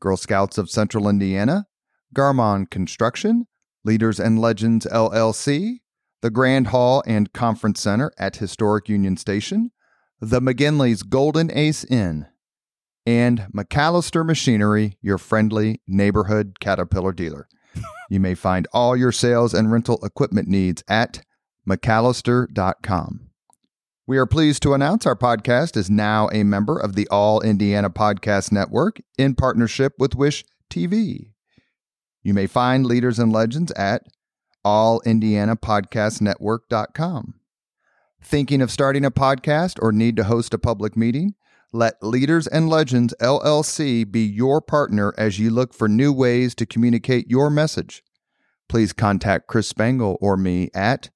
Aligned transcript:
Girl 0.00 0.16
Scouts 0.16 0.58
of 0.58 0.70
Central 0.70 1.08
Indiana, 1.08 1.66
Garmong 2.14 2.70
Construction, 2.70 3.46
Leaders 3.84 4.18
and 4.18 4.40
Legends 4.40 4.86
LLC, 4.86 5.80
the 6.22 6.30
Grand 6.30 6.68
Hall 6.68 7.02
and 7.06 7.32
Conference 7.32 7.80
Center 7.80 8.12
at 8.18 8.36
Historic 8.36 8.88
Union 8.88 9.16
Station, 9.16 9.70
the 10.20 10.40
McGinley's 10.40 11.02
Golden 11.02 11.50
Ace 11.56 11.84
Inn, 11.84 12.26
and 13.06 13.46
McAllister 13.54 14.26
Machinery, 14.26 14.98
your 15.00 15.18
friendly 15.18 15.80
neighborhood 15.86 16.58
Caterpillar 16.60 17.12
dealer. 17.12 17.48
you 18.10 18.18
may 18.18 18.34
find 18.34 18.66
all 18.72 18.96
your 18.96 19.12
sales 19.12 19.54
and 19.54 19.70
rental 19.70 20.04
equipment 20.04 20.48
needs 20.48 20.82
at 20.88 21.22
McAllister.com. 21.68 23.25
We 24.08 24.18
are 24.18 24.26
pleased 24.26 24.62
to 24.62 24.72
announce 24.72 25.04
our 25.04 25.16
podcast 25.16 25.76
is 25.76 25.90
now 25.90 26.28
a 26.32 26.44
member 26.44 26.78
of 26.78 26.94
the 26.94 27.08
All 27.08 27.40
Indiana 27.40 27.90
Podcast 27.90 28.52
Network 28.52 29.00
in 29.18 29.34
partnership 29.34 29.94
with 29.98 30.14
Wish 30.14 30.44
TV. 30.70 31.32
You 32.22 32.32
may 32.32 32.46
find 32.46 32.86
Leaders 32.86 33.18
and 33.18 33.32
Legends 33.32 33.72
at 33.72 34.02
allindianapodcastnetwork.com. 34.64 37.34
Thinking 38.22 38.62
of 38.62 38.70
starting 38.70 39.04
a 39.04 39.10
podcast 39.10 39.82
or 39.82 39.90
need 39.90 40.14
to 40.18 40.22
host 40.22 40.54
a 40.54 40.58
public 40.58 40.96
meeting? 40.96 41.34
Let 41.72 42.00
Leaders 42.00 42.46
and 42.46 42.68
Legends 42.68 43.12
LLC 43.20 44.08
be 44.08 44.24
your 44.24 44.60
partner 44.60 45.14
as 45.18 45.40
you 45.40 45.50
look 45.50 45.74
for 45.74 45.88
new 45.88 46.12
ways 46.12 46.54
to 46.54 46.64
communicate 46.64 47.28
your 47.28 47.50
message. 47.50 48.04
Please 48.68 48.92
contact 48.92 49.48
Chris 49.48 49.66
Spangle 49.66 50.16
or 50.20 50.36
me 50.36 50.70
at 50.76 51.10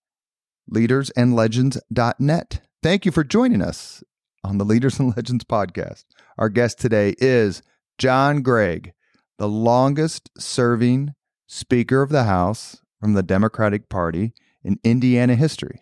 leadersandlegends.net. 0.69 2.63
Thank 2.83 3.05
you 3.05 3.13
for 3.13 3.25
joining 3.25 3.61
us 3.61 4.03
on 4.43 4.57
the 4.57 4.65
Leaders 4.65 4.99
and 4.99 5.15
Legends 5.15 5.45
podcast. 5.45 6.05
Our 6.39 6.49
guest 6.49 6.79
today 6.79 7.15
is 7.19 7.63
John 7.99 8.41
Gregg, 8.41 8.95
the 9.39 9.49
longest 9.49 10.31
serving 10.39 11.15
Speaker 11.47 12.01
of 12.01 12.09
the 12.09 12.25
House 12.25 12.81
from 12.99 13.13
the 13.13 13.23
Democratic 13.23 13.91
Party 13.91 14.33
in 14.65 14.79
Indiana 14.83 15.35
history. 15.35 15.81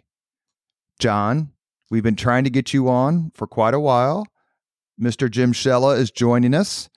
John, 0.99 1.53
we've 1.89 2.03
been 2.03 2.17
trying 2.17 2.43
to 2.45 2.51
get 2.51 2.75
you 2.75 2.89
on 2.89 3.31
for 3.33 3.47
quite 3.47 3.75
a 3.75 3.81
while. 3.81 4.27
Mr. 5.01 5.31
Jim 5.31 5.53
Shella 5.53 5.97
is 5.97 6.11
joining 6.11 6.53
us. 6.53 6.89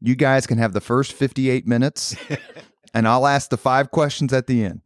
You 0.00 0.14
guys 0.14 0.46
can 0.46 0.58
have 0.58 0.72
the 0.72 0.80
first 0.80 1.12
58 1.14 1.66
minutes, 1.66 2.14
and 2.94 3.08
I'll 3.08 3.26
ask 3.26 3.50
the 3.50 3.56
five 3.56 3.90
questions 3.90 4.32
at 4.32 4.46
the 4.46 4.64
end. 4.64 4.82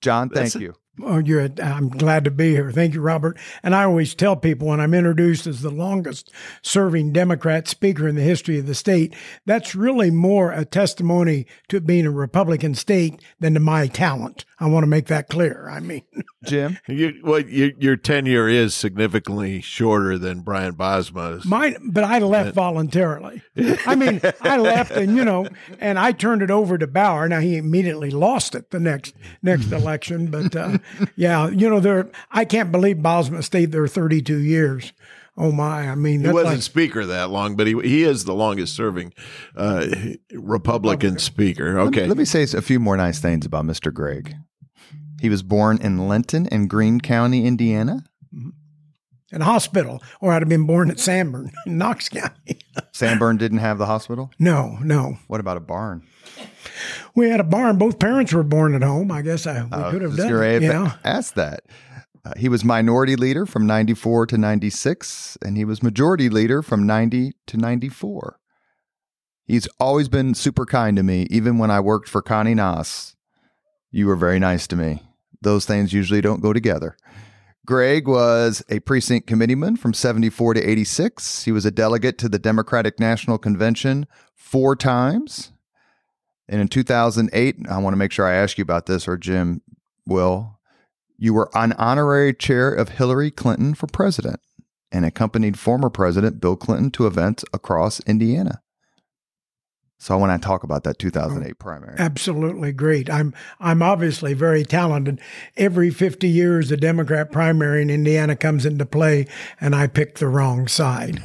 John, 0.00 0.28
thank 0.28 0.52
That's- 0.52 0.62
you. 0.62 0.74
Oh, 1.02 1.18
you're, 1.18 1.48
I'm 1.62 1.88
glad 1.88 2.24
to 2.24 2.30
be 2.30 2.50
here. 2.50 2.70
Thank 2.70 2.94
you, 2.94 3.00
Robert. 3.00 3.38
And 3.62 3.74
I 3.74 3.84
always 3.84 4.14
tell 4.14 4.36
people 4.36 4.68
when 4.68 4.80
I'm 4.80 4.94
introduced 4.94 5.46
as 5.46 5.62
the 5.62 5.70
longest 5.70 6.30
serving 6.62 7.12
Democrat 7.12 7.68
speaker 7.68 8.08
in 8.08 8.16
the 8.16 8.22
history 8.22 8.58
of 8.58 8.66
the 8.66 8.74
state, 8.74 9.14
that's 9.46 9.74
really 9.74 10.10
more 10.10 10.50
a 10.52 10.64
testimony 10.64 11.46
to 11.68 11.80
being 11.80 12.06
a 12.06 12.10
Republican 12.10 12.74
state 12.74 13.22
than 13.40 13.54
to 13.54 13.60
my 13.60 13.86
talent. 13.86 14.44
I 14.60 14.66
want 14.66 14.82
to 14.82 14.88
make 14.88 15.06
that 15.06 15.28
clear. 15.28 15.68
I 15.70 15.80
mean, 15.80 16.02
Jim, 16.44 16.78
You, 16.88 17.20
well, 17.22 17.40
your, 17.40 17.70
your 17.78 17.96
tenure 17.96 18.48
is 18.48 18.74
significantly 18.74 19.60
shorter 19.60 20.18
than 20.18 20.40
Brian 20.40 20.74
Bosma's. 20.74 21.44
mine, 21.44 21.76
but 21.92 22.04
I 22.04 22.18
left 22.18 22.54
voluntarily. 22.54 23.42
I 23.86 23.94
mean, 23.94 24.20
I 24.40 24.56
left 24.56 24.90
and, 24.90 25.16
you 25.16 25.24
know, 25.24 25.48
and 25.78 25.98
I 25.98 26.12
turned 26.12 26.42
it 26.42 26.50
over 26.50 26.76
to 26.78 26.86
Bauer. 26.86 27.28
Now 27.28 27.40
he 27.40 27.56
immediately 27.56 28.10
lost 28.10 28.54
it 28.54 28.70
the 28.70 28.80
next, 28.80 29.14
next 29.42 29.70
election. 29.70 30.26
But, 30.30 30.56
uh, 30.56 30.78
yeah, 31.16 31.48
you 31.48 31.68
know, 31.68 31.80
there, 31.80 32.10
I 32.30 32.44
can't 32.44 32.72
believe 32.72 32.96
Bosma 32.96 33.42
stayed 33.42 33.72
there 33.72 33.86
32 33.86 34.38
years. 34.38 34.92
Oh 35.36 35.52
my. 35.52 35.88
I 35.88 35.94
mean, 35.94 36.20
he 36.20 36.28
wasn't 36.28 36.54
like, 36.54 36.62
speaker 36.62 37.06
that 37.06 37.30
long, 37.30 37.54
but 37.54 37.68
he 37.68 37.80
he 37.80 38.02
is 38.02 38.24
the 38.24 38.34
longest 38.34 38.74
serving 38.74 39.14
uh, 39.56 39.86
Republican 40.32 41.18
speaker. 41.18 41.78
Okay, 41.78 42.06
Let 42.06 42.16
me 42.16 42.24
say 42.24 42.42
a 42.42 42.60
few 42.60 42.80
more 42.80 42.96
nice 42.96 43.20
things 43.20 43.46
about 43.46 43.64
Mr. 43.64 43.94
Gregg. 43.94 44.34
He 45.20 45.28
was 45.28 45.42
born 45.44 45.78
in 45.80 46.08
Linton 46.08 46.46
in 46.46 46.66
Greene 46.66 47.00
County, 47.00 47.46
Indiana. 47.46 48.04
In 49.30 49.42
a 49.42 49.44
hospital, 49.44 50.02
or 50.22 50.32
I'd 50.32 50.40
have 50.42 50.48
been 50.48 50.66
born 50.66 50.90
at 50.90 50.98
Sanborn 50.98 51.52
in 51.66 51.76
Knox 51.76 52.08
County. 52.08 52.60
Sanborn 52.92 53.36
didn't 53.36 53.58
have 53.58 53.76
the 53.76 53.84
hospital. 53.86 54.30
no, 54.38 54.78
no. 54.82 55.18
What 55.26 55.40
about 55.40 55.58
a 55.58 55.60
barn? 55.60 56.06
We 57.14 57.28
had 57.28 57.40
a 57.40 57.44
barn. 57.44 57.76
Both 57.76 57.98
parents 57.98 58.32
were 58.32 58.42
born 58.42 58.74
at 58.74 58.82
home. 58.82 59.12
I 59.12 59.20
guess 59.22 59.46
I 59.46 59.64
we 59.64 59.68
Uh, 59.70 59.90
could 59.90 60.02
have 60.02 60.16
done 60.16 60.28
gonna 60.30 60.42
it. 60.42 60.62
You 60.62 60.68
know? 60.68 60.92
ask 61.04 61.34
that. 61.34 61.60
Uh, 62.24 62.32
he 62.36 62.48
was 62.48 62.64
minority 62.64 63.16
leader 63.16 63.44
from 63.46 63.66
94 63.66 64.26
to 64.26 64.38
96, 64.38 65.36
and 65.44 65.56
he 65.56 65.64
was 65.64 65.82
majority 65.82 66.28
leader 66.28 66.62
from 66.62 66.86
90 66.86 67.32
to 67.48 67.56
94. 67.56 68.38
He's 69.44 69.66
always 69.80 70.08
been 70.08 70.34
super 70.34 70.66
kind 70.66 70.96
to 70.96 71.02
me, 71.02 71.26
even 71.30 71.58
when 71.58 71.70
I 71.70 71.80
worked 71.80 72.08
for 72.08 72.20
Connie 72.22 72.54
Nass. 72.54 73.14
You 73.90 74.06
were 74.06 74.16
very 74.16 74.38
nice 74.38 74.66
to 74.68 74.76
me. 74.76 75.02
Those 75.40 75.64
things 75.64 75.92
usually 75.92 76.20
don't 76.20 76.42
go 76.42 76.52
together. 76.52 76.96
Gregg 77.68 78.08
was 78.08 78.64
a 78.70 78.80
precinct 78.80 79.26
committeeman 79.26 79.76
from 79.76 79.92
74 79.92 80.54
to 80.54 80.62
86. 80.62 81.44
He 81.44 81.52
was 81.52 81.66
a 81.66 81.70
delegate 81.70 82.16
to 82.16 82.26
the 82.26 82.38
Democratic 82.38 82.98
National 82.98 83.36
Convention 83.36 84.06
four 84.34 84.74
times. 84.74 85.52
And 86.48 86.62
in 86.62 86.68
2008, 86.68 87.56
I 87.68 87.76
want 87.76 87.92
to 87.92 87.98
make 87.98 88.10
sure 88.10 88.26
I 88.26 88.36
ask 88.36 88.56
you 88.56 88.62
about 88.62 88.86
this, 88.86 89.06
or 89.06 89.18
Jim 89.18 89.60
will. 90.06 90.58
You 91.18 91.34
were 91.34 91.50
an 91.52 91.74
honorary 91.74 92.32
chair 92.32 92.72
of 92.72 92.88
Hillary 92.88 93.30
Clinton 93.30 93.74
for 93.74 93.86
president 93.86 94.40
and 94.90 95.04
accompanied 95.04 95.58
former 95.58 95.90
President 95.90 96.40
Bill 96.40 96.56
Clinton 96.56 96.90
to 96.92 97.06
events 97.06 97.44
across 97.52 98.00
Indiana. 98.06 98.62
So 100.00 100.14
I 100.14 100.16
want 100.16 100.40
to 100.40 100.46
talk 100.46 100.62
about 100.62 100.84
that 100.84 100.98
2008 101.00 101.58
primary. 101.58 101.96
Absolutely 101.98 102.72
great. 102.72 103.10
I'm 103.10 103.34
I'm 103.58 103.82
obviously 103.82 104.32
very 104.32 104.64
talented. 104.64 105.20
Every 105.56 105.90
50 105.90 106.28
years, 106.28 106.70
a 106.70 106.76
Democrat 106.76 107.32
primary 107.32 107.82
in 107.82 107.90
Indiana 107.90 108.36
comes 108.36 108.64
into 108.64 108.86
play, 108.86 109.26
and 109.60 109.74
I 109.74 109.88
pick 109.88 110.16
the 110.16 110.28
wrong 110.28 110.68
side. 110.68 111.22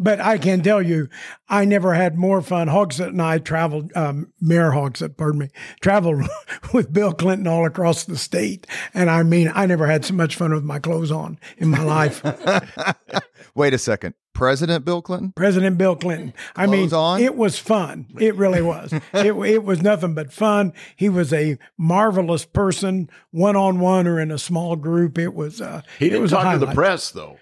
but 0.00 0.20
I 0.20 0.38
can 0.38 0.62
tell 0.62 0.80
you, 0.80 1.08
I 1.46 1.66
never 1.66 1.92
had 1.92 2.16
more 2.16 2.40
fun. 2.40 2.68
Hogsett 2.68 3.08
and 3.08 3.20
I 3.20 3.38
traveled, 3.38 3.92
um, 3.94 4.32
Mayor 4.40 4.70
Hogsett, 4.70 5.18
pardon 5.18 5.40
me, 5.40 5.48
traveled 5.82 6.26
with 6.72 6.92
Bill 6.92 7.12
Clinton 7.12 7.46
all 7.46 7.66
across 7.66 8.04
the 8.04 8.16
state, 8.16 8.66
and 8.94 9.10
I 9.10 9.24
mean, 9.24 9.52
I 9.54 9.66
never 9.66 9.86
had 9.86 10.06
so 10.06 10.14
much 10.14 10.36
fun 10.36 10.54
with 10.54 10.64
my 10.64 10.78
clothes 10.78 11.10
on 11.10 11.38
in 11.58 11.68
my 11.68 11.82
life. 11.82 12.22
Wait 13.54 13.74
a 13.74 13.78
second. 13.78 14.14
President 14.38 14.84
Bill 14.84 15.02
Clinton? 15.02 15.32
President 15.32 15.76
Bill 15.76 15.96
Clinton. 15.96 16.32
I 16.54 16.66
mean, 16.66 16.94
on? 16.94 17.20
it 17.20 17.34
was 17.34 17.58
fun. 17.58 18.06
It 18.20 18.36
really 18.36 18.62
was. 18.62 18.92
it, 19.12 19.34
it 19.34 19.64
was 19.64 19.82
nothing 19.82 20.14
but 20.14 20.32
fun. 20.32 20.72
He 20.94 21.08
was 21.08 21.32
a 21.32 21.58
marvelous 21.76 22.44
person, 22.44 23.10
one 23.32 23.56
on 23.56 23.80
one 23.80 24.06
or 24.06 24.20
in 24.20 24.30
a 24.30 24.38
small 24.38 24.76
group. 24.76 25.18
It 25.18 25.34
was. 25.34 25.60
Uh, 25.60 25.82
he 25.98 26.06
it 26.06 26.10
didn't 26.10 26.22
was 26.22 26.32
a 26.32 26.36
talk 26.36 26.60
to 26.60 26.64
the 26.64 26.72
press 26.72 27.10
though. 27.10 27.36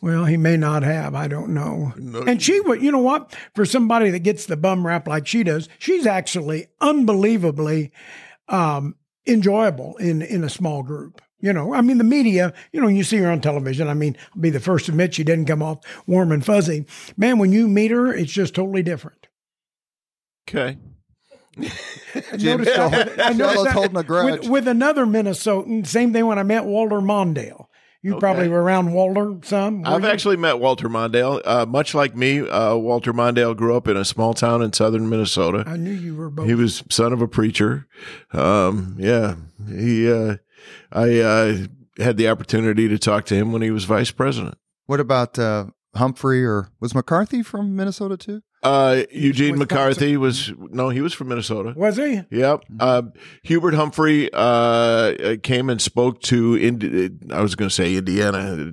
Well, 0.00 0.24
he 0.24 0.38
may 0.38 0.56
not 0.56 0.82
have. 0.82 1.14
I 1.14 1.28
don't 1.28 1.50
know. 1.50 1.92
No. 1.98 2.22
And 2.22 2.42
she 2.42 2.60
would. 2.60 2.80
You 2.80 2.92
know 2.92 2.98
what? 2.98 3.36
For 3.54 3.66
somebody 3.66 4.08
that 4.08 4.20
gets 4.20 4.46
the 4.46 4.56
bum 4.56 4.86
rap 4.86 5.06
like 5.06 5.26
she 5.26 5.44
does, 5.44 5.68
she's 5.78 6.06
actually 6.06 6.68
unbelievably 6.80 7.92
um, 8.48 8.96
enjoyable 9.26 9.98
in 9.98 10.22
in 10.22 10.44
a 10.44 10.50
small 10.50 10.82
group. 10.82 11.20
You 11.42 11.52
know, 11.52 11.74
I 11.74 11.80
mean, 11.80 11.98
the 11.98 12.04
media, 12.04 12.54
you 12.72 12.80
know, 12.80 12.86
you 12.86 13.02
see 13.02 13.16
her 13.18 13.30
on 13.30 13.40
television. 13.40 13.88
I 13.88 13.94
mean, 13.94 14.16
I'll 14.34 14.40
be 14.40 14.48
the 14.50 14.60
first 14.60 14.86
to 14.86 14.92
admit 14.92 15.14
she 15.14 15.24
didn't 15.24 15.46
come 15.46 15.60
off 15.62 15.80
warm 16.06 16.30
and 16.30 16.46
fuzzy. 16.46 16.86
Man, 17.16 17.38
when 17.38 17.52
you 17.52 17.66
meet 17.68 17.90
her, 17.90 18.14
it's 18.14 18.32
just 18.32 18.54
totally 18.54 18.84
different. 18.84 19.26
Okay, 20.48 20.78
Jim 22.36 22.58
noticed 22.58 22.72
still, 22.72 22.90
that- 22.90 23.20
I 23.20 23.30
noticed 23.32 23.64
that 23.64 23.72
holding 23.72 23.96
a 23.96 24.02
grudge. 24.02 24.40
With, 24.42 24.50
with 24.50 24.68
another 24.68 25.04
Minnesotan, 25.04 25.86
same 25.86 26.12
thing 26.12 26.26
when 26.26 26.38
I 26.38 26.44
met 26.44 26.64
Walter 26.64 27.00
Mondale. 27.00 27.66
You 28.04 28.18
probably 28.18 28.48
were 28.48 28.60
around 28.60 28.92
Walter 28.92 29.38
some. 29.44 29.86
I've 29.86 30.02
you? 30.02 30.08
actually 30.08 30.36
met 30.36 30.58
Walter 30.58 30.88
Mondale. 30.88 31.40
Uh, 31.44 31.66
much 31.66 31.94
like 31.94 32.16
me, 32.16 32.40
uh, 32.40 32.74
Walter 32.74 33.12
Mondale 33.12 33.56
grew 33.56 33.76
up 33.76 33.86
in 33.86 33.96
a 33.96 34.04
small 34.04 34.34
town 34.34 34.60
in 34.60 34.72
southern 34.72 35.08
Minnesota. 35.08 35.62
I 35.68 35.76
knew 35.76 35.92
you 35.92 36.16
were 36.16 36.28
both. 36.28 36.48
He 36.48 36.54
was 36.56 36.82
son 36.90 37.12
of 37.12 37.22
a 37.22 37.28
preacher. 37.28 37.86
Um, 38.32 38.96
yeah, 38.98 39.36
he. 39.68 40.10
Uh, 40.10 40.38
I 40.90 41.20
uh, 41.20 41.56
had 41.98 42.16
the 42.16 42.28
opportunity 42.28 42.88
to 42.88 42.98
talk 42.98 43.24
to 43.26 43.34
him 43.34 43.52
when 43.52 43.62
he 43.62 43.70
was 43.70 43.84
vice 43.84 44.10
president. 44.10 44.56
what 44.86 45.00
about 45.00 45.38
uh, 45.38 45.66
Humphrey 45.94 46.44
or 46.44 46.68
was 46.80 46.94
McCarthy 46.94 47.42
from 47.42 47.76
Minnesota 47.76 48.16
too? 48.16 48.42
Uh, 48.62 49.02
Eugene 49.10 49.58
Wisconsin. 49.58 49.58
McCarthy 49.58 50.16
was 50.16 50.52
no, 50.56 50.88
he 50.88 51.00
was 51.00 51.12
from 51.12 51.28
Minnesota. 51.28 51.74
Was 51.76 51.96
he? 51.96 52.22
Yep. 52.30 52.62
Uh, 52.78 53.02
Hubert 53.42 53.74
Humphrey 53.74 54.32
uh, 54.32 54.36
uh, 54.38 55.36
came 55.42 55.68
and 55.68 55.82
spoke 55.82 56.22
to. 56.22 56.56
Indi- 56.56 57.10
I 57.32 57.42
was 57.42 57.56
going 57.56 57.68
to 57.68 57.74
say 57.74 57.96
Indiana. 57.96 58.72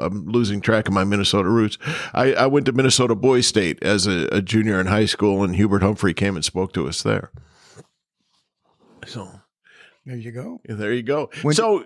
I'm 0.00 0.26
losing 0.26 0.60
track 0.60 0.86
of 0.86 0.94
my 0.94 1.02
Minnesota 1.02 1.48
roots. 1.48 1.78
I, 2.14 2.34
I 2.34 2.46
went 2.46 2.66
to 2.66 2.72
Minnesota 2.72 3.16
Boys 3.16 3.48
State 3.48 3.82
as 3.82 4.06
a, 4.06 4.28
a 4.30 4.40
junior 4.40 4.78
in 4.78 4.86
high 4.86 5.06
school, 5.06 5.42
and 5.42 5.56
Hubert 5.56 5.82
Humphrey 5.82 6.14
came 6.14 6.36
and 6.36 6.44
spoke 6.44 6.72
to 6.74 6.86
us 6.86 7.02
there. 7.02 7.32
So 9.04 9.28
There 10.06 10.16
you 10.16 10.32
go. 10.32 10.60
there 10.68 10.92
you 10.92 11.02
go. 11.02 11.30
When- 11.42 11.54
so, 11.54 11.84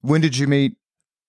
When 0.00 0.20
did 0.20 0.36
you 0.36 0.46
meet 0.48 0.76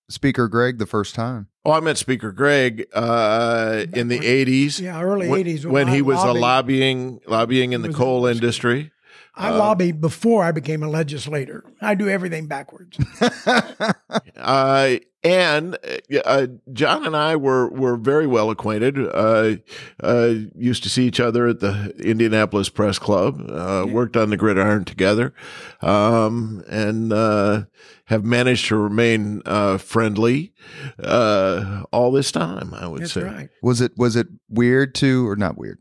Speaker 0.10 0.48
Gregg 0.48 0.78
the 0.80 0.86
first 0.88 1.14
time? 1.16 1.48
oh, 1.66 1.72
I 1.72 1.80
met 1.80 1.98
Speaker 1.98 2.32
Gregg 2.32 2.86
uh, 2.94 3.86
in 3.94 4.08
the 4.10 4.20
'80s. 4.20 4.80
Yeah, 4.82 5.02
early 5.02 5.30
when, 5.30 5.44
80s. 5.46 5.66
when 5.66 5.88
I 5.90 5.96
he 5.96 6.02
was 6.02 6.22
a 6.24 6.34
lobbying 6.34 7.20
lobbying 7.28 7.74
in 7.74 7.82
the 7.84 7.94
coal 7.94 8.26
in- 8.28 8.36
industry. 8.36 8.92
I 9.36 9.50
uh, 9.50 9.58
lobbied 9.58 10.00
before 10.02 10.44
I 10.44 10.52
became 10.52 10.84
a 10.84 10.90
legislator. 10.90 11.64
I 11.82 11.96
do 11.96 12.08
everything 12.10 12.48
backwards. 12.48 12.98
Uh, 14.36 14.98
and 15.24 15.78
uh, 16.14 16.20
uh, 16.26 16.48
John 16.74 17.06
and 17.06 17.16
I 17.16 17.36
were 17.36 17.70
were 17.70 17.96
very 17.96 18.28
well 18.28 18.50
acquainted. 18.50 18.98
Uh, 18.98 19.56
uh, 20.02 20.34
used 20.56 20.84
to 20.84 20.90
see 20.90 21.06
each 21.06 21.20
other 21.20 21.48
at 21.48 21.60
the 21.60 21.94
Indianapolis 22.00 22.70
Press 22.70 23.00
Club. 23.00 23.42
Uh, 23.50 23.86
Worked 23.88 24.18
on 24.18 24.30
the 24.30 24.38
gridiron 24.38 24.86
together, 24.86 25.34
um, 25.82 26.64
and 26.68 27.14
uh, 27.14 27.64
have 28.06 28.26
managed 28.26 28.68
to 28.68 28.76
remain 28.76 29.42
uh, 29.46 29.78
friendly 29.78 30.54
uh, 31.00 31.84
all 31.92 32.12
this 32.12 32.32
time. 32.32 32.74
I 32.74 32.88
would 32.88 33.02
That's 33.02 33.14
say. 33.14 33.24
right. 33.24 33.50
Was 33.62 33.82
it 33.82 33.94
was 33.98 34.16
it 34.16 34.28
weird 34.50 34.94
to 34.96 35.28
or 35.28 35.36
not 35.36 35.58
weird? 35.58 35.80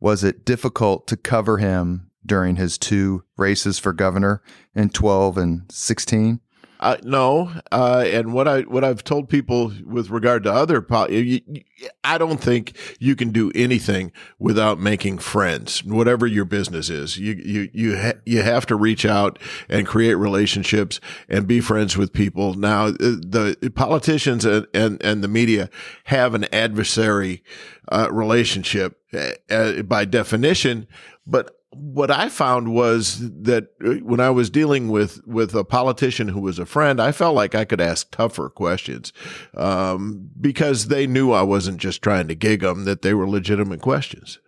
Was 0.00 0.24
it 0.24 0.44
difficult 0.44 1.06
to 1.08 1.16
cover 1.16 1.58
him 1.58 2.10
during 2.26 2.56
his 2.56 2.76
two 2.76 3.24
races 3.36 3.78
for 3.78 3.92
governor 3.92 4.42
in 4.74 4.90
12 4.90 5.38
and 5.38 5.62
16? 5.70 6.40
Uh, 6.84 6.98
no, 7.02 7.50
uh, 7.72 8.04
and 8.06 8.34
what 8.34 8.46
I 8.46 8.60
what 8.60 8.84
I've 8.84 9.02
told 9.02 9.30
people 9.30 9.72
with 9.86 10.10
regard 10.10 10.42
to 10.44 10.52
other, 10.52 10.82
po- 10.82 11.08
you, 11.08 11.40
you- 11.46 11.62
I 12.04 12.18
don't 12.18 12.40
think 12.42 12.76
you 12.98 13.16
can 13.16 13.30
do 13.30 13.50
anything 13.54 14.12
without 14.38 14.78
making 14.78 15.16
friends. 15.18 15.82
Whatever 15.82 16.26
your 16.26 16.44
business 16.44 16.90
is, 16.90 17.16
you 17.16 17.32
you 17.42 17.70
you 17.72 17.96
ha- 17.98 18.20
you 18.26 18.42
have 18.42 18.66
to 18.66 18.76
reach 18.76 19.06
out 19.06 19.38
and 19.70 19.86
create 19.86 20.16
relationships 20.16 21.00
and 21.26 21.46
be 21.46 21.58
friends 21.62 21.96
with 21.96 22.12
people. 22.12 22.52
Now, 22.52 22.88
uh, 22.88 22.92
the 22.98 23.72
politicians 23.74 24.44
and 24.44 24.66
and, 24.74 25.02
and 25.02 25.24
the 25.24 25.28
media 25.28 25.70
have 26.04 26.34
an 26.34 26.44
adversary 26.52 27.42
uh, 27.90 28.08
relationship 28.12 28.98
uh, 29.14 29.30
uh, 29.48 29.80
by 29.84 30.04
definition, 30.04 30.86
but 31.26 31.50
what 31.76 32.10
I 32.10 32.28
found 32.28 32.72
was 32.72 33.18
that 33.42 33.68
uh, 33.84 33.94
when 34.04 34.20
I 34.20 34.30
was 34.30 34.50
dealing 34.50 34.88
with 34.88 35.20
with 35.26 35.54
a 35.54 35.64
politician 35.64 36.28
who 36.28 36.40
was 36.40 36.58
a 36.58 36.66
friend, 36.66 37.00
I 37.00 37.12
felt 37.12 37.34
like 37.34 37.54
I 37.54 37.64
could 37.64 37.80
ask 37.80 38.10
tougher 38.10 38.48
questions 38.48 39.12
um, 39.56 40.30
because 40.40 40.88
they 40.88 41.06
knew 41.06 41.32
I 41.32 41.42
wasn't 41.42 41.78
just 41.78 42.02
trying 42.02 42.28
to 42.28 42.34
gig 42.34 42.60
them; 42.60 42.84
that 42.84 43.02
they 43.02 43.14
were 43.14 43.28
legitimate 43.28 43.80
questions. 43.80 44.38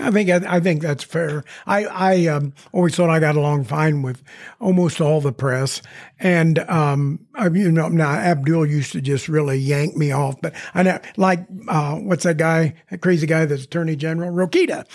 I 0.00 0.10
think 0.10 0.30
I, 0.30 0.60
think 0.60 0.82
that's 0.82 1.04
fair. 1.04 1.44
I 1.66 1.84
I 1.84 2.26
um, 2.26 2.54
always 2.72 2.94
thought 2.94 3.10
I 3.10 3.20
got 3.20 3.36
along 3.36 3.64
fine 3.64 4.02
with 4.02 4.22
almost 4.58 5.00
all 5.00 5.20
the 5.20 5.32
press, 5.32 5.82
and 6.22 6.60
um, 6.70 7.18
I, 7.34 7.48
you 7.48 7.72
know, 7.72 7.88
now 7.88 8.12
Abdul 8.12 8.66
used 8.66 8.92
to 8.92 9.00
just 9.00 9.28
really 9.28 9.58
yank 9.58 9.96
me 9.96 10.12
off. 10.12 10.40
But 10.40 10.54
I 10.72 10.84
know, 10.84 11.00
like 11.16 11.40
uh, 11.66 11.96
what's 11.96 12.22
that 12.22 12.36
guy, 12.36 12.74
that 12.90 13.02
crazy 13.02 13.26
guy 13.26 13.44
that's 13.44 13.64
Attorney 13.64 13.96
General 13.96 14.30
Rokita, 14.30 14.86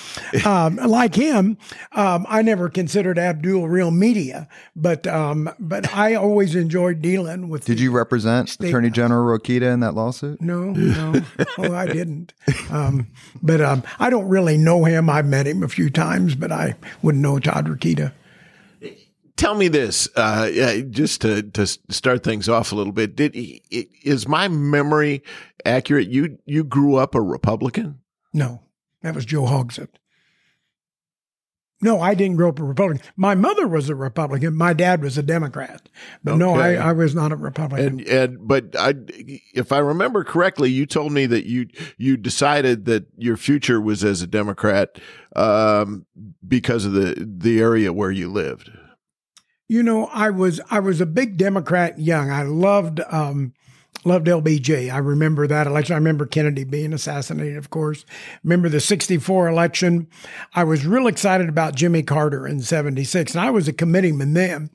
um, 0.45 0.77
like 0.77 1.13
him. 1.13 1.57
Um, 1.91 2.25
I 2.29 2.41
never 2.41 2.69
considered 2.69 3.19
Abdul 3.19 3.67
real 3.67 3.91
media, 3.91 4.47
but 4.75 5.05
um, 5.05 5.49
but 5.59 5.93
I 5.93 6.15
always 6.15 6.55
enjoyed 6.55 7.01
dealing 7.01 7.49
with. 7.49 7.65
Did 7.65 7.81
you 7.81 7.91
represent 7.91 8.57
Attorney 8.61 8.89
General 8.89 9.37
Rokita 9.37 9.73
in 9.73 9.81
that 9.81 9.95
lawsuit? 9.95 10.41
No, 10.41 10.71
no, 10.71 11.21
oh, 11.57 11.75
I 11.75 11.87
didn't. 11.87 12.33
Um, 12.71 13.07
but 13.43 13.59
um, 13.59 13.83
I 13.99 14.09
don't 14.09 14.29
really 14.29 14.57
know 14.57 14.85
him. 14.85 15.09
I've 15.09 15.25
met 15.25 15.45
him 15.45 15.61
a 15.61 15.67
few 15.67 15.89
times, 15.89 16.35
but 16.35 16.53
I 16.53 16.75
wouldn't 17.01 17.21
know 17.21 17.37
Todd 17.37 17.67
Rokita. 17.67 18.13
Tell 19.37 19.53
me 19.55 19.67
this, 19.67 20.09
uh, 20.15 20.81
just 20.89 21.21
to 21.21 21.43
to 21.43 21.67
start 21.67 22.23
things 22.23 22.49
off 22.49 22.71
a 22.71 22.75
little 22.75 22.91
bit. 22.91 23.15
Did 23.15 23.35
is 23.71 24.27
my 24.27 24.47
memory 24.47 25.23
accurate? 25.63 26.09
You 26.09 26.39
you 26.45 26.63
grew 26.63 26.95
up 26.95 27.15
a 27.15 27.21
Republican? 27.21 27.99
No, 28.33 28.63
that 29.03 29.15
was 29.15 29.25
Joe 29.25 29.43
Hogsett. 29.43 29.89
No, 31.79 32.01
I 32.01 32.15
didn't 32.15 32.37
grow 32.37 32.49
up 32.49 32.59
a 32.59 32.63
Republican. 32.63 33.05
My 33.15 33.35
mother 33.35 33.67
was 33.67 33.87
a 33.87 33.95
Republican. 33.95 34.55
My 34.55 34.73
dad 34.73 35.03
was 35.03 35.15
a 35.15 35.23
Democrat. 35.23 35.87
But 36.23 36.37
no, 36.37 36.55
I, 36.55 36.73
I 36.73 36.93
was 36.93 37.13
not 37.13 37.31
a 37.31 37.35
Republican. 37.35 37.99
And 37.99 38.07
and 38.07 38.47
but 38.47 38.75
I, 38.75 38.95
if 39.53 39.71
I 39.71 39.77
remember 39.77 40.23
correctly, 40.23 40.71
you 40.71 40.87
told 40.87 41.11
me 41.11 41.27
that 41.27 41.45
you 41.45 41.67
you 41.97 42.17
decided 42.17 42.85
that 42.85 43.05
your 43.15 43.37
future 43.37 43.79
was 43.79 44.03
as 44.03 44.23
a 44.23 44.27
Democrat 44.27 44.97
um, 45.35 46.07
because 46.47 46.85
of 46.85 46.93
the 46.93 47.15
the 47.19 47.59
area 47.59 47.93
where 47.93 48.11
you 48.11 48.31
lived. 48.31 48.71
You 49.67 49.83
know, 49.83 50.05
I 50.13 50.29
was 50.29 50.61
I 50.71 50.79
was 50.79 51.01
a 51.01 51.05
big 51.05 51.37
Democrat 51.37 51.99
young. 51.99 52.31
I 52.31 52.43
loved 52.43 53.01
um 53.11 53.53
loved 54.05 54.27
LBJ. 54.27 54.91
I 54.91 54.97
remember 54.99 55.47
that 55.47 55.67
election. 55.67 55.93
I 55.93 55.97
remember 55.97 56.25
Kennedy 56.25 56.63
being 56.63 56.93
assassinated, 56.93 57.57
of 57.57 57.69
course. 57.69 58.05
Remember 58.43 58.69
the 58.69 58.79
64 58.79 59.49
election. 59.49 60.07
I 60.55 60.63
was 60.63 60.85
real 60.85 61.07
excited 61.07 61.49
about 61.49 61.75
Jimmy 61.75 62.03
Carter 62.03 62.47
in 62.47 62.61
76 62.61 63.33
and 63.33 63.41
I 63.41 63.49
was 63.49 63.67
a 63.67 63.73
committeeman 63.73 64.33
then. 64.33 64.69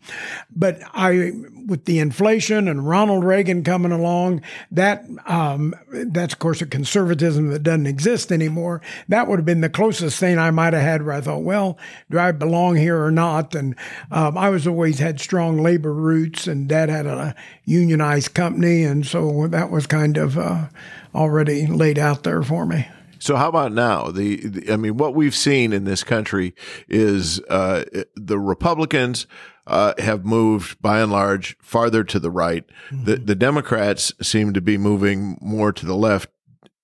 But 0.54 0.82
I 0.92 1.32
with 1.66 1.84
the 1.84 1.98
inflation 1.98 2.68
and 2.68 2.88
Ronald 2.88 3.24
Reagan 3.24 3.64
coming 3.64 3.92
along, 3.92 4.42
that 4.70 5.04
um 5.26 5.74
that's 5.90 6.34
of 6.34 6.38
course 6.38 6.62
a 6.62 6.66
conservatism 6.66 7.48
that 7.48 7.62
doesn't 7.62 7.86
exist 7.86 8.32
anymore. 8.32 8.80
That 9.08 9.28
would 9.28 9.38
have 9.38 9.46
been 9.46 9.60
the 9.60 9.68
closest 9.68 10.18
thing 10.18 10.38
I 10.38 10.50
might 10.50 10.72
have 10.72 10.82
had 10.82 11.04
where 11.04 11.14
I 11.14 11.20
thought, 11.20 11.42
well, 11.42 11.78
do 12.10 12.18
I 12.18 12.32
belong 12.32 12.76
here 12.76 13.02
or 13.02 13.10
not? 13.10 13.54
And 13.54 13.74
um, 14.10 14.36
I 14.36 14.50
was 14.50 14.66
always 14.66 14.98
had 14.98 15.20
strong 15.20 15.58
labor 15.58 15.92
roots, 15.92 16.46
and 16.46 16.68
Dad 16.68 16.88
had 16.88 17.06
a 17.06 17.34
unionized 17.64 18.34
company, 18.34 18.84
and 18.84 19.06
so 19.06 19.46
that 19.48 19.70
was 19.70 19.86
kind 19.86 20.16
of 20.16 20.38
uh, 20.38 20.68
already 21.14 21.66
laid 21.66 21.98
out 21.98 22.22
there 22.22 22.42
for 22.42 22.66
me. 22.66 22.86
So 23.18 23.36
how 23.36 23.48
about 23.48 23.72
now? 23.72 24.10
The, 24.10 24.48
the 24.48 24.72
I 24.72 24.76
mean, 24.76 24.96
what 24.96 25.14
we've 25.14 25.34
seen 25.34 25.72
in 25.72 25.84
this 25.84 26.02
country 26.02 26.56
is 26.88 27.38
uh, 27.48 27.84
the 28.16 28.38
Republicans 28.38 29.28
uh, 29.66 29.94
have 29.98 30.24
moved 30.24 30.80
by 30.82 31.00
and 31.00 31.12
large 31.12 31.56
farther 31.60 32.02
to 32.04 32.18
the 32.18 32.30
right. 32.30 32.64
The 32.90 33.16
the 33.16 33.34
Democrats 33.34 34.12
seem 34.20 34.52
to 34.54 34.60
be 34.60 34.76
moving 34.76 35.38
more 35.40 35.72
to 35.72 35.86
the 35.86 35.96
left. 35.96 36.30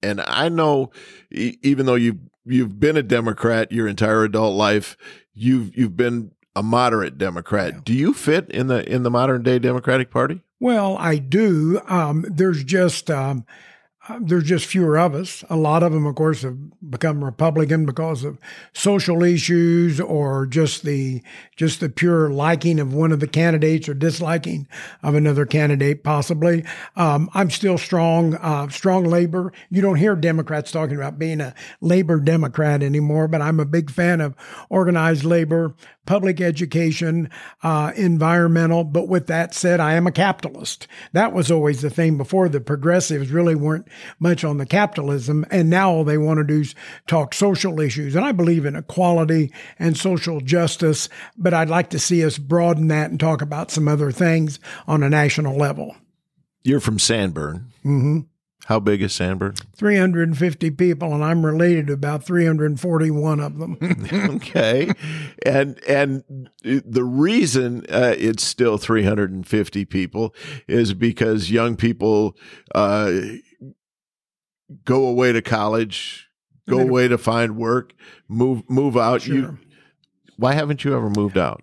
And 0.02 0.20
I 0.20 0.48
know, 0.48 0.90
e- 1.30 1.56
even 1.62 1.86
though 1.86 1.96
you 1.96 2.20
you've 2.44 2.78
been 2.78 2.96
a 2.96 3.02
Democrat 3.02 3.72
your 3.72 3.88
entire 3.88 4.24
adult 4.24 4.56
life, 4.56 4.96
you've 5.34 5.76
you've 5.76 5.96
been 5.96 6.30
a 6.54 6.62
moderate 6.62 7.18
Democrat. 7.18 7.84
Do 7.84 7.92
you 7.92 8.14
fit 8.14 8.48
in 8.50 8.68
the 8.68 8.88
in 8.88 9.02
the 9.02 9.10
modern 9.10 9.42
day 9.42 9.58
Democratic 9.58 10.10
Party? 10.10 10.42
Well, 10.60 10.96
I 10.98 11.18
do. 11.18 11.80
Um, 11.86 12.24
there's 12.28 12.64
just 12.64 13.10
um, 13.10 13.44
there's 14.20 14.44
just 14.44 14.66
fewer 14.66 14.98
of 14.98 15.14
us. 15.14 15.44
A 15.50 15.56
lot 15.56 15.82
of 15.82 15.92
them, 15.92 16.06
of 16.06 16.14
course, 16.14 16.42
have 16.42 16.56
become 16.90 17.24
Republican 17.24 17.84
because 17.84 18.24
of 18.24 18.38
social 18.72 19.22
issues 19.22 20.00
or 20.00 20.46
just 20.46 20.82
the 20.82 21.22
just 21.56 21.80
the 21.80 21.88
pure 21.88 22.30
liking 22.30 22.80
of 22.80 22.94
one 22.94 23.12
of 23.12 23.20
the 23.20 23.26
candidates 23.26 23.88
or 23.88 23.94
disliking 23.94 24.66
of 25.02 25.14
another 25.14 25.44
candidate, 25.44 26.04
possibly. 26.04 26.64
Um, 26.96 27.28
I'm 27.34 27.50
still 27.50 27.78
strong, 27.78 28.34
uh, 28.36 28.68
strong 28.68 29.04
labor. 29.04 29.52
You 29.70 29.82
don't 29.82 29.96
hear 29.96 30.16
Democrats 30.16 30.70
talking 30.70 30.96
about 30.96 31.18
being 31.18 31.40
a 31.40 31.54
labor 31.80 32.20
Democrat 32.20 32.82
anymore, 32.82 33.28
but 33.28 33.42
I'm 33.42 33.60
a 33.60 33.64
big 33.64 33.90
fan 33.90 34.20
of 34.20 34.34
organized 34.68 35.24
labor, 35.24 35.74
public 36.08 36.40
education, 36.40 37.28
uh, 37.62 37.92
environmental. 37.94 38.82
But 38.82 39.08
with 39.08 39.26
that 39.26 39.54
said, 39.54 39.78
I 39.78 39.92
am 39.92 40.06
a 40.06 40.10
capitalist. 40.12 40.88
That 41.12 41.34
was 41.34 41.50
always 41.50 41.82
the 41.82 41.90
thing 41.90 42.16
before. 42.16 42.48
The 42.48 42.62
progressives 42.62 43.30
really 43.30 43.54
weren't 43.54 43.86
much 44.18 44.42
on 44.42 44.56
the 44.56 44.64
capitalism, 44.64 45.44
and 45.50 45.68
now 45.68 45.90
all 45.90 46.04
they 46.04 46.16
want 46.16 46.38
to 46.38 46.44
do 46.44 46.62
is 46.62 46.74
talk 47.06 47.34
social 47.34 47.78
issues. 47.78 48.16
And 48.16 48.24
I 48.24 48.32
believe 48.32 48.64
in 48.64 48.74
equality 48.74 49.52
and 49.78 49.98
social 49.98 50.40
justice, 50.40 51.10
but 51.36 51.52
I'd 51.52 51.68
like 51.68 51.90
to 51.90 51.98
see 51.98 52.24
us 52.24 52.38
broaden 52.38 52.88
that 52.88 53.10
and 53.10 53.20
talk 53.20 53.42
about 53.42 53.70
some 53.70 53.86
other 53.86 54.10
things 54.10 54.58
on 54.86 55.02
a 55.02 55.10
national 55.10 55.58
level. 55.58 55.94
You're 56.64 56.80
from 56.80 56.98
Sanborn. 56.98 57.70
hmm 57.82 58.20
How 58.68 58.78
big 58.80 59.02
is 59.02 59.14
Sanborn? 59.14 59.54
350 59.76 60.70
people, 60.72 61.14
and 61.14 61.24
I'm 61.24 61.44
related 61.44 61.88
to 61.88 61.94
about 61.94 62.24
341 62.24 63.40
of 63.40 63.58
them. 63.58 63.78
okay 64.36 64.90
and 65.44 65.82
and 65.88 66.50
the 66.62 67.04
reason 67.04 67.84
uh, 67.88 68.14
it's 68.16 68.44
still 68.44 68.78
350 68.78 69.84
people 69.84 70.34
is 70.66 70.94
because 70.94 71.50
young 71.50 71.76
people 71.76 72.36
uh, 72.74 73.12
go 74.84 75.06
away 75.06 75.32
to 75.32 75.42
college 75.42 76.28
go 76.68 76.80
away 76.80 77.08
to 77.08 77.18
find 77.18 77.56
work, 77.56 77.94
move 78.28 78.68
move 78.68 78.96
out. 78.96 79.22
Sure. 79.22 79.34
You 79.34 79.58
why 80.36 80.52
haven't 80.52 80.84
you 80.84 80.94
ever 80.94 81.10
moved 81.10 81.38
out? 81.38 81.62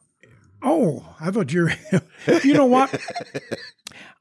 Oh, 0.62 1.16
I 1.20 1.32
thought 1.32 1.54
you're. 1.54 1.72
you 2.44 2.54
know 2.54 2.66
what? 2.66 2.94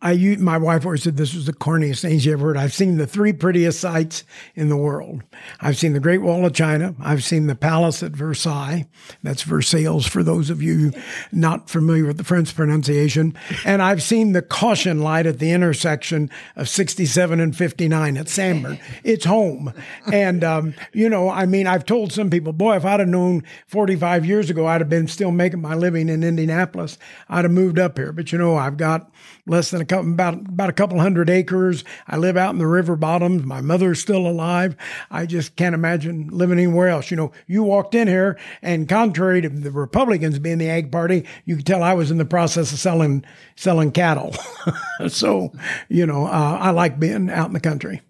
I 0.04 0.36
my 0.38 0.58
wife 0.58 0.84
always 0.84 1.02
said 1.02 1.16
this 1.16 1.34
was 1.34 1.46
the 1.46 1.54
corniest 1.54 2.02
thing 2.02 2.18
she 2.18 2.30
ever 2.30 2.48
heard. 2.48 2.56
I've 2.58 2.74
seen 2.74 2.98
the 2.98 3.06
three 3.06 3.32
prettiest 3.32 3.80
sights 3.80 4.24
in 4.54 4.68
the 4.68 4.76
world. 4.76 5.22
I've 5.62 5.78
seen 5.78 5.94
the 5.94 6.00
Great 6.00 6.20
Wall 6.20 6.44
of 6.44 6.52
China. 6.52 6.94
I've 7.00 7.24
seen 7.24 7.46
the 7.46 7.54
Palace 7.54 8.02
at 8.02 8.12
Versailles. 8.12 8.86
That's 9.22 9.42
Versailles 9.42 10.06
for 10.06 10.22
those 10.22 10.50
of 10.50 10.62
you 10.62 10.92
not 11.32 11.70
familiar 11.70 12.06
with 12.06 12.18
the 12.18 12.24
French 12.24 12.54
pronunciation. 12.54 13.34
And 13.64 13.80
I've 13.80 14.02
seen 14.02 14.32
the 14.32 14.42
caution 14.42 15.00
light 15.00 15.24
at 15.24 15.38
the 15.38 15.52
intersection 15.52 16.28
of 16.54 16.68
67 16.68 17.40
and 17.40 17.56
59 17.56 18.18
at 18.18 18.28
Sanborn. 18.28 18.78
It's 19.04 19.24
home. 19.24 19.72
And, 20.12 20.44
um, 20.44 20.74
you 20.92 21.08
know, 21.08 21.30
I 21.30 21.46
mean, 21.46 21.66
I've 21.66 21.86
told 21.86 22.12
some 22.12 22.28
people, 22.28 22.52
boy, 22.52 22.76
if 22.76 22.84
I'd 22.84 23.00
have 23.00 23.08
known 23.08 23.42
45 23.68 24.26
years 24.26 24.50
ago, 24.50 24.66
I'd 24.66 24.82
have 24.82 24.90
been 24.90 25.08
still 25.08 25.30
making 25.30 25.62
my 25.62 25.74
living 25.74 26.10
in 26.10 26.22
Indianapolis. 26.22 26.98
I'd 27.30 27.46
have 27.46 27.52
moved 27.52 27.78
up 27.78 27.96
here. 27.96 28.12
But, 28.12 28.32
you 28.32 28.38
know, 28.38 28.56
I've 28.56 28.76
got 28.76 29.10
less 29.46 29.70
than 29.70 29.80
a 29.80 29.84
couple, 29.94 30.12
about, 30.12 30.34
about 30.34 30.70
a 30.70 30.72
couple 30.72 30.98
hundred 30.98 31.30
acres. 31.30 31.84
I 32.06 32.16
live 32.16 32.36
out 32.36 32.50
in 32.50 32.58
the 32.58 32.66
river 32.66 32.96
bottoms. 32.96 33.44
My 33.44 33.60
mother's 33.60 34.00
still 34.00 34.26
alive. 34.26 34.76
I 35.10 35.26
just 35.26 35.56
can't 35.56 35.74
imagine 35.74 36.28
living 36.28 36.58
anywhere 36.58 36.88
else. 36.88 37.10
You 37.10 37.16
know, 37.16 37.32
you 37.46 37.62
walked 37.62 37.94
in 37.94 38.08
here 38.08 38.38
and 38.62 38.88
contrary 38.88 39.40
to 39.42 39.48
the 39.48 39.70
Republicans 39.70 40.38
being 40.38 40.58
the 40.58 40.68
ag 40.68 40.90
party, 40.90 41.24
you 41.44 41.56
could 41.56 41.66
tell 41.66 41.82
I 41.82 41.94
was 41.94 42.10
in 42.10 42.18
the 42.18 42.24
process 42.24 42.72
of 42.72 42.78
selling, 42.78 43.24
selling 43.56 43.92
cattle. 43.92 44.34
so, 45.08 45.52
you 45.88 46.06
know, 46.06 46.26
uh, 46.26 46.58
I 46.60 46.70
like 46.70 46.98
being 46.98 47.30
out 47.30 47.48
in 47.48 47.54
the 47.54 47.60
country. 47.60 48.02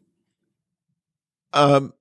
Um, 1.52 1.92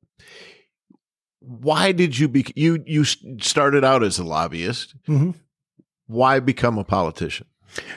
why 1.40 1.92
did 1.92 2.18
you 2.18 2.28
be 2.28 2.46
you 2.56 2.84
you 2.88 3.04
started 3.04 3.84
out 3.84 4.02
as 4.02 4.18
a 4.18 4.24
lobbyist? 4.24 4.96
Mm-hmm. 5.08 5.32
Why 6.08 6.40
become 6.40 6.78
a 6.78 6.84
politician? 6.84 7.46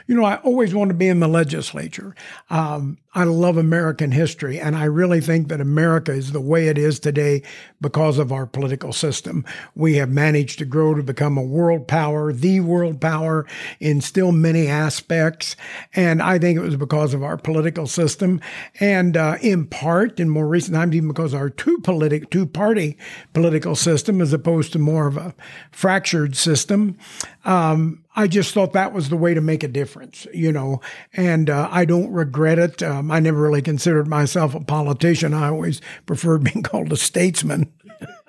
You 0.06 0.14
know, 0.14 0.24
I 0.24 0.36
always 0.36 0.74
wanted 0.74 0.92
to 0.92 0.98
be 0.98 1.08
in 1.08 1.20
the 1.20 1.28
legislature. 1.28 2.14
Um, 2.50 2.98
I 3.16 3.24
love 3.24 3.56
American 3.56 4.12
history, 4.12 4.60
and 4.60 4.76
I 4.76 4.84
really 4.84 5.22
think 5.22 5.48
that 5.48 5.58
America 5.58 6.12
is 6.12 6.32
the 6.32 6.40
way 6.40 6.68
it 6.68 6.76
is 6.76 7.00
today 7.00 7.42
because 7.80 8.18
of 8.18 8.30
our 8.30 8.44
political 8.44 8.92
system. 8.92 9.42
We 9.74 9.94
have 9.94 10.10
managed 10.10 10.58
to 10.58 10.66
grow 10.66 10.94
to 10.94 11.02
become 11.02 11.38
a 11.38 11.42
world 11.42 11.88
power, 11.88 12.30
the 12.30 12.60
world 12.60 13.00
power 13.00 13.46
in 13.80 14.02
still 14.02 14.32
many 14.32 14.66
aspects. 14.66 15.56
And 15.94 16.20
I 16.20 16.38
think 16.38 16.58
it 16.58 16.62
was 16.62 16.76
because 16.76 17.14
of 17.14 17.22
our 17.22 17.38
political 17.38 17.86
system, 17.86 18.38
and 18.80 19.16
uh, 19.16 19.38
in 19.40 19.66
part, 19.66 20.20
in 20.20 20.28
more 20.28 20.46
recent 20.46 20.74
times, 20.74 20.94
even 20.94 21.08
because 21.08 21.32
our 21.32 21.48
two 21.48 21.78
politic, 21.78 22.28
two 22.28 22.44
party 22.44 22.98
political 23.32 23.76
system, 23.76 24.20
as 24.20 24.34
opposed 24.34 24.74
to 24.74 24.78
more 24.78 25.06
of 25.06 25.16
a 25.16 25.34
fractured 25.70 26.36
system. 26.36 26.98
Um, 27.46 28.04
I 28.18 28.26
just 28.26 28.54
thought 28.54 28.72
that 28.72 28.94
was 28.94 29.10
the 29.10 29.16
way 29.16 29.34
to 29.34 29.42
make 29.42 29.62
a 29.62 29.68
difference, 29.68 30.26
you 30.32 30.50
know, 30.50 30.80
and 31.12 31.50
uh, 31.50 31.68
I 31.70 31.84
don't 31.84 32.10
regret 32.10 32.58
it. 32.58 32.82
Um, 32.82 33.05
I 33.10 33.20
never 33.20 33.40
really 33.40 33.62
considered 33.62 34.08
myself 34.08 34.54
a 34.54 34.60
politician. 34.60 35.34
I 35.34 35.48
always 35.48 35.80
preferred 36.06 36.44
being 36.44 36.62
called 36.64 36.92
a 36.92 36.96
statesman. 36.96 37.72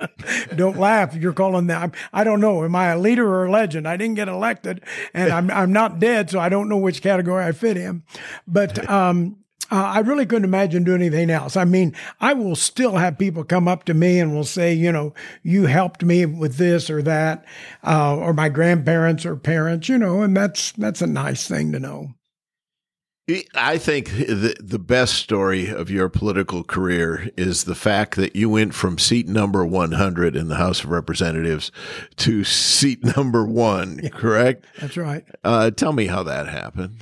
don't 0.56 0.78
laugh. 0.78 1.16
You're 1.16 1.34
calling 1.34 1.68
that. 1.68 1.94
I 2.14 2.24
don't 2.24 2.42
know. 2.42 2.64
Am 2.64 2.76
I 2.76 2.88
a 2.88 2.98
leader 2.98 3.28
or 3.28 3.46
a 3.46 3.52
legend? 3.52 3.88
I 3.88 3.98
didn't 3.98 4.16
get 4.16 4.28
elected, 4.28 4.82
and 5.14 5.32
I'm 5.32 5.52
I'm 5.52 5.74
not 5.74 6.00
dead, 6.00 6.30
so 6.30 6.40
I 6.40 6.50
don't 6.50 6.70
know 6.70 6.78
which 6.78 7.02
category 7.02 7.44
I 7.44 7.52
fit 7.52 7.78
in. 7.78 8.04
But 8.48 8.90
um, 8.90 9.38
uh, 9.70 9.76
I 9.76 10.00
really 10.00 10.26
couldn't 10.26 10.46
imagine 10.46 10.84
doing 10.84 11.02
anything 11.02 11.30
else. 11.30 11.58
I 11.58 11.66
mean, 11.66 11.94
I 12.22 12.34
will 12.34 12.56
still 12.56 12.96
have 12.96 13.18
people 13.18 13.44
come 13.44 13.68
up 13.68 13.84
to 13.86 13.94
me 13.94 14.20
and 14.20 14.34
will 14.34 14.46
say, 14.46 14.74
you 14.74 14.92
know, 14.92 15.14
you 15.44 15.66
helped 15.66 16.04
me 16.04 16.26
with 16.26 16.56
this 16.56 16.90
or 16.90 17.02
that, 17.02 17.44
uh, 17.86 18.16
or 18.16 18.34
my 18.34 18.50
grandparents 18.50 19.26
or 19.26 19.36
parents, 19.36 19.90
you 19.90 19.98
know, 19.98 20.22
and 20.22 20.36
that's 20.36 20.72
that's 20.74 21.02
a 21.02 21.08
nice 21.08 21.48
thing 21.48 21.72
to 21.74 21.80
know. 21.80 22.14
I 23.56 23.78
think 23.78 24.10
the 24.12 24.56
the 24.62 24.80
best 24.80 25.16
story 25.16 25.68
of 25.68 25.90
your 25.90 26.08
political 26.08 26.64
career 26.64 27.30
is 27.36 27.66
the 27.66 27.76
fact 27.76 28.16
that 28.16 28.38
you 28.38 28.50
went 28.50 28.74
from 28.74 28.98
seat 28.98 29.28
number 29.28 29.66
100 29.66 30.34
in 30.34 30.48
the 30.48 30.56
House 30.56 30.82
of 30.84 30.92
Representatives 30.92 31.70
to 32.18 32.46
seat 32.46 33.04
number 33.18 33.46
one. 33.46 34.00
Yeah, 34.02 34.10
correct? 34.10 34.66
That's 34.80 34.96
right. 34.96 35.26
Uh, 35.44 35.72
tell 35.72 35.92
me 35.92 36.08
how 36.08 36.24
that 36.24 36.48
happened. 36.48 37.02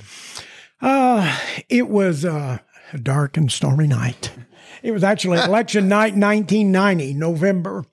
Uh, 0.82 1.38
it 1.68 1.88
was 1.88 2.24
uh, 2.24 2.58
a 2.92 2.98
dark 2.98 3.36
and 3.36 3.50
stormy 3.50 3.86
night. 3.86 4.32
It 4.86 4.92
was 4.92 5.02
actually 5.02 5.38
election 5.38 5.88
night, 5.88 6.14
1990, 6.14 7.14
November, 7.14 7.84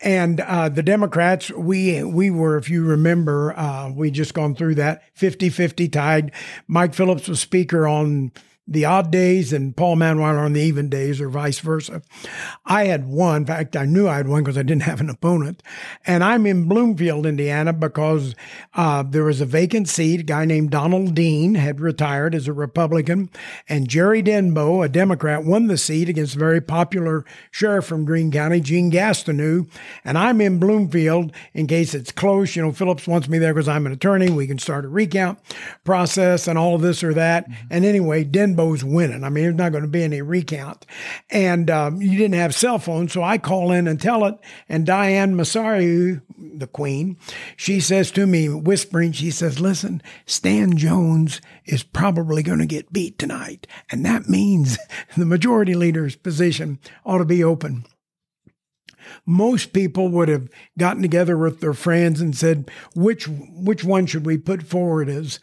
and 0.00 0.40
uh, 0.40 0.70
the 0.70 0.82
Democrats. 0.82 1.50
We 1.50 2.02
we 2.02 2.30
were, 2.30 2.56
if 2.56 2.70
you 2.70 2.82
remember, 2.82 3.52
uh, 3.58 3.90
we 3.90 4.10
just 4.10 4.32
gone 4.32 4.54
through 4.54 4.76
that 4.76 5.02
50-50 5.16 5.92
tied. 5.92 6.32
Mike 6.66 6.94
Phillips 6.94 7.28
was 7.28 7.40
speaker 7.40 7.86
on 7.86 8.32
the 8.70 8.84
odd 8.84 9.10
days 9.10 9.52
and 9.52 9.76
Paul 9.76 9.96
Mannweiler 9.96 10.44
on 10.44 10.52
the 10.52 10.60
even 10.60 10.88
days 10.88 11.20
or 11.20 11.28
vice 11.28 11.58
versa. 11.58 12.02
I 12.64 12.84
had 12.84 13.08
won. 13.08 13.38
In 13.38 13.46
fact, 13.46 13.76
I 13.76 13.84
knew 13.84 14.06
I 14.06 14.16
had 14.16 14.28
won 14.28 14.44
because 14.44 14.56
I 14.56 14.62
didn't 14.62 14.84
have 14.84 15.00
an 15.00 15.10
opponent. 15.10 15.60
And 16.06 16.22
I'm 16.22 16.46
in 16.46 16.68
Bloomfield, 16.68 17.26
Indiana 17.26 17.72
because 17.72 18.36
uh, 18.74 19.02
there 19.02 19.24
was 19.24 19.40
a 19.40 19.46
vacant 19.46 19.88
seat. 19.88 20.20
A 20.20 20.22
guy 20.22 20.44
named 20.44 20.70
Donald 20.70 21.16
Dean 21.16 21.56
had 21.56 21.80
retired 21.80 22.32
as 22.32 22.46
a 22.46 22.52
Republican 22.52 23.28
and 23.68 23.88
Jerry 23.88 24.22
Denbo, 24.22 24.84
a 24.84 24.88
Democrat, 24.88 25.44
won 25.44 25.66
the 25.66 25.76
seat 25.76 26.08
against 26.08 26.36
a 26.36 26.38
very 26.38 26.60
popular 26.60 27.24
sheriff 27.50 27.86
from 27.86 28.04
Greene 28.04 28.30
County, 28.30 28.60
Gene 28.60 28.92
Gastineau. 28.92 29.68
And 30.04 30.16
I'm 30.16 30.40
in 30.40 30.60
Bloomfield 30.60 31.32
in 31.54 31.66
case 31.66 31.92
it's 31.92 32.12
close. 32.12 32.54
You 32.54 32.62
know, 32.62 32.72
Phillips 32.72 33.08
wants 33.08 33.28
me 33.28 33.38
there 33.38 33.52
because 33.52 33.68
I'm 33.68 33.86
an 33.86 33.92
attorney. 33.92 34.30
We 34.30 34.46
can 34.46 34.58
start 34.58 34.84
a 34.84 34.88
recount 34.88 35.40
process 35.82 36.46
and 36.46 36.56
all 36.56 36.76
of 36.76 36.82
this 36.82 37.02
or 37.02 37.12
that. 37.14 37.50
Mm-hmm. 37.50 37.66
And 37.70 37.84
anyway, 37.84 38.24
Denbo 38.24 38.59
Rainbow's 38.60 38.84
winning. 38.84 39.24
I 39.24 39.28
mean, 39.28 39.44
there's 39.44 39.54
not 39.54 39.72
going 39.72 39.84
to 39.84 39.88
be 39.88 40.02
any 40.02 40.22
recount. 40.22 40.86
And 41.30 41.70
um, 41.70 42.02
you 42.02 42.16
didn't 42.16 42.34
have 42.34 42.54
cell 42.54 42.78
phones, 42.78 43.12
so 43.12 43.22
I 43.22 43.38
call 43.38 43.72
in 43.72 43.88
and 43.88 44.00
tell 44.00 44.24
it. 44.26 44.36
And 44.68 44.86
Diane 44.86 45.34
Massari, 45.34 46.20
the 46.38 46.66
queen, 46.66 47.16
she 47.56 47.80
says 47.80 48.10
to 48.12 48.26
me, 48.26 48.48
whispering, 48.48 49.12
she 49.12 49.30
says, 49.30 49.60
listen, 49.60 50.02
Stan 50.26 50.76
Jones 50.76 51.40
is 51.64 51.82
probably 51.82 52.42
going 52.42 52.58
to 52.58 52.66
get 52.66 52.92
beat 52.92 53.18
tonight. 53.18 53.66
And 53.90 54.04
that 54.04 54.28
means 54.28 54.78
the 55.16 55.26
majority 55.26 55.74
leader's 55.74 56.16
position 56.16 56.78
ought 57.04 57.18
to 57.18 57.24
be 57.24 57.42
open 57.42 57.84
most 59.26 59.72
people 59.72 60.08
would 60.08 60.28
have 60.28 60.48
gotten 60.78 61.02
together 61.02 61.36
with 61.36 61.60
their 61.60 61.72
friends 61.72 62.20
and 62.20 62.36
said, 62.36 62.70
which 62.94 63.26
which 63.26 63.82
one 63.82 64.06
should 64.06 64.24
we 64.24 64.38
put 64.38 64.62
forward 64.62 65.08
as 65.08 65.40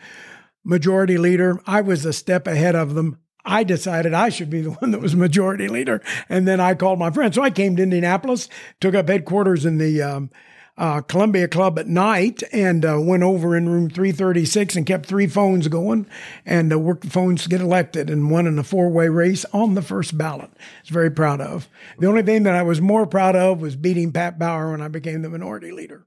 majority 0.67 1.17
leader. 1.17 1.59
I 1.65 1.81
was 1.81 2.05
a 2.05 2.13
step 2.13 2.45
ahead 2.45 2.75
of 2.75 2.93
them. 2.93 3.19
I 3.45 3.63
decided 3.63 4.13
I 4.13 4.29
should 4.29 4.49
be 4.49 4.61
the 4.61 4.71
one 4.71 4.91
that 4.91 5.01
was 5.01 5.15
majority 5.15 5.69
leader. 5.69 6.03
And 6.29 6.47
then 6.47 6.59
I 6.59 6.75
called 6.75 6.99
my 6.99 7.09
friend. 7.09 7.33
So 7.33 7.41
I 7.41 7.49
came 7.49 7.75
to 7.77 7.83
Indianapolis, 7.83 8.49
took 8.81 8.93
up 8.93 9.07
headquarters 9.07 9.65
in 9.65 9.77
the 9.77 10.01
um, 10.01 10.29
uh, 10.77 11.01
Columbia 11.01 11.47
Club 11.47 11.79
at 11.79 11.87
night, 11.87 12.43
and 12.51 12.85
uh, 12.85 12.99
went 12.99 13.23
over 13.23 13.55
in 13.55 13.69
room 13.69 13.89
336 13.89 14.75
and 14.75 14.85
kept 14.85 15.05
three 15.05 15.25
phones 15.25 15.69
going 15.69 16.05
and 16.45 16.71
uh, 16.71 16.77
worked 16.77 17.03
the 17.03 17.09
phones 17.09 17.43
to 17.43 17.49
get 17.49 17.61
elected 17.61 18.09
and 18.09 18.29
won 18.29 18.45
in 18.45 18.59
a 18.59 18.63
four 18.63 18.89
way 18.89 19.07
race 19.07 19.45
on 19.53 19.73
the 19.73 19.81
first 19.81 20.17
ballot. 20.17 20.51
I 20.53 20.81
was 20.81 20.89
very 20.89 21.09
proud 21.09 21.39
of. 21.39 21.69
The 21.97 22.07
only 22.07 22.23
thing 22.23 22.43
that 22.43 22.55
I 22.55 22.63
was 22.63 22.81
more 22.81 23.07
proud 23.07 23.37
of 23.37 23.61
was 23.61 23.77
beating 23.77 24.11
Pat 24.11 24.37
Bauer 24.37 24.71
when 24.71 24.81
I 24.81 24.89
became 24.89 25.21
the 25.21 25.29
minority 25.29 25.71
leader. 25.71 26.05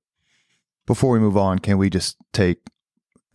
Before 0.86 1.12
we 1.12 1.18
move 1.18 1.36
on, 1.36 1.58
can 1.60 1.78
we 1.78 1.88
just 1.88 2.16
take 2.32 2.58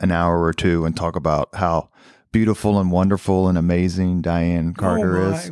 an 0.00 0.10
hour 0.10 0.42
or 0.42 0.52
two 0.52 0.84
and 0.84 0.96
talk 0.96 1.16
about 1.16 1.48
how 1.54 1.88
beautiful 2.32 2.78
and 2.78 2.90
wonderful 2.90 3.48
and 3.48 3.56
amazing 3.56 4.20
Diane 4.20 4.74
oh, 4.76 4.80
Carter 4.80 5.18
oh 5.18 5.32
is. 5.32 5.50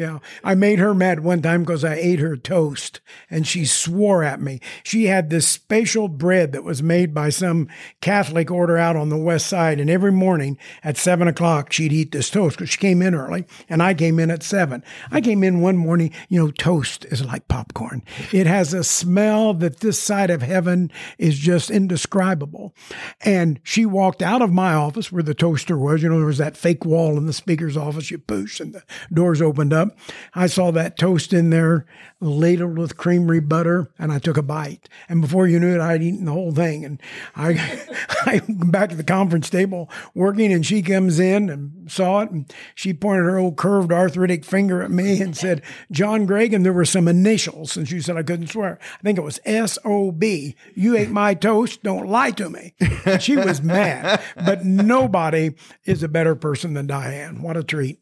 Yeah. 0.00 0.20
I 0.42 0.54
made 0.54 0.78
her 0.78 0.94
mad 0.94 1.20
one 1.20 1.42
time 1.42 1.60
because 1.60 1.84
I 1.84 1.92
ate 1.92 2.20
her 2.20 2.34
toast 2.34 3.02
and 3.28 3.46
she 3.46 3.66
swore 3.66 4.24
at 4.24 4.40
me. 4.40 4.58
She 4.82 5.04
had 5.04 5.28
this 5.28 5.46
special 5.46 6.08
bread 6.08 6.52
that 6.52 6.64
was 6.64 6.82
made 6.82 7.12
by 7.12 7.28
some 7.28 7.68
Catholic 8.00 8.50
order 8.50 8.78
out 8.78 8.96
on 8.96 9.10
the 9.10 9.18
west 9.18 9.46
side. 9.46 9.78
And 9.78 9.90
every 9.90 10.10
morning 10.10 10.56
at 10.82 10.96
seven 10.96 11.28
o'clock, 11.28 11.70
she'd 11.70 11.92
eat 11.92 12.12
this 12.12 12.30
toast 12.30 12.56
because 12.56 12.70
she 12.70 12.78
came 12.78 13.02
in 13.02 13.14
early 13.14 13.44
and 13.68 13.82
I 13.82 13.92
came 13.92 14.18
in 14.18 14.30
at 14.30 14.42
seven. 14.42 14.82
I 15.10 15.20
came 15.20 15.44
in 15.44 15.60
one 15.60 15.76
morning, 15.76 16.14
you 16.30 16.40
know, 16.40 16.50
toast 16.50 17.04
is 17.10 17.22
like 17.22 17.46
popcorn. 17.48 18.02
It 18.32 18.46
has 18.46 18.72
a 18.72 18.82
smell 18.82 19.52
that 19.52 19.80
this 19.80 20.00
side 20.00 20.30
of 20.30 20.40
heaven 20.40 20.90
is 21.18 21.38
just 21.38 21.70
indescribable. 21.70 22.74
And 23.20 23.60
she 23.64 23.84
walked 23.84 24.22
out 24.22 24.40
of 24.40 24.50
my 24.50 24.72
office 24.72 25.12
where 25.12 25.22
the 25.22 25.34
toaster 25.34 25.76
was. 25.76 26.02
You 26.02 26.08
know, 26.08 26.16
there 26.16 26.24
was 26.24 26.38
that 26.38 26.56
fake 26.56 26.86
wall 26.86 27.18
in 27.18 27.26
the 27.26 27.34
speaker's 27.34 27.76
office. 27.76 28.10
You 28.10 28.16
push 28.16 28.60
and 28.60 28.72
the 28.72 28.82
doors 29.12 29.42
opened 29.42 29.74
up. 29.74 29.89
Up. 29.90 29.98
I 30.34 30.46
saw 30.46 30.70
that 30.72 30.96
toast 30.96 31.32
in 31.32 31.50
there, 31.50 31.86
ladled 32.20 32.78
with 32.78 32.96
creamery 32.96 33.40
butter, 33.40 33.90
and 33.98 34.12
I 34.12 34.18
took 34.18 34.36
a 34.36 34.42
bite. 34.42 34.88
And 35.08 35.20
before 35.20 35.46
you 35.46 35.58
knew 35.58 35.74
it, 35.74 35.80
I'd 35.80 36.02
eaten 36.02 36.24
the 36.24 36.32
whole 36.32 36.52
thing. 36.52 36.84
And 36.84 37.00
I, 37.34 37.82
I 38.26 38.40
back 38.48 38.90
to 38.90 38.96
the 38.96 39.04
conference 39.04 39.50
table 39.50 39.90
working, 40.14 40.52
and 40.52 40.64
she 40.64 40.82
comes 40.82 41.18
in 41.18 41.48
and 41.48 41.90
saw 41.90 42.20
it, 42.20 42.30
and 42.30 42.52
she 42.74 42.92
pointed 42.92 43.24
her 43.24 43.38
old 43.38 43.56
curved 43.56 43.92
arthritic 43.92 44.44
finger 44.44 44.82
at 44.82 44.90
me 44.90 45.20
and 45.20 45.36
said, 45.36 45.62
"John 45.90 46.26
Gregg," 46.26 46.54
and 46.54 46.64
there 46.64 46.72
were 46.72 46.84
some 46.84 47.08
initials, 47.08 47.76
and 47.76 47.88
she 47.88 48.00
said 48.00 48.16
I 48.16 48.22
couldn't 48.22 48.48
swear. 48.48 48.78
I 48.98 49.02
think 49.02 49.18
it 49.18 49.22
was 49.24 49.40
S 49.44 49.78
O 49.84 50.12
B. 50.12 50.54
You 50.74 50.96
ate 50.96 51.10
my 51.10 51.34
toast. 51.34 51.82
Don't 51.82 52.08
lie 52.08 52.30
to 52.32 52.48
me. 52.50 52.74
And 53.04 53.22
she 53.30 53.36
was 53.36 53.62
mad, 53.62 54.20
but 54.36 54.64
nobody 54.64 55.54
is 55.84 56.02
a 56.02 56.08
better 56.08 56.34
person 56.34 56.74
than 56.74 56.86
Diane. 56.86 57.42
What 57.42 57.56
a 57.56 57.64
treat. 57.64 58.00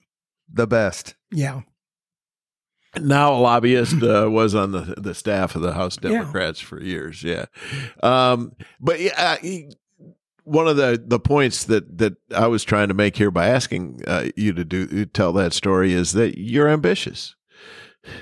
The 0.53 0.67
best. 0.67 1.15
Yeah. 1.31 1.63
Now 3.01 3.33
a 3.35 3.39
lobbyist 3.41 4.03
uh, 4.03 4.29
was 4.31 4.55
on 4.55 4.73
the 4.73 4.95
the 4.97 5.15
staff 5.15 5.55
of 5.55 5.63
the 5.63 5.73
House 5.75 5.97
Democrats 5.97 6.61
for 6.61 6.81
years. 6.83 7.23
Yeah, 7.23 7.47
um, 8.03 8.53
but 8.81 9.01
yeah, 9.01 9.13
uh, 9.17 9.37
he- 9.37 9.71
one 10.45 10.67
of 10.67 10.77
the 10.77 11.03
the 11.05 11.21
points 11.21 11.65
that 11.65 11.99
that 11.99 12.17
I 12.35 12.47
was 12.47 12.65
trying 12.65 12.89
to 12.89 12.95
make 12.95 13.17
here 13.17 13.31
by 13.31 13.49
asking 13.49 14.03
uh, 14.07 14.29
you 14.37 14.53
to 14.55 14.65
do 14.65 15.05
tell 15.07 15.33
that 15.35 15.53
story 15.53 15.93
is 15.93 16.13
that 16.13 16.39
you're 16.39 16.69
ambitious. 16.69 17.35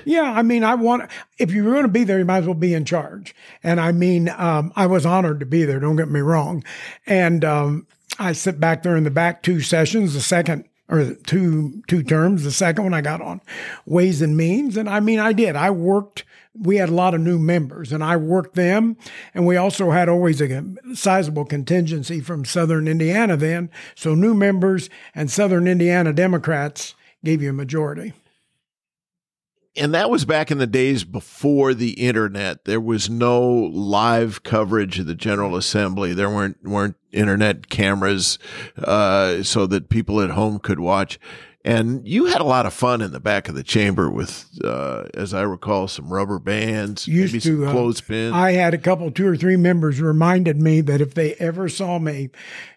Yeah, 0.03 0.23
I 0.33 0.41
mean, 0.41 0.63
I 0.65 0.75
want 0.75 1.09
if 1.39 1.51
you're 1.51 1.71
going 1.71 1.83
to 1.83 1.87
be 1.87 2.03
there, 2.03 2.19
you 2.19 2.25
might 2.25 2.39
as 2.39 2.45
well 2.45 2.53
be 2.53 2.73
in 2.73 2.83
charge. 2.83 3.33
And 3.63 3.79
I 3.79 3.93
mean, 3.93 4.27
um, 4.29 4.73
I 4.75 4.85
was 4.87 5.05
honored 5.05 5.39
to 5.39 5.45
be 5.45 5.63
there. 5.63 5.79
Don't 5.79 5.95
get 5.95 6.09
me 6.09 6.19
wrong. 6.19 6.63
And 7.05 7.45
um, 7.45 7.87
I 8.19 8.33
sit 8.33 8.59
back 8.59 8.83
there 8.83 8.97
in 8.97 9.05
the 9.05 9.11
back 9.11 9.43
two 9.43 9.61
sessions. 9.61 10.13
The 10.13 10.19
second 10.19 10.67
or 10.89 11.13
two 11.13 11.81
two 11.87 12.03
terms. 12.03 12.43
The 12.43 12.51
second 12.51 12.83
one 12.83 12.93
I 12.93 13.01
got 13.01 13.21
on 13.21 13.41
Ways 13.85 14.21
and 14.21 14.37
Means, 14.37 14.77
and 14.77 14.89
I 14.89 14.99
mean, 14.99 15.19
I 15.19 15.33
did. 15.33 15.55
I 15.55 15.69
worked. 15.71 16.23
We 16.59 16.77
had 16.77 16.89
a 16.89 16.93
lot 16.93 17.13
of 17.13 17.21
new 17.21 17.37
members, 17.37 17.93
and 17.93 18.03
I 18.03 18.17
worked 18.17 18.55
them. 18.55 18.97
And 19.33 19.45
we 19.45 19.57
also 19.57 19.91
had 19.91 20.09
always 20.09 20.41
a 20.41 20.63
sizable 20.93 21.45
contingency 21.45 22.19
from 22.19 22.45
Southern 22.45 22.87
Indiana 22.87 23.37
then. 23.37 23.69
So 23.95 24.15
new 24.15 24.33
members 24.33 24.89
and 25.13 25.29
Southern 25.29 25.67
Indiana 25.67 26.13
Democrats 26.13 26.95
gave 27.23 27.43
you 27.43 27.51
a 27.51 27.53
majority. 27.53 28.13
And 29.77 29.93
that 29.93 30.09
was 30.09 30.25
back 30.25 30.49
in 30.49 30.57
the 30.57 30.65
days 30.65 31.03
before 31.03 31.75
the 31.75 31.91
internet. 31.91 32.65
There 32.65 32.81
was 32.81 33.11
no 33.11 33.47
live 33.47 34.41
coverage 34.41 34.97
of 34.97 35.05
the 35.05 35.13
General 35.13 35.55
Assembly. 35.55 36.13
There 36.13 36.29
weren't 36.29 36.63
weren't 36.63 36.95
internet 37.11 37.69
cameras 37.69 38.39
uh, 38.77 39.43
so 39.43 39.67
that 39.67 39.89
people 39.89 40.19
at 40.21 40.31
home 40.31 40.57
could 40.57 40.79
watch. 40.79 41.19
And 41.67 42.07
you 42.07 42.25
had 42.25 42.39
a 42.39 42.45
lot 42.45 42.65
of 42.65 42.73
fun 42.73 43.01
in 43.01 43.11
the 43.11 43.19
back 43.19 43.49
of 43.49 43.55
the 43.55 43.61
chamber 43.63 44.09
with, 44.09 44.47
uh, 44.63 45.03
as 45.13 45.33
I 45.33 45.41
recall, 45.41 45.89
some 45.89 46.11
rubber 46.11 46.39
bands, 46.39 47.07
Used 47.07 47.33
maybe 47.33 47.41
to, 47.41 47.59
some 47.59 47.67
uh, 47.67 47.71
clothespins. 47.73 48.33
I 48.33 48.53
had 48.53 48.73
a 48.73 48.77
couple, 48.77 49.11
two 49.11 49.27
or 49.27 49.35
three 49.35 49.57
members 49.57 49.99
reminded 49.99 50.61
me 50.61 50.79
that 50.81 51.01
if 51.01 51.13
they 51.13 51.33
ever 51.35 51.67
saw 51.67 51.99
me 51.99 52.29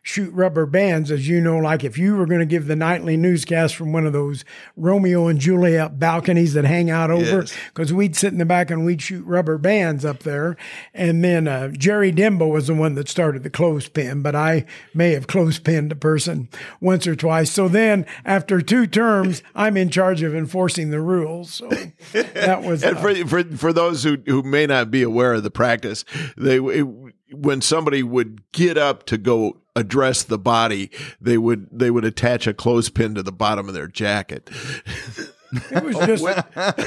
shoot 0.02 0.32
rubber 0.34 0.66
bands, 0.66 1.10
as 1.10 1.28
you 1.28 1.40
know, 1.40 1.58
like 1.58 1.84
if 1.84 1.96
you 1.98 2.16
were 2.16 2.26
going 2.26 2.40
to 2.40 2.46
give 2.46 2.66
the 2.66 2.74
nightly 2.74 3.16
newscast 3.16 3.76
from 3.76 3.92
one 3.92 4.06
of 4.06 4.12
those 4.12 4.44
Romeo 4.76 5.28
and 5.28 5.38
Juliet 5.38 5.98
balconies 6.00 6.54
that 6.54 6.64
hang 6.64 6.90
out 6.90 7.10
over, 7.10 7.40
Yes. 7.40 7.54
because 7.72 7.92
we'd 7.92 8.16
sit 8.16 8.32
in 8.32 8.38
the 8.38 8.44
back 8.44 8.70
and 8.72 8.84
we'd 8.84 9.02
shoot 9.02 9.24
rubber 9.24 9.56
bands 9.56 10.04
up 10.04 10.20
there. 10.24 10.56
And 10.94 11.22
then 11.22 11.46
uh, 11.46 11.68
Jerry 11.68 12.12
Denbo 12.12 12.50
was 12.50 12.66
the 12.66 12.74
one 12.74 12.96
that 12.96 13.08
started 13.08 13.44
the 13.44 13.50
clothespin, 13.50 14.22
but 14.22 14.34
I 14.34 14.64
may 14.94 15.12
have 15.12 15.28
clothespinned 15.28 15.92
a 15.92 15.96
person 15.96 16.48
once 16.80 17.06
or 17.06 17.14
twice. 17.14 17.52
So 17.52 17.68
then 17.68 18.04
after 18.24 18.60
two 18.60 18.79
terms, 18.86 19.42
I'm 19.54 19.76
in 19.76 19.90
charge 19.90 20.22
of 20.22 20.34
enforcing 20.34 20.90
the 20.90 21.00
rules. 21.00 21.52
So 21.52 21.68
that 22.12 22.62
was. 22.64 22.82
and 22.82 22.96
uh, 22.96 23.00
for, 23.00 23.14
for 23.26 23.44
for 23.56 23.72
those 23.72 24.04
who, 24.04 24.18
who 24.26 24.42
may 24.42 24.66
not 24.66 24.90
be 24.90 25.02
aware 25.02 25.34
of 25.34 25.42
the 25.42 25.50
practice, 25.50 26.04
they 26.36 26.58
it, 26.58 26.86
when 27.32 27.60
somebody 27.60 28.02
would 28.02 28.50
get 28.52 28.76
up 28.76 29.04
to 29.06 29.18
go 29.18 29.58
address 29.76 30.22
the 30.22 30.38
body, 30.38 30.90
they 31.20 31.38
would 31.38 31.68
they 31.70 31.90
would 31.90 32.04
attach 32.04 32.46
a 32.46 32.54
clothespin 32.54 33.14
to 33.14 33.22
the 33.22 33.32
bottom 33.32 33.68
of 33.68 33.74
their 33.74 33.88
jacket. 33.88 34.50
It 35.52 35.82
was 35.82 35.96
just, 36.06 36.24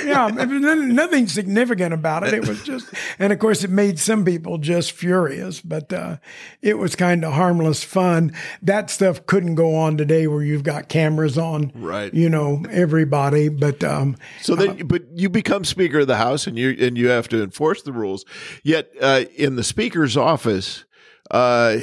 yeah, 0.05 0.27
nothing- 0.27 1.27
significant 1.27 1.93
about 1.93 2.25
it. 2.27 2.33
It 2.33 2.47
was 2.47 2.63
just, 2.63 2.87
and 3.19 3.33
of 3.33 3.39
course, 3.39 3.63
it 3.63 3.69
made 3.69 3.99
some 3.99 4.23
people 4.25 4.57
just 4.57 4.91
furious, 4.91 5.61
but 5.61 5.91
uh, 5.91 6.17
it 6.61 6.77
was 6.77 6.95
kind 6.95 7.23
of 7.25 7.33
harmless 7.33 7.83
fun. 7.83 8.33
That 8.61 8.89
stuff 8.89 9.25
couldn't 9.25 9.55
go 9.55 9.75
on 9.75 9.97
today 9.97 10.27
where 10.27 10.43
you've 10.43 10.63
got 10.63 10.89
cameras 10.89 11.37
on, 11.37 11.71
Right. 11.75 12.13
You 12.13 12.29
know, 12.29 12.63
everybody. 12.71 13.49
But 13.49 13.83
um, 13.83 14.17
So 14.41 14.55
then, 14.55 14.87
but 14.87 15.03
you 15.13 15.29
become 15.29 15.63
Speaker 15.65 15.99
of 15.99 16.07
the 16.07 16.17
House, 16.17 16.47
and 16.47 16.57
you 16.57 16.75
and 16.79 16.97
you 16.97 17.09
have 17.09 17.27
to 17.29 17.43
enforce 17.43 17.81
the 17.81 17.93
rules. 17.93 18.25
Yet, 18.63 18.91
uh, 19.01 19.25
in 19.35 19.55
the 19.55 19.63
Speaker's 19.63 20.15
office, 20.17 20.85
uh, 21.33 21.79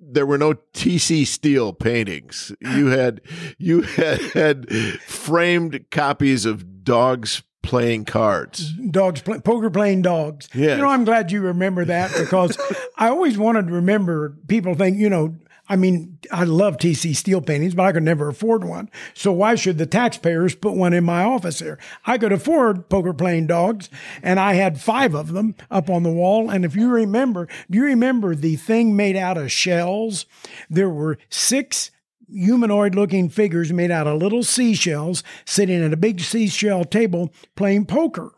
there 0.00 0.24
were 0.24 0.38
no 0.38 0.54
TC 0.72 1.26
Steele 1.26 1.74
paintings. 1.74 2.52
You 2.60 2.86
had 2.86 3.20
you 3.58 3.82
had, 3.82 4.20
had 4.32 4.70
framed 5.02 5.84
copies 5.90 6.46
of 6.46 6.84
dogs 6.84 7.42
playing 7.62 8.06
cards. 8.06 8.72
dogs 8.90 9.20
play, 9.20 9.38
poker 9.40 9.68
playing 9.68 10.00
dogs. 10.00 10.48
Yes. 10.54 10.78
You 10.78 10.84
know, 10.84 10.88
I'm 10.88 11.04
glad 11.04 11.30
you 11.30 11.42
remember 11.42 11.84
that 11.84 12.10
because 12.18 12.56
I 12.96 13.08
always 13.08 13.36
wanted 13.36 13.66
to 13.66 13.74
remember. 13.74 14.38
People 14.48 14.74
think, 14.74 14.96
you 14.96 15.10
know, 15.10 15.36
I 15.68 15.76
mean, 15.76 16.18
I 16.32 16.44
love 16.44 16.78
TC 16.78 17.14
Steele 17.14 17.42
paintings, 17.42 17.74
but 17.74 17.84
I 17.84 17.92
could 17.92 18.02
never 18.02 18.28
afford 18.28 18.64
one. 18.64 18.90
So 19.14 19.32
why 19.32 19.54
should 19.54 19.78
the 19.78 19.86
taxpayers 19.86 20.54
put 20.54 20.74
one 20.74 20.94
in 20.94 21.04
my 21.04 21.22
office 21.22 21.58
here? 21.58 21.78
I 22.06 22.16
could 22.18 22.32
afford 22.32 22.88
poker 22.88 23.12
playing 23.12 23.48
dogs, 23.48 23.90
and 24.22 24.40
I 24.40 24.54
had 24.54 24.80
five 24.80 25.14
of 25.14 25.32
them 25.32 25.54
up 25.70 25.90
on 25.90 26.02
the 26.02 26.10
wall. 26.10 26.50
And 26.50 26.64
if 26.64 26.74
you 26.74 26.88
remember, 26.88 27.48
do 27.70 27.78
you 27.78 27.84
remember 27.84 28.34
the 28.34 28.56
thing 28.56 28.96
made 28.96 29.16
out 29.16 29.36
of 29.36 29.52
shells? 29.52 30.26
There 30.70 30.90
were 30.90 31.18
six 31.28 31.90
humanoid 32.30 32.94
looking 32.94 33.28
figures 33.28 33.72
made 33.72 33.90
out 33.90 34.06
of 34.06 34.20
little 34.20 34.42
seashells 34.42 35.22
sitting 35.44 35.82
at 35.82 35.92
a 35.92 35.96
big 35.96 36.20
seashell 36.20 36.84
table 36.84 37.32
playing 37.56 37.86
poker. 37.86 38.32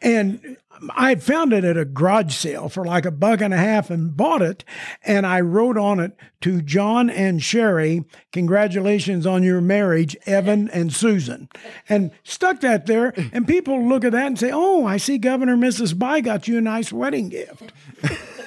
And 0.00 0.56
I 0.94 1.10
had 1.10 1.22
found 1.22 1.52
it 1.52 1.64
at 1.64 1.76
a 1.76 1.84
garage 1.84 2.34
sale 2.34 2.68
for 2.68 2.84
like 2.84 3.04
a 3.04 3.10
buck 3.10 3.40
and 3.40 3.52
a 3.52 3.58
half 3.58 3.90
and 3.90 4.16
bought 4.16 4.42
it. 4.42 4.64
And 5.04 5.26
I 5.26 5.40
wrote 5.40 5.76
on 5.76 6.00
it 6.00 6.16
to 6.42 6.62
John 6.62 7.10
and 7.10 7.42
Sherry, 7.42 8.04
congratulations 8.32 9.26
on 9.26 9.42
your 9.42 9.60
marriage, 9.60 10.16
Evan 10.26 10.68
and 10.70 10.92
Susan. 10.92 11.48
And 11.88 12.10
stuck 12.24 12.60
that 12.60 12.86
there. 12.86 13.12
And 13.32 13.46
people 13.46 13.86
look 13.86 14.04
at 14.04 14.12
that 14.12 14.26
and 14.26 14.38
say, 14.38 14.50
oh, 14.52 14.86
I 14.86 14.96
see 14.96 15.18
Governor 15.18 15.56
Mrs. 15.56 15.94
Bayh 15.94 16.22
got 16.24 16.48
you 16.48 16.58
a 16.58 16.62
nice 16.62 16.92
wedding 16.92 17.28
gift. 17.28 17.72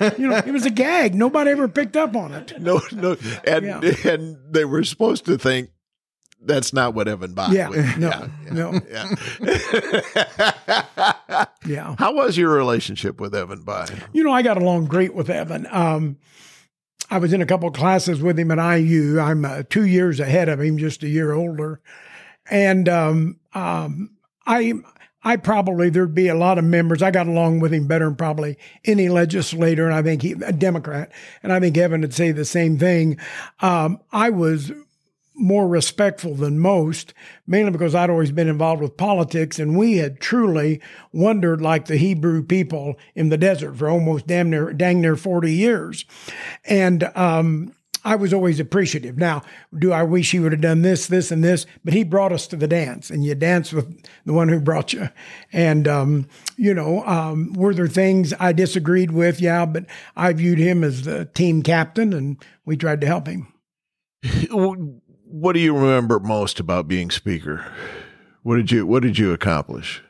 you 0.17 0.28
know, 0.28 0.38
it 0.38 0.52
was 0.52 0.65
a 0.65 0.72
gag. 0.72 1.13
Nobody 1.15 1.52
ever 1.52 1.67
picked 1.67 1.96
up 1.96 2.15
on 2.15 2.34
it. 2.34 2.60
No, 2.60 2.82
no, 2.91 3.15
and 3.46 3.65
Yeah. 3.65 3.82
and 4.12 4.38
they 4.50 4.65
were 4.65 4.84
supposed 4.84 5.26
to 5.26 5.38
think 5.38 5.69
that's 6.45 6.73
not 6.73 6.93
what 6.93 7.08
Evan 7.08 7.34
bought. 7.34 7.51
Yeah, 7.51 7.69
no, 7.97 8.29
no, 8.51 8.79
yeah. 8.89 9.15
yeah. 11.65 11.95
How 11.99 12.13
was 12.13 12.38
your 12.38 12.49
relationship 12.49 13.19
with 13.19 13.34
Evan 13.34 13.63
Bayh? 13.63 14.01
You 14.13 14.23
know, 14.23 14.32
I 14.32 14.41
got 14.41 14.58
along 14.58 14.86
great 14.86 15.13
with 15.13 15.29
Evan. 15.29 15.67
Um, 15.71 16.17
I 17.10 17.17
was 17.17 17.34
in 17.34 17.41
a 17.41 17.45
couple 17.45 17.67
of 17.67 17.73
classes 17.73 18.21
with 18.21 18.39
him 18.39 18.51
at 18.51 18.77
IU. 18.77 19.19
I'm 19.19 19.45
uh, 19.45 19.63
two 19.69 19.86
years 19.86 20.19
ahead 20.19 20.49
of 20.49 20.62
him, 20.62 20.77
just 20.77 21.03
a 21.03 21.08
year 21.08 21.34
older, 21.34 21.82
and 22.49 22.88
um, 22.89 23.39
um, 23.53 24.12
I. 24.45 24.73
I 25.25 25.38
probably 25.38 25.89
there'd 25.89 26.13
be 26.13 26.27
a 26.27 26.36
lot 26.36 26.58
of 26.58 26.65
members. 26.65 27.01
I 27.01 27.10
got 27.10 27.27
along 27.27 27.62
with 27.62 27.73
him 27.73 27.88
better 27.88 28.03
than 28.03 28.17
probably 28.17 28.58
any 28.84 29.08
legislator, 29.08 29.86
and 29.86 29.95
I 29.95 30.01
think 30.01 30.21
he 30.21 30.34
a 30.34 30.51
Democrat, 30.51 31.13
and 31.41 31.53
I 31.53 31.62
think 31.62 31.77
Evan 31.77 32.01
would 32.01 32.13
say 32.13 32.34
the 32.34 32.43
same 32.43 32.77
thing. 32.77 33.17
Um, 33.62 34.01
I 34.12 34.32
was 34.32 34.73
more 35.36 35.67
respectful 35.67 36.36
than 36.36 36.60
most, 36.60 37.13
mainly 37.48 37.72
because 37.72 37.96
I'd 37.96 38.10
always 38.10 38.32
been 38.32 38.48
involved 38.48 38.82
with 38.82 38.98
politics, 38.98 39.60
and 39.60 39.78
we 39.78 39.98
had 39.98 40.19
truly 40.19 40.82
wandered 41.12 41.62
like 41.62 41.86
the 41.86 41.98
Hebrew 41.98 42.43
people 42.43 42.96
in 43.15 43.30
the 43.30 43.38
desert 43.38 43.76
for 43.76 43.89
almost 43.89 44.28
damn 44.28 44.50
near 44.50 44.74
dang 44.74 45.02
near 45.02 45.15
forty 45.15 45.54
years, 45.54 46.06
and 46.65 47.04
um, 47.15 47.74
I 48.06 48.15
was 48.15 48.34
always 48.34 48.60
appreciative. 48.60 49.17
Now, 49.17 49.43
do 49.78 49.91
I 49.91 50.04
wish 50.04 50.32
he 50.32 50.39
would 50.39 50.52
have 50.52 50.62
done 50.62 50.82
this, 50.82 51.08
this, 51.08 51.32
and 51.32 51.43
this? 51.43 51.65
But 51.86 51.93
he 51.93 52.04
brought 52.04 52.34
us 52.34 52.48
to 52.48 52.58
the 52.58 52.67
dance, 52.67 53.10
and 53.10 53.24
you 53.24 53.34
dance 53.34 53.72
with 53.72 54.06
the 54.26 54.34
one 54.34 54.50
who 54.50 54.60
brought 54.60 54.93
you. 54.93 55.10
And 55.54 55.88
um, 55.88 56.28
you 56.58 56.74
know, 56.74 57.06
um, 57.06 57.54
were 57.54 57.74
there 57.74 57.88
things 57.88 58.34
I 58.39 58.52
disagreed 58.52 59.12
with? 59.12 59.39
Yeah, 59.39 59.65
but 59.65 59.86
I 60.15 60.34
viewed 60.34 60.60
him 60.60 60.84
as 60.84 61.04
the 61.04 61.26
team 61.26 61.63
captain, 61.63 62.13
and 62.13 62.43
we 62.65 62.76
tried 62.76 63.02
to 63.02 63.08
help 63.08 63.28
him. 63.28 63.48
What 65.36 65.54
do 65.54 65.60
you 65.60 65.76
remember 65.76 66.19
most 66.19 66.60
about 66.60 66.88
being 66.88 67.10
speaker? 67.10 67.65
What 68.43 68.58
did 68.58 68.72
you 68.72 68.86
What 68.86 69.02
did 69.02 69.17
you 69.17 69.34
accomplish? 69.34 70.04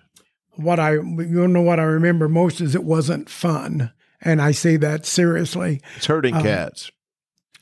what 0.56 0.80
I 0.82 0.92
you 0.96 1.48
know 1.48 1.62
what 1.62 1.80
I 1.80 1.84
remember 1.84 2.28
most 2.28 2.60
is 2.60 2.76
it 2.76 2.84
wasn't 2.84 3.30
fun, 3.30 3.92
and 4.22 4.42
I 4.42 4.52
say 4.52 4.76
that 4.78 5.06
seriously. 5.06 5.80
It's 5.96 6.08
hurting 6.08 6.36
Um, 6.36 6.44
cats. 6.44 6.92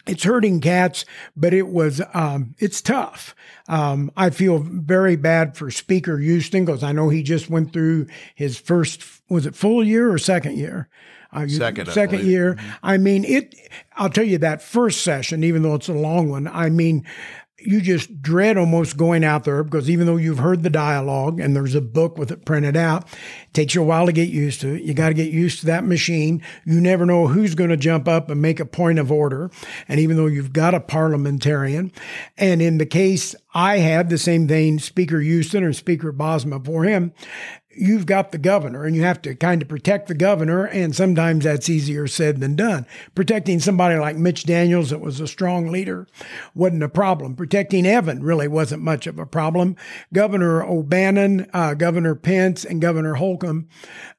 it's 0.08 0.24
hurting 0.24 0.60
cats, 0.60 1.06
but 1.36 1.54
it 1.54 1.68
was 1.68 2.02
um, 2.16 2.56
it's 2.58 2.82
tough. 2.82 3.36
Um, 3.70 4.12
I 4.18 4.32
feel 4.32 4.58
very 4.60 5.16
bad 5.16 5.56
for 5.56 5.70
Speaker 5.70 6.20
Huston 6.20 6.66
because 6.66 6.82
I 6.84 6.92
know 6.94 7.10
he 7.10 7.22
just 7.22 7.48
went 7.50 7.74
through 7.74 8.08
his 8.34 8.58
first 8.58 9.04
was 9.30 9.46
it 9.46 9.56
full 9.56 9.84
year 9.84 10.12
or 10.12 10.18
second 10.18 10.58
year. 10.58 10.90
Uh, 11.34 11.48
second, 11.48 11.88
second 11.92 12.26
year. 12.26 12.56
Mm-hmm. 12.56 12.70
I 12.84 12.98
mean, 12.98 13.24
it. 13.24 13.56
I'll 13.96 14.10
tell 14.10 14.26
you 14.26 14.38
that 14.40 14.62
first 14.62 15.00
session, 15.02 15.46
even 15.46 15.62
though 15.62 15.76
it's 15.76 15.88
a 15.88 15.94
long 15.94 16.30
one. 16.30 16.46
I 16.46 16.70
mean, 16.70 17.06
you 17.64 17.82
just 17.82 18.22
dread 18.22 18.58
almost 18.58 18.98
going 18.98 19.24
out 19.24 19.44
there 19.44 19.64
because 19.64 19.90
even 19.90 20.06
though 20.06 20.18
you've 20.18 20.40
heard 20.40 20.64
the 20.64 20.70
dialogue 20.70 21.40
and 21.40 21.56
there's 21.56 21.76
a 21.76 21.82
book 21.82 22.18
with 22.18 22.32
it 22.32 22.46
printed 22.46 22.76
out, 22.76 23.04
it 23.04 23.54
takes 23.54 23.76
you 23.76 23.82
a 23.82 23.86
while 23.86 24.06
to 24.06 24.12
get 24.12 24.30
used 24.30 24.62
to 24.62 24.76
it. 24.76 24.84
You 24.84 24.94
got 24.94 25.10
to 25.10 25.14
get 25.14 25.32
used 25.32 25.62
to 25.62 25.66
that 25.68 25.84
machine. 25.84 26.42
You 26.66 26.82
never 26.82 27.06
know 27.06 27.28
who's 27.28 27.56
going 27.56 27.70
to 27.70 27.78
jump 27.78 28.08
up 28.08 28.30
and 28.30 28.42
make 28.42 28.60
a 28.60 28.66
point 28.66 29.00
of 29.00 29.12
order. 29.12 29.52
And 29.88 30.00
even 30.00 30.18
though 30.18 30.28
you've 30.28 30.54
got 30.54 30.74
a 30.74 30.80
parliamentarian, 30.80 31.92
and 32.38 32.62
in 32.62 32.78
the 32.78 32.86
case 32.86 33.36
I 33.54 33.78
had 33.78 34.10
the 34.10 34.18
same 34.18 34.48
thing, 34.48 34.80
Speaker 34.80 35.22
Huston 35.22 35.64
or 35.64 35.74
Speaker 35.74 36.14
Bosma 36.14 36.64
for 36.64 36.84
him, 36.84 37.14
you've 37.76 38.06
got 38.06 38.32
the 38.32 38.38
governor 38.38 38.86
and 38.86 38.96
you 38.96 39.04
have 39.04 39.22
to 39.22 39.36
kind 39.36 39.62
of 39.62 39.68
protect 39.68 40.08
the 40.08 40.14
governor. 40.14 40.66
And 40.66 40.96
sometimes 40.96 41.44
that's 41.44 41.70
easier 41.70 42.08
said 42.08 42.40
than 42.40 42.56
done. 42.56 42.86
Protecting 43.16 43.60
somebody 43.60 43.98
like 43.98 44.16
Mitch 44.16 44.44
Daniels, 44.44 44.90
that 44.90 45.00
was 45.00 45.20
a 45.20 45.28
strong 45.28 45.68
leader, 45.68 46.08
wasn't 46.54 46.84
a 46.84 46.90
problem. 46.90 47.36
Protecting 47.36 47.86
Evan 47.86 48.24
really 48.24 48.48
wasn't 48.48 48.84
much 48.84 49.08
of 49.08 49.20
a 49.20 49.26
problem. 49.26 49.76
Governor 50.14 50.64
O'Bannon, 50.64 51.50
uh, 51.54 51.74
Governor 51.74 52.16
Pence, 52.16 52.66
and 52.66 52.82
Governor 52.82 53.16
Holcomb, 53.16 53.68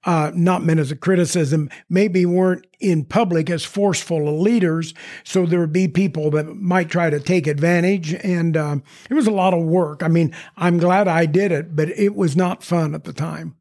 uh, 0.04 0.32
not 0.34 0.64
meant 0.64 0.80
as 0.80 0.90
a 0.90 0.96
criticism, 0.96 1.70
maybe 1.88 2.26
weren't 2.26 2.66
in 2.82 3.04
public 3.04 3.48
as 3.48 3.64
forceful 3.64 4.40
leaders. 4.40 4.94
So 5.24 5.46
there 5.46 5.60
would 5.60 5.72
be 5.72 5.88
people 5.88 6.30
that 6.32 6.56
might 6.56 6.90
try 6.90 7.10
to 7.10 7.20
take 7.20 7.46
advantage. 7.46 8.14
And 8.14 8.56
uh, 8.56 8.76
it 9.08 9.14
was 9.14 9.26
a 9.26 9.32
lot 9.32 9.54
of 9.54 9.62
work. 9.62 10.02
I 10.02 10.08
mean, 10.08 10.34
I'm 10.56 10.78
glad 10.78 11.08
I 11.08 11.26
did 11.26 11.52
it, 11.52 11.74
but 11.76 11.88
it 11.90 12.14
was 12.14 12.36
not 12.36 12.62
fun 12.62 12.94
at 12.94 13.04
the 13.04 13.12
time. 13.12 13.56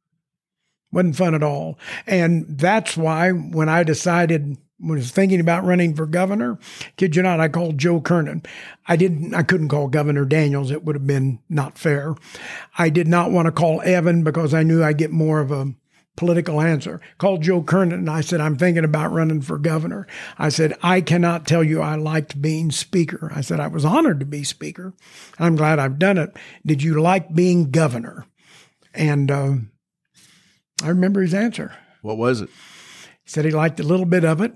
Wasn't 0.91 1.15
fun 1.15 1.35
at 1.35 1.43
all. 1.43 1.79
And 2.05 2.45
that's 2.47 2.97
why 2.97 3.31
when 3.31 3.69
I 3.69 3.83
decided 3.83 4.57
was 4.81 5.11
thinking 5.11 5.39
about 5.39 5.63
running 5.63 5.95
for 5.95 6.05
governor, 6.05 6.57
kid 6.97 7.15
you 7.15 7.21
not, 7.21 7.39
I 7.39 7.47
called 7.47 7.77
Joe 7.77 8.01
Kernan. 8.01 8.43
I 8.87 8.95
didn't, 8.95 9.33
I 9.33 9.43
couldn't 9.43 9.69
call 9.69 9.87
Governor 9.87 10.25
Daniels. 10.25 10.71
It 10.71 10.83
would 10.83 10.95
have 10.95 11.05
been 11.05 11.39
not 11.49 11.77
fair. 11.77 12.15
I 12.77 12.89
did 12.89 13.07
not 13.07 13.31
want 13.31 13.45
to 13.45 13.51
call 13.51 13.81
Evan 13.81 14.23
because 14.23 14.53
I 14.53 14.63
knew 14.63 14.83
I'd 14.83 14.97
get 14.97 15.11
more 15.11 15.39
of 15.39 15.51
a 15.51 15.73
political 16.17 16.61
answer. 16.61 16.99
Called 17.17 17.41
Joe 17.41 17.63
Kernan 17.63 17.99
and 17.99 18.09
I 18.09 18.21
said, 18.21 18.41
I'm 18.41 18.57
thinking 18.57 18.83
about 18.83 19.11
running 19.11 19.41
for 19.41 19.57
governor. 19.57 20.07
I 20.37 20.49
said, 20.49 20.73
I 20.83 21.01
cannot 21.01 21.47
tell 21.47 21.63
you 21.63 21.81
I 21.81 21.95
liked 21.95 22.41
being 22.41 22.71
speaker. 22.71 23.31
I 23.33 23.41
said, 23.41 23.59
I 23.59 23.67
was 23.67 23.85
honored 23.85 24.19
to 24.19 24.25
be 24.25 24.43
speaker. 24.43 24.93
I'm 25.39 25.55
glad 25.55 25.79
I've 25.79 25.99
done 25.99 26.17
it. 26.17 26.35
Did 26.65 26.83
you 26.83 27.01
like 27.01 27.33
being 27.33 27.71
governor? 27.71 28.25
And 28.93 29.31
uh, 29.31 29.53
I 30.83 30.89
remember 30.89 31.21
his 31.21 31.33
answer. 31.33 31.73
What 32.01 32.17
was 32.17 32.41
it? 32.41 32.49
He 33.23 33.29
said 33.29 33.45
he 33.45 33.51
liked 33.51 33.79
a 33.79 33.83
little 33.83 34.05
bit 34.05 34.25
of 34.25 34.41
it. 34.41 34.53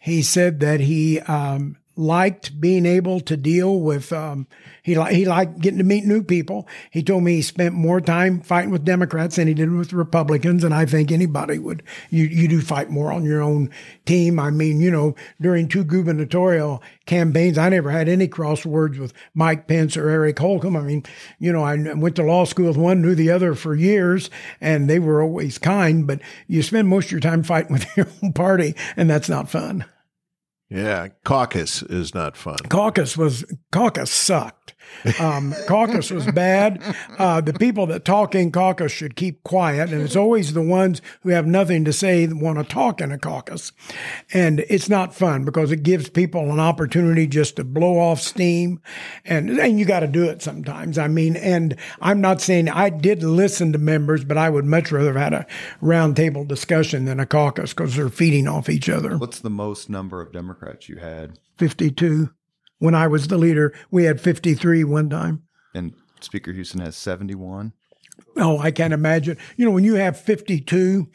He 0.00 0.22
said 0.22 0.60
that 0.60 0.80
he 0.80 1.20
um, 1.20 1.76
liked 2.00 2.58
being 2.58 2.86
able 2.86 3.20
to 3.20 3.36
deal 3.36 3.78
with. 3.78 4.12
Um, 4.12 4.46
he 4.82 4.98
li- 4.98 5.14
he 5.14 5.24
liked 5.26 5.60
getting 5.60 5.78
to 5.78 5.84
meet 5.84 6.04
new 6.04 6.22
people. 6.22 6.66
He 6.90 7.02
told 7.02 7.22
me 7.22 7.34
he 7.34 7.42
spent 7.42 7.74
more 7.74 8.00
time 8.00 8.40
fighting 8.40 8.70
with 8.70 8.84
Democrats 8.84 9.36
than 9.36 9.46
he 9.46 9.54
did 9.54 9.70
with 9.70 9.92
Republicans, 9.92 10.64
and 10.64 10.72
I 10.72 10.86
think 10.86 11.12
anybody 11.12 11.58
would. 11.58 11.82
You 12.08 12.24
you 12.24 12.48
do 12.48 12.62
fight 12.62 12.88
more 12.90 13.12
on 13.12 13.24
your 13.24 13.42
own 13.42 13.70
team. 14.06 14.40
I 14.40 14.50
mean, 14.50 14.80
you 14.80 14.90
know, 14.90 15.14
during 15.40 15.68
two 15.68 15.84
gubernatorial 15.84 16.82
campaigns, 17.04 17.58
I 17.58 17.68
never 17.68 17.90
had 17.90 18.08
any 18.08 18.26
crosswords 18.26 18.98
with 18.98 19.12
Mike 19.34 19.68
Pence 19.68 19.96
or 19.96 20.08
Eric 20.08 20.38
Holcomb. 20.38 20.76
I 20.76 20.80
mean, 20.80 21.04
you 21.38 21.52
know, 21.52 21.62
I 21.62 21.76
went 21.94 22.16
to 22.16 22.22
law 22.22 22.44
school 22.44 22.68
with 22.68 22.78
one, 22.78 23.02
knew 23.02 23.14
the 23.14 23.30
other 23.30 23.54
for 23.54 23.74
years, 23.74 24.30
and 24.60 24.88
they 24.88 24.98
were 24.98 25.22
always 25.22 25.58
kind. 25.58 26.06
But 26.06 26.20
you 26.48 26.62
spend 26.62 26.88
most 26.88 27.06
of 27.06 27.12
your 27.12 27.20
time 27.20 27.42
fighting 27.42 27.72
with 27.72 27.86
your 27.96 28.08
own 28.22 28.32
party, 28.32 28.74
and 28.96 29.10
that's 29.10 29.28
not 29.28 29.50
fun. 29.50 29.84
Yeah, 30.70 31.08
caucus 31.24 31.82
is 31.82 32.14
not 32.14 32.36
fun. 32.36 32.58
Caucus 32.68 33.16
was 33.16 33.44
caucus 33.72 34.10
sucked. 34.10 34.59
Um, 35.18 35.54
caucus 35.66 36.10
was 36.10 36.26
bad. 36.32 36.82
Uh, 37.18 37.40
the 37.40 37.52
people 37.52 37.86
that 37.86 38.04
talk 38.04 38.34
in 38.34 38.52
caucus 38.52 38.92
should 38.92 39.16
keep 39.16 39.42
quiet, 39.42 39.90
and 39.90 40.02
it's 40.02 40.16
always 40.16 40.52
the 40.52 40.62
ones 40.62 41.00
who 41.22 41.30
have 41.30 41.46
nothing 41.46 41.84
to 41.84 41.92
say 41.92 42.26
that 42.26 42.36
want 42.36 42.58
to 42.58 42.64
talk 42.64 43.00
in 43.00 43.12
a 43.12 43.18
caucus. 43.18 43.72
And 44.32 44.60
it's 44.68 44.88
not 44.88 45.14
fun 45.14 45.44
because 45.44 45.72
it 45.72 45.82
gives 45.82 46.08
people 46.08 46.50
an 46.50 46.60
opportunity 46.60 47.26
just 47.26 47.56
to 47.56 47.64
blow 47.64 47.98
off 47.98 48.20
steam, 48.20 48.80
and 49.24 49.50
and 49.50 49.78
you 49.78 49.84
got 49.84 50.00
to 50.00 50.06
do 50.06 50.24
it 50.24 50.42
sometimes. 50.42 50.98
I 50.98 51.08
mean, 51.08 51.36
and 51.36 51.76
I'm 52.00 52.20
not 52.20 52.40
saying 52.40 52.68
I 52.68 52.90
did 52.90 53.22
listen 53.22 53.72
to 53.72 53.78
members, 53.78 54.24
but 54.24 54.36
I 54.36 54.50
would 54.50 54.64
much 54.64 54.92
rather 54.92 55.18
have 55.18 55.32
had 55.32 55.32
a 55.32 55.46
roundtable 55.82 56.46
discussion 56.46 57.04
than 57.04 57.20
a 57.20 57.26
caucus 57.26 57.72
because 57.72 57.96
they're 57.96 58.08
feeding 58.08 58.48
off 58.48 58.68
each 58.68 58.88
other. 58.88 59.16
What's 59.18 59.40
the 59.40 59.50
most 59.50 59.90
number 59.90 60.20
of 60.20 60.32
Democrats 60.32 60.88
you 60.88 60.96
had? 60.96 61.38
Fifty-two 61.58 62.30
when 62.80 62.96
I 62.96 63.06
was 63.06 63.28
the 63.28 63.38
leader. 63.38 63.72
We 63.92 64.04
had 64.04 64.20
53 64.20 64.82
one 64.82 65.08
time. 65.08 65.44
And 65.72 65.94
Speaker 66.20 66.52
Huston 66.52 66.80
has 66.80 66.96
71. 66.96 67.72
Oh, 68.36 68.58
I 68.58 68.72
can't 68.72 68.92
imagine. 68.92 69.38
You 69.56 69.64
know, 69.64 69.70
when 69.70 69.84
you 69.84 69.94
have 69.94 70.18
52, 70.18 71.08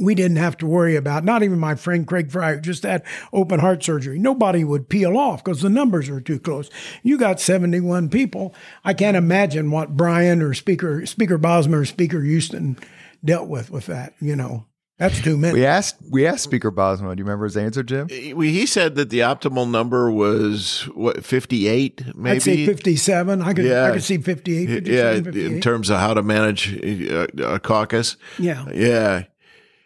we 0.00 0.14
didn't 0.14 0.36
have 0.36 0.56
to 0.58 0.66
worry 0.66 0.96
about, 0.96 1.24
not 1.24 1.42
even 1.42 1.58
my 1.58 1.74
friend 1.74 2.06
Craig 2.06 2.30
Fry, 2.30 2.56
just 2.56 2.82
had 2.82 3.04
open 3.32 3.60
heart 3.60 3.82
surgery. 3.82 4.18
Nobody 4.18 4.64
would 4.64 4.88
peel 4.88 5.16
off 5.16 5.42
because 5.42 5.62
the 5.62 5.70
numbers 5.70 6.08
are 6.08 6.20
too 6.20 6.38
close. 6.38 6.70
You 7.02 7.18
got 7.18 7.40
71 7.40 8.08
people. 8.08 8.54
I 8.84 8.94
can't 8.94 9.16
imagine 9.16 9.70
what 9.70 9.96
Brian 9.96 10.42
or 10.42 10.54
Speaker, 10.54 11.06
Speaker 11.06 11.38
Bosma 11.38 11.80
or 11.80 11.84
Speaker 11.84 12.24
Huston 12.24 12.78
dealt 13.24 13.48
with 13.48 13.70
with 13.70 13.86
that, 13.86 14.14
you 14.20 14.36
know. 14.36 14.66
That's 14.98 15.20
too 15.22 15.36
many. 15.36 15.54
We 15.54 15.64
asked 15.64 15.96
we 16.10 16.26
asked 16.26 16.42
Speaker 16.42 16.72
Bosma. 16.72 17.14
Do 17.14 17.20
you 17.20 17.24
remember 17.24 17.44
his 17.44 17.56
answer, 17.56 17.84
Jim? 17.84 18.08
He 18.08 18.66
said 18.66 18.96
that 18.96 19.10
the 19.10 19.20
optimal 19.20 19.70
number 19.70 20.10
was 20.10 20.88
what 20.94 21.24
fifty 21.24 21.68
eight, 21.68 22.02
maybe. 22.16 22.36
I'd 22.36 22.42
say 22.42 22.66
fifty 22.66 22.96
seven. 22.96 23.40
I 23.40 23.52
could 23.52 23.64
yeah. 23.64 23.84
I 23.84 23.92
could 23.92 24.02
see 24.02 24.18
58, 24.18 24.86
Yeah, 24.88 25.12
in 25.12 25.60
terms 25.60 25.88
of 25.88 26.00
how 26.00 26.14
to 26.14 26.22
manage 26.22 26.74
a, 26.74 27.54
a 27.54 27.60
caucus. 27.60 28.16
Yeah, 28.40 28.66
yeah. 28.74 29.24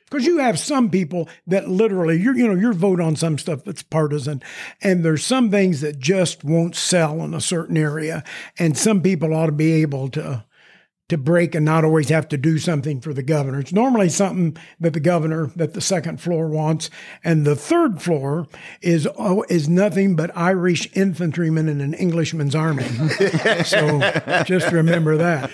Because 0.07 0.27
you 0.27 0.39
have 0.39 0.59
some 0.59 0.91
people 0.91 1.29
that 1.47 1.69
literally, 1.69 2.19
you 2.19 2.35
you 2.35 2.47
know, 2.49 2.55
your 2.55 2.73
vote 2.73 3.01
on 3.01 3.15
some 3.15 3.37
stuff 3.37 3.65
that's 3.65 3.83
partisan, 3.83 4.43
and 4.83 5.05
there's 5.05 5.25
some 5.25 5.51
things 5.51 5.83
that 5.83 5.99
just 5.99 6.43
won't 6.43 6.75
sell 6.75 7.23
in 7.23 7.35
a 7.35 7.41
certain 7.41 7.77
area, 7.77 8.25
and 8.59 8.79
some 8.79 9.03
people 9.03 9.35
ought 9.35 9.47
to 9.47 9.53
be 9.53 9.73
able 9.73 10.09
to 10.11 10.45
to 11.13 11.19
break 11.19 11.55
and 11.55 11.63
not 11.63 11.85
always 11.85 12.09
have 12.09 12.27
to 12.27 12.39
do 12.39 12.59
something 12.59 12.99
for 12.99 13.13
the 13.13 13.23
governor. 13.23 13.61
It's 13.61 13.73
normally 13.73 14.09
something 14.09 14.57
that 14.81 14.95
the 14.95 15.01
governor, 15.01 15.49
that 15.57 15.75
the 15.75 15.83
second 15.83 16.23
floor 16.23 16.49
wants, 16.49 16.89
and 17.23 17.45
the 17.45 17.55
third 17.55 18.01
floor 18.01 18.47
is 18.81 19.07
oh, 19.19 19.45
is 19.51 19.69
nothing 19.69 20.17
but 20.17 20.35
Irish 20.35 20.89
infantrymen 20.97 21.69
in 21.69 21.83
an 21.83 21.93
Englishman's 21.93 22.55
army. 22.55 22.85
so 23.65 24.01
just 24.45 24.73
remember 24.73 25.19
that. 25.19 25.51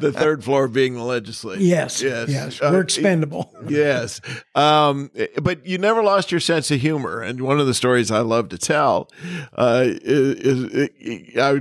the 0.00 0.12
third 0.16 0.42
floor 0.42 0.66
being 0.66 0.94
the 0.94 1.02
legislature. 1.02 1.60
Yes, 1.60 2.00
yes, 2.00 2.30
yes. 2.30 2.62
We're 2.62 2.78
uh, 2.78 2.80
expendable. 2.80 3.54
yes, 3.68 4.22
um, 4.54 5.10
but 5.42 5.66
you 5.66 5.76
never 5.76 6.02
lost 6.02 6.30
your 6.32 6.40
sense 6.40 6.70
of 6.70 6.80
humor, 6.80 7.20
and 7.20 7.42
one 7.42 7.60
of 7.60 7.66
the 7.66 7.74
stories 7.74 8.10
I 8.10 8.20
love 8.20 8.48
to 8.48 8.58
tell 8.58 9.10
uh, 9.52 9.84
is, 9.84 10.88
is 10.98 11.36
I 11.36 11.60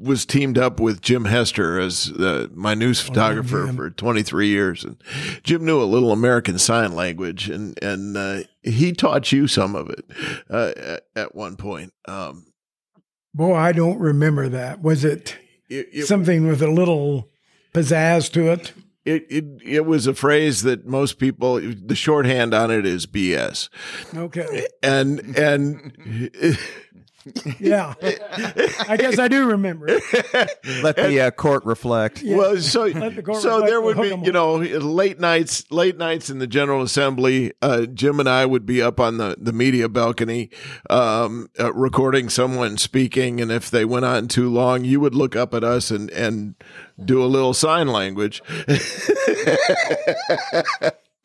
was 0.00 0.24
teamed 0.24 0.58
up 0.58 0.80
with 0.80 1.00
Jim 1.02 1.26
Hester 1.26 1.78
as 1.78 2.10
uh, 2.12 2.48
my 2.54 2.74
news 2.74 3.00
oh, 3.00 3.08
photographer 3.08 3.68
oh, 3.68 3.72
for 3.72 3.90
23 3.90 4.48
years, 4.48 4.84
and 4.84 4.96
Jim 5.42 5.64
knew 5.64 5.82
a 5.82 5.84
little 5.84 6.12
American 6.12 6.58
Sign 6.58 6.94
Language, 6.94 7.48
and 7.48 7.78
and 7.82 8.16
uh, 8.16 8.40
he 8.62 8.92
taught 8.92 9.32
you 9.32 9.46
some 9.46 9.74
of 9.76 9.90
it 9.90 10.04
uh, 10.48 10.72
at, 10.76 11.02
at, 11.14 11.34
one 11.34 11.56
point. 11.56 11.92
Um, 12.06 12.46
Boy, 13.34 13.54
I 13.54 13.72
don't 13.72 13.98
remember 13.98 14.48
that. 14.48 14.82
Was 14.82 15.04
it, 15.04 15.36
it, 15.68 15.88
it 15.92 16.06
something 16.06 16.46
with 16.46 16.62
a 16.62 16.70
little 16.70 17.28
pizzazz 17.72 18.32
to 18.32 18.50
it? 18.50 18.72
It, 19.04 19.26
it 19.30 19.44
it 19.64 19.86
was 19.86 20.06
a 20.06 20.14
phrase 20.14 20.62
that 20.62 20.86
most 20.86 21.18
people 21.18 21.58
the 21.60 21.94
shorthand 21.94 22.52
on 22.52 22.70
it 22.70 22.84
is 22.84 23.06
BS. 23.06 23.70
Okay. 24.14 24.66
And 24.82 25.20
and 25.38 25.96
yeah, 27.60 27.94
I 28.88 28.96
guess 28.98 29.18
I 29.18 29.28
do 29.28 29.48
remember. 29.48 29.86
Let 30.82 30.96
the 30.96 31.20
uh, 31.26 31.30
court 31.30 31.64
reflect. 31.66 32.22
Yeah. 32.22 32.36
Well, 32.36 32.56
so 32.58 32.88
the 32.88 33.38
so 33.40 33.60
there 33.60 33.80
would 33.80 33.96
be 34.00 34.08
you 34.08 34.32
know 34.32 34.56
late 34.56 35.20
nights, 35.20 35.70
late 35.70 35.98
nights 35.98 36.30
in 36.30 36.38
the 36.38 36.46
General 36.46 36.82
Assembly. 36.82 37.52
Uh, 37.60 37.86
Jim 37.86 38.20
and 38.20 38.28
I 38.28 38.46
would 38.46 38.64
be 38.64 38.80
up 38.80 38.98
on 38.98 39.18
the 39.18 39.36
the 39.38 39.52
media 39.52 39.88
balcony, 39.88 40.50
um, 40.88 41.48
uh, 41.58 41.72
recording 41.74 42.30
someone 42.30 42.78
speaking, 42.78 43.40
and 43.40 43.52
if 43.52 43.70
they 43.70 43.84
went 43.84 44.06
on 44.06 44.28
too 44.28 44.48
long, 44.48 44.84
you 44.84 45.00
would 45.00 45.14
look 45.14 45.36
up 45.36 45.52
at 45.52 45.62
us 45.62 45.90
and 45.90 46.10
and 46.10 46.54
do 47.04 47.22
a 47.22 47.26
little 47.26 47.52
sign 47.52 47.88
language. 47.88 48.42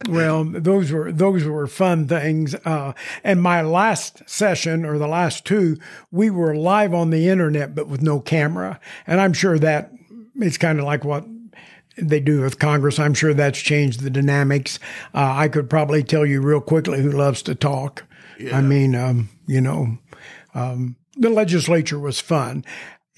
well, 0.07 0.43
those 0.43 0.91
were 0.91 1.11
those 1.11 1.45
were 1.45 1.67
fun 1.67 2.07
things. 2.07 2.53
Uh, 2.65 2.93
and 3.23 3.41
my 3.41 3.61
last 3.61 4.27
session 4.29 4.85
or 4.85 4.97
the 4.97 5.07
last 5.07 5.45
two, 5.45 5.77
we 6.11 6.29
were 6.29 6.55
live 6.55 6.93
on 6.93 7.09
the 7.09 7.29
internet, 7.29 7.73
but 7.73 7.87
with 7.87 8.01
no 8.01 8.19
camera. 8.19 8.79
And 9.07 9.21
I'm 9.21 9.33
sure 9.33 9.57
that 9.59 9.91
it's 10.35 10.57
kind 10.57 10.79
of 10.79 10.85
like 10.85 11.05
what 11.05 11.25
they 11.97 12.19
do 12.19 12.41
with 12.41 12.59
Congress. 12.59 12.99
I'm 12.99 13.13
sure 13.13 13.33
that's 13.33 13.59
changed 13.59 14.01
the 14.01 14.09
dynamics. 14.09 14.79
Uh, 15.13 15.33
I 15.35 15.47
could 15.47 15.69
probably 15.69 16.03
tell 16.03 16.25
you 16.25 16.41
real 16.41 16.61
quickly 16.61 17.01
who 17.01 17.11
loves 17.11 17.41
to 17.43 17.55
talk. 17.55 18.03
I 18.53 18.59
mean, 18.61 18.95
um, 18.95 19.29
you 19.47 19.61
know, 19.61 19.97
um, 20.53 20.97
the 21.15 21.29
legislature 21.29 21.97
was 21.97 22.19
fun. 22.19 22.65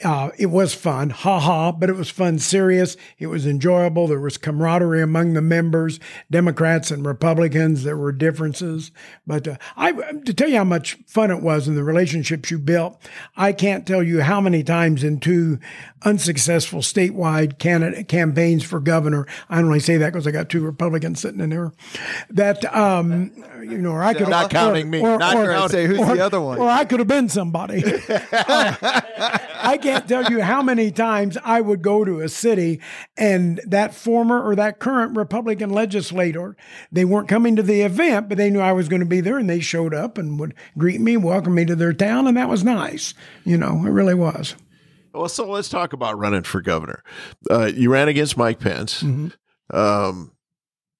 Uh, 0.04 0.30
it 0.38 0.46
was 0.46 0.76
fun, 0.76 1.10
ha 1.10 1.40
ha, 1.40 1.72
but 1.72 1.90
it 1.90 1.96
was 1.96 2.12
fun, 2.12 2.38
serious. 2.38 2.96
It 3.18 3.28
was 3.28 3.48
enjoyable. 3.48 4.06
There 4.06 4.20
was 4.20 4.38
camaraderie 4.38 5.02
among 5.02 5.34
the 5.34 5.42
members, 5.42 6.00
Democrats 6.30 6.92
and 6.92 7.04
Republicans. 7.04 7.84
There 7.84 7.98
were 7.98 8.12
differences, 8.12 8.92
but 9.26 9.48
uh, 9.48 9.56
I 9.76 9.94
to 9.94 10.34
tell 10.36 10.50
you 10.50 10.58
how 10.58 10.64
much 10.66 11.00
fun 11.08 11.32
it 11.32 11.42
was 11.42 11.68
and 11.68 11.76
the 11.76 11.84
relationships 11.84 12.52
you 12.52 12.60
built. 12.60 12.96
I 13.36 13.54
can't 13.54 13.88
tell 13.88 14.04
you 14.04 14.22
how 14.22 14.40
many 14.40 14.64
times 14.64 15.04
in 15.04 15.20
two 15.20 15.58
unsuccessful 16.04 16.82
statewide 16.82 17.58
candidate 17.58 18.08
campaigns 18.08 18.64
for 18.64 18.80
governor. 18.80 19.26
I 19.50 19.60
only 19.60 19.80
say 19.80 19.98
that 19.98 20.14
because 20.14 20.28
I 20.28 20.32
got 20.32 20.48
two 20.48 20.62
Republicans 20.62 21.22
sitting 21.22 21.40
in 21.40 21.50
there. 21.50 21.72
That 22.30 22.64
um, 22.76 23.32
you 23.62 23.80
know, 23.80 23.94
or 23.94 24.04
I 24.04 24.14
could 24.14 24.30
Not 24.30 24.52
counting 24.52 24.92
me. 24.92 25.02
Not 25.02 25.20
Not 25.20 25.34
counting. 25.34 25.70
Say 25.70 25.88
who's 25.88 26.06
the 26.06 26.20
other 26.20 26.40
one? 26.40 26.60
or 26.60 26.70
I 26.70 26.86
could 26.86 27.00
have 27.00 27.08
been 27.08 27.30
somebody. 27.30 27.84
Uh, 28.08 29.00
I 29.68 29.78
can't 29.78 30.08
tell 30.08 30.32
you 30.32 30.42
how 30.42 30.62
many 30.62 30.92
times 30.92 31.38
I 31.44 31.60
would 31.60 31.82
go 31.82 32.06
to 32.06 32.22
a 32.22 32.30
city 32.30 32.80
and 33.18 33.60
that 33.66 33.94
former 33.94 34.42
or 34.42 34.56
that 34.56 34.80
current 34.80 35.18
Republican 35.18 35.72
legislator, 35.72 36.56
they 36.90 37.04
weren't 37.04 37.28
coming 37.28 37.58
to 37.58 37.64
the 37.64 37.82
event, 37.82 38.30
but 38.30 38.38
they 38.38 38.50
knew 38.50 38.62
I 38.62 38.72
was 38.72 38.88
going 38.88 39.02
to 39.02 39.06
be 39.06 39.20
there 39.20 39.38
and 39.38 39.50
they 39.50 39.60
showed 39.60 39.94
up 39.94 40.18
and 40.18 40.40
would 40.40 40.54
greet 40.78 41.02
me, 41.02 41.18
welcome 41.18 41.54
me 41.54 41.66
to 41.66 41.76
their 41.76 41.92
town. 41.92 42.28
And 42.28 42.38
that 42.38 42.48
was 42.48 42.64
nice. 42.64 43.14
You 43.44 43.58
know, 43.58 43.86
it 43.86 43.90
really 43.90 44.16
was. 44.16 44.56
Well, 45.14 45.28
so 45.28 45.50
let's 45.50 45.68
talk 45.68 45.92
about 45.92 46.18
running 46.18 46.44
for 46.44 46.62
governor. 46.62 47.04
Uh, 47.50 47.66
you 47.66 47.92
ran 47.92 48.08
against 48.08 48.38
Mike 48.38 48.60
Pence, 48.60 49.04
um, 49.04 50.32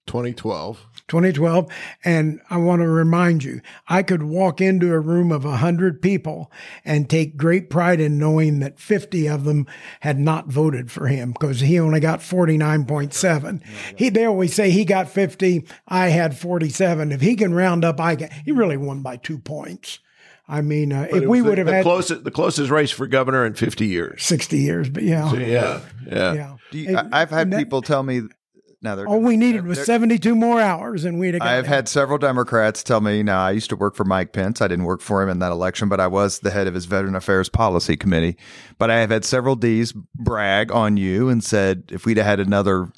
2012. 0.08 0.86
2012. 1.08 1.72
And 2.04 2.40
I 2.50 2.58
want 2.58 2.82
to 2.82 2.88
remind 2.88 3.44
you, 3.44 3.62
I 3.88 4.04
could 4.04 4.24
walk 4.24 4.62
into 4.62 4.92
a 4.94 5.00
room 5.00 5.32
of 5.32 5.44
100 5.46 6.02
people 6.02 6.52
and 6.84 7.10
take 7.10 7.38
great 7.38 7.70
pride 7.70 8.00
in 8.00 8.18
knowing 8.18 8.60
that 8.60 8.80
50 8.80 9.28
of 9.28 9.44
them 9.46 9.68
had 10.02 10.20
not 10.20 10.48
voted 10.48 10.92
for 10.92 11.08
him 11.08 11.32
because 11.32 11.60
he 11.62 11.80
only 11.80 12.00
got 12.00 12.20
49.7. 12.20 13.64
He, 13.96 14.10
they 14.10 14.26
always 14.26 14.54
say 14.54 14.70
he 14.70 14.86
got 14.86 15.10
50, 15.10 15.66
I 15.88 16.08
had 16.10 16.38
47. 16.38 17.12
If 17.12 17.22
he 17.22 17.36
can 17.36 17.54
round 17.54 17.84
up, 17.86 18.00
I 18.00 18.16
get, 18.16 18.32
he 18.32 18.52
really 18.52 18.78
won 18.78 19.02
by 19.02 19.18
two 19.18 19.38
points. 19.40 20.00
I 20.50 20.62
mean, 20.62 20.94
uh, 20.94 21.08
if 21.12 21.26
we 21.26 21.42
the- 21.42 21.50
would 21.50 21.58
have 21.58 21.68
the 21.68 21.74
had 21.74 21.84
closest, 21.84 22.24
the 22.24 22.32
closest 22.32 22.70
race 22.72 22.90
for 22.90 23.06
governor 23.06 23.46
in 23.46 23.54
50 23.54 23.86
years. 23.86 24.24
60 24.24 24.58
years, 24.58 24.90
but 24.90 25.04
yeah. 25.04 25.34
Yeah, 25.34 25.82
yeah. 26.06 26.34
yeah. 26.34 26.56
Do 26.72 26.78
you, 26.78 26.98
I, 26.98 27.22
I've 27.22 27.30
had 27.30 27.42
And 27.44 27.54
that- 27.54 27.58
people 27.60 27.82
tell 27.82 28.02
me. 28.04 28.22
Now 28.82 28.96
they're 28.96 29.08
All 29.08 29.20
we 29.22 29.38
needed 29.38 29.66
was 29.66 29.78
they're- 29.80 29.86
72 29.86 30.36
more 30.36 30.62
hours 30.62 31.04
and 31.04 31.20
we'd 31.20 31.34
have 31.34 31.42
got 31.42 31.48
I've 31.50 31.66
there. 31.66 31.74
had 31.76 31.90
several 31.90 32.18
Democrats 32.20 32.84
tell 32.84 33.02
me, 33.02 33.24
now 33.24 33.42
I 33.42 33.52
used 33.52 33.70
to 33.72 33.76
work 33.76 33.96
for 33.96 34.04
Mike 34.04 34.34
Pence. 34.34 34.62
I 34.62 34.68
didn't 34.68 34.86
work 34.86 35.02
for 35.02 35.24
him 35.24 35.30
in 35.30 35.40
that 35.40 35.52
election, 35.52 35.90
but 35.90 36.00
I 36.00 36.06
was 36.08 36.40
the 36.40 36.52
head 36.52 36.68
of 36.68 36.76
his 36.76 36.86
Veteran 36.86 37.16
Affairs 37.16 37.50
Policy 37.50 37.98
Committee. 37.98 38.38
But 38.78 38.92
I 38.92 38.98
have 39.00 39.10
had 39.10 39.26
several 39.26 39.56
D's 39.56 39.94
brag 40.16 40.72
on 40.72 40.96
you 40.96 41.28
and 41.28 41.44
said, 41.44 41.86
if 41.92 42.06
we'd 42.06 42.18
have 42.18 42.26
had 42.28 42.40
another 42.40 42.92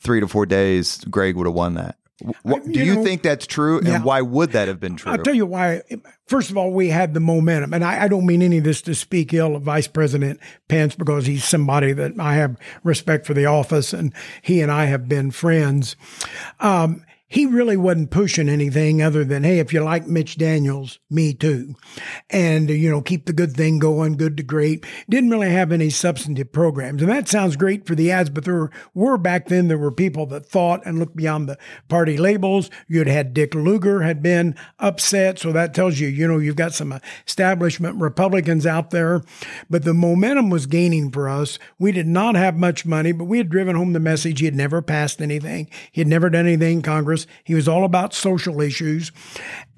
three 0.00 0.20
to 0.20 0.28
four 0.28 0.46
days, 0.46 1.04
Gregg 1.10 1.36
would 1.36 1.46
have 1.46 1.54
won 1.54 1.74
that. 1.74 1.96
What, 2.42 2.64
do 2.64 2.78
you 2.78 2.84
you 2.84 2.94
know, 2.94 3.04
think 3.04 3.22
that's 3.22 3.46
true? 3.46 3.80
yeah. 3.84 3.96
And 3.96 4.04
why 4.04 4.22
would 4.22 4.52
that 4.52 4.68
have 4.68 4.80
been 4.80 4.96
true? 4.96 5.12
I'll 5.12 5.18
tell 5.18 5.34
you 5.34 5.44
why. 5.44 5.82
First 6.26 6.50
of 6.50 6.56
all, 6.56 6.72
we 6.72 6.88
had 6.88 7.12
the 7.12 7.20
momentum, 7.20 7.74
and 7.74 7.84
I, 7.84 8.04
I 8.04 8.08
don't 8.08 8.24
mean 8.24 8.40
any 8.42 8.58
of 8.58 8.64
this 8.64 8.80
to 8.82 8.94
speak 8.94 9.34
ill 9.34 9.54
of 9.54 9.62
Vice 9.62 9.86
President 9.86 10.40
Pence 10.68 10.96
because 10.96 11.26
he's 11.26 11.44
somebody 11.44 11.92
that 11.92 12.18
I 12.18 12.34
have 12.36 12.56
respect 12.82 13.26
for 13.26 13.34
the 13.34 13.44
office, 13.46 13.92
and 13.92 14.14
he 14.40 14.60
and 14.62 14.72
I 14.72 14.86
have 14.86 15.08
been 15.08 15.30
friends. 15.30 15.94
Um, 16.58 17.04
he 17.28 17.44
really 17.44 17.76
wasn't 17.76 18.10
pushing 18.10 18.48
anything 18.48 19.02
other 19.02 19.24
than, 19.24 19.42
hey, 19.42 19.58
if 19.58 19.72
you 19.72 19.82
like 19.82 20.06
Mitch 20.06 20.38
Daniels, 20.38 21.00
me 21.10 21.34
too. 21.34 21.74
And, 22.30 22.70
you 22.70 22.88
know, 22.88 23.00
keep 23.00 23.26
the 23.26 23.32
good 23.32 23.52
thing 23.52 23.80
going, 23.80 24.16
good 24.16 24.36
to 24.36 24.44
great. 24.44 24.86
Didn't 25.08 25.30
really 25.30 25.50
have 25.50 25.72
any 25.72 25.90
substantive 25.90 26.52
programs. 26.52 27.02
And 27.02 27.10
that 27.10 27.28
sounds 27.28 27.56
great 27.56 27.84
for 27.84 27.96
the 27.96 28.12
ads, 28.12 28.30
but 28.30 28.44
there 28.44 28.70
were 28.94 29.18
back 29.18 29.48
then, 29.48 29.66
there 29.66 29.76
were 29.76 29.90
people 29.90 30.26
that 30.26 30.46
thought 30.46 30.86
and 30.86 31.00
looked 31.00 31.16
beyond 31.16 31.48
the 31.48 31.58
party 31.88 32.16
labels. 32.16 32.70
You'd 32.86 33.08
had 33.08 33.34
Dick 33.34 33.54
Lugar 33.56 34.02
had 34.02 34.22
been 34.22 34.54
upset. 34.78 35.40
So 35.40 35.50
that 35.50 35.74
tells 35.74 35.98
you, 35.98 36.06
you 36.06 36.28
know, 36.28 36.38
you've 36.38 36.54
got 36.54 36.74
some 36.74 36.98
establishment 37.26 38.00
Republicans 38.00 38.66
out 38.66 38.90
there. 38.90 39.22
But 39.68 39.82
the 39.82 39.94
momentum 39.94 40.48
was 40.48 40.66
gaining 40.66 41.10
for 41.10 41.28
us. 41.28 41.58
We 41.76 41.90
did 41.90 42.06
not 42.06 42.36
have 42.36 42.56
much 42.56 42.86
money, 42.86 43.10
but 43.10 43.24
we 43.24 43.38
had 43.38 43.50
driven 43.50 43.74
home 43.74 43.94
the 43.94 44.00
message. 44.00 44.38
He 44.38 44.44
had 44.44 44.54
never 44.54 44.80
passed 44.80 45.20
anything. 45.20 45.68
He 45.90 46.00
had 46.00 46.08
never 46.08 46.30
done 46.30 46.46
anything 46.46 46.78
in 46.78 46.82
He 47.44 47.54
was 47.54 47.68
all 47.68 47.84
about 47.84 48.12
social 48.12 48.60
issues. 48.60 49.12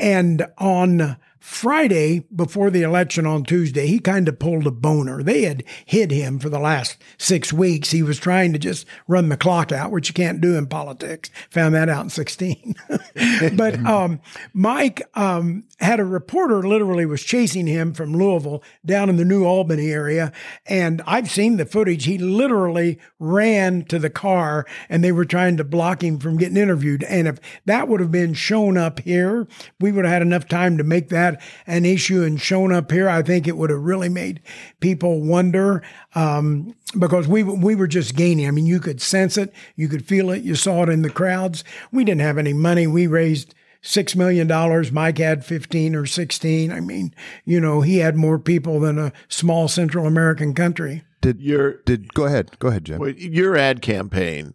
And 0.00 0.46
on 0.58 1.16
Friday, 1.40 2.24
before 2.34 2.70
the 2.70 2.82
election 2.82 3.26
on 3.26 3.44
Tuesday, 3.44 3.86
he 3.86 3.98
kind 3.98 4.28
of 4.28 4.38
pulled 4.38 4.66
a 4.66 4.70
boner. 4.70 5.22
They 5.22 5.42
had 5.42 5.64
hid 5.86 6.10
him 6.10 6.38
for 6.38 6.48
the 6.48 6.58
last 6.58 6.96
six 7.16 7.52
weeks. 7.52 7.90
He 7.90 8.02
was 8.02 8.18
trying 8.18 8.52
to 8.52 8.58
just 8.58 8.86
run 9.06 9.28
the 9.28 9.36
clock 9.36 9.70
out, 9.70 9.90
which 9.90 10.08
you 10.08 10.14
can't 10.14 10.40
do 10.40 10.56
in 10.56 10.66
politics. 10.66 11.30
Found 11.50 11.74
that 11.74 11.88
out 11.88 12.04
in 12.04 12.10
16. 12.10 12.74
but 13.56 13.78
um, 13.86 14.20
Mike 14.52 15.02
um, 15.14 15.64
had 15.80 16.00
a 16.00 16.04
reporter 16.04 16.62
literally 16.62 17.06
was 17.06 17.22
chasing 17.22 17.66
him 17.66 17.92
from 17.92 18.12
Louisville 18.12 18.62
down 18.84 19.08
in 19.08 19.16
the 19.16 19.24
New 19.24 19.44
Albany 19.44 19.90
area. 19.90 20.32
And 20.66 21.02
I've 21.06 21.30
seen 21.30 21.56
the 21.56 21.66
footage. 21.66 22.04
He 22.04 22.18
literally 22.18 22.98
ran 23.18 23.84
to 23.86 23.98
the 23.98 24.10
car 24.10 24.66
and 24.88 25.04
they 25.04 25.12
were 25.12 25.24
trying 25.24 25.56
to 25.58 25.64
block 25.64 26.02
him 26.02 26.18
from 26.18 26.36
getting 26.36 26.56
interviewed. 26.56 27.04
And 27.04 27.28
if 27.28 27.38
that 27.64 27.88
would 27.88 28.00
have 28.00 28.12
been 28.12 28.34
shown 28.34 28.76
up 28.76 29.00
here, 29.00 29.46
we 29.80 29.92
would 29.92 30.04
have 30.04 30.12
had 30.12 30.22
enough 30.22 30.48
time 30.48 30.78
to 30.78 30.84
make 30.84 31.08
that 31.10 31.27
an 31.66 31.84
issue 31.84 32.22
and 32.22 32.40
shown 32.40 32.72
up 32.72 32.90
here. 32.90 33.08
I 33.08 33.22
think 33.22 33.46
it 33.46 33.56
would 33.56 33.70
have 33.70 33.80
really 33.80 34.08
made 34.08 34.40
people 34.80 35.20
wonder 35.22 35.82
um, 36.14 36.74
because 36.98 37.26
we 37.28 37.42
we 37.42 37.74
were 37.74 37.86
just 37.88 38.14
gaining. 38.16 38.46
I 38.46 38.50
mean, 38.50 38.66
you 38.66 38.80
could 38.80 39.00
sense 39.00 39.36
it, 39.36 39.52
you 39.76 39.88
could 39.88 40.06
feel 40.06 40.30
it, 40.30 40.42
you 40.42 40.54
saw 40.54 40.82
it 40.84 40.88
in 40.88 41.02
the 41.02 41.10
crowds. 41.10 41.64
We 41.92 42.04
didn't 42.04 42.20
have 42.22 42.38
any 42.38 42.52
money. 42.52 42.86
We 42.86 43.06
raised 43.06 43.54
six 43.80 44.16
million 44.16 44.46
dollars. 44.46 44.90
Mike 44.90 45.18
had 45.18 45.44
fifteen 45.44 45.94
or 45.94 46.06
sixteen. 46.06 46.72
I 46.72 46.80
mean, 46.80 47.14
you 47.44 47.60
know, 47.60 47.80
he 47.80 47.98
had 47.98 48.16
more 48.16 48.38
people 48.38 48.80
than 48.80 48.98
a 48.98 49.12
small 49.28 49.68
Central 49.68 50.06
American 50.06 50.54
country. 50.54 51.04
did 51.20 51.40
Your 51.40 51.82
did 51.84 52.14
go 52.14 52.24
ahead, 52.24 52.58
go 52.58 52.68
ahead, 52.68 52.84
Jim. 52.84 53.02
your 53.18 53.56
ad 53.56 53.82
campaign 53.82 54.54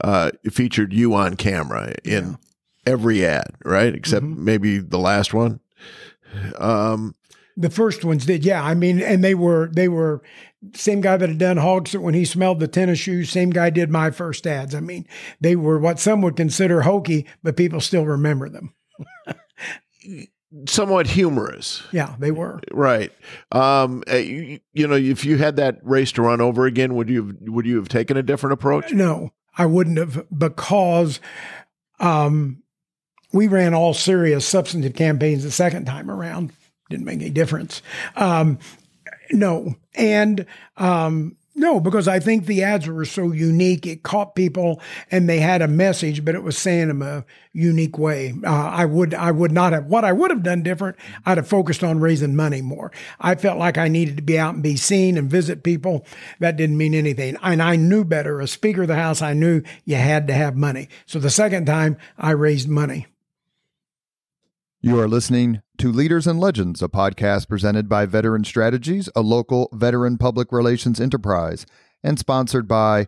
uh, 0.00 0.30
featured 0.50 0.92
you 0.92 1.14
on 1.14 1.34
camera 1.36 1.94
in 2.04 2.36
every 2.86 3.24
ad, 3.24 3.54
right? 3.64 3.94
Except 3.94 4.24
Mm-hmm. 4.24 4.44
maybe 4.44 4.78
the 4.78 4.98
last 4.98 5.32
one. 5.32 5.60
Um, 6.58 7.14
The 7.56 7.70
first 7.70 8.04
ones 8.04 8.26
did, 8.26 8.44
yeah. 8.44 8.62
I 8.64 8.74
mean, 8.74 9.00
and 9.00 9.22
they 9.22 9.34
were 9.34 9.70
they 9.72 9.88
were 9.88 10.22
same 10.74 11.00
guy 11.00 11.16
that 11.16 11.28
had 11.28 11.38
done 11.38 11.56
Hogsett 11.56 12.00
when 12.00 12.14
he 12.14 12.24
smelled 12.24 12.58
the 12.60 12.68
tennis 12.68 12.98
shoes. 12.98 13.30
Same 13.30 13.50
guy 13.50 13.70
did 13.70 13.90
my 13.90 14.10
first 14.10 14.46
ads. 14.46 14.74
I 14.74 14.80
mean, 14.80 15.06
they 15.40 15.56
were 15.56 15.78
what 15.78 16.00
some 16.00 16.22
would 16.22 16.36
consider 16.36 16.82
hokey, 16.82 17.26
but 17.42 17.56
people 17.56 17.80
still 17.80 18.04
remember 18.06 18.48
them. 18.48 18.74
somewhat 20.66 21.06
humorous. 21.06 21.82
Yeah, 21.92 22.14
they 22.18 22.30
were. 22.30 22.60
Right. 22.72 23.12
Um, 23.52 24.02
uh, 24.10 24.16
you, 24.16 24.60
you 24.72 24.86
know, 24.86 24.96
if 24.96 25.24
you 25.24 25.36
had 25.36 25.56
that 25.56 25.78
race 25.82 26.12
to 26.12 26.22
run 26.22 26.40
over 26.40 26.66
again, 26.66 26.94
would 26.94 27.08
you 27.08 27.26
have, 27.26 27.36
would 27.42 27.66
you 27.66 27.76
have 27.76 27.88
taken 27.88 28.16
a 28.16 28.22
different 28.22 28.54
approach? 28.54 28.92
No, 28.92 29.30
I 29.56 29.66
wouldn't 29.66 29.98
have 29.98 30.26
because 30.36 31.20
um, 32.00 32.62
we 33.34 33.48
ran 33.48 33.74
all 33.74 33.92
serious 33.92 34.46
substantive 34.46 34.94
campaigns 34.94 35.42
the 35.42 35.50
second 35.50 35.86
time 35.86 36.08
around. 36.08 36.52
Didn't 36.88 37.04
make 37.04 37.20
any 37.20 37.30
difference. 37.30 37.82
Um, 38.14 38.60
no, 39.32 39.74
and 39.96 40.46
um, 40.76 41.36
no, 41.56 41.80
because 41.80 42.06
I 42.06 42.20
think 42.20 42.46
the 42.46 42.62
ads 42.62 42.86
were 42.86 43.04
so 43.04 43.32
unique. 43.32 43.86
It 43.86 44.04
caught 44.04 44.36
people, 44.36 44.80
and 45.10 45.28
they 45.28 45.40
had 45.40 45.62
a 45.62 45.68
message, 45.68 46.24
but 46.24 46.36
it 46.36 46.44
was 46.44 46.56
saying 46.56 46.86
them 46.88 47.02
a 47.02 47.24
unique 47.52 47.98
way. 47.98 48.34
Uh, 48.44 48.50
I 48.50 48.84
would, 48.84 49.14
I 49.14 49.32
would 49.32 49.50
not 49.50 49.72
have. 49.72 49.86
What 49.86 50.04
I 50.04 50.12
would 50.12 50.30
have 50.30 50.44
done 50.44 50.62
different, 50.62 50.96
I'd 51.26 51.38
have 51.38 51.48
focused 51.48 51.82
on 51.82 51.98
raising 51.98 52.36
money 52.36 52.62
more. 52.62 52.92
I 53.18 53.34
felt 53.34 53.58
like 53.58 53.78
I 53.78 53.88
needed 53.88 54.16
to 54.16 54.22
be 54.22 54.38
out 54.38 54.54
and 54.54 54.62
be 54.62 54.76
seen 54.76 55.18
and 55.18 55.28
visit 55.28 55.64
people. 55.64 56.06
That 56.38 56.56
didn't 56.56 56.78
mean 56.78 56.94
anything, 56.94 57.36
and 57.42 57.60
I 57.60 57.74
knew 57.74 58.04
better. 58.04 58.40
As 58.40 58.52
Speaker 58.52 58.82
of 58.82 58.88
the 58.88 58.94
House, 58.94 59.22
I 59.22 59.32
knew 59.32 59.62
you 59.84 59.96
had 59.96 60.28
to 60.28 60.34
have 60.34 60.56
money. 60.56 60.88
So 61.06 61.18
the 61.18 61.30
second 61.30 61.66
time, 61.66 61.96
I 62.16 62.30
raised 62.30 62.68
money. 62.68 63.06
You 64.84 65.00
are 65.00 65.08
listening 65.08 65.62
to 65.78 65.90
Leaders 65.90 66.26
and 66.26 66.38
Legends, 66.38 66.82
a 66.82 66.88
podcast 66.88 67.48
presented 67.48 67.88
by 67.88 68.04
Veteran 68.04 68.44
Strategies, 68.44 69.08
a 69.16 69.22
local 69.22 69.70
veteran 69.72 70.18
public 70.18 70.52
relations 70.52 71.00
enterprise, 71.00 71.64
and 72.02 72.18
sponsored 72.18 72.68
by 72.68 73.06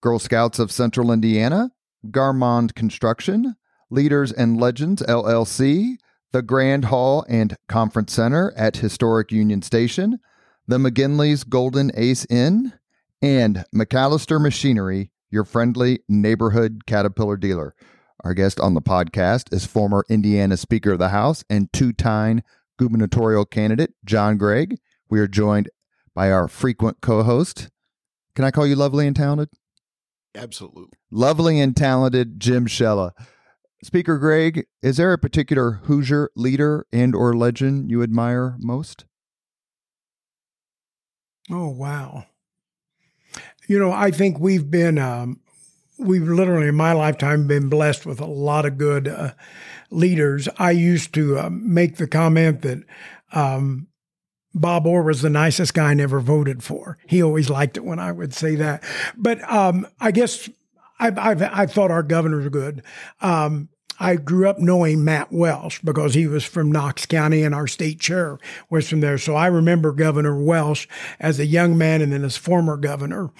Girl 0.00 0.20
Scouts 0.20 0.60
of 0.60 0.70
Central 0.70 1.10
Indiana, 1.10 1.72
Garmong 2.06 2.72
Construction, 2.72 3.56
Leaders 3.90 4.30
and 4.30 4.60
Legends 4.60 5.02
LLC, 5.02 5.96
the 6.30 6.40
Grand 6.40 6.84
Hall 6.84 7.26
and 7.28 7.56
Conference 7.68 8.12
Center 8.12 8.52
at 8.56 8.76
Historic 8.76 9.32
Union 9.32 9.60
Station, 9.60 10.20
the 10.68 10.78
McGinley's 10.78 11.42
Golden 11.42 11.90
Ace 11.96 12.26
Inn, 12.30 12.74
and 13.20 13.64
McAllister 13.74 14.40
Machinery, 14.40 15.10
your 15.32 15.42
friendly 15.42 15.98
neighborhood 16.08 16.86
Caterpillar 16.86 17.36
dealer. 17.36 17.74
Our 18.24 18.34
guest 18.34 18.58
on 18.58 18.74
the 18.74 18.82
podcast 18.82 19.52
is 19.54 19.64
former 19.64 20.04
Indiana 20.08 20.56
Speaker 20.56 20.92
of 20.92 20.98
the 20.98 21.10
House 21.10 21.44
and 21.48 21.72
two 21.72 21.92
time 21.92 22.42
gubernatorial 22.76 23.44
candidate 23.44 23.94
John 24.04 24.36
Gregg. 24.36 24.78
We 25.08 25.20
are 25.20 25.28
joined 25.28 25.70
by 26.14 26.32
our 26.32 26.48
frequent 26.48 27.00
co 27.00 27.22
host. 27.22 27.68
Can 28.34 28.44
I 28.44 28.50
call 28.50 28.66
you 28.66 28.74
lovely 28.74 29.06
and 29.06 29.14
talented? 29.14 29.50
Absolutely. 30.34 30.86
Lovely 31.12 31.60
and 31.60 31.76
talented 31.76 32.40
Jim 32.40 32.66
Shella. 32.66 33.12
Speaker 33.84 34.18
Gregg, 34.18 34.66
is 34.82 34.96
there 34.96 35.12
a 35.12 35.18
particular 35.18 35.80
Hoosier 35.84 36.30
leader 36.34 36.86
and 36.92 37.14
or 37.14 37.36
legend 37.36 37.88
you 37.88 38.02
admire 38.02 38.56
most? 38.58 39.04
Oh 41.50 41.68
wow. 41.68 42.26
You 43.68 43.78
know, 43.78 43.92
I 43.92 44.10
think 44.10 44.40
we've 44.40 44.68
been 44.68 44.98
um, 44.98 45.40
we've 45.98 46.28
literally 46.28 46.68
in 46.68 46.74
my 46.74 46.92
lifetime 46.92 47.46
been 47.46 47.68
blessed 47.68 48.06
with 48.06 48.20
a 48.20 48.26
lot 48.26 48.64
of 48.64 48.78
good 48.78 49.08
uh, 49.08 49.32
leaders. 49.90 50.48
I 50.58 50.70
used 50.70 51.12
to 51.14 51.38
uh, 51.38 51.50
make 51.50 51.96
the 51.96 52.06
comment 52.06 52.62
that 52.62 52.84
um, 53.32 53.88
Bob 54.54 54.86
Orr 54.86 55.02
was 55.02 55.22
the 55.22 55.30
nicest 55.30 55.74
guy 55.74 55.90
I 55.90 55.94
never 55.94 56.20
voted 56.20 56.62
for. 56.62 56.98
He 57.06 57.22
always 57.22 57.50
liked 57.50 57.76
it 57.76 57.84
when 57.84 57.98
I 57.98 58.12
would 58.12 58.34
say 58.34 58.54
that. 58.56 58.82
But 59.16 59.40
um, 59.50 59.86
I 60.00 60.10
guess 60.10 60.48
I've, 60.98 61.18
I've, 61.18 61.42
i 61.42 61.66
thought 61.66 61.90
our 61.90 62.02
governors 62.02 62.46
are 62.46 62.50
good. 62.50 62.82
Um, 63.20 63.68
I 64.00 64.16
grew 64.16 64.48
up 64.48 64.58
knowing 64.58 65.04
Matt 65.04 65.32
Welsh 65.32 65.80
because 65.82 66.14
he 66.14 66.26
was 66.28 66.44
from 66.44 66.70
Knox 66.70 67.04
County 67.04 67.42
and 67.42 67.54
our 67.54 67.66
state 67.66 67.98
chair 67.98 68.38
was 68.70 68.88
from 68.88 69.00
there. 69.00 69.18
So 69.18 69.34
I 69.34 69.48
remember 69.48 69.92
Governor 69.92 70.40
Welsh 70.40 70.86
as 71.18 71.40
a 71.40 71.46
young 71.46 71.76
man 71.76 72.00
and 72.00 72.12
then 72.12 72.24
as 72.24 72.36
former 72.36 72.76
governor. 72.76 73.30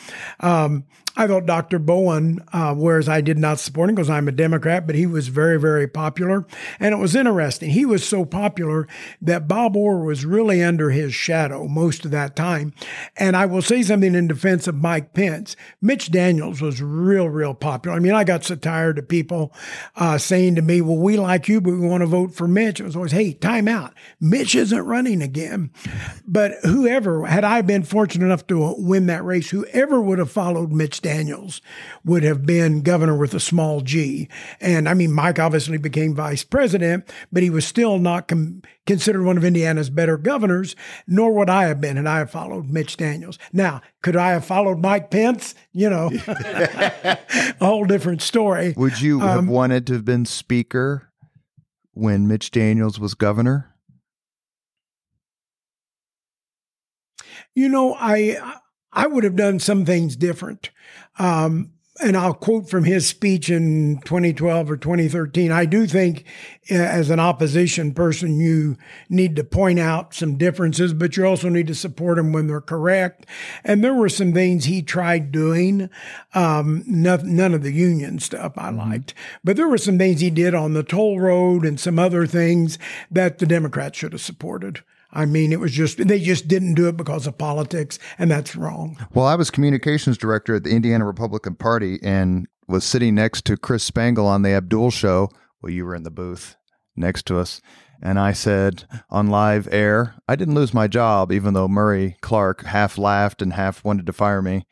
Um, 0.40 0.84
I 1.18 1.26
thought 1.26 1.46
Dr. 1.46 1.80
Bowen, 1.80 2.44
uh, 2.52 2.76
whereas 2.76 3.08
I 3.08 3.20
did 3.22 3.38
not 3.38 3.58
support 3.58 3.88
him 3.88 3.96
because 3.96 4.08
I'm 4.08 4.28
a 4.28 4.32
Democrat, 4.32 4.86
but 4.86 4.94
he 4.94 5.04
was 5.04 5.26
very, 5.26 5.58
very 5.58 5.88
popular. 5.88 6.46
And 6.78 6.94
it 6.94 6.98
was 6.98 7.16
interesting. 7.16 7.70
He 7.70 7.84
was 7.84 8.06
so 8.06 8.24
popular 8.24 8.86
that 9.20 9.48
Bob 9.48 9.76
Orr 9.76 9.98
was 10.04 10.24
really 10.24 10.62
under 10.62 10.90
his 10.90 11.12
shadow 11.12 11.66
most 11.66 12.04
of 12.04 12.12
that 12.12 12.36
time. 12.36 12.72
And 13.16 13.36
I 13.36 13.46
will 13.46 13.62
say 13.62 13.82
something 13.82 14.14
in 14.14 14.28
defense 14.28 14.68
of 14.68 14.76
Mike 14.76 15.12
Pence. 15.12 15.56
Mitch 15.82 16.12
Daniels 16.12 16.62
was 16.62 16.80
real, 16.80 17.28
real 17.28 17.52
popular. 17.52 17.96
I 17.96 18.00
mean, 18.00 18.14
I 18.14 18.22
got 18.22 18.44
so 18.44 18.54
tired 18.54 18.98
of 18.98 19.08
people 19.08 19.52
uh, 19.96 20.18
saying 20.18 20.54
to 20.54 20.62
me, 20.62 20.80
well, 20.80 20.98
we 20.98 21.16
like 21.16 21.48
you, 21.48 21.60
but 21.60 21.72
we 21.72 21.80
want 21.80 22.02
to 22.02 22.06
vote 22.06 22.32
for 22.32 22.46
Mitch. 22.46 22.78
It 22.78 22.84
was 22.84 22.94
always, 22.94 23.10
hey, 23.10 23.32
time 23.32 23.66
out. 23.66 23.92
Mitch 24.20 24.54
isn't 24.54 24.86
running 24.86 25.20
again. 25.20 25.72
But 26.28 26.52
whoever, 26.62 27.26
had 27.26 27.42
I 27.42 27.62
been 27.62 27.82
fortunate 27.82 28.26
enough 28.26 28.46
to 28.46 28.76
win 28.78 29.06
that 29.06 29.24
race, 29.24 29.50
whoever 29.50 30.00
would 30.00 30.20
have 30.20 30.30
followed 30.30 30.70
Mitch 30.70 31.00
Daniels 31.00 31.07
would 32.04 32.22
have 32.22 32.46
been 32.46 32.82
governor 32.82 33.16
with 33.16 33.34
a 33.34 33.40
small 33.40 33.80
g. 33.80 34.28
And 34.60 34.88
I 34.88 34.94
mean, 34.94 35.12
Mike 35.12 35.38
obviously 35.38 35.78
became 35.78 36.14
vice 36.14 36.44
president, 36.44 37.10
but 37.32 37.42
he 37.42 37.50
was 37.50 37.66
still 37.66 37.98
not 37.98 38.28
com- 38.28 38.62
considered 38.86 39.24
one 39.24 39.36
of 39.36 39.44
Indiana's 39.44 39.90
better 39.90 40.16
governors, 40.16 40.76
nor 41.06 41.32
would 41.32 41.50
I 41.50 41.64
have 41.64 41.80
been 41.80 41.96
had 41.96 42.06
I 42.06 42.18
have 42.18 42.30
followed 42.30 42.70
Mitch 42.70 42.96
Daniels. 42.96 43.38
Now, 43.52 43.82
could 44.02 44.16
I 44.16 44.30
have 44.30 44.44
followed 44.44 44.78
Mike 44.78 45.10
Pence? 45.10 45.54
You 45.72 45.90
know, 45.90 46.10
a 46.26 47.18
whole 47.60 47.84
different 47.84 48.22
story. 48.22 48.74
Would 48.76 49.00
you 49.00 49.20
have 49.20 49.38
um, 49.38 49.46
wanted 49.46 49.86
to 49.88 49.94
have 49.94 50.04
been 50.04 50.24
speaker 50.24 51.10
when 51.92 52.28
Mitch 52.28 52.50
Daniels 52.50 52.98
was 53.00 53.14
governor? 53.14 53.74
You 57.54 57.68
know, 57.68 57.94
I 57.94 58.38
I 58.92 59.06
would 59.06 59.24
have 59.24 59.36
done 59.36 59.58
some 59.58 59.84
things 59.84 60.16
different. 60.16 60.70
Um, 61.18 61.72
and 62.00 62.16
I'll 62.16 62.34
quote 62.34 62.70
from 62.70 62.84
his 62.84 63.06
speech 63.06 63.50
in 63.50 64.00
2012 64.04 64.70
or 64.70 64.76
2013. 64.76 65.50
I 65.50 65.64
do 65.64 65.86
think, 65.86 66.24
uh, 66.70 66.74
as 66.74 67.10
an 67.10 67.18
opposition 67.18 67.92
person, 67.92 68.38
you 68.38 68.76
need 69.08 69.34
to 69.36 69.44
point 69.44 69.78
out 69.78 70.14
some 70.14 70.36
differences, 70.36 70.92
but 70.92 71.16
you 71.16 71.26
also 71.26 71.48
need 71.48 71.66
to 71.66 71.74
support 71.74 72.16
them 72.16 72.32
when 72.32 72.46
they're 72.46 72.60
correct. 72.60 73.26
And 73.64 73.82
there 73.82 73.94
were 73.94 74.08
some 74.08 74.32
things 74.32 74.66
he 74.66 74.82
tried 74.82 75.32
doing. 75.32 75.90
Um, 76.34 76.84
none, 76.86 77.34
none, 77.34 77.54
of 77.54 77.62
the 77.62 77.72
union 77.72 78.18
stuff 78.18 78.52
I 78.56 78.68
mm-hmm. 78.68 78.90
liked, 78.90 79.14
but 79.42 79.56
there 79.56 79.68
were 79.68 79.78
some 79.78 79.98
things 79.98 80.20
he 80.20 80.30
did 80.30 80.54
on 80.54 80.74
the 80.74 80.82
toll 80.82 81.18
road 81.18 81.64
and 81.64 81.80
some 81.80 81.98
other 81.98 82.26
things 82.26 82.78
that 83.10 83.38
the 83.38 83.46
Democrats 83.46 83.98
should 83.98 84.12
have 84.12 84.20
supported. 84.20 84.82
I 85.10 85.24
mean, 85.24 85.52
it 85.52 85.60
was 85.60 85.72
just, 85.72 86.06
they 86.06 86.20
just 86.20 86.48
didn't 86.48 86.74
do 86.74 86.88
it 86.88 86.96
because 86.96 87.26
of 87.26 87.38
politics, 87.38 87.98
and 88.18 88.30
that's 88.30 88.54
wrong. 88.54 88.98
Well, 89.14 89.26
I 89.26 89.36
was 89.36 89.50
communications 89.50 90.18
director 90.18 90.54
at 90.54 90.64
the 90.64 90.70
Indiana 90.70 91.06
Republican 91.06 91.54
Party 91.54 91.98
and 92.02 92.46
was 92.66 92.84
sitting 92.84 93.14
next 93.14 93.44
to 93.46 93.56
Chris 93.56 93.82
Spangle 93.82 94.26
on 94.26 94.42
the 94.42 94.50
Abdul 94.50 94.90
show. 94.90 95.30
Well, 95.62 95.72
you 95.72 95.86
were 95.86 95.94
in 95.94 96.02
the 96.02 96.10
booth 96.10 96.56
next 96.94 97.24
to 97.26 97.38
us. 97.38 97.60
And 98.00 98.18
I 98.18 98.32
said 98.32 98.84
on 99.10 99.28
live 99.28 99.66
air, 99.72 100.14
I 100.28 100.36
didn't 100.36 100.54
lose 100.54 100.72
my 100.74 100.86
job, 100.86 101.32
even 101.32 101.54
though 101.54 101.66
Murray 101.66 102.16
Clark 102.20 102.64
half 102.64 102.96
laughed 102.96 103.42
and 103.42 103.54
half 103.54 103.82
wanted 103.84 104.06
to 104.06 104.12
fire 104.12 104.42
me. 104.42 104.66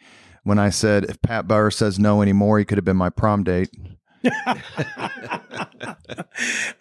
When 0.44 0.61
I 0.61 0.70
said, 0.70 1.05
if 1.05 1.20
Pat 1.22 1.49
Bauer 1.49 1.72
says 1.72 1.99
no 1.99 2.22
anymore, 2.22 2.59
he 2.59 2.64
could 2.64 2.79
have 2.79 2.85
been 2.85 2.96
my 2.96 3.11
prom 3.11 3.42
date. 3.42 3.70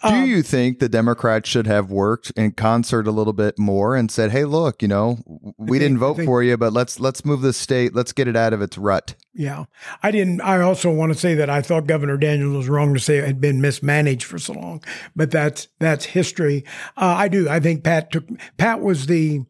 Do 0.03 0.09
um, 0.09 0.25
you 0.25 0.43
think 0.43 0.79
the 0.79 0.89
Democrats 0.89 1.49
should 1.49 1.67
have 1.67 1.89
worked 1.89 2.31
in 2.35 2.51
concert 2.51 3.07
a 3.07 3.11
little 3.11 3.33
bit 3.33 3.57
more 3.57 3.95
and 3.95 4.11
said, 4.11 4.31
"Hey, 4.31 4.45
look, 4.45 4.81
you 4.81 4.87
know, 4.87 5.17
we 5.57 5.79
think, 5.79 5.83
didn't 5.83 5.97
vote 5.99 6.17
think, 6.17 6.27
for 6.27 6.43
you, 6.43 6.57
but 6.57 6.73
let's 6.73 6.99
let's 6.99 7.25
move 7.25 7.41
the 7.41 7.53
state, 7.53 7.95
let's 7.95 8.11
get 8.11 8.27
it 8.27 8.35
out 8.35 8.53
of 8.53 8.61
its 8.61 8.77
rut." 8.77 9.15
Yeah, 9.33 9.65
I 10.03 10.11
didn't. 10.11 10.41
I 10.41 10.61
also 10.61 10.91
want 10.91 11.13
to 11.13 11.17
say 11.17 11.33
that 11.35 11.49
I 11.49 11.61
thought 11.61 11.87
Governor 11.87 12.17
Daniels 12.17 12.55
was 12.55 12.69
wrong 12.69 12.93
to 12.93 12.99
say 12.99 13.17
it 13.17 13.25
had 13.25 13.41
been 13.41 13.61
mismanaged 13.61 14.25
for 14.25 14.37
so 14.37 14.53
long, 14.53 14.83
but 15.15 15.31
that's 15.31 15.67
that's 15.79 16.05
history. 16.05 16.65
Uh, 16.97 17.15
I 17.17 17.27
do. 17.27 17.49
I 17.49 17.59
think 17.59 17.83
Pat 17.83 18.11
took 18.11 18.25
Pat 18.57 18.81
was 18.81 19.07
the 19.07 19.41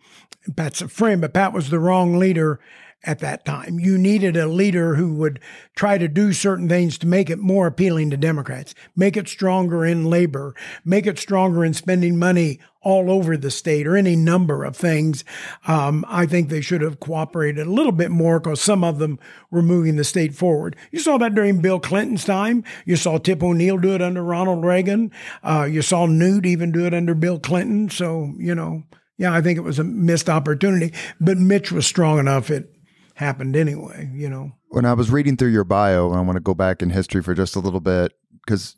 Pat's 0.55 0.81
a 0.81 0.87
friend, 0.87 1.21
but 1.21 1.33
Pat 1.33 1.53
was 1.53 1.69
the 1.69 1.79
wrong 1.79 2.17
leader 2.17 2.59
at 3.05 3.19
that 3.19 3.45
time. 3.45 3.79
You 3.79 3.97
needed 3.97 4.35
a 4.35 4.47
leader 4.47 4.95
who 4.95 5.13
would 5.15 5.39
try 5.75 5.97
to 5.97 6.07
do 6.07 6.33
certain 6.33 6.67
things 6.67 6.97
to 6.99 7.07
make 7.07 7.29
it 7.29 7.39
more 7.39 7.67
appealing 7.67 8.09
to 8.09 8.17
Democrats, 8.17 8.73
make 8.95 9.15
it 9.15 9.27
stronger 9.27 9.85
in 9.85 10.05
labor, 10.05 10.55
make 10.83 11.05
it 11.05 11.19
stronger 11.19 11.63
in 11.63 11.73
spending 11.73 12.17
money 12.17 12.59
all 12.81 13.09
over 13.09 13.35
the 13.35 13.49
state 13.49 13.87
or 13.87 13.97
any 13.97 14.15
number 14.15 14.63
of 14.63 14.77
things. 14.77 15.23
Um, 15.67 16.05
I 16.07 16.25
think 16.27 16.49
they 16.49 16.61
should 16.61 16.81
have 16.81 16.99
cooperated 16.99 17.65
a 17.65 17.71
little 17.71 17.91
bit 17.91 18.11
more 18.11 18.39
because 18.39 18.61
some 18.61 18.83
of 18.83 18.99
them 18.99 19.19
were 19.49 19.63
moving 19.63 19.95
the 19.95 20.03
state 20.03 20.35
forward. 20.35 20.75
You 20.91 20.99
saw 20.99 21.17
that 21.17 21.33
during 21.33 21.61
Bill 21.61 21.79
Clinton's 21.79 22.25
time. 22.25 22.63
You 22.85 22.95
saw 22.95 23.17
Tip 23.17 23.41
O'Neill 23.41 23.79
do 23.79 23.95
it 23.95 24.03
under 24.03 24.23
Ronald 24.23 24.63
Reagan. 24.63 25.11
Uh, 25.43 25.67
you 25.69 25.81
saw 25.81 26.05
Newt 26.05 26.45
even 26.45 26.71
do 26.71 26.85
it 26.85 26.93
under 26.93 27.15
Bill 27.15 27.39
Clinton. 27.39 27.89
So, 27.89 28.33
you 28.37 28.53
know, 28.53 28.83
yeah, 29.17 29.33
I 29.33 29.41
think 29.41 29.57
it 29.57 29.63
was 29.63 29.79
a 29.79 29.83
missed 29.83 30.29
opportunity, 30.29 30.93
but 31.19 31.37
Mitch 31.37 31.71
was 31.71 31.87
strong 31.87 32.19
enough. 32.19 32.51
It 32.51 32.74
happened 33.15 33.55
anyway, 33.55 34.09
you 34.13 34.29
know. 34.29 34.51
When 34.69 34.85
I 34.85 34.93
was 34.93 35.09
reading 35.09 35.35
through 35.37 35.51
your 35.51 35.63
bio, 35.63 36.09
and 36.09 36.17
I 36.17 36.21
want 36.21 36.35
to 36.35 36.41
go 36.41 36.53
back 36.53 36.81
in 36.81 36.91
history 36.91 37.21
for 37.21 37.33
just 37.33 37.55
a 37.55 37.59
little 37.59 37.79
bit, 37.79 38.13
because 38.45 38.75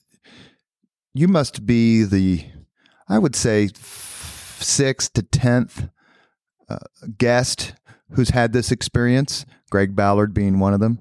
you 1.13 1.27
must 1.27 1.65
be 1.65 2.03
the, 2.03 2.45
I 3.09 3.19
would 3.19 3.35
say, 3.35 3.69
sixth 3.75 5.13
to 5.13 5.23
tenth 5.23 5.89
uh, 6.69 6.77
guest 7.17 7.73
who's 8.11 8.29
had 8.29 8.53
this 8.53 8.71
experience. 8.71 9.45
Greg 9.69 9.95
Ballard 9.95 10.33
being 10.33 10.59
one 10.59 10.73
of 10.73 10.79
them. 10.79 10.99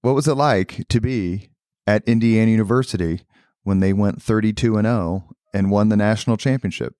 What 0.00 0.14
was 0.14 0.28
it 0.28 0.34
like 0.34 0.86
to 0.88 1.00
be 1.00 1.50
at 1.86 2.06
Indiana 2.06 2.50
University 2.50 3.22
when 3.62 3.80
they 3.80 3.92
went 3.92 4.22
32 4.22 4.76
and 4.76 4.86
0 4.86 5.24
and 5.52 5.70
won 5.70 5.88
the 5.88 5.96
national 5.96 6.36
championship? 6.36 6.94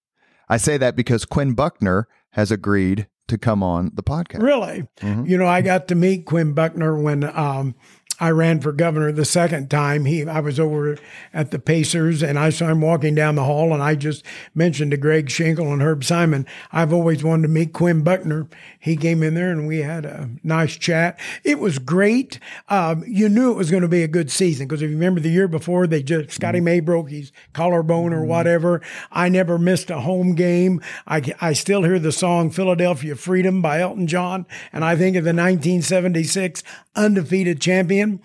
I 0.48 0.56
say 0.56 0.76
that 0.78 0.96
because 0.96 1.24
Quinn 1.24 1.54
Buckner 1.54 2.08
has 2.30 2.50
agreed 2.50 3.06
to 3.28 3.38
come 3.38 3.62
on 3.62 3.90
the 3.94 4.02
podcast. 4.02 4.42
Really? 4.42 4.86
Mm-hmm. 5.00 5.26
You 5.26 5.38
know, 5.38 5.46
I 5.46 5.62
got 5.62 5.88
to 5.88 5.94
meet 5.94 6.26
Quinn 6.26 6.52
Buckner 6.52 7.00
when 7.00 7.24
um, 7.24 7.74
I 8.20 8.30
ran 8.30 8.60
for 8.60 8.72
governor 8.72 9.10
the 9.12 9.24
second 9.24 9.70
time. 9.70 10.04
He, 10.04 10.24
I 10.24 10.40
was 10.40 10.60
over 10.60 10.96
at 11.32 11.50
the 11.50 11.58
Pacers, 11.58 12.22
and 12.22 12.38
I 12.38 12.50
saw 12.50 12.66
him 12.66 12.80
walking 12.80 13.14
down 13.14 13.34
the 13.34 13.44
hall, 13.44 13.72
and 13.72 13.82
I 13.82 13.94
just 13.96 14.24
mentioned 14.54 14.92
to 14.92 14.96
Greg 14.96 15.28
Schinkel 15.28 15.72
and 15.72 15.82
Herb 15.82 16.04
Simon, 16.04 16.46
I've 16.70 16.92
always 16.92 17.24
wanted 17.24 17.42
to 17.42 17.48
meet 17.48 17.72
Quinn 17.72 18.02
Buckner. 18.02 18.46
He 18.84 18.98
came 18.98 19.22
in 19.22 19.32
there, 19.32 19.50
and 19.50 19.66
we 19.66 19.78
had 19.78 20.04
a 20.04 20.28
nice 20.42 20.76
chat. 20.76 21.18
It 21.42 21.58
was 21.58 21.78
great. 21.78 22.38
Um, 22.68 23.02
you 23.06 23.30
knew 23.30 23.50
it 23.50 23.56
was 23.56 23.70
going 23.70 23.82
to 23.82 23.88
be 23.88 24.02
a 24.02 24.08
good 24.08 24.30
season 24.30 24.68
because 24.68 24.82
if 24.82 24.90
you 24.90 24.96
remember 24.96 25.22
the 25.22 25.30
year 25.30 25.48
before, 25.48 25.86
they 25.86 26.02
just 26.02 26.32
Scotty 26.32 26.58
mm-hmm. 26.58 26.66
May 26.66 26.80
broke 26.80 27.08
his 27.08 27.32
collarbone 27.54 28.12
or 28.12 28.18
mm-hmm. 28.18 28.28
whatever. 28.28 28.82
I 29.10 29.30
never 29.30 29.58
missed 29.58 29.88
a 29.88 30.00
home 30.00 30.34
game. 30.34 30.82
I, 31.06 31.22
I 31.40 31.54
still 31.54 31.82
hear 31.82 31.98
the 31.98 32.12
song 32.12 32.50
"Philadelphia 32.50 33.16
Freedom" 33.16 33.62
by 33.62 33.80
Elton 33.80 34.06
John, 34.06 34.44
and 34.70 34.84
I 34.84 34.96
think 34.96 35.16
of 35.16 35.24
the 35.24 35.30
1976 35.30 36.62
undefeated 36.96 37.60
champion? 37.60 38.20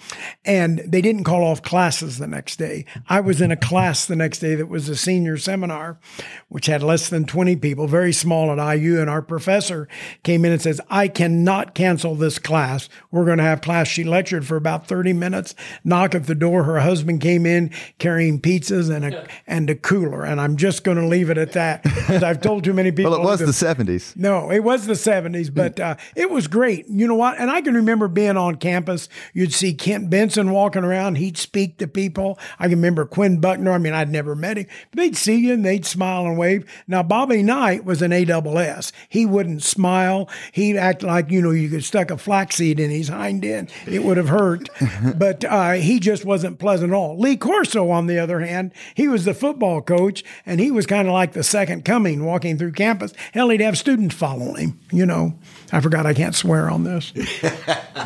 And 0.46 0.80
they 0.80 1.02
didn't 1.02 1.24
call 1.24 1.44
off 1.44 1.62
classes 1.62 2.18
the 2.18 2.28
next 2.28 2.58
day. 2.58 2.86
I 3.08 3.20
was 3.20 3.42
in 3.42 3.52
a 3.52 3.58
class 3.58 4.06
the 4.06 4.16
next 4.16 4.40
day 4.40 4.56
that 4.56 4.68
was 4.68 4.90
a 4.90 4.96
senior 4.96 5.38
seminar, 5.38 6.00
which 6.48 6.68
had 6.68 6.84
less 6.84 7.10
than 7.10 7.26
20 7.26 7.56
people, 7.58 7.88
very 7.88 8.14
small 8.14 8.52
at 8.52 8.78
IU. 8.78 9.00
And 9.00 9.10
our 9.10 9.22
professor 9.22 9.88
came 10.24 10.46
in 10.46 10.49
and 10.52 10.62
says, 10.62 10.82
I 10.90 11.08
cannot 11.08 11.74
cancel 11.74 12.16
this 12.16 12.40
class. 12.40 12.90
We're 13.12 13.26
going 13.26 13.38
to 13.38 13.44
have 13.44 13.62
class. 13.62 13.88
She 13.88 14.04
lectured 14.04 14.46
for 14.46 14.56
about 14.56 14.88
30 14.88 15.14
minutes, 15.14 15.56
knock 15.84 16.16
at 16.16 16.26
the 16.26 16.36
door. 16.36 16.64
Her 16.64 16.80
husband 16.80 17.22
came 17.22 17.46
in 17.46 17.72
carrying 17.98 18.40
pizzas 18.42 18.94
and 18.94 19.06
a, 19.06 19.28
and 19.48 19.70
a 19.70 19.76
cooler. 19.76 20.24
And 20.24 20.40
I'm 20.40 20.58
just 20.58 20.84
going 20.84 20.98
to 20.98 21.06
leave 21.06 21.30
it 21.30 21.38
at 21.38 21.54
that. 21.54 21.86
I've 22.24 22.42
told 22.42 22.64
too 22.64 22.74
many 22.74 22.92
people. 22.92 23.12
well, 23.12 23.22
it 23.22 23.24
was 23.24 23.40
the 23.40 23.66
70s. 23.66 24.16
No, 24.16 24.52
it 24.52 24.60
was 24.60 24.86
the 24.86 24.94
70s, 24.94 25.54
but 25.54 25.80
uh, 25.80 25.96
it 26.16 26.30
was 26.30 26.48
great. 26.48 26.88
You 26.88 27.08
know 27.08 27.16
what? 27.16 27.38
And 27.40 27.50
I 27.50 27.62
can 27.62 27.74
remember 27.74 28.08
being 28.08 28.38
on 28.38 28.56
campus. 28.56 29.10
You'd 29.34 29.54
see 29.54 29.74
Kent 29.74 30.10
Benson 30.10 30.52
walking 30.52 30.84
around. 30.84 31.16
He'd 31.16 31.38
speak 31.38 31.78
to 31.78 31.88
people. 31.88 32.40
I 32.60 32.64
can 32.64 32.78
remember 32.78 33.06
Quinn 33.06 33.40
Buckner. 33.40 33.72
I 33.72 33.78
mean, 33.78 33.94
I'd 33.94 34.10
never 34.10 34.36
met 34.36 34.58
him. 34.58 34.68
But 34.92 34.98
they'd 34.98 35.18
see 35.18 35.38
you 35.38 35.54
and 35.54 35.66
they'd 35.66 35.86
smile 35.86 36.26
and 36.26 36.38
wave. 36.38 36.66
Now, 36.88 37.04
Bobby 37.04 37.44
Knight 37.44 37.86
was 37.86 38.02
an 38.02 38.12
AWS. 38.12 38.92
He 39.08 39.26
wouldn't 39.26 39.64
smile. 39.64 40.30
He'd 40.54 40.78
act 40.78 41.04
like, 41.04 41.30
you 41.30 41.42
know, 41.42 41.52
you 41.52 41.70
could 41.70 41.84
stuck 41.84 42.12
a 42.12 42.18
flaxseed 42.18 42.80
in 42.80 42.90
his 42.90 43.10
hind 43.10 43.44
end. 43.44 43.72
It 43.86 44.04
would 44.04 44.18
have 44.18 44.30
hurt. 44.30 44.70
but 45.18 45.44
uh, 45.44 45.74
he 45.74 46.00
just 46.00 46.26
wasn't 46.26 46.60
pleasant 46.60 46.92
at 46.92 46.96
all. 46.96 47.20
Lee 47.20 47.38
Corso, 47.38 47.90
on 47.90 48.08
the 48.08 48.18
other 48.18 48.40
hand, 48.40 48.72
he 48.96 49.08
was 49.08 49.26
the 49.26 49.34
football 49.34 49.82
coach 49.82 50.24
and 50.46 50.60
he 50.60 50.72
was 50.72 50.86
kind 50.86 51.08
of 51.08 51.14
like 51.14 51.34
the 51.34 51.44
second 51.44 51.84
coming 51.84 52.24
walking 52.24 52.58
through 52.58 52.72
campus. 52.72 53.14
Hell, 53.34 53.50
he'd 53.50 53.62
have 53.62 53.78
students 53.78 54.16
following 54.16 54.70
him, 54.70 54.80
you 54.92 55.06
know. 55.06 55.40
I 55.72 55.82
forgot 55.82 56.06
I 56.06 56.14
can't 56.14 56.36
swear 56.36 56.70
on 56.70 56.84
this. 56.84 57.14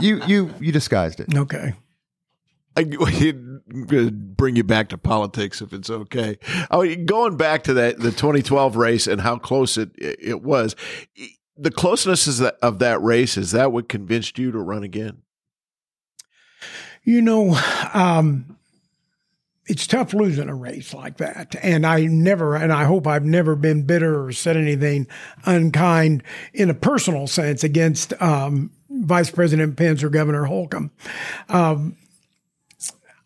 You 0.02 0.22
you 0.26 0.52
you 0.60 0.72
disguised 0.72 1.20
it. 1.20 1.36
Okay. 1.36 1.74
I 2.76 2.84
could 2.84 4.36
bring 4.36 4.56
you 4.56 4.64
back 4.64 4.90
to 4.90 4.98
politics 4.98 5.62
if 5.62 5.72
it's 5.72 5.90
okay. 5.90 6.40
I 6.72 6.82
mean, 6.82 7.06
going 7.06 7.38
back 7.38 7.64
to 7.66 7.74
that 7.76 8.00
the 8.00 8.10
2012 8.10 8.76
race 8.76 9.06
and 9.06 9.22
how 9.22 9.38
close 9.38 9.78
it 9.78 9.92
it 9.98 10.42
was, 10.42 10.76
the 11.58 11.72
closeness 11.72 12.42
of 12.42 12.80
that 12.80 13.02
race 13.02 13.38
is 13.38 13.52
that 13.52 13.72
what 13.72 13.90
convinced 13.90 14.40
you 14.40 14.52
to 14.52 14.60
run 14.60 14.84
again? 14.84 15.22
You 17.04 17.22
know, 17.22 17.60
um, 17.94 18.58
it's 19.66 19.88
tough 19.88 20.14
losing 20.14 20.50
a 20.50 20.56
race 20.56 20.94
like 20.94 21.18
that. 21.18 21.56
And 21.62 21.86
I 21.86 22.06
never, 22.06 22.56
and 22.56 22.72
I 22.72 22.86
hope 22.86 23.08
I've 23.08 23.26
never 23.26 23.56
been 23.56 23.86
bitter 23.86 24.26
or 24.26 24.32
said 24.32 24.58
anything 24.58 25.08
unkind 25.46 26.24
in 26.54 26.70
a 26.70 26.74
personal 26.74 27.28
sense 27.28 27.64
against 27.64 28.20
um, 28.22 28.72
Vice 28.90 29.32
President 29.32 29.78
Pence 29.78 30.04
or 30.04 30.10
Governor 30.10 30.46
Holcomb. 30.46 30.92
Um, 31.50 31.98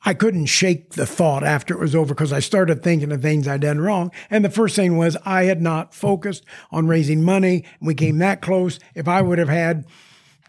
I 0.08 0.14
couldn't 0.14 0.46
shake 0.46 0.92
the 0.92 1.06
thought 1.06 1.44
after 1.44 1.74
it 1.74 1.82
was 1.82 1.94
over 1.94 2.14
because 2.14 2.32
I 2.32 2.40
started 2.40 2.82
thinking 2.82 3.12
of 3.12 3.22
things 3.22 3.46
I'd 3.46 3.60
done 3.60 3.82
wrong. 3.82 4.14
And 4.30 4.46
the 4.46 4.50
first 4.50 4.74
thing 4.74 4.96
was 4.96 5.18
I 5.26 5.44
had 5.44 5.62
not 5.62 5.94
focused 5.94 6.46
on 6.72 6.88
raising 6.88 7.26
money. 7.26 7.66
We 7.82 7.94
came 7.94 8.18
that 8.20 8.42
close. 8.42 8.80
If 8.96 9.10
I 9.10 9.22
would 9.22 9.38
have 9.38 9.50
had 9.50 9.86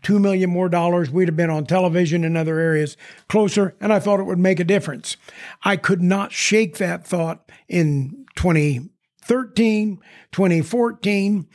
two 0.01 0.21
million 0.21 0.49
more 0.49 0.69
dollars, 0.69 1.11
we'd 1.11 1.27
have 1.27 1.37
been 1.37 1.51
on 1.51 1.67
television 1.67 2.23
and 2.23 2.37
other 2.37 2.61
areas 2.61 2.97
closer, 3.29 3.75
and 3.81 3.93
I 3.93 3.99
thought 3.99 4.21
it 4.21 4.27
would 4.27 4.39
make 4.39 4.61
a 4.61 4.65
difference. 4.65 5.17
I 5.65 5.77
could 5.77 6.03
not 6.03 6.31
shake 6.31 6.79
that 6.79 7.05
thought 7.05 7.51
in 7.67 8.27
2013, 8.37 10.01
2014. 10.31 11.49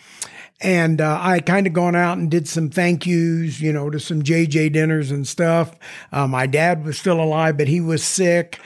And 0.64 1.01
uh, 1.01 1.20
I 1.22 1.41
kind 1.41 1.68
of 1.68 1.74
gone 1.74 1.95
out 1.95 2.18
and 2.18 2.32
did 2.32 2.47
some 2.47 2.70
thank 2.70 3.05
yous, 3.05 3.59
you 3.59 3.74
know, 3.74 3.89
to 3.89 3.99
some 3.99 4.24
JJ 4.24 4.72
dinners 4.72 5.11
and 5.11 5.28
stuff. 5.28 5.76
Uh, 6.11 6.26
my 6.26 6.47
dad 6.47 6.86
was 6.86 6.97
still 6.97 7.22
alive, 7.22 7.57
but 7.57 7.68
he 7.68 7.82
was 7.82 8.01
sick. 8.01 8.59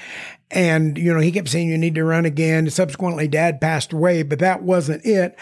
And, 0.51 0.95
you 0.95 1.11
know, 1.11 1.19
he 1.19 1.31
kept 1.31 1.49
saying, 1.49 1.69
you 1.69 1.77
need 1.77 1.95
to 1.95 2.03
run 2.03 2.25
again. 2.25 2.69
Subsequently, 2.69 3.27
dad 3.27 3.59
passed 3.59 3.93
away, 3.93 4.21
but 4.21 4.37
that 4.39 4.61
wasn't 4.61 5.05
it. 5.05 5.35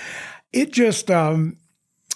It 0.54 0.72
just, 0.72 1.12
um, 1.12 1.58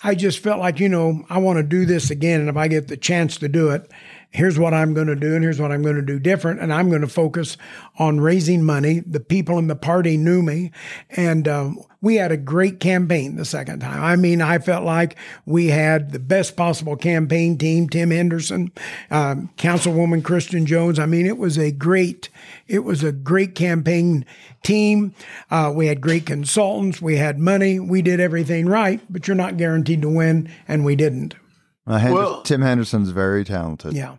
I 0.03 0.15
just 0.15 0.39
felt 0.39 0.59
like, 0.59 0.79
you 0.79 0.87
know, 0.87 1.25
I 1.29 1.39
want 1.39 1.57
to 1.57 1.63
do 1.63 1.85
this 1.85 2.09
again. 2.09 2.39
And 2.39 2.49
if 2.49 2.55
I 2.55 2.69
get 2.69 2.87
the 2.87 2.97
chance 2.97 3.37
to 3.39 3.49
do 3.49 3.69
it, 3.71 3.91
here's 4.31 4.59
what 4.59 4.73
I'm 4.73 4.93
going 4.93 5.07
to 5.07 5.15
do 5.15 5.33
and 5.33 5.43
here's 5.43 5.59
what 5.59 5.71
I'm 5.71 5.81
going 5.81 5.95
to 5.95 6.01
do 6.01 6.19
different. 6.19 6.59
And 6.59 6.71
I'm 6.71 6.89
going 6.89 7.01
to 7.01 7.07
focus 7.07 7.57
on 7.97 8.19
raising 8.19 8.63
money. 8.63 8.99
The 8.99 9.19
people 9.19 9.57
in 9.57 9.67
the 9.67 9.75
party 9.75 10.17
knew 10.17 10.41
me 10.41 10.71
and 11.09 11.47
um, 11.47 11.83
we 12.01 12.15
had 12.15 12.31
a 12.31 12.37
great 12.37 12.79
campaign 12.79 13.35
the 13.35 13.45
second 13.45 13.79
time. 13.79 14.01
I 14.01 14.15
mean, 14.15 14.41
I 14.41 14.59
felt 14.59 14.85
like 14.85 15.17
we 15.45 15.67
had 15.67 16.11
the 16.11 16.19
best 16.19 16.55
possible 16.55 16.95
campaign 16.95 17.57
team, 17.57 17.89
Tim 17.89 18.11
Henderson, 18.11 18.71
um, 19.11 19.49
Councilwoman 19.57 20.23
Kristen 20.23 20.65
Jones. 20.65 20.99
I 20.99 21.05
mean, 21.05 21.25
it 21.25 21.37
was 21.37 21.57
a 21.57 21.71
great, 21.71 22.29
it 22.67 22.79
was 22.79 23.03
a 23.03 23.11
great 23.11 23.55
campaign 23.55 24.25
team. 24.63 25.13
Uh, 25.49 25.73
we 25.75 25.87
had 25.87 26.01
great 26.01 26.25
consultants. 26.25 27.01
We 27.01 27.17
had 27.17 27.39
money. 27.39 27.79
We 27.79 28.01
did 28.01 28.19
everything 28.19 28.67
right, 28.67 29.01
but 29.09 29.27
you're 29.27 29.35
not 29.35 29.57
guaranteed 29.57 30.01
to 30.03 30.09
win. 30.09 30.49
And 30.67 30.85
we 30.85 30.95
didn't. 30.95 31.35
Uh, 31.89 31.97
Henderson, 31.97 32.23
well, 32.23 32.41
Tim 32.43 32.61
Henderson's 32.61 33.09
very 33.09 33.43
talented. 33.43 33.93
Yeah. 33.93 34.17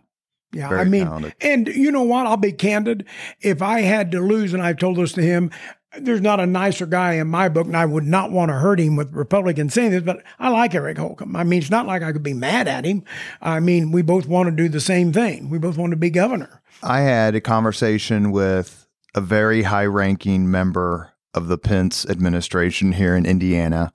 Yeah, 0.53 0.67
Very 0.67 0.81
I 0.81 0.83
mean, 0.83 1.05
talented. 1.05 1.33
and 1.39 1.67
you 1.69 1.91
know 1.91 2.03
what? 2.03 2.27
I'll 2.27 2.35
be 2.35 2.51
candid. 2.51 3.05
If 3.39 3.61
I 3.61 3.79
had 3.81 4.11
to 4.11 4.19
lose, 4.19 4.53
and 4.53 4.61
I've 4.61 4.77
told 4.77 4.97
this 4.97 5.13
to 5.13 5.21
him, 5.21 5.49
there's 5.97 6.19
not 6.19 6.41
a 6.41 6.45
nicer 6.45 6.85
guy 6.85 7.13
in 7.13 7.27
my 7.29 7.47
book, 7.47 7.67
and 7.67 7.77
I 7.77 7.85
would 7.85 8.03
not 8.03 8.31
want 8.31 8.49
to 8.49 8.55
hurt 8.55 8.77
him 8.77 8.97
with 8.97 9.13
Republicans 9.13 9.73
saying 9.73 9.91
this, 9.91 10.03
but 10.03 10.21
I 10.39 10.49
like 10.49 10.75
Eric 10.75 10.97
Holcomb. 10.97 11.37
I 11.37 11.45
mean, 11.45 11.59
it's 11.61 11.69
not 11.69 11.85
like 11.85 12.03
I 12.03 12.11
could 12.11 12.23
be 12.23 12.33
mad 12.33 12.67
at 12.67 12.83
him. 12.83 13.05
I 13.41 13.61
mean, 13.61 13.93
we 13.93 14.01
both 14.01 14.27
want 14.27 14.49
to 14.49 14.51
do 14.55 14.67
the 14.67 14.81
same 14.81 15.13
thing. 15.13 15.49
We 15.49 15.57
both 15.57 15.77
want 15.77 15.91
to 15.91 15.97
be 15.97 16.09
governor. 16.09 16.61
I 16.83 16.99
had 16.99 17.33
a 17.33 17.41
conversation 17.41 18.31
with 18.31 18.87
a 19.15 19.21
very 19.21 19.63
high 19.63 19.85
ranking 19.85 20.51
member 20.51 21.11
of 21.33 21.47
the 21.47 21.57
Pence 21.57 22.05
administration 22.09 22.91
here 22.91 23.15
in 23.15 23.25
Indiana 23.25 23.93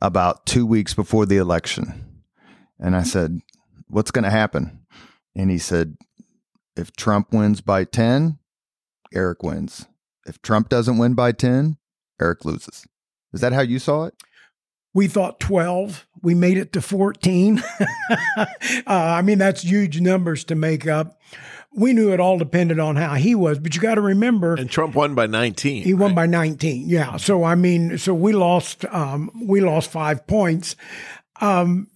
about 0.00 0.46
two 0.46 0.64
weeks 0.64 0.94
before 0.94 1.26
the 1.26 1.36
election. 1.38 2.06
And 2.80 2.96
I 2.96 3.02
said, 3.02 3.40
What's 3.88 4.10
going 4.10 4.24
to 4.24 4.30
happen? 4.30 4.86
And 5.36 5.50
he 5.50 5.58
said, 5.58 5.96
If 6.76 6.92
Trump 6.96 7.32
wins 7.32 7.60
by 7.60 7.84
10, 7.84 8.38
Eric 9.12 9.42
wins. 9.42 9.86
If 10.26 10.40
Trump 10.42 10.68
doesn't 10.68 10.98
win 10.98 11.14
by 11.14 11.32
10, 11.32 11.76
Eric 12.20 12.44
loses. 12.44 12.86
Is 13.32 13.40
that 13.40 13.52
how 13.52 13.62
you 13.62 13.78
saw 13.78 14.04
it? 14.04 14.14
We 14.92 15.06
thought 15.06 15.38
12. 15.40 16.06
We 16.22 16.34
made 16.34 16.58
it 16.58 16.72
to 16.72 16.80
14. 16.80 17.62
uh, 18.38 18.46
I 18.86 19.22
mean, 19.22 19.38
that's 19.38 19.62
huge 19.62 20.00
numbers 20.00 20.44
to 20.44 20.54
make 20.54 20.86
up. 20.86 21.20
We 21.72 21.92
knew 21.92 22.12
it 22.12 22.18
all 22.18 22.36
depended 22.36 22.80
on 22.80 22.96
how 22.96 23.14
he 23.14 23.36
was, 23.36 23.60
but 23.60 23.76
you 23.76 23.80
got 23.80 23.94
to 23.94 24.00
remember. 24.00 24.54
And 24.54 24.68
Trump 24.68 24.96
won 24.96 25.14
by 25.14 25.28
19. 25.28 25.84
He 25.84 25.94
won 25.94 26.16
by 26.16 26.26
19. 26.26 26.88
Yeah. 26.88 27.16
So, 27.16 27.44
I 27.44 27.54
mean, 27.54 27.96
so 27.98 28.12
we 28.12 28.32
lost, 28.32 28.84
um, 28.86 29.30
we 29.40 29.60
lost 29.60 29.90
five 29.90 30.26
points. 30.26 30.74
Um, 31.40 31.86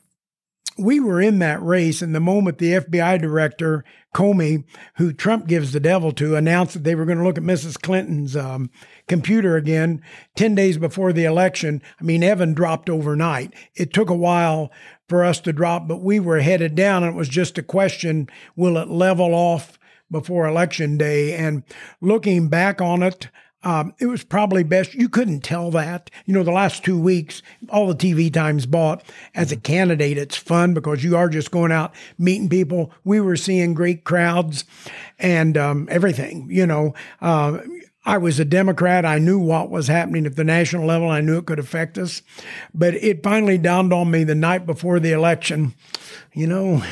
we 0.77 1.01
were 1.01 1.21
in 1.21 1.39
that 1.39 1.63
race, 1.63 2.03
and 2.03 2.15
the 2.15 2.21
moment 2.21 2.59
the 2.59 2.73
FBI 2.73 3.21
director 3.21 3.85
Comey, 4.15 4.65
who 4.97 5.13
Trump 5.13 5.47
gives 5.47 5.73
the 5.73 5.81
devil 5.81 6.13
to, 6.13 6.37
announced 6.37 6.75
that 6.75 6.85
they 6.85 6.95
were 6.95 7.05
going 7.05 7.19
to 7.19 7.25
look 7.25 7.39
at 7.39 7.45
Mrs. 7.45 7.81
Clinton's 7.81 8.37
um, 8.37 8.71
computer 9.09 9.57
again 9.57 10.03
10 10.37 10.55
days 10.55 10.79
before 10.79 11.13
the 11.13 11.25
election, 11.25 11.83
I 12.01 12.05
mean, 12.05 12.23
Evan 12.23 12.55
dropped 12.55 12.89
overnight. 12.89 13.55
It 13.75 13.93
took 13.93 14.11
a 14.11 14.15
while 14.15 14.73
for 15.09 15.25
us 15.25 15.41
to 15.41 15.53
drop, 15.53 15.87
but 15.87 16.03
we 16.03 16.21
were 16.21 16.41
headed 16.41 16.75
down, 16.75 17.03
and 17.03 17.15
it 17.15 17.19
was 17.19 17.29
just 17.29 17.59
a 17.59 17.63
question 17.63 18.29
will 18.57 18.77
it 18.77 18.89
level 18.89 19.35
off 19.35 19.79
before 20.11 20.47
election 20.47 20.97
day? 20.97 21.35
And 21.35 21.65
looking 22.01 22.49
back 22.49 22.81
on 22.81 23.03
it, 23.03 23.29
um, 23.65 23.95
it 23.99 24.07
was 24.07 24.23
probably 24.23 24.63
best. 24.63 24.95
You 24.95 25.09
couldn't 25.09 25.41
tell 25.41 25.71
that. 25.73 26.11
You 26.27 26.35
know, 26.35 26.43
the 26.43 26.53
last 26.53 26.85
two 26.85 27.01
weeks, 27.01 27.43
all 27.71 27.87
the 27.87 27.95
TV 27.95 28.33
times 28.33 28.67
bought 28.67 29.03
as 29.35 29.51
a 29.51 29.57
candidate, 29.57 30.19
it's 30.19 30.37
fun 30.37 30.75
because 30.75 31.03
you 31.03 31.17
are 31.17 31.29
just 31.29 31.51
going 31.51 31.73
out 31.73 31.95
meeting 32.19 32.49
people. 32.49 32.93
We 33.05 33.21
were 33.21 33.37
seeing 33.37 33.75
great 33.75 34.05
crowds 34.05 34.65
and 35.19 35.57
um, 35.57 35.89
everything. 35.91 36.49
You 36.51 36.67
know, 36.67 36.95
uh, 37.21 37.59
I 38.07 38.19
was 38.19 38.39
a 38.39 38.45
Democrat. 38.45 39.07
I 39.07 39.19
knew 39.19 39.39
what 39.39 39.71
was 39.71 39.89
happening 39.89 40.27
at 40.27 40.37
the 40.37 40.45
national 40.45 40.87
level. 40.87 41.09
I 41.09 41.23
knew 41.23 41.39
it 41.39 41.47
could 41.47 41.59
affect 41.59 41.97
us. 41.97 42.21
But 42.75 42.95
it 42.95 43.23
finally 43.23 43.57
dawned 43.57 43.95
on 43.95 44.11
me 44.11 44.25
the 44.25 44.35
night 44.35 44.67
before 44.67 45.01
the 45.01 45.13
election 45.13 45.75
you 46.35 46.49
know, 46.49 46.83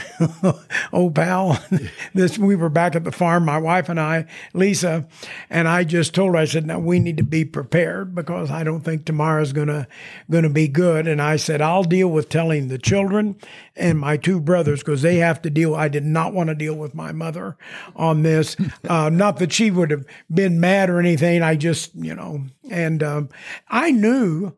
oh 0.93 1.11
pal, 1.11 1.63
this 2.15 2.39
we 2.39 2.55
were 2.55 2.69
back 2.69 2.95
at 2.95 3.03
the 3.03 3.11
farm, 3.11 3.45
my 3.45 3.59
wife 3.59 3.89
and 3.89 3.99
I, 3.99 4.27
Lisa, 4.55 5.07
and 5.51 5.67
I 5.67 5.83
just 5.83 6.15
told 6.15 6.31
her, 6.33 6.37
I 6.37 6.45
said, 6.45 6.67
now 6.67 6.79
we 6.79 7.01
need 7.01 7.17
to 7.17 7.25
be 7.25 7.45
prepared 7.45 8.15
because 8.15 8.51
I 8.53 8.63
don't 8.63 8.83
think 8.83 9.05
tomorrow's 9.05 9.53
gonna 9.53 9.89
gonna 10.31 10.49
be 10.49 10.69
good. 10.69 11.09
And 11.09 11.21
I 11.21 11.37
said, 11.37 11.61
I'll 11.61 11.83
deal 11.83 12.09
with 12.09 12.29
telling 12.29 12.69
the 12.69 12.79
children 12.79 13.37
and 13.75 13.99
my 13.99 14.17
two 14.17 14.41
brothers 14.41 14.81
because 14.81 15.03
they 15.03 15.17
have 15.17 15.43
to 15.43 15.51
deal. 15.51 15.75
I 15.75 15.89
did 15.89 16.05
not 16.05 16.33
want 16.33 16.49
to 16.49 16.55
deal 16.55 16.75
with 16.75 16.95
my 16.95 17.13
mother 17.13 17.57
on 17.97 18.23
this. 18.23 18.57
Uh, 18.89 19.09
not 19.09 19.37
that 19.39 19.53
she 19.53 19.71
would 19.71 19.91
have 19.91 20.05
been 20.33 20.59
mad 20.59 20.91
or 20.91 20.99
anything. 20.99 21.43
I 21.43 21.55
just, 21.57 21.95
you 21.95 22.15
know, 22.15 22.45
and 22.69 23.03
um, 23.03 23.29
I 23.69 23.91
knew 23.91 24.55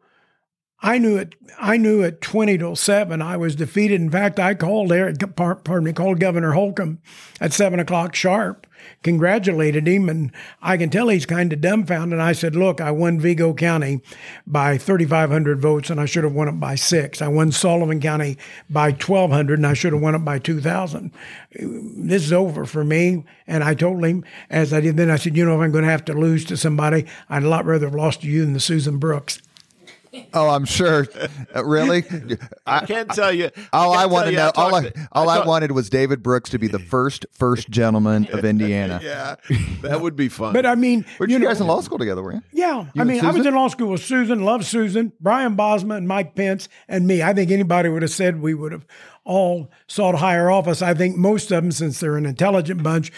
I 0.85 0.99
knew 0.99 1.17
it. 1.17 1.35
I 1.59 1.79
knew 1.79 2.03
at 2.03 2.21
twenty 2.21 2.59
till 2.59 2.77
seven 2.77 3.23
I 3.23 3.39
was 3.39 3.57
defeated. 3.57 4.03
In 4.03 4.11
fact, 4.11 4.39
I 4.39 4.55
called 4.55 4.93
Eric. 4.93 5.17
Pardon 5.35 5.85
me, 5.85 5.95
called 5.95 6.21
Governor 6.21 6.53
Holcomb 6.53 6.99
at 7.41 7.55
seven 7.55 7.81
o'clock 7.81 8.15
sharp, 8.15 8.67
congratulated 9.03 9.89
him, 9.89 10.11
and 10.11 10.31
I 10.61 10.77
can 10.77 10.91
tell 10.91 11.09
he's 11.09 11.25
kind 11.25 11.55
of 11.55 11.63
dumbfounded. 11.63 12.21
I 12.21 12.33
said, 12.33 12.55
"Look, 12.55 12.83
I 12.83 12.91
won 12.91 13.19
Vigo 13.19 13.55
County 13.55 14.03
by 14.47 14.77
thirty 14.77 15.07
five 15.07 15.31
hundred 15.31 15.59
votes, 15.59 15.89
and 15.89 15.99
I 15.99 16.05
should 16.05 16.25
have 16.25 16.35
won 16.35 16.49
it 16.49 16.61
by 16.61 16.75
six. 16.75 17.23
I 17.23 17.29
won 17.29 17.51
Sullivan 17.51 17.99
County 17.99 18.37
by 18.69 18.93
twelve 18.93 19.31
hundred, 19.31 19.59
and 19.61 19.67
I 19.67 19.73
should 19.73 19.95
have 19.95 20.03
won 20.03 20.15
it 20.15 20.19
by 20.19 20.39
two 20.39 20.61
thousand. 20.61 21.13
This 21.55 22.25
is 22.25 22.33
over 22.33 22.67
for 22.67 22.85
me." 22.85 23.25
And 23.47 23.65
I 23.65 23.73
told 23.73 24.05
him, 24.05 24.23
as 24.51 24.75
I 24.75 24.83
did 24.83 24.99
then, 24.99 25.11
I 25.11 25.17
said, 25.17 25.35
"You 25.35 25.47
know, 25.47 25.55
if 25.55 25.65
I'm 25.65 25.73
going 25.73 25.85
to 25.85 25.91
have 25.91 26.05
to 26.07 26.13
lose 26.13 26.45
to 26.45 26.59
somebody, 26.59 27.07
I'd 27.31 27.43
a 27.43 27.49
lot 27.49 27.65
rather 27.65 27.87
have 27.87 27.95
lost 27.95 28.21
to 28.21 28.27
you 28.27 28.45
than 28.45 28.53
the 28.53 28.61
Susan 28.61 28.99
Brooks." 28.99 29.41
Oh, 30.33 30.49
I'm 30.49 30.65
sure. 30.65 31.07
Uh, 31.55 31.65
really? 31.65 32.05
I 32.67 32.85
can't 32.87 33.11
tell 33.11 33.33
you. 33.33 33.51
All 33.73 33.93
I, 33.93 34.07
want 34.07 34.27
to 34.27 34.33
know, 34.33 34.51
I 34.55 34.61
all 34.61 34.75
I, 34.75 34.83
talked 34.83 34.97
to- 34.97 35.09
all 35.13 35.29
I, 35.29 35.45
wanted 35.45 35.73
was 35.73 35.89
David 35.91 36.23
Brooks 36.23 36.51
to 36.51 36.59
be 36.59 36.69
the 36.69 36.79
first 36.79 37.27
first 37.33 37.71
gentleman 37.71 38.27
of 38.33 38.45
Indiana. 38.45 39.01
Yeah, 39.03 39.37
that 39.83 40.01
would 40.01 40.17
be 40.17 40.29
fun. 40.29 40.53
But 40.53 40.67
I 40.67 40.75
mean, 40.75 41.05
Were 41.19 41.29
you, 41.29 41.39
guys 41.39 41.61
in 41.61 41.67
law 41.67 41.81
school 41.81 41.99
together, 41.99 42.23
were 42.23 42.35
you? 42.35 42.43
Yeah, 42.53 42.87
I 42.97 43.01
and 43.01 43.09
mean, 43.09 43.25
I 43.25 43.31
was 43.31 43.47
in 43.47 43.55
law 43.55 43.69
school 43.69 43.89
with 43.91 44.03
Susan, 44.03 44.45
love 44.45 44.65
Susan, 44.65 45.13
Brian 45.21 45.57
Bosma, 45.57 45.97
and 45.97 46.09
Mike 46.09 46.35
Pence, 46.35 46.69
and 46.89 47.07
me. 47.07 47.23
I 47.23 47.33
think 47.33 47.51
anybody 47.51 47.89
would 47.89 48.03
have 48.03 48.11
said 48.11 48.41
we 48.41 48.55
would 48.55 48.73
have 48.73 48.87
all 49.25 49.71
sought 49.87 50.17
higher 50.17 50.51
office. 50.51 50.83
I 50.83 50.95
think 50.95 51.17
most 51.17 51.51
of 51.51 51.63
them, 51.63 51.73
since 51.73 52.01
they're 52.01 52.17
an 52.17 52.27
intelligent 52.27 52.83
bunch, 52.83 53.11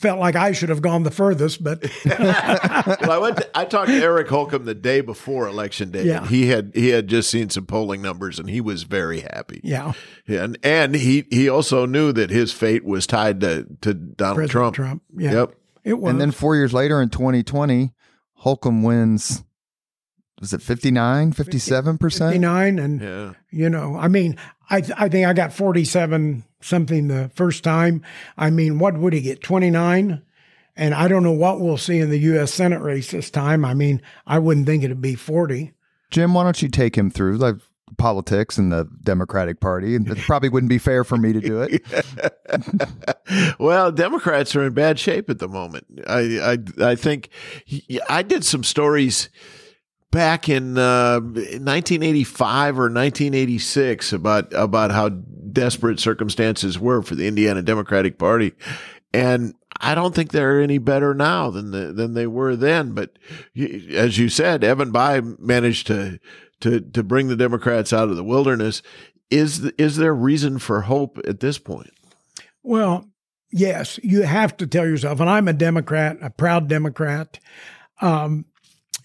felt 0.00 0.18
like 0.18 0.34
I 0.34 0.52
should 0.52 0.68
have 0.70 0.82
gone 0.82 1.02
the 1.02 1.10
furthest. 1.10 1.62
But 1.62 1.82
well, 2.06 3.10
I 3.12 3.18
went. 3.18 3.36
To, 3.38 3.48
I 3.58 3.64
talked 3.64 3.88
to 3.88 4.02
Eric 4.02 4.28
Holcomb 4.28 4.64
the 4.64 4.74
day 4.74 5.00
before 5.00 5.46
election 5.46 5.90
day. 5.90 6.04
Yeah. 6.04 6.26
he 6.26 6.48
had 6.48 6.72
he 6.74 6.88
had 6.88 7.06
just 7.06 7.30
seen 7.30 7.50
some 7.50 7.66
polling 7.66 8.02
numbers, 8.02 8.38
and 8.38 8.48
he 8.50 8.60
was 8.60 8.82
very 8.84 9.20
happy. 9.20 9.60
yeah, 9.62 9.92
and 10.26 10.58
and 10.62 10.94
he 10.94 11.26
he 11.30 11.48
also 11.48 11.86
knew 11.86 12.12
that 12.12 12.30
his 12.30 12.52
fate 12.52 12.84
was 12.84 13.06
tied 13.06 13.40
to 13.42 13.66
to 13.82 13.94
Donald 13.94 14.36
President 14.36 14.50
Trump. 14.50 14.74
Trump. 14.76 15.02
Yeah, 15.16 15.32
Yep. 15.32 15.54
it 15.84 15.94
was. 15.94 16.10
And 16.12 16.20
then 16.20 16.30
four 16.30 16.56
years 16.56 16.72
later 16.72 17.00
in 17.02 17.10
2020, 17.10 17.92
Holcomb 18.34 18.82
wins, 18.82 19.44
was 20.40 20.52
it 20.54 20.62
59, 20.62 21.32
57%? 21.34 21.98
59 22.00 22.78
and 22.78 23.00
Yeah. 23.02 23.32
you 23.50 23.68
know 23.68 23.96
i 23.96 24.08
mean 24.08 24.36
i 24.70 24.80
th- 24.80 24.96
i 24.96 25.08
think 25.08 25.26
i 25.26 25.32
got 25.32 25.52
47 25.52 26.44
something 26.60 27.08
the 27.08 27.30
first 27.34 27.64
time 27.64 28.02
i 28.38 28.50
mean 28.50 28.78
what 28.78 28.96
would 28.96 29.12
he 29.12 29.20
get 29.20 29.42
29 29.42 30.22
and 30.76 30.94
i 30.94 31.08
don't 31.08 31.22
know 31.22 31.32
what 31.32 31.60
we'll 31.60 31.76
see 31.76 31.98
in 31.98 32.10
the 32.10 32.18
us 32.18 32.54
senate 32.54 32.80
race 32.80 33.10
this 33.10 33.30
time 33.30 33.64
i 33.64 33.74
mean 33.74 34.00
i 34.26 34.38
wouldn't 34.38 34.66
think 34.66 34.82
it'd 34.82 35.00
be 35.00 35.14
40 35.14 35.72
Jim, 36.10 36.34
why 36.34 36.42
don't 36.42 36.60
you 36.60 36.68
take 36.68 36.96
him 36.98 37.10
through 37.10 37.38
like 37.38 37.56
politics 37.98 38.58
and 38.58 38.72
the 38.72 38.88
Democratic 39.02 39.60
Party? 39.60 39.94
And 39.94 40.08
It 40.08 40.18
probably 40.18 40.48
wouldn't 40.48 40.70
be 40.70 40.78
fair 40.78 41.04
for 41.04 41.16
me 41.16 41.32
to 41.32 41.40
do 41.40 41.62
it. 41.62 41.82
well, 43.58 43.92
Democrats 43.92 44.54
are 44.56 44.64
in 44.64 44.74
bad 44.74 44.98
shape 44.98 45.30
at 45.30 45.38
the 45.38 45.48
moment. 45.48 45.86
I 46.06 46.58
I 46.80 46.90
I 46.90 46.94
think 46.96 47.30
I 48.08 48.22
did 48.22 48.44
some 48.44 48.64
stories 48.64 49.28
back 50.10 50.48
in 50.48 50.76
uh, 50.76 51.20
1985 51.20 52.78
or 52.78 52.82
1986 52.82 54.12
about 54.12 54.52
about 54.52 54.90
how 54.90 55.08
desperate 55.08 56.00
circumstances 56.00 56.78
were 56.78 57.02
for 57.02 57.14
the 57.14 57.26
Indiana 57.26 57.62
Democratic 57.62 58.18
Party, 58.18 58.52
and 59.12 59.54
I 59.80 59.94
don't 59.94 60.14
think 60.14 60.30
they're 60.30 60.60
any 60.60 60.78
better 60.78 61.14
now 61.14 61.50
than 61.50 61.70
the, 61.70 61.92
than 61.92 62.14
they 62.14 62.26
were 62.26 62.54
then. 62.56 62.92
But 62.92 63.18
as 63.56 64.18
you 64.18 64.28
said, 64.28 64.62
Evan 64.62 64.92
Bayh 64.92 65.38
managed 65.38 65.86
to 65.88 66.18
to 66.60 66.80
to 66.80 67.02
bring 67.02 67.28
the 67.28 67.36
Democrats 67.36 67.92
out 67.92 68.08
of 68.08 68.16
the 68.16 68.24
wilderness. 68.24 68.82
Is 69.30 69.64
is 69.78 69.96
there 69.96 70.14
reason 70.14 70.58
for 70.58 70.82
hope 70.82 71.18
at 71.26 71.40
this 71.40 71.58
point? 71.58 71.92
Well, 72.62 73.08
yes, 73.50 73.98
you 74.02 74.22
have 74.22 74.56
to 74.58 74.66
tell 74.66 74.86
yourself, 74.86 75.20
and 75.20 75.30
I'm 75.30 75.48
a 75.48 75.52
Democrat, 75.52 76.18
a 76.20 76.30
proud 76.30 76.68
Democrat. 76.68 77.38
Um, 78.02 78.46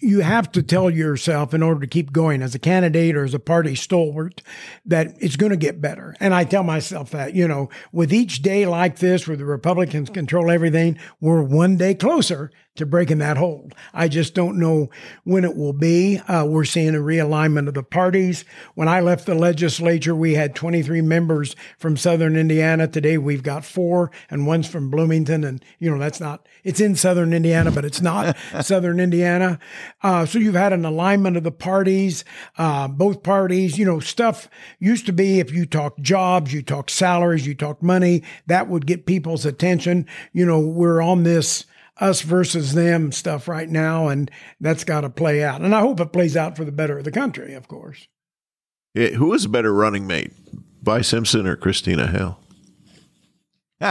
you 0.05 0.19
have 0.21 0.51
to 0.51 0.61
tell 0.61 0.89
yourself 0.89 1.53
in 1.53 1.63
order 1.63 1.79
to 1.81 1.87
keep 1.87 2.11
going 2.11 2.43
as 2.43 2.53
a 2.53 2.59
candidate 2.59 3.15
or 3.15 3.23
as 3.23 3.33
a 3.33 3.39
party 3.39 3.73
stalwart 3.73 4.43
that 4.85 5.15
it's 5.19 5.35
going 5.35 5.49
to 5.49 5.57
get 5.57 5.81
better. 5.81 6.15
And 6.19 6.33
I 6.33 6.43
tell 6.43 6.63
myself 6.63 7.09
that, 7.11 7.33
you 7.33 7.47
know, 7.47 7.69
with 7.91 8.13
each 8.13 8.43
day 8.43 8.67
like 8.67 8.99
this, 8.99 9.27
where 9.27 9.35
the 9.35 9.45
Republicans 9.45 10.11
control 10.11 10.51
everything, 10.51 10.99
we're 11.19 11.41
one 11.41 11.75
day 11.75 11.95
closer 11.95 12.51
to 12.75 12.85
breaking 12.85 13.19
that 13.19 13.37
hold. 13.37 13.73
I 13.93 14.07
just 14.07 14.33
don't 14.33 14.59
know 14.59 14.89
when 15.23 15.45
it 15.45 15.55
will 15.55 15.73
be. 15.73 16.19
Uh, 16.19 16.45
we're 16.45 16.65
seeing 16.65 16.93
a 16.93 16.99
realignment 16.99 17.67
of 17.67 17.73
the 17.73 17.83
parties. 17.83 18.43
When 18.75 18.87
I 18.87 18.99
left 18.99 19.25
the 19.25 19.35
legislature, 19.35 20.13
we 20.13 20.33
had 20.33 20.55
23 20.55 21.01
members 21.01 21.55
from 21.77 21.95
Southern 21.95 22.35
Indiana. 22.35 22.87
Today 22.87 23.17
we've 23.17 23.43
got 23.43 23.63
four, 23.63 24.11
and 24.29 24.45
one's 24.45 24.67
from 24.67 24.89
Bloomington. 24.89 25.43
And, 25.45 25.63
you 25.79 25.89
know, 25.89 25.97
that's 25.97 26.19
not, 26.19 26.47
it's 26.63 26.81
in 26.81 26.95
Southern 26.95 27.33
Indiana, 27.33 27.71
but 27.71 27.85
it's 27.85 28.01
not 28.01 28.35
Southern 28.61 28.99
Indiana. 28.99 29.57
Uh, 30.03 30.25
so 30.25 30.37
you've 30.37 30.55
had 30.55 30.73
an 30.73 30.85
alignment 30.85 31.37
of 31.37 31.43
the 31.43 31.51
parties, 31.51 32.23
uh, 32.57 32.87
both 32.87 33.23
parties, 33.23 33.77
you 33.79 33.85
know, 33.85 33.99
stuff 33.99 34.49
used 34.77 35.05
to 35.05 35.13
be 35.13 35.39
if 35.39 35.51
you 35.51 35.65
talk 35.65 35.97
jobs, 35.99 36.53
you 36.53 36.61
talk 36.61 36.89
salaries, 36.89 37.47
you 37.47 37.55
talk 37.55 37.81
money, 37.81 38.21
that 38.45 38.67
would 38.67 38.85
get 38.85 39.05
people's 39.05 39.45
attention. 39.45 40.05
You 40.31 40.45
know, 40.45 40.59
we're 40.59 41.01
on 41.01 41.23
this 41.23 41.65
us 41.97 42.21
versus 42.21 42.73
them 42.73 43.11
stuff 43.11 43.47
right 43.47 43.69
now, 43.69 44.09
and 44.09 44.29
that's 44.59 44.83
got 44.83 45.01
to 45.01 45.09
play 45.09 45.43
out. 45.43 45.61
And 45.61 45.73
I 45.73 45.79
hope 45.79 45.99
it 45.99 46.11
plays 46.11 46.35
out 46.35 46.57
for 46.57 46.65
the 46.65 46.71
better 46.71 46.97
of 46.97 47.05
the 47.05 47.11
country, 47.11 47.53
of 47.53 47.67
course. 47.67 48.07
Yeah, 48.93 49.09
who 49.09 49.33
is 49.33 49.45
a 49.45 49.49
better 49.49 49.73
running 49.73 50.05
mate, 50.07 50.33
Vi 50.83 51.01
Simpson 51.01 51.47
or 51.47 51.55
Christina 51.55 52.07
Hale? 52.07 52.39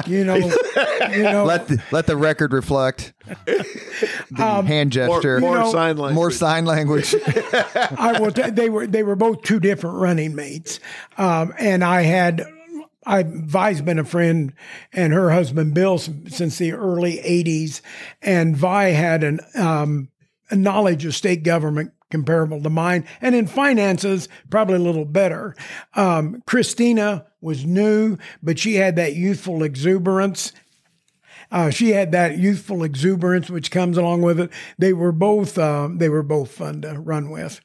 You 0.07 0.25
know, 0.25 0.37
you 1.11 1.23
know, 1.23 1.45
let 1.45 1.69
the, 1.69 1.83
let 1.93 2.07
the 2.07 2.17
record 2.17 2.53
reflect 2.53 3.13
the 3.47 4.63
hand 4.67 4.93
gesture, 4.93 5.41
More, 5.41 5.51
more 5.51 5.65
know, 5.65 5.73
sign 5.73 5.97
language. 5.99 6.15
more 6.15 6.31
sign 6.31 6.65
language. 6.65 7.15
I 7.25 8.19
will. 8.19 8.33
T- 8.33 8.51
they 8.51 8.71
were 8.71 8.87
they 8.87 9.03
were 9.03 9.17
both 9.17 9.43
two 9.43 9.61
different 9.61 9.97
running 9.99 10.35
mates, 10.35 10.81
um, 11.19 11.53
and 11.59 11.85
I 11.85 12.03
had. 12.03 12.47
I 13.07 13.25
Vi's 13.27 13.83
been 13.83 13.99
a 13.99 14.05
friend 14.05 14.55
and 14.95 15.13
her 15.13 15.31
husband 15.31 15.75
Bill 15.75 15.99
since 15.99 16.57
the 16.57 16.73
early 16.73 17.19
'80s, 17.19 17.83
and 18.23 18.57
Vi 18.57 18.85
had 18.87 19.23
an 19.23 19.41
um, 19.55 20.09
a 20.51 20.57
knowledge 20.57 21.05
of 21.05 21.15
state 21.15 21.43
government 21.43 21.93
comparable 22.15 22.63
to 22.63 22.71
mine, 22.71 23.05
and 23.21 23.35
in 23.35 23.47
finances 23.47 24.29
probably 24.49 24.77
a 24.77 24.79
little 24.79 25.05
better. 25.05 25.57
Um, 25.95 26.43
Christina 26.47 27.27
was 27.41 27.65
new, 27.65 28.17
but 28.43 28.59
she 28.59 28.77
had 28.77 28.97
that 28.97 29.17
youthful 29.17 29.65
exuberance 29.65 30.53
uh, 31.51 31.71
she 31.71 31.91
had 31.91 32.13
that 32.13 32.39
youthful 32.39 32.83
exuberance 32.83 33.49
which 33.51 33.71
comes 33.71 33.97
along 33.97 34.23
with 34.23 34.41
it. 34.41 34.51
They 34.79 34.93
were 34.93 35.13
both 35.13 35.57
uh, 35.57 35.89
they 35.93 36.09
were 36.09 36.23
both 36.23 36.51
fun 36.51 36.83
to 36.83 36.99
run 36.99 37.31
with. 37.31 37.61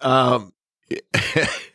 Um, 0.00 0.52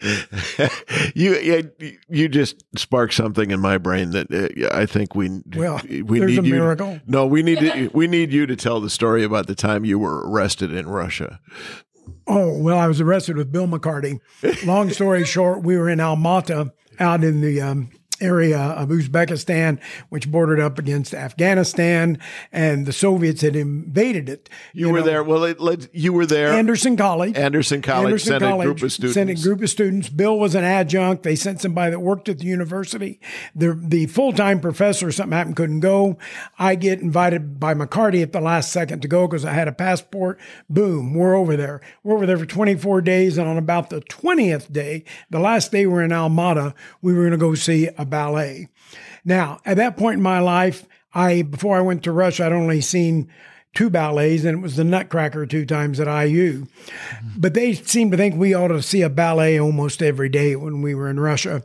you 1.14 1.70
you 2.08 2.28
just 2.28 2.62
sparked 2.76 3.14
something 3.14 3.50
in 3.50 3.60
my 3.60 3.78
brain 3.78 4.10
that 4.10 4.26
uh, 4.32 4.76
I 4.76 4.86
think 4.86 5.14
we 5.14 5.40
Well, 5.56 5.80
we 5.88 6.18
there's 6.18 6.32
need 6.32 6.38
a 6.40 6.42
you. 6.46 6.54
miracle. 6.54 7.00
No, 7.06 7.26
we 7.26 7.42
need 7.42 7.58
to, 7.60 7.90
we 7.94 8.06
need 8.06 8.32
you 8.32 8.46
to 8.46 8.56
tell 8.56 8.80
the 8.80 8.90
story 8.90 9.24
about 9.24 9.46
the 9.46 9.54
time 9.54 9.84
you 9.84 9.98
were 9.98 10.28
arrested 10.28 10.72
in 10.72 10.88
Russia. 10.88 11.40
Oh 12.26 12.58
well, 12.58 12.78
I 12.78 12.86
was 12.86 13.00
arrested 13.00 13.36
with 13.36 13.50
Bill 13.52 13.66
McCarty. 13.66 14.18
Long 14.64 14.90
story 14.90 15.24
short, 15.36 15.62
we 15.62 15.76
were 15.76 15.88
in 15.88 15.98
Almaty, 15.98 16.70
out 17.00 17.24
in 17.24 17.40
the 17.40 17.60
um, 17.60 17.90
area 18.20 18.58
of 18.58 18.88
Uzbekistan, 18.88 19.80
which 20.08 20.30
bordered 20.30 20.60
up 20.60 20.78
against 20.78 21.14
Afghanistan, 21.14 22.18
and 22.50 22.86
the 22.86 22.92
Soviets 22.92 23.42
had 23.42 23.56
invaded 23.56 24.28
it. 24.28 24.48
You, 24.72 24.90
were 24.90 25.00
know, 25.00 25.04
there. 25.04 25.24
Well, 25.24 25.44
it, 25.44 25.60
let, 25.60 25.94
you 25.94 26.12
were 26.12 26.26
there. 26.26 26.48
Anderson 26.48 26.96
College. 26.96 27.36
Anderson 27.36 27.82
College 27.82 28.06
Anderson 28.06 28.28
sent 28.28 28.42
College 28.42 28.64
a 28.64 28.68
group 28.68 28.82
of 28.82 28.92
students. 28.92 29.14
Sent 29.14 29.30
a 29.30 29.34
group 29.34 29.62
of 29.62 29.70
students. 29.70 30.08
Bill 30.08 30.38
was 30.38 30.54
an 30.54 30.64
adjunct. 30.64 31.22
They 31.22 31.36
sent 31.36 31.60
somebody 31.60 31.90
that 31.90 32.00
worked 32.00 32.28
at 32.28 32.38
the 32.38 32.46
university. 32.46 33.20
The 33.54 33.78
the 33.80 34.06
full 34.06 34.32
time 34.32 34.60
professor, 34.60 35.10
something 35.10 35.36
happened, 35.36 35.56
couldn't 35.56 35.80
go. 35.80 36.18
I 36.58 36.74
get 36.74 37.00
invited 37.00 37.58
by 37.58 37.74
McCarty 37.74 38.22
at 38.22 38.32
the 38.32 38.40
last 38.40 38.72
second 38.72 39.02
to 39.02 39.08
go 39.08 39.26
because 39.26 39.44
I 39.44 39.52
had 39.52 39.68
a 39.68 39.72
passport. 39.72 40.38
Boom, 40.68 41.14
we're 41.14 41.34
over 41.34 41.56
there. 41.56 41.80
We're 42.02 42.16
over 42.16 42.26
there 42.26 42.38
for 42.38 42.46
24 42.46 43.00
days, 43.02 43.38
and 43.38 43.48
on 43.48 43.58
about 43.58 43.90
the 43.90 44.00
20th 44.00 44.72
day, 44.72 45.04
the 45.30 45.40
last 45.40 45.72
day 45.72 45.86
we're 45.86 46.02
in 46.02 46.10
Almaty, 46.10 46.74
we 47.00 47.12
were 47.12 47.20
going 47.20 47.32
to 47.32 47.36
go 47.36 47.54
see 47.54 47.88
a 47.98 48.04
ballet. 48.12 48.68
Now, 49.24 49.60
at 49.64 49.78
that 49.78 49.96
point 49.96 50.18
in 50.18 50.22
my 50.22 50.38
life, 50.38 50.86
I 51.12 51.42
before 51.42 51.76
I 51.76 51.80
went 51.80 52.04
to 52.04 52.12
Russia, 52.12 52.46
I'd 52.46 52.52
only 52.52 52.80
seen 52.80 53.28
two 53.74 53.88
ballets, 53.88 54.44
and 54.44 54.58
it 54.58 54.62
was 54.62 54.76
the 54.76 54.84
Nutcracker 54.84 55.46
two 55.46 55.64
times 55.64 55.98
at 55.98 56.26
IU. 56.26 56.66
But 57.36 57.54
they 57.54 57.72
seemed 57.72 58.12
to 58.12 58.18
think 58.18 58.34
we 58.34 58.52
ought 58.54 58.68
to 58.68 58.82
see 58.82 59.00
a 59.00 59.08
ballet 59.08 59.58
almost 59.58 60.02
every 60.02 60.28
day 60.28 60.56
when 60.56 60.82
we 60.82 60.94
were 60.94 61.08
in 61.08 61.18
Russia. 61.18 61.62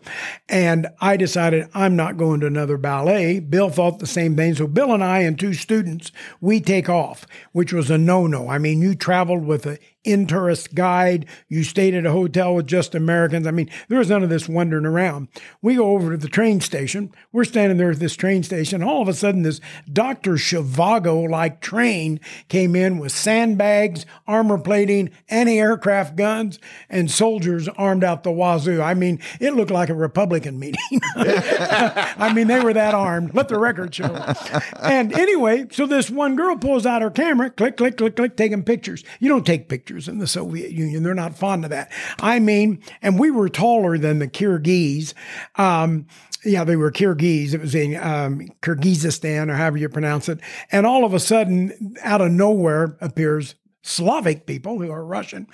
And 0.47 0.87
I 1.01 1.17
decided 1.17 1.67
I'm 1.73 1.95
not 1.95 2.17
going 2.17 2.39
to 2.41 2.47
another 2.47 2.77
ballet. 2.77 3.39
Bill 3.39 3.69
thought 3.69 3.99
the 3.99 4.07
same 4.07 4.35
thing. 4.35 4.55
So 4.55 4.67
Bill 4.67 4.93
and 4.93 5.03
I 5.03 5.19
and 5.19 5.37
two 5.37 5.53
students, 5.53 6.11
we 6.39 6.61
take 6.61 6.87
off, 6.87 7.25
which 7.51 7.73
was 7.73 7.89
a 7.89 7.97
no 7.97 8.25
no. 8.25 8.49
I 8.49 8.57
mean, 8.57 8.81
you 8.81 8.95
traveled 8.95 9.45
with 9.45 9.65
an 9.65 9.77
Intourist 10.07 10.73
guide. 10.73 11.25
You 11.49 11.63
stayed 11.63 11.93
at 11.93 12.05
a 12.05 12.11
hotel 12.11 12.55
with 12.55 12.65
just 12.65 12.95
Americans. 12.95 13.45
I 13.45 13.51
mean, 13.51 13.69
there 13.89 13.99
was 13.99 14.09
none 14.09 14.23
of 14.23 14.29
this 14.29 14.47
wandering 14.47 14.85
around. 14.85 15.27
We 15.61 15.75
go 15.75 15.91
over 15.91 16.11
to 16.11 16.17
the 16.17 16.29
train 16.29 16.61
station. 16.61 17.11
We're 17.31 17.43
standing 17.43 17.77
there 17.77 17.91
at 17.91 17.99
this 17.99 18.15
train 18.15 18.43
station. 18.43 18.81
All 18.81 19.01
of 19.01 19.07
a 19.07 19.13
sudden, 19.13 19.43
this 19.43 19.59
Dr. 19.91 20.33
Zhivago 20.33 21.29
like 21.29 21.59
train 21.59 22.19
came 22.47 22.75
in 22.75 22.99
with 22.99 23.11
sandbags, 23.11 24.05
armor 24.25 24.57
plating, 24.57 25.09
anti 25.29 25.59
aircraft 25.59 26.15
guns, 26.15 26.59
and 26.89 27.11
soldiers 27.11 27.67
armed 27.69 28.03
out 28.03 28.23
the 28.23 28.31
wazoo. 28.31 28.81
I 28.81 28.93
mean, 28.93 29.19
it 29.41 29.55
looked 29.55 29.71
like 29.71 29.89
a 29.89 29.93
Republican 29.93 30.57
meeting. 30.57 30.79
I 31.17 32.31
mean, 32.33 32.47
they 32.47 32.61
were 32.61 32.73
that 32.73 32.93
armed. 32.93 33.33
Let 33.33 33.49
the 33.49 33.59
record 33.59 33.93
show. 33.93 34.33
And 34.81 35.11
anyway, 35.13 35.65
so 35.71 35.85
this 35.85 36.09
one 36.09 36.35
girl 36.35 36.55
pulls 36.55 36.85
out 36.85 37.01
her 37.01 37.11
camera, 37.11 37.49
click, 37.49 37.75
click, 37.75 37.97
click, 37.97 38.15
click, 38.15 38.37
taking 38.37 38.63
pictures. 38.63 39.03
You 39.19 39.29
don't 39.29 39.45
take 39.45 39.67
pictures 39.67 39.96
in 40.05 40.17
the 40.17 40.27
Soviet 40.27 40.71
Union. 40.71 41.03
They're 41.03 41.13
not 41.13 41.37
fond 41.37 41.63
of 41.63 41.69
that. 41.69 41.89
I 42.19 42.39
mean, 42.39 42.81
and 43.01 43.17
we 43.17 43.31
were 43.31 43.47
taller 43.47 43.97
than 43.97 44.19
the 44.19 44.27
Kyrgyz. 44.27 45.13
Um, 45.55 46.07
yeah, 46.43 46.65
they 46.65 46.75
were 46.75 46.91
Kyrgyz. 46.91 47.53
It 47.53 47.61
was 47.61 47.73
in 47.73 47.95
um, 47.95 48.49
Kyrgyzstan 48.61 49.49
or 49.49 49.55
however 49.55 49.77
you 49.77 49.87
pronounce 49.87 50.27
it. 50.27 50.39
And 50.71 50.85
all 50.85 51.05
of 51.05 51.13
a 51.13 51.19
sudden, 51.19 51.95
out 52.03 52.21
of 52.21 52.31
nowhere 52.31 52.97
appears 52.99 53.55
Slavic 53.87 54.45
people 54.45 54.79
who 54.79 54.91
are 54.91 55.03
Russian. 55.03 55.47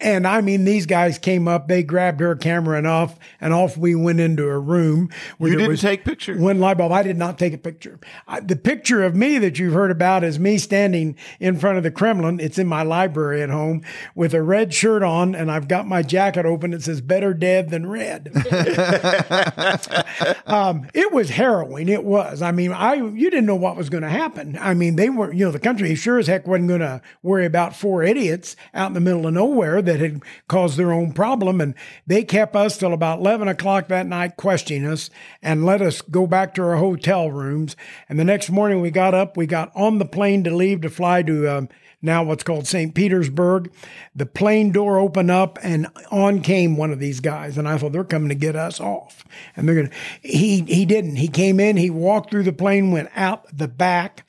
And 0.00 0.26
I 0.26 0.40
mean, 0.40 0.64
these 0.64 0.86
guys 0.86 1.18
came 1.18 1.48
up, 1.48 1.68
they 1.68 1.82
grabbed 1.82 2.20
her 2.20 2.36
camera 2.36 2.78
and 2.78 2.86
off, 2.86 3.18
and 3.40 3.52
off 3.52 3.76
we 3.76 3.94
went 3.94 4.20
into 4.20 4.44
a 4.44 4.58
room. 4.58 5.10
Where 5.38 5.50
you 5.50 5.58
didn't 5.58 5.78
take 5.78 6.04
pictures? 6.04 6.40
One 6.40 6.60
light 6.60 6.78
bulb. 6.78 6.92
I 6.92 7.02
did 7.02 7.16
not 7.16 7.38
take 7.38 7.52
a 7.52 7.58
picture. 7.58 7.98
I, 8.28 8.40
the 8.40 8.56
picture 8.56 9.02
of 9.02 9.16
me 9.16 9.38
that 9.38 9.58
you've 9.58 9.74
heard 9.74 9.90
about 9.90 10.22
is 10.22 10.38
me 10.38 10.58
standing 10.58 11.16
in 11.40 11.58
front 11.58 11.78
of 11.78 11.82
the 11.82 11.90
Kremlin. 11.90 12.38
It's 12.38 12.58
in 12.58 12.66
my 12.66 12.82
library 12.82 13.42
at 13.42 13.50
home 13.50 13.82
with 14.14 14.34
a 14.34 14.42
red 14.42 14.72
shirt 14.72 15.02
on, 15.02 15.34
and 15.34 15.50
I've 15.50 15.66
got 15.66 15.86
my 15.86 16.02
jacket 16.02 16.46
open. 16.46 16.72
It 16.72 16.82
says 16.82 17.00
"Better 17.00 17.34
Dead 17.34 17.70
Than 17.70 17.88
Red." 17.88 18.30
um, 20.46 20.88
it 20.94 21.12
was 21.12 21.30
harrowing. 21.30 21.88
It 21.88 22.04
was. 22.04 22.40
I 22.40 22.52
mean, 22.52 22.72
I 22.72 22.94
you 22.94 23.30
didn't 23.30 23.46
know 23.46 23.56
what 23.56 23.76
was 23.76 23.90
going 23.90 24.04
to 24.04 24.08
happen. 24.08 24.56
I 24.60 24.74
mean, 24.74 24.96
they 24.96 25.10
were. 25.10 25.32
You 25.32 25.46
know, 25.46 25.50
the 25.50 25.58
country 25.58 25.94
sure 25.94 26.18
as 26.18 26.26
heck 26.26 26.46
wasn't 26.46 26.68
going 26.68 26.80
to 26.80 27.00
worry 27.22 27.46
about 27.46 27.74
four 27.80 28.02
idiots 28.02 28.54
out 28.74 28.88
in 28.88 28.94
the 28.94 29.00
middle 29.00 29.26
of 29.26 29.32
nowhere 29.32 29.80
that 29.80 29.98
had 29.98 30.22
caused 30.48 30.76
their 30.76 30.92
own 30.92 31.12
problem. 31.12 31.60
And 31.60 31.74
they 32.06 32.22
kept 32.22 32.54
us 32.54 32.76
till 32.76 32.92
about 32.92 33.20
11 33.20 33.48
o'clock 33.48 33.88
that 33.88 34.06
night 34.06 34.36
questioning 34.36 34.86
us 34.86 35.10
and 35.42 35.64
let 35.64 35.80
us 35.80 36.02
go 36.02 36.26
back 36.26 36.54
to 36.54 36.62
our 36.62 36.76
hotel 36.76 37.30
rooms. 37.30 37.76
And 38.08 38.18
the 38.18 38.24
next 38.24 38.50
morning 38.50 38.80
we 38.80 38.90
got 38.90 39.14
up, 39.14 39.36
we 39.36 39.46
got 39.46 39.72
on 39.74 39.98
the 39.98 40.04
plane 40.04 40.44
to 40.44 40.54
leave 40.54 40.82
to 40.82 40.90
fly 40.90 41.22
to 41.22 41.48
um, 41.48 41.68
now 42.02 42.22
what's 42.22 42.42
called 42.42 42.66
St. 42.66 42.94
Petersburg. 42.94 43.72
The 44.14 44.26
plane 44.26 44.72
door 44.72 44.98
opened 44.98 45.30
up 45.30 45.58
and 45.62 45.86
on 46.10 46.40
came 46.40 46.76
one 46.76 46.92
of 46.92 46.98
these 46.98 47.20
guys. 47.20 47.58
And 47.58 47.68
I 47.68 47.76
thought 47.76 47.92
they're 47.92 48.04
coming 48.04 48.30
to 48.30 48.34
get 48.34 48.56
us 48.56 48.80
off. 48.80 49.24
And 49.54 49.68
they're 49.68 49.74
going 49.74 49.88
to, 49.88 49.96
he, 50.22 50.62
he 50.62 50.86
didn't. 50.86 51.16
He 51.16 51.28
came 51.28 51.60
in, 51.60 51.76
he 51.76 51.90
walked 51.90 52.30
through 52.30 52.44
the 52.44 52.52
plane, 52.52 52.90
went 52.90 53.10
out 53.14 53.44
the 53.56 53.68
back 53.68 54.24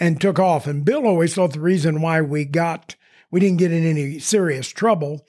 and 0.00 0.20
took 0.20 0.38
off. 0.38 0.66
And 0.66 0.84
Bill 0.84 1.06
always 1.06 1.34
thought 1.34 1.52
the 1.52 1.60
reason 1.60 2.00
why 2.00 2.20
we 2.20 2.44
got, 2.44 2.96
we 3.30 3.40
didn't 3.40 3.58
get 3.58 3.72
in 3.72 3.86
any 3.86 4.18
serious 4.18 4.68
trouble 4.68 5.26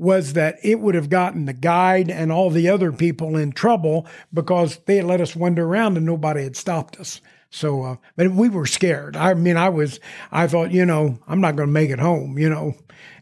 was 0.00 0.32
that 0.32 0.56
it 0.62 0.80
would 0.80 0.94
have 0.94 1.10
gotten 1.10 1.44
the 1.44 1.52
guide 1.52 2.10
and 2.10 2.32
all 2.32 2.48
the 2.48 2.70
other 2.70 2.90
people 2.90 3.36
in 3.36 3.52
trouble 3.52 4.06
because 4.32 4.78
they 4.86 4.96
had 4.96 5.04
let 5.04 5.20
us 5.20 5.36
wander 5.36 5.66
around 5.66 5.94
and 5.98 6.06
nobody 6.06 6.42
had 6.42 6.56
stopped 6.56 6.98
us. 6.98 7.20
So, 7.50 7.82
uh, 7.82 7.96
but 8.16 8.30
we 8.30 8.48
were 8.48 8.66
scared. 8.66 9.16
I 9.16 9.34
mean, 9.34 9.56
I 9.56 9.68
was, 9.68 9.98
I 10.30 10.46
thought, 10.46 10.70
you 10.70 10.86
know, 10.86 11.18
I'm 11.26 11.40
not 11.40 11.56
going 11.56 11.68
to 11.68 11.72
make 11.72 11.90
it 11.90 11.98
home, 11.98 12.38
you 12.38 12.48
know, 12.48 12.74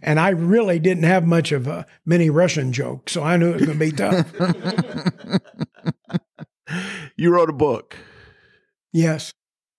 and 0.03 0.21
I 0.21 0.29
really 0.31 0.79
didn't 0.79 1.05
have 1.05 1.27
much 1.27 1.51
of 1.51 1.67
a 1.67 1.87
mini 2.05 2.29
Russian 2.29 2.73
joke, 2.73 3.09
so 3.09 3.23
I 3.23 3.39
knew 3.39 3.51
it 3.51 3.61
was 3.61 3.67
going 3.67 3.79
to 3.79 3.87
be 3.87 3.93
tough. 3.93 4.31
you 7.17 7.33
wrote 7.33 7.49
a 7.49 7.55
book. 7.55 7.97
Yes. 8.93 9.33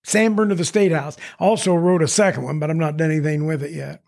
Sandborn 0.04 0.48
to 0.48 0.56
the 0.56 0.64
State 0.64 0.92
House. 0.92 1.16
Also 1.38 1.74
wrote 1.74 2.02
a 2.02 2.08
second 2.08 2.42
one, 2.42 2.58
but 2.58 2.70
I'm 2.70 2.78
not 2.78 2.96
done 2.96 3.10
anything 3.10 3.46
with 3.46 3.62
it 3.62 3.72
yet. 3.72 4.02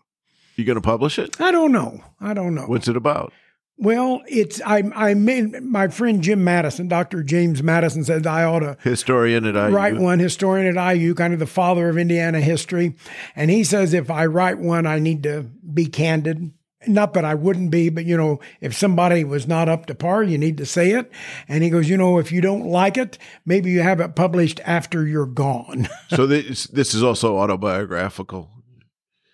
You 0.55 0.65
going 0.65 0.75
to 0.75 0.81
publish 0.81 1.17
it? 1.17 1.39
I 1.39 1.51
don't 1.51 1.71
know. 1.71 2.03
I 2.19 2.33
don't 2.33 2.53
know. 2.53 2.65
What's 2.65 2.87
it 2.87 2.97
about? 2.97 3.31
Well, 3.77 4.21
it's 4.27 4.61
I 4.61 4.83
I 4.95 5.13
made 5.15 5.61
my 5.63 5.87
friend 5.87 6.21
Jim 6.21 6.43
Madison, 6.43 6.87
Dr. 6.87 7.23
James 7.23 7.63
Madison 7.63 8.03
said 8.03 8.27
I 8.27 8.43
ought 8.43 8.59
to 8.59 8.77
historian 8.81 9.45
at 9.45 9.55
IU. 9.55 9.75
Write 9.75 9.97
one 9.97 10.19
historian 10.19 10.77
at 10.77 10.95
IU, 10.95 11.15
kind 11.15 11.33
of 11.33 11.39
the 11.39 11.47
father 11.47 11.89
of 11.89 11.97
Indiana 11.97 12.39
history. 12.39 12.95
And 13.35 13.49
he 13.49 13.63
says 13.63 13.93
if 13.93 14.11
I 14.11 14.27
write 14.27 14.59
one, 14.59 14.85
I 14.85 14.99
need 14.99 15.23
to 15.23 15.43
be 15.73 15.87
candid. 15.87 16.53
Not 16.85 17.13
that 17.13 17.23
I 17.25 17.33
wouldn't 17.33 17.71
be, 17.71 17.89
but 17.89 18.05
you 18.05 18.17
know, 18.17 18.41
if 18.59 18.75
somebody 18.75 19.23
was 19.23 19.47
not 19.47 19.69
up 19.69 19.85
to 19.87 19.95
par, 19.95 20.21
you 20.21 20.37
need 20.37 20.57
to 20.57 20.65
say 20.65 20.91
it. 20.91 21.09
And 21.47 21.63
he 21.63 21.69
goes, 21.69 21.89
you 21.89 21.97
know, 21.97 22.19
if 22.19 22.31
you 22.31 22.41
don't 22.41 22.67
like 22.67 22.97
it, 22.97 23.17
maybe 23.45 23.71
you 23.71 23.81
have 23.81 24.01
it 24.01 24.15
published 24.15 24.59
after 24.65 25.07
you're 25.07 25.25
gone. 25.25 25.87
so 26.09 26.27
this 26.27 26.67
this 26.67 26.93
is 26.93 27.01
also 27.01 27.37
autobiographical. 27.37 28.49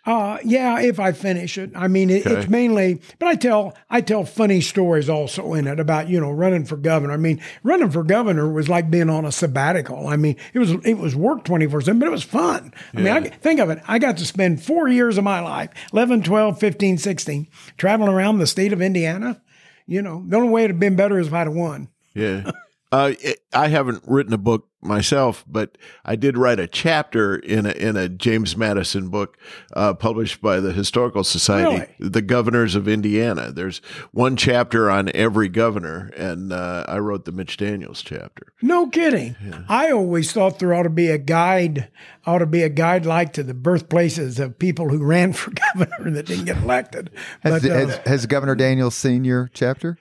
Uh, 0.09 0.39
yeah, 0.43 0.81
if 0.81 0.99
I 0.99 1.11
finish 1.11 1.55
it. 1.55 1.69
I 1.75 1.87
mean, 1.87 2.09
it, 2.09 2.25
okay. 2.25 2.35
it's 2.35 2.49
mainly, 2.49 2.99
but 3.19 3.27
I 3.27 3.35
tell 3.35 3.77
I 3.91 4.01
tell 4.01 4.25
funny 4.25 4.59
stories 4.59 5.07
also 5.07 5.53
in 5.53 5.67
it 5.67 5.79
about 5.79 6.09
you 6.09 6.19
know 6.19 6.31
running 6.31 6.65
for 6.65 6.77
governor. 6.77 7.13
I 7.13 7.17
mean, 7.17 7.39
running 7.61 7.91
for 7.91 8.03
governor 8.03 8.51
was 8.51 8.67
like 8.67 8.89
being 8.89 9.11
on 9.11 9.23
a 9.23 9.31
sabbatical. 9.31 10.07
I 10.07 10.15
mean, 10.15 10.35
it 10.51 10.57
was 10.57 10.71
it 10.83 10.95
was 10.95 11.15
work 11.15 11.43
twenty 11.43 11.67
four 11.67 11.81
seven, 11.81 11.99
but 11.99 12.07
it 12.07 12.11
was 12.11 12.23
fun. 12.23 12.73
I 12.95 13.01
yeah. 13.01 13.19
mean, 13.19 13.31
I, 13.31 13.35
think 13.35 13.59
of 13.59 13.69
it. 13.69 13.83
I 13.87 13.99
got 13.99 14.17
to 14.17 14.25
spend 14.25 14.63
four 14.63 14.87
years 14.87 15.19
of 15.19 15.23
my 15.23 15.41
life 15.41 15.69
11, 15.93 16.23
12, 16.23 16.59
15, 16.59 16.97
16, 16.97 17.47
traveling 17.77 18.09
around 18.09 18.39
the 18.39 18.47
state 18.47 18.73
of 18.73 18.81
Indiana. 18.81 19.39
You 19.85 20.01
know, 20.01 20.23
the 20.27 20.37
only 20.37 20.49
way 20.49 20.63
it'd 20.63 20.77
have 20.77 20.79
been 20.79 20.95
better 20.95 21.19
is 21.19 21.27
if 21.27 21.33
I'd 21.33 21.45
have 21.45 21.55
won. 21.55 21.87
Yeah. 22.15 22.49
Uh, 22.91 23.13
I 23.53 23.67
haven't 23.67 24.01
written 24.07 24.33
a 24.33 24.37
book 24.39 24.67
myself, 24.81 25.43
but 25.47 25.77
I 26.05 26.15
did 26.15 26.37
write 26.37 26.59
a 26.59 26.67
chapter 26.67 27.35
in 27.35 27.65
a, 27.65 27.71
in 27.71 27.97
a 27.97 28.07
James 28.07 28.55
Madison 28.55 29.09
book 29.09 29.37
uh, 29.73 29.93
published 29.93 30.41
by 30.41 30.59
the 30.59 30.71
Historical 30.71 31.23
Society, 31.23 31.87
really? 31.99 32.11
The 32.11 32.21
Governors 32.21 32.75
of 32.75 32.87
Indiana. 32.87 33.51
There's 33.51 33.81
one 34.11 34.35
chapter 34.35 34.89
on 34.89 35.11
every 35.13 35.49
governor, 35.49 36.11
and 36.15 36.53
uh, 36.53 36.85
I 36.87 36.99
wrote 36.99 37.25
the 37.25 37.31
Mitch 37.31 37.57
Daniels 37.57 38.01
chapter. 38.01 38.53
No 38.61 38.87
kidding. 38.87 39.35
Yeah. 39.45 39.63
I 39.67 39.91
always 39.91 40.31
thought 40.31 40.59
there 40.59 40.73
ought 40.73 40.83
to 40.83 40.89
be 40.89 41.09
a 41.09 41.17
guide, 41.17 41.89
ought 42.25 42.39
to 42.39 42.45
be 42.45 42.63
a 42.63 42.69
guide 42.69 43.05
like 43.05 43.33
to 43.33 43.43
the 43.43 43.53
birthplaces 43.53 44.39
of 44.39 44.59
people 44.59 44.89
who 44.89 45.03
ran 45.03 45.33
for 45.33 45.51
governor 45.73 46.11
that 46.11 46.25
didn't 46.25 46.45
get 46.45 46.57
elected. 46.57 47.11
Has, 47.41 47.61
but, 47.61 47.71
uh, 47.71 47.73
has, 47.73 47.97
has 48.05 48.25
Governor 48.25 48.55
Daniels 48.55 48.95
seen 48.95 49.25
your 49.25 49.49
chapter? 49.53 49.97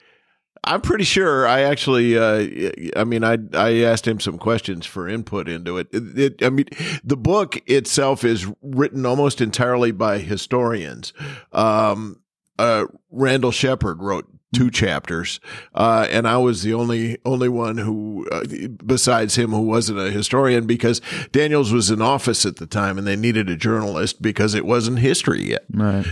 I'm 0.63 0.81
pretty 0.81 1.03
sure. 1.03 1.47
I 1.47 1.61
actually, 1.61 2.17
uh, 2.17 2.91
I 2.95 3.03
mean, 3.03 3.23
I 3.23 3.37
I 3.53 3.81
asked 3.81 4.07
him 4.07 4.19
some 4.19 4.37
questions 4.37 4.85
for 4.85 5.07
input 5.07 5.47
into 5.47 5.77
it. 5.77 5.87
It, 5.91 6.19
it. 6.19 6.43
I 6.43 6.49
mean, 6.49 6.65
the 7.03 7.17
book 7.17 7.61
itself 7.67 8.23
is 8.23 8.47
written 8.61 9.05
almost 9.05 9.41
entirely 9.41 9.91
by 9.91 10.19
historians. 10.19 11.13
Um, 11.51 12.21
uh, 12.57 12.85
Randall 13.09 13.51
Shepard 13.51 14.01
wrote 14.01 14.27
two 14.53 14.69
chapters, 14.69 15.39
uh, 15.75 16.07
and 16.09 16.27
I 16.27 16.37
was 16.37 16.63
the 16.63 16.73
only 16.73 17.17
only 17.25 17.49
one 17.49 17.77
who, 17.77 18.27
uh, 18.31 18.43
besides 18.85 19.35
him, 19.37 19.51
who 19.51 19.61
wasn't 19.61 19.99
a 19.99 20.11
historian 20.11 20.67
because 20.67 21.01
Daniels 21.31 21.71
was 21.71 21.89
in 21.89 22.01
office 22.01 22.45
at 22.45 22.57
the 22.57 22.67
time, 22.67 22.97
and 22.97 23.07
they 23.07 23.15
needed 23.15 23.49
a 23.49 23.55
journalist 23.55 24.21
because 24.21 24.55
it 24.55 24.65
wasn't 24.65 24.99
history 24.99 25.49
yet. 25.49 25.65
Right. 25.71 26.05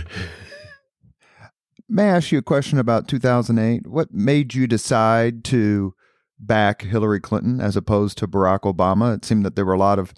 May 1.88 2.04
I 2.04 2.16
ask 2.16 2.32
you 2.32 2.38
a 2.38 2.42
question 2.42 2.78
about 2.78 3.08
2008? 3.08 3.86
What 3.86 4.12
made 4.12 4.54
you 4.54 4.66
decide 4.66 5.42
to 5.44 5.94
back 6.38 6.82
Hillary 6.82 7.18
Clinton 7.18 7.60
as 7.60 7.76
opposed 7.76 8.18
to 8.18 8.28
Barack 8.28 8.60
Obama? 8.60 9.16
It 9.16 9.24
seemed 9.24 9.46
that 9.46 9.56
there 9.56 9.64
were 9.64 9.72
a 9.72 9.78
lot 9.78 9.98
of 9.98 10.12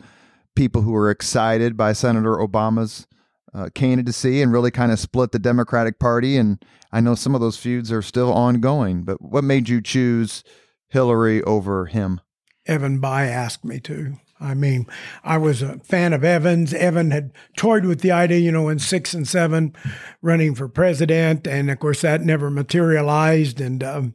people 0.57 0.83
who 0.83 0.91
were 0.91 1.11
excited 1.11 1.77
by 1.77 1.93
Senator 1.93 2.37
Obama's 2.37 3.07
uh, 3.55 3.69
candidacy 3.73 4.43
and 4.43 4.53
really 4.53 4.73
kind 4.73 4.91
of 4.91 4.99
split 4.99 5.31
the 5.31 5.39
Democratic 5.39 6.01
Party. 6.01 6.37
And 6.37 6.61
I 6.91 7.01
know 7.01 7.15
some 7.15 7.37
of 7.37 7.41
those 7.41 7.57
feuds 7.57 7.93
are 7.93 8.03
still 8.03 8.33
ongoing, 8.33 9.05
but 9.05 9.23
what 9.23 9.45
made 9.45 9.69
you 9.69 9.81
choose 9.81 10.43
Hillary 10.89 11.41
over 11.45 11.87
him? 11.87 12.21
Evan 12.67 13.01
Bayh 13.01 13.29
asked 13.29 13.65
me 13.65 13.79
to. 13.81 14.17
I 14.41 14.55
mean, 14.55 14.87
I 15.23 15.37
was 15.39 15.61
a 15.63 15.79
fan 15.81 16.13
of 16.13 16.25
Evans. 16.25 16.73
Evan 16.73 17.11
had 17.11 17.33
toyed 17.57 17.85
with 17.85 18.01
the 18.01 18.13
idea, 18.13 18.39
you 18.39 18.51
know, 18.51 18.69
in 18.69 18.79
six 18.79 19.13
and 19.13 19.29
seven, 19.29 19.75
running 20.23 20.55
for 20.55 20.69
president, 20.69 21.47
and 21.47 21.71
of 21.71 21.79
course 21.79 22.01
that 22.01 22.23
never 22.23 22.51
materialized. 22.51 23.61
And 23.61 23.85
um, 23.85 24.15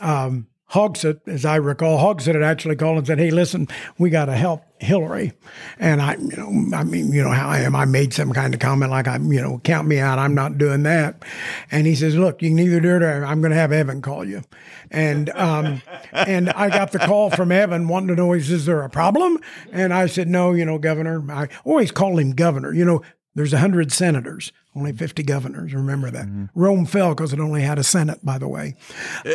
um, 0.00 0.48
Hogsett, 0.72 1.20
as 1.26 1.44
I 1.44 1.56
recall, 1.56 1.98
Hogsett 1.98 2.34
had 2.34 2.42
actually 2.42 2.76
called 2.76 2.98
and 2.98 3.06
said, 3.06 3.18
"Hey, 3.18 3.30
listen, 3.30 3.68
we 3.96 4.10
got 4.10 4.26
to 4.26 4.34
help 4.34 4.62
Hillary." 4.78 5.32
And 5.78 6.02
I, 6.02 6.16
you 6.16 6.36
know, 6.36 6.76
I 6.76 6.84
mean, 6.84 7.10
you 7.10 7.22
know 7.22 7.30
how 7.30 7.48
I 7.48 7.60
am. 7.60 7.74
I 7.74 7.86
made 7.86 8.12
some 8.12 8.32
kind 8.32 8.52
of 8.52 8.60
comment 8.60 8.90
like, 8.90 9.08
"I'm, 9.08 9.32
you 9.32 9.40
know, 9.40 9.60
count 9.64 9.88
me 9.88 9.98
out. 9.98 10.18
I'm 10.18 10.34
not 10.34 10.58
doing 10.58 10.82
that." 10.82 11.22
And 11.70 11.86
he 11.86 11.94
says, 11.94 12.16
"Look, 12.16 12.42
you 12.42 12.50
can 12.50 12.58
either 12.58 12.80
do 12.80 12.96
it 12.96 13.02
or 13.02 13.24
I'm 13.24 13.40
going 13.40 13.52
to 13.52 13.56
have 13.56 13.72
Evan 13.72 14.02
call 14.02 14.26
you." 14.26 14.42
And 14.90 15.30
um, 15.30 15.80
and 16.12 16.50
I 16.50 16.68
got 16.68 16.92
the 16.92 16.98
call 16.98 17.30
from 17.30 17.50
Evan 17.50 17.88
wanting 17.88 18.08
to 18.08 18.16
know, 18.16 18.34
"Is 18.34 18.66
there 18.66 18.82
a 18.82 18.90
problem?" 18.90 19.38
And 19.72 19.94
I 19.94 20.06
said, 20.06 20.28
"No, 20.28 20.52
you 20.52 20.66
know, 20.66 20.78
Governor." 20.78 21.24
I 21.32 21.48
always 21.64 21.90
call 21.90 22.18
him 22.18 22.32
Governor. 22.32 22.74
You 22.74 22.84
know, 22.84 23.02
There's 23.34 23.52
a 23.52 23.56
100 23.56 23.92
senators, 23.92 24.52
only 24.78 24.92
50 24.92 25.22
governors. 25.24 25.74
Remember 25.74 26.10
that. 26.10 26.28
Rome 26.54 26.86
fell 26.86 27.10
because 27.10 27.32
it 27.32 27.40
only 27.40 27.62
had 27.62 27.78
a 27.78 27.84
Senate, 27.84 28.24
by 28.24 28.38
the 28.38 28.48
way. 28.48 28.76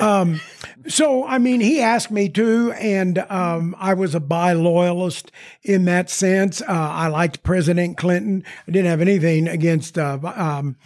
Um, 0.02 0.40
so, 0.88 1.26
I 1.26 1.38
mean, 1.38 1.60
he 1.60 1.82
asked 1.82 2.12
me 2.12 2.30
to, 2.30 2.72
and 2.74 3.20
um, 3.30 3.76
I 3.78 3.94
was 3.94 4.16
a 4.16 4.20
Bayh 4.20 4.62
loyalist 4.62 5.32
in 5.64 5.86
that 5.86 6.10
sense. 6.10 6.62
Uh, 6.62 6.66
I 6.68 7.08
liked 7.08 7.44
President 7.44 7.98
Clinton. 7.98 8.44
I 8.68 8.72
didn't 8.72 8.90
have 8.90 9.02
anything 9.02 9.48
against 9.48 9.98
uh, 9.98 10.18
um, 10.24 10.78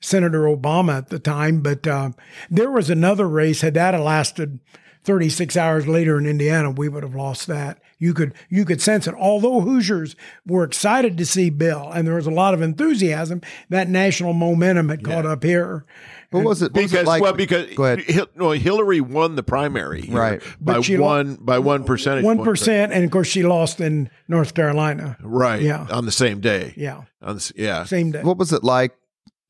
Senator 0.00 0.42
Obama 0.42 0.98
at 0.98 1.08
the 1.08 1.18
time, 1.18 1.60
but 1.60 1.86
uh, 1.86 2.10
there 2.50 2.70
was 2.70 2.90
another 2.90 3.28
race. 3.28 3.62
Had 3.62 3.74
that 3.74 3.98
lasted 3.98 4.60
36 5.04 5.56
hours 5.56 5.86
later 5.86 6.18
in 6.18 6.26
Indiana, 6.26 6.70
we 6.70 6.88
would 6.88 7.02
have 7.02 7.14
lost 7.14 7.46
that. 7.46 7.78
You 7.98 8.14
could 8.14 8.34
you 8.48 8.64
could 8.64 8.80
sense 8.80 9.06
it. 9.06 9.14
Although 9.14 9.60
Hoosiers 9.60 10.16
were 10.46 10.64
excited 10.64 11.16
to 11.18 11.26
see 11.26 11.50
Bill, 11.50 11.90
and 11.94 12.06
there 12.06 12.14
was 12.14 12.26
a 12.26 12.30
lot 12.30 12.54
of 12.54 12.62
enthusiasm, 12.62 13.40
that 13.70 13.88
national 13.88 14.32
momentum 14.32 14.88
had 14.88 15.04
caught 15.04 15.26
up 15.26 15.42
here. 15.42 15.84
What 16.30 16.44
was 16.44 16.62
it? 16.62 16.72
what 16.72 16.82
was 16.82 16.92
it 16.92 16.96
because 16.96 17.06
like- 17.06 17.22
well, 17.22 17.32
because 17.32 17.74
go 17.74 17.84
ahead. 17.84 18.00
Hil- 18.00 18.28
well, 18.36 18.50
Hillary 18.52 19.00
won 19.00 19.36
the 19.36 19.42
primary, 19.44 20.08
Right. 20.10 20.40
By 20.60 20.74
But 20.74 20.84
she 20.84 20.96
lo- 20.96 21.06
one 21.06 21.36
by 21.36 21.60
one 21.60 21.84
percentage 21.84 22.24
One 22.24 22.38
and 22.38 23.04
of 23.04 23.10
course 23.10 23.28
she 23.28 23.44
lost 23.44 23.80
in 23.80 24.10
North 24.26 24.54
Carolina. 24.54 25.16
right? 25.22 25.62
Yeah. 25.62 25.86
on 25.90 26.06
the 26.06 26.12
same 26.12 26.40
day. 26.40 26.74
Yeah, 26.76 27.02
On 27.22 27.36
the, 27.36 27.52
yeah, 27.56 27.84
same 27.84 28.10
day. 28.10 28.22
What 28.22 28.36
was 28.38 28.52
it 28.52 28.64
like? 28.64 28.92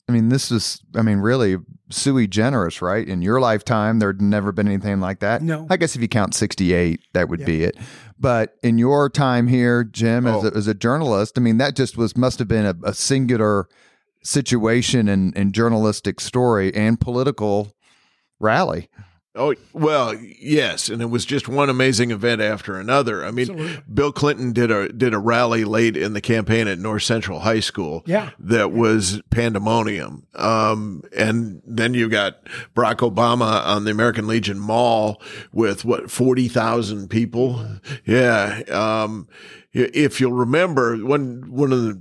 I 0.09 0.13
mean, 0.13 0.29
this 0.29 0.51
is, 0.51 0.83
I 0.95 1.03
mean, 1.03 1.19
really 1.19 1.57
sui 1.91 2.27
generis, 2.27 2.83
right? 2.83 3.07
In 3.09 3.23
your 3.23 3.41
lifetime, 3.41 3.99
there'd 4.01 4.21
never 4.21 4.53
been 4.53 4.69
anything 4.69 5.01
like 5.01 5.21
that. 5.21 5.41
No. 5.43 5.67
I 5.71 5.77
guess 5.79 5.97
if 5.97 6.03
you 6.03 6.09
count 6.09 6.35
68, 6.35 7.01
that 7.15 7.29
would 7.29 7.45
be 7.47 7.65
it. 7.65 7.77
But 8.19 8.57
in 8.63 8.77
your 8.79 9.09
time 9.09 9.49
here, 9.49 9.83
Jim, 9.83 10.27
as, 10.27 10.45
Oh. 10.45 10.49
a, 10.49 10.51
as 10.57 10.67
a 10.67 10.75
journalist, 10.75 11.39
I 11.39 11.41
mean, 11.41 11.57
that 11.59 11.75
just 11.75 11.97
was, 11.97 12.17
must 12.17 12.39
have 12.39 12.49
been 12.49 12.67
a, 12.67 12.75
a 12.85 12.93
singular 12.95 13.67
situation 14.23 15.09
and, 15.09 15.37
and 15.37 15.53
journalistic 15.55 16.21
story 16.21 16.75
and 16.75 17.01
political 17.01 17.75
rally. 18.41 18.89
Oh 19.37 19.53
well, 19.73 20.15
yes, 20.15 20.89
and 20.89 21.03
it 21.03 21.07
was 21.07 21.25
just 21.25 21.49
one 21.49 21.69
amazing 21.69 22.13
event 22.13 22.41
after 22.41 22.79
another. 22.79 23.25
I 23.25 23.33
mean, 23.33 23.51
Absolutely. 23.51 23.83
Bill 23.93 24.13
Clinton 24.13 24.53
did 24.53 24.71
a 24.71 24.89
did 24.93 25.13
a 25.13 25.19
rally 25.19 25.65
late 25.65 25.97
in 25.97 26.13
the 26.13 26.21
campaign 26.21 26.69
at 26.69 26.79
North 26.79 27.03
Central 27.03 27.41
High 27.41 27.59
School. 27.59 28.05
Yeah. 28.07 28.31
that 28.39 28.71
was 28.71 29.21
pandemonium. 29.31 30.27
Um, 30.37 31.03
and 31.17 31.63
then 31.67 31.95
you 31.95 32.09
got 32.09 32.45
Barack 32.77 32.99
Obama 32.99 33.65
on 33.67 33.85
the 33.85 33.91
American 33.91 34.29
Legion 34.29 34.59
Mall 34.61 35.21
with 35.53 35.85
what 35.85 36.13
forty 36.13 36.47
thousand 36.47 37.09
people. 37.09 37.67
Yeah. 38.05 38.63
Um, 38.71 39.27
if 39.73 40.21
you'll 40.21 40.31
remember, 40.33 40.97
one 40.99 41.51
one 41.51 41.73
of 41.73 41.83
the 41.83 42.01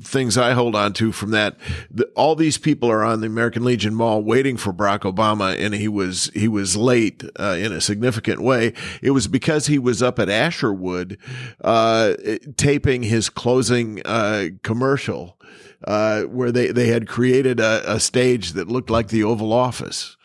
things 0.00 0.38
I 0.38 0.52
hold 0.52 0.74
on 0.74 0.92
to 0.94 1.12
from 1.12 1.30
that. 1.32 1.56
The, 1.90 2.06
all 2.16 2.34
these 2.34 2.56
people 2.56 2.90
are 2.90 3.04
on 3.04 3.20
the 3.20 3.26
American 3.26 3.64
Legion 3.64 3.94
Mall 3.94 4.22
waiting 4.22 4.56
for 4.56 4.72
Barack 4.72 5.00
Obama, 5.00 5.58
and 5.58 5.74
he 5.74 5.88
was 5.88 6.30
he 6.34 6.48
was 6.48 6.76
late 6.76 7.22
uh, 7.38 7.56
in 7.58 7.72
a 7.72 7.80
significant 7.80 8.40
way. 8.40 8.72
It 9.02 9.10
was 9.10 9.28
because 9.28 9.66
he 9.66 9.78
was 9.78 10.02
up 10.02 10.18
at 10.18 10.28
Asherwood 10.28 11.18
uh, 11.62 12.14
taping 12.56 13.02
his 13.02 13.28
closing 13.28 14.00
uh, 14.06 14.48
commercial, 14.62 15.38
uh, 15.86 16.22
where 16.22 16.50
they 16.50 16.68
they 16.72 16.88
had 16.88 17.06
created 17.06 17.60
a, 17.60 17.94
a 17.94 18.00
stage 18.00 18.52
that 18.52 18.68
looked 18.68 18.90
like 18.90 19.08
the 19.08 19.24
Oval 19.24 19.52
Office. 19.52 20.16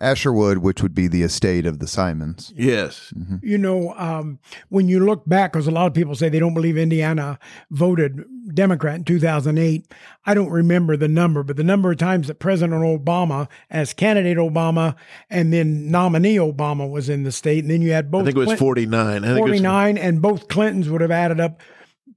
Asherwood, 0.00 0.58
which 0.58 0.82
would 0.82 0.94
be 0.94 1.08
the 1.08 1.22
estate 1.22 1.66
of 1.66 1.78
the 1.80 1.86
Simons. 1.88 2.52
Yes. 2.56 3.12
you 3.42 3.58
know, 3.58 3.94
um, 3.96 4.38
when 4.68 4.88
you 4.88 5.04
look 5.04 5.28
back, 5.28 5.52
because 5.52 5.66
a 5.66 5.70
lot 5.72 5.86
of 5.86 5.94
people 5.94 6.14
say 6.14 6.28
they 6.28 6.38
don't 6.38 6.54
believe 6.54 6.78
Indiana 6.78 7.38
voted 7.70 8.24
Democrat 8.54 8.96
in 8.96 9.04
2008. 9.04 9.92
I 10.24 10.34
don't 10.34 10.50
remember 10.50 10.96
the 10.96 11.08
number, 11.08 11.42
but 11.42 11.56
the 11.56 11.64
number 11.64 11.90
of 11.90 11.98
times 11.98 12.28
that 12.28 12.38
President 12.38 12.80
Obama, 12.82 13.48
as 13.70 13.92
candidate 13.92 14.38
Obama, 14.38 14.94
and 15.30 15.52
then 15.52 15.90
nominee 15.90 16.36
Obama 16.36 16.88
was 16.88 17.08
in 17.08 17.24
the 17.24 17.32
state, 17.32 17.64
and 17.64 17.70
then 17.70 17.82
you 17.82 17.92
had 17.92 18.10
both. 18.10 18.22
I 18.22 18.24
think 18.26 18.36
it 18.36 18.38
was 18.40 18.46
Clinton- 18.46 18.64
forty 18.64 18.86
nine. 18.86 19.24
I 19.24 19.28
think 19.34 19.38
it 19.38 19.42
was- 19.50 19.60
49 19.60 19.98
and 19.98 20.22
both 20.22 20.48
clintons 20.48 20.88
would 20.88 21.00
have 21.00 21.10
added 21.10 21.40
up 21.40 21.60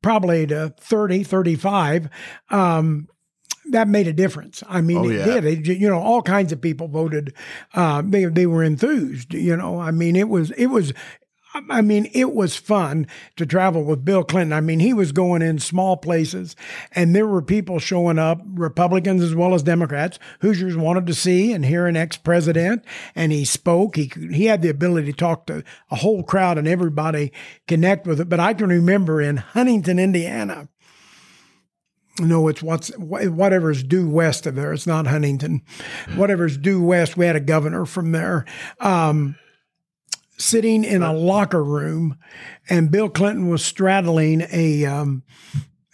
probably 0.02 0.48
to 0.48 0.74
30 0.80 1.24
35 1.24 2.10
um, 2.50 3.08
that 3.70 3.88
made 3.88 4.08
a 4.08 4.14
difference 4.14 4.64
i 4.68 4.82
mean 4.82 4.98
Oh, 4.98 5.10
it 5.10 5.18
yeah. 5.18 5.26
did 5.40 5.46
it, 5.46 5.68
you 5.80 5.90
know 5.90 6.00
all 6.00 6.22
kinds 6.22 6.52
of 6.52 6.62
people 6.62 6.88
voted 6.88 7.34
uh, 7.74 8.02
they, 8.06 8.26
they 8.26 8.46
were 8.48 8.64
enthused 8.64 9.34
you 9.34 9.56
know 9.56 9.80
i 9.80 9.92
mean 9.92 10.16
it 10.16 10.30
was 10.30 10.52
it 10.52 10.68
was 10.68 10.94
I 11.70 11.82
mean, 11.82 12.10
it 12.14 12.34
was 12.34 12.56
fun 12.56 13.08
to 13.36 13.46
travel 13.46 13.84
with 13.84 14.06
Bill 14.06 14.24
Clinton. 14.24 14.54
I 14.54 14.62
mean, 14.62 14.80
he 14.80 14.94
was 14.94 15.12
going 15.12 15.42
in 15.42 15.60
small 15.60 15.98
places, 15.98 16.56
and 16.94 17.14
there 17.14 17.28
were 17.28 17.42
people 17.42 17.78
showing 17.80 18.18
up, 18.18 18.42
Republicans 18.54 19.22
as 19.22 19.36
well 19.36 19.54
as 19.54 19.62
Democrats. 19.64 20.18
Hoosiers 20.40 20.78
wanted 20.78 21.08
to 21.08 21.14
see 21.14 21.52
and 21.52 21.66
hear 21.66 21.88
an 21.88 21.98
ex-president, 21.98 22.86
and 23.16 23.34
he 23.34 23.44
spoke. 23.44 23.98
He 23.98 24.10
he 24.32 24.46
had 24.46 24.62
the 24.62 24.70
ability 24.70 25.12
to 25.12 25.18
talk 25.18 25.46
to 25.48 25.64
a 25.90 25.98
whole 25.98 26.24
crowd 26.24 26.58
and 26.58 26.68
everybody 26.68 27.34
connect 27.68 28.08
with 28.08 28.22
it. 28.22 28.30
But 28.30 28.40
I 28.40 28.54
can 28.54 28.70
remember 28.70 29.22
in 29.22 29.36
Huntington, 29.38 30.00
Indiana. 30.00 30.70
No, 32.28 32.48
it's 32.48 32.64
what's 32.64 32.90
whatever's 32.98 33.84
due 33.84 34.10
west 34.10 34.46
of 34.46 34.56
there. 34.56 34.74
It's 34.74 34.88
not 34.88 35.08
Huntington. 35.08 35.62
Whatever's 36.16 36.58
due 36.58 36.82
west. 36.82 37.18
We 37.18 37.26
had 37.26 37.36
a 37.36 37.42
governor 37.42 37.86
from 37.86 38.12
there. 38.12 38.46
Um, 38.80 39.36
sitting 40.38 40.84
in 40.84 41.04
a 41.04 41.14
locker 41.14 41.64
room, 41.64 42.18
and 42.70 42.92
Bill 42.92 43.10
Clinton 43.10 43.48
was 43.48 43.64
straddling 43.64 44.44
a 44.52 44.86
um, 44.86 45.24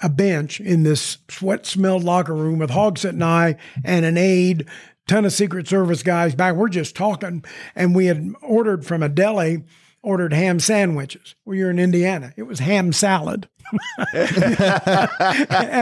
a 0.01 0.09
bench 0.09 0.59
in 0.59 0.83
this 0.83 1.17
sweat 1.29 1.65
smelled 1.65 2.03
locker 2.03 2.35
room 2.35 2.59
with 2.59 2.69
Hogsett 2.69 3.09
and 3.09 3.23
I 3.23 3.57
and 3.83 4.05
an 4.05 4.17
aide, 4.17 4.67
ton 5.07 5.25
of 5.25 5.33
Secret 5.33 5.67
Service 5.67 6.03
guys 6.03 6.35
back. 6.35 6.55
We're 6.55 6.69
just 6.69 6.95
talking, 6.95 7.43
and 7.75 7.95
we 7.95 8.05
had 8.05 8.33
ordered 8.41 8.85
from 8.85 9.03
a 9.03 9.09
deli, 9.09 9.63
ordered 10.07 10.31
ham 10.31 10.57
sandwiches. 10.57 11.35
Well, 11.43 11.57
you're 11.57 11.69
in 11.69 11.79
Indiana. 11.79 12.31
It 12.37 12.43
was 12.43 12.59
ham 12.59 12.93
salad. 12.93 13.49
and 14.13 14.29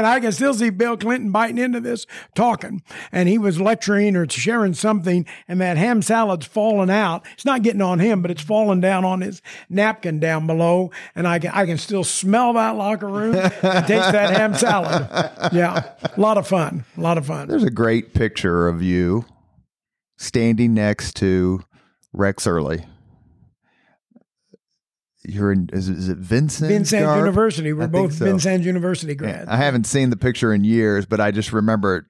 I 0.07 0.19
can 0.19 0.31
still 0.31 0.55
see 0.55 0.71
Bill 0.71 0.97
Clinton 0.97 1.31
biting 1.31 1.59
into 1.59 1.79
this, 1.79 2.07
talking, 2.33 2.81
and 3.11 3.29
he 3.29 3.37
was 3.37 3.61
lecturing 3.61 4.15
or 4.15 4.27
sharing 4.27 4.73
something, 4.73 5.27
and 5.47 5.61
that 5.61 5.77
ham 5.77 6.01
salad's 6.01 6.47
falling 6.47 6.89
out. 6.89 7.23
It's 7.33 7.45
not 7.45 7.61
getting 7.61 7.83
on 7.83 7.99
him, 7.99 8.23
but 8.23 8.31
it's 8.31 8.41
falling 8.41 8.81
down 8.81 9.05
on 9.05 9.21
his 9.21 9.43
napkin 9.69 10.19
down 10.19 10.47
below, 10.47 10.89
and 11.13 11.27
I 11.27 11.37
can 11.37 11.51
I 11.51 11.67
can 11.67 11.77
still 11.77 12.03
smell 12.03 12.53
that 12.53 12.75
locker 12.75 13.07
room 13.07 13.35
and 13.35 13.51
taste 13.85 14.11
that 14.11 14.35
ham 14.35 14.55
salad. 14.55 15.07
Yeah, 15.53 15.91
a 16.01 16.19
lot 16.19 16.39
of 16.39 16.47
fun, 16.47 16.85
a 16.97 17.01
lot 17.01 17.19
of 17.19 17.27
fun. 17.27 17.47
There's 17.47 17.63
a 17.63 17.69
great 17.69 18.15
picture 18.15 18.67
of 18.67 18.81
you 18.81 19.25
standing 20.17 20.73
next 20.73 21.17
to 21.17 21.61
Rex 22.13 22.47
Early. 22.47 22.85
You're 25.29 25.51
in, 25.51 25.69
is, 25.73 25.89
it- 25.89 25.97
is 25.97 26.09
it 26.09 26.17
Vincennes? 26.17 26.71
Vincennes 26.71 27.03
Garb? 27.05 27.17
University. 27.19 27.73
We're 27.73 27.83
I 27.83 27.87
both 27.87 28.13
so. 28.13 28.25
Vincennes 28.25 28.65
University 28.65 29.15
grads. 29.15 29.47
I 29.49 29.57
haven't 29.57 29.85
seen 29.85 30.09
the 30.09 30.17
picture 30.17 30.53
in 30.53 30.63
years, 30.63 31.05
but 31.05 31.19
I 31.19 31.31
just 31.31 31.51
remember. 31.53 32.07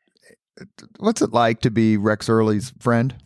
What's 0.99 1.22
it 1.22 1.34
like 1.34 1.60
to 1.62 1.72
be 1.72 1.97
Rex 1.97 2.30
Early's 2.30 2.72
friend? 2.80 3.16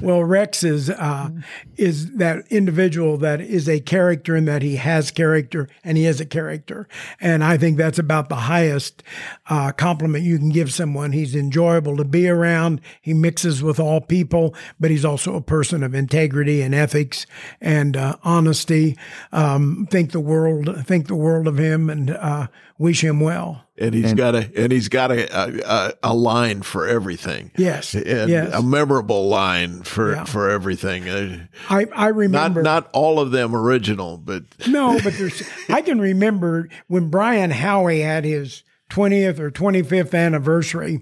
Well, 0.00 0.22
Rex 0.22 0.62
is 0.62 0.90
uh, 0.90 1.30
is 1.76 2.12
that 2.12 2.44
individual 2.50 3.16
that 3.18 3.40
is 3.40 3.68
a 3.68 3.80
character 3.80 4.36
and 4.36 4.46
that 4.46 4.62
he 4.62 4.76
has 4.76 5.10
character 5.10 5.68
and 5.82 5.96
he 5.96 6.06
is 6.06 6.20
a 6.20 6.26
character, 6.26 6.86
and 7.20 7.42
I 7.42 7.56
think 7.56 7.76
that's 7.76 7.98
about 7.98 8.28
the 8.28 8.36
highest 8.36 9.02
uh, 9.48 9.72
compliment 9.72 10.24
you 10.24 10.38
can 10.38 10.50
give 10.50 10.72
someone. 10.72 11.12
He's 11.12 11.34
enjoyable 11.34 11.96
to 11.96 12.04
be 12.04 12.28
around. 12.28 12.80
He 13.00 13.14
mixes 13.14 13.62
with 13.62 13.80
all 13.80 14.00
people, 14.00 14.54
but 14.78 14.90
he's 14.90 15.04
also 15.04 15.34
a 15.34 15.40
person 15.40 15.82
of 15.82 15.94
integrity 15.94 16.62
and 16.62 16.74
ethics 16.74 17.26
and 17.60 17.96
uh, 17.96 18.16
honesty. 18.22 18.96
Um, 19.32 19.88
think 19.90 20.12
the 20.12 20.20
world 20.20 20.86
think 20.86 21.08
the 21.08 21.16
world 21.16 21.48
of 21.48 21.58
him 21.58 21.90
and 21.90 22.10
uh, 22.10 22.48
wish 22.78 23.02
him 23.02 23.20
well. 23.20 23.64
and 23.76 23.92
he's 23.94 24.14
got 24.14 24.34
a 24.34 24.50
and 24.56 24.72
he's 24.72 24.88
got 24.88 25.10
a, 25.10 25.28
a 25.70 25.92
a 26.02 26.14
line 26.14 26.62
for 26.62 26.86
everything. 26.86 27.50
Yes, 27.56 27.94
and 27.94 28.30
yes. 28.30 28.54
a 28.54 28.62
memorable 28.62 29.28
line 29.28 29.82
for 29.82 30.12
Yeah. 30.14 30.24
for 30.24 30.48
everything. 30.50 31.08
Uh, 31.08 31.46
I 31.68 31.86
I 31.94 32.06
not 32.06 32.14
remember 32.14 32.62
not 32.62 32.88
all 32.92 33.20
of 33.20 33.30
them 33.30 33.54
original, 33.54 34.16
but 34.16 34.44
No, 34.68 34.98
but 35.02 35.14
there's. 35.14 35.42
I 35.68 35.82
can 35.82 36.00
remember 36.00 36.68
when 36.86 37.10
Brian 37.10 37.50
Howey 37.50 38.02
had 38.02 38.24
his 38.24 38.62
20th 38.90 39.38
or 39.38 39.50
25th 39.50 40.14
anniversary. 40.18 41.00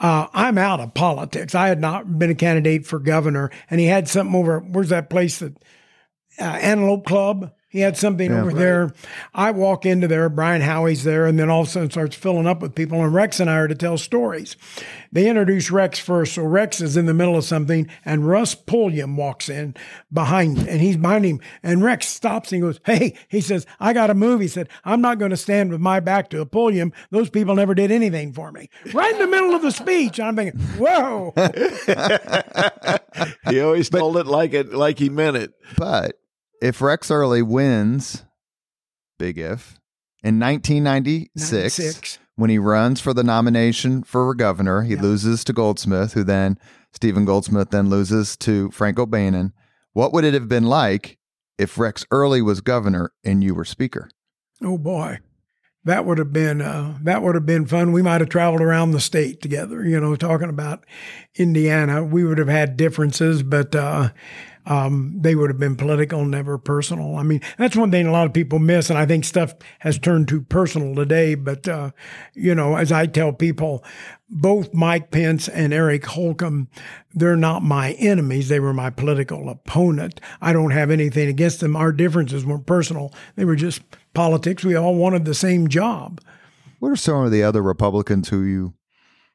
Uh, 0.00 0.26
I'm 0.34 0.58
out 0.58 0.80
of 0.80 0.94
politics. 0.94 1.54
I 1.54 1.68
had 1.68 1.80
not 1.80 2.18
been 2.18 2.30
a 2.30 2.34
candidate 2.34 2.86
for 2.86 2.98
governor, 2.98 3.50
and 3.70 3.78
he 3.78 3.86
had 3.86 4.08
something 4.08 4.34
over. 4.34 4.58
Where's 4.58 4.88
that 4.88 5.10
place 5.10 5.38
that 5.38 5.56
uh, 6.40 6.42
Antelope 6.44 7.06
Club? 7.06 7.52
He 7.70 7.80
had 7.80 7.96
something 7.96 8.32
Yeah. 8.32 8.42
over 8.42 8.52
there. 8.52 8.92
I 9.32 9.52
walk 9.52 9.86
into 9.86 10.08
there, 10.08 10.28
Brian 10.28 10.60
Howey's 10.60 11.04
there, 11.04 11.26
and 11.26 11.38
then 11.38 11.48
all 11.48 11.62
of 11.62 11.68
a 11.68 11.70
sudden 11.70 11.90
starts 11.90 12.16
filling 12.16 12.48
up 12.48 12.60
with 12.60 12.74
people. 12.74 13.02
And 13.02 13.14
Rex 13.14 13.38
and 13.38 13.48
I 13.48 13.56
are 13.58 13.68
to 13.68 13.76
tell 13.76 13.96
stories. 13.96 14.56
They 15.12 15.28
introduce 15.28 15.70
Rex 15.70 15.98
first. 15.98 16.34
So 16.34 16.42
Rex 16.42 16.80
is 16.80 16.96
in 16.96 17.06
the 17.06 17.14
middle 17.14 17.36
of 17.36 17.44
something, 17.44 17.88
and 18.04 18.26
Russ 18.26 18.56
Pulliam 18.56 19.16
walks 19.16 19.48
in 19.48 19.74
behind, 20.12 20.58
and 20.68 20.80
he's 20.80 20.96
behind 20.96 21.24
him. 21.24 21.40
And 21.62 21.82
Rex 21.84 22.08
stops 22.08 22.50
and 22.52 22.60
goes, 22.60 22.80
Hey, 22.84 23.14
he 23.28 23.40
says, 23.40 23.66
I 23.78 23.92
got 23.92 24.10
a 24.10 24.14
move. 24.14 24.40
He 24.40 24.48
said, 24.48 24.68
I'm 24.84 25.00
not 25.00 25.20
going 25.20 25.30
to 25.30 25.36
stand 25.36 25.70
with 25.70 25.80
my 25.80 26.00
back 26.00 26.28
to 26.30 26.40
a 26.40 26.46
Pulliam. 26.46 26.92
Those 27.10 27.30
people 27.30 27.54
never 27.54 27.74
did 27.74 27.92
anything 27.92 28.32
for 28.32 28.50
me. 28.50 28.68
Right 28.92 29.12
in 29.12 29.18
the 29.20 29.26
middle 29.28 29.54
of 29.54 29.62
the 29.62 29.70
speech. 29.70 30.18
I'm 30.18 30.34
thinking, 30.34 30.60
Whoa. 30.78 31.32
He 33.48 33.60
always 33.60 33.90
told 33.90 34.16
it 34.16 34.26
like 34.26 34.54
it 34.54 34.72
like 34.72 34.98
he 34.98 35.08
meant 35.08 35.36
it. 35.36 35.52
But 35.76 36.16
if 36.60 36.80
Rex 36.82 37.10
Early 37.10 37.42
wins, 37.42 38.24
big 39.18 39.38
if, 39.38 39.78
in 40.22 40.38
1996, 40.38 41.78
96. 41.78 42.18
when 42.36 42.50
he 42.50 42.58
runs 42.58 43.00
for 43.00 43.12
the 43.14 43.22
nomination 43.24 44.02
for 44.02 44.34
governor, 44.34 44.82
he 44.82 44.94
Yeah. 44.94 45.02
loses 45.02 45.44
to 45.44 45.52
Goldsmith, 45.52 46.12
who 46.14 46.24
then, 46.24 46.58
Stephen 46.92 47.24
Goldsmith 47.24 47.70
then 47.70 47.88
loses 47.88 48.36
to 48.38 48.70
Frank 48.70 48.98
O'Bannon. 48.98 49.52
What 49.92 50.12
would 50.12 50.24
it 50.24 50.34
have 50.34 50.48
been 50.48 50.64
like 50.64 51.18
if 51.58 51.78
Rex 51.78 52.04
Early 52.10 52.42
was 52.42 52.60
governor 52.60 53.12
and 53.24 53.42
you 53.44 53.54
were 53.54 53.64
speaker? 53.64 54.08
Oh 54.62 54.76
boy, 54.78 55.18
that 55.84 56.04
would 56.04 56.18
have 56.18 56.32
been 56.32 56.60
uh, 56.60 56.98
that 57.02 57.22
would 57.22 57.34
have 57.34 57.46
been 57.46 57.66
fun. 57.66 57.92
We 57.92 58.02
might 58.02 58.20
have 58.20 58.28
traveled 58.28 58.60
around 58.60 58.90
the 58.90 59.00
state 59.00 59.40
together. 59.40 59.84
You 59.86 59.98
know, 60.00 60.14
talking 60.16 60.48
about 60.50 60.84
Indiana, 61.36 62.04
we 62.04 62.24
would 62.24 62.38
have 62.38 62.48
had 62.48 62.76
differences, 62.76 63.42
but 63.42 63.74
uh, 63.74 64.10
um, 64.66 65.14
they 65.18 65.34
would 65.34 65.50
have 65.50 65.58
been 65.58 65.76
political, 65.76 66.24
never 66.24 66.58
personal. 66.58 67.16
I 67.16 67.22
mean, 67.22 67.40
that's 67.58 67.76
one 67.76 67.90
thing 67.90 68.06
a 68.06 68.12
lot 68.12 68.26
of 68.26 68.32
people 68.32 68.58
miss, 68.58 68.90
and 68.90 68.98
I 68.98 69.06
think 69.06 69.24
stuff 69.24 69.54
has 69.80 69.98
turned 69.98 70.28
too 70.28 70.42
personal 70.42 70.94
today. 70.94 71.34
But 71.34 71.66
uh, 71.66 71.90
you 72.34 72.54
know, 72.54 72.76
as 72.76 72.92
I 72.92 73.06
tell 73.06 73.32
people, 73.32 73.84
both 74.28 74.72
Mike 74.72 75.10
Pence 75.10 75.48
and 75.48 75.72
Eric 75.72 76.06
Holcomb, 76.06 76.68
they're 77.12 77.36
not 77.36 77.62
my 77.62 77.92
enemies. 77.92 78.48
They 78.48 78.60
were 78.60 78.74
my 78.74 78.90
political 78.90 79.48
opponent. 79.48 80.20
I 80.40 80.52
don't 80.52 80.70
have 80.70 80.90
anything 80.90 81.28
against 81.28 81.60
them. 81.60 81.74
Our 81.76 81.92
differences 81.92 82.44
weren't 82.44 82.66
personal. 82.66 83.12
They 83.36 83.44
were 83.44 83.56
just 83.56 83.82
politics. 84.14 84.64
We 84.64 84.76
all 84.76 84.94
wanted 84.94 85.24
the 85.24 85.34
same 85.34 85.68
job. 85.68 86.20
What 86.78 86.92
are 86.92 86.96
some 86.96 87.24
of 87.24 87.30
the 87.30 87.42
other 87.42 87.62
Republicans 87.62 88.28
who 88.28 88.42
you 88.42 88.74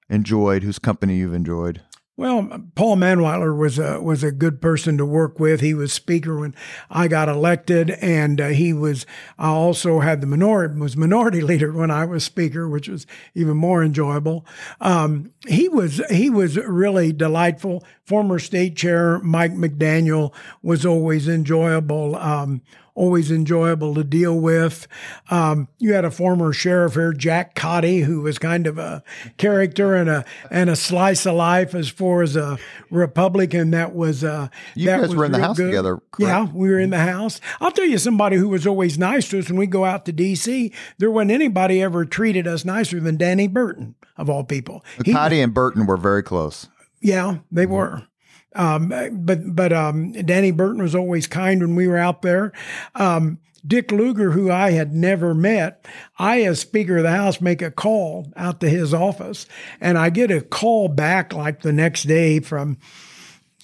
enjoyed, 0.10 0.64
whose 0.64 0.80
company 0.80 1.18
you've 1.18 1.34
enjoyed? 1.34 1.82
Well, 2.18 2.48
Paul 2.76 2.96
Mannweiler 2.96 3.58
was 3.58 3.78
a 3.78 4.02
was 4.02 4.24
a 4.24 4.32
good 4.32 4.62
person 4.62 4.98
to 4.98 5.06
work 5.06 5.38
with. 5.38 5.60
He 5.60 5.74
was 5.74 5.92
speaker 5.92 6.40
when 6.40 6.56
I 6.90 7.10
got 7.10 7.28
elected, 7.28 7.90
and 7.90 8.40
uh, 8.40 8.48
he 8.50 8.72
was. 8.72 9.06
I 9.38 9.50
also 9.50 10.00
had 10.00 10.22
the 10.22 10.28
minority 10.28 10.80
was 10.80 10.96
minority 10.96 11.42
leader 11.44 11.74
when 11.74 11.92
I 11.92 12.06
was 12.06 12.24
speaker, 12.24 12.70
which 12.70 12.88
was 12.88 13.06
even 13.34 13.58
more 13.58 13.84
enjoyable. 13.84 14.46
Um, 14.80 15.34
he 15.46 15.68
was 15.68 16.02
he 16.10 16.30
was 16.30 16.56
really 16.56 17.12
delightful. 17.12 17.84
Former 18.06 18.40
state 18.40 18.78
chair 18.78 19.20
Mike 19.20 19.54
McDaniel 19.54 20.34
was 20.62 20.86
always 20.86 21.28
enjoyable. 21.28 22.16
Um, 22.16 22.62
always 22.96 23.30
enjoyable 23.30 23.94
to 23.94 24.04
deal 24.04 24.40
with. 24.40 24.88
Um, 25.30 25.68
you 25.80 25.94
had 25.94 26.06
a 26.06 26.10
former 26.12 26.54
sheriff 26.54 26.94
here, 26.96 27.14
Jack 27.14 27.54
Cottey, 27.54 28.04
who 28.06 28.22
was 28.22 28.40
kind 28.40 28.66
of 28.66 28.78
a 28.78 29.04
character 29.38 29.94
and 29.96 30.10
a 30.10 30.26
and 30.50 30.70
a 30.70 30.76
slice 30.76 31.26
of 31.26 31.36
life 31.36 31.76
as 31.76 31.90
far 31.90 32.22
as 32.24 32.36
a 32.36 32.58
Republican. 32.90 33.72
That 33.72 33.94
was 33.94 34.24
uh, 34.24 34.48
You 34.76 34.88
that 34.88 35.00
guys 35.02 35.10
was 35.10 35.16
were 35.18 35.26
in 35.26 35.32
the 35.34 35.40
house 35.40 35.58
good. 35.58 35.68
together, 35.68 35.98
correct? 36.12 36.30
Yeah, 36.30 36.48
we 36.54 36.70
were 36.70 36.80
in 36.80 36.90
the 36.90 37.00
house. 37.00 37.40
I'll 37.60 37.72
tell 37.72 37.86
you 37.86 37.98
somebody 37.98 38.38
who 38.38 38.50
was 38.50 38.66
always 38.66 38.98
nice 38.98 39.28
to 39.30 39.40
us 39.40 39.50
when 39.50 39.60
we 39.60 39.68
go 39.68 39.86
out 39.86 40.06
to 40.06 40.12
D.C. 40.12 40.72
There 40.98 41.12
wasn't 41.12 41.32
anybody 41.32 41.82
ever 41.82 42.06
treated 42.06 42.48
us 42.48 42.66
nicer 42.66 43.00
than 43.00 43.18
Danny 43.18 43.48
Burton 43.48 43.96
of 44.18 44.30
all 44.30 44.44
people. 44.46 44.84
Cottey 45.00 45.44
and 45.44 45.54
Burton 45.54 45.86
were 45.86 45.98
very 45.98 46.24
close. 46.24 46.68
yeah, 47.02 47.40
they 47.52 47.66
were. 47.66 48.04
Um, 48.56 48.92
but 49.12 49.56
but 49.56 49.72
um, 49.74 50.12
Danny 50.14 50.52
Burton 50.52 50.82
was 50.82 50.96
always 50.96 51.28
kind 51.28 51.62
when 51.62 51.76
we 51.76 51.88
were 51.88 51.98
out 51.98 52.22
there. 52.22 52.52
Um, 52.96 53.40
Dick 53.68 53.92
Lugar, 53.92 54.32
who 54.32 54.52
I 54.52 54.72
had 54.72 54.94
never 54.94 55.34
met, 55.34 55.86
I, 56.20 56.44
as 56.44 56.60
Speaker 56.60 56.98
of 56.98 57.04
the 57.04 57.12
House, 57.12 57.42
make 57.42 57.62
a 57.64 57.72
call 57.72 58.32
out 58.36 58.60
to 58.62 58.70
his 58.70 58.94
office, 58.94 59.48
and 59.82 59.98
I 59.98 60.10
get 60.12 60.30
a 60.30 60.42
call 60.42 60.88
back 60.88 61.34
like 61.34 61.62
the 61.62 61.74
next 61.74 62.04
day 62.04 62.40
from. 62.40 62.78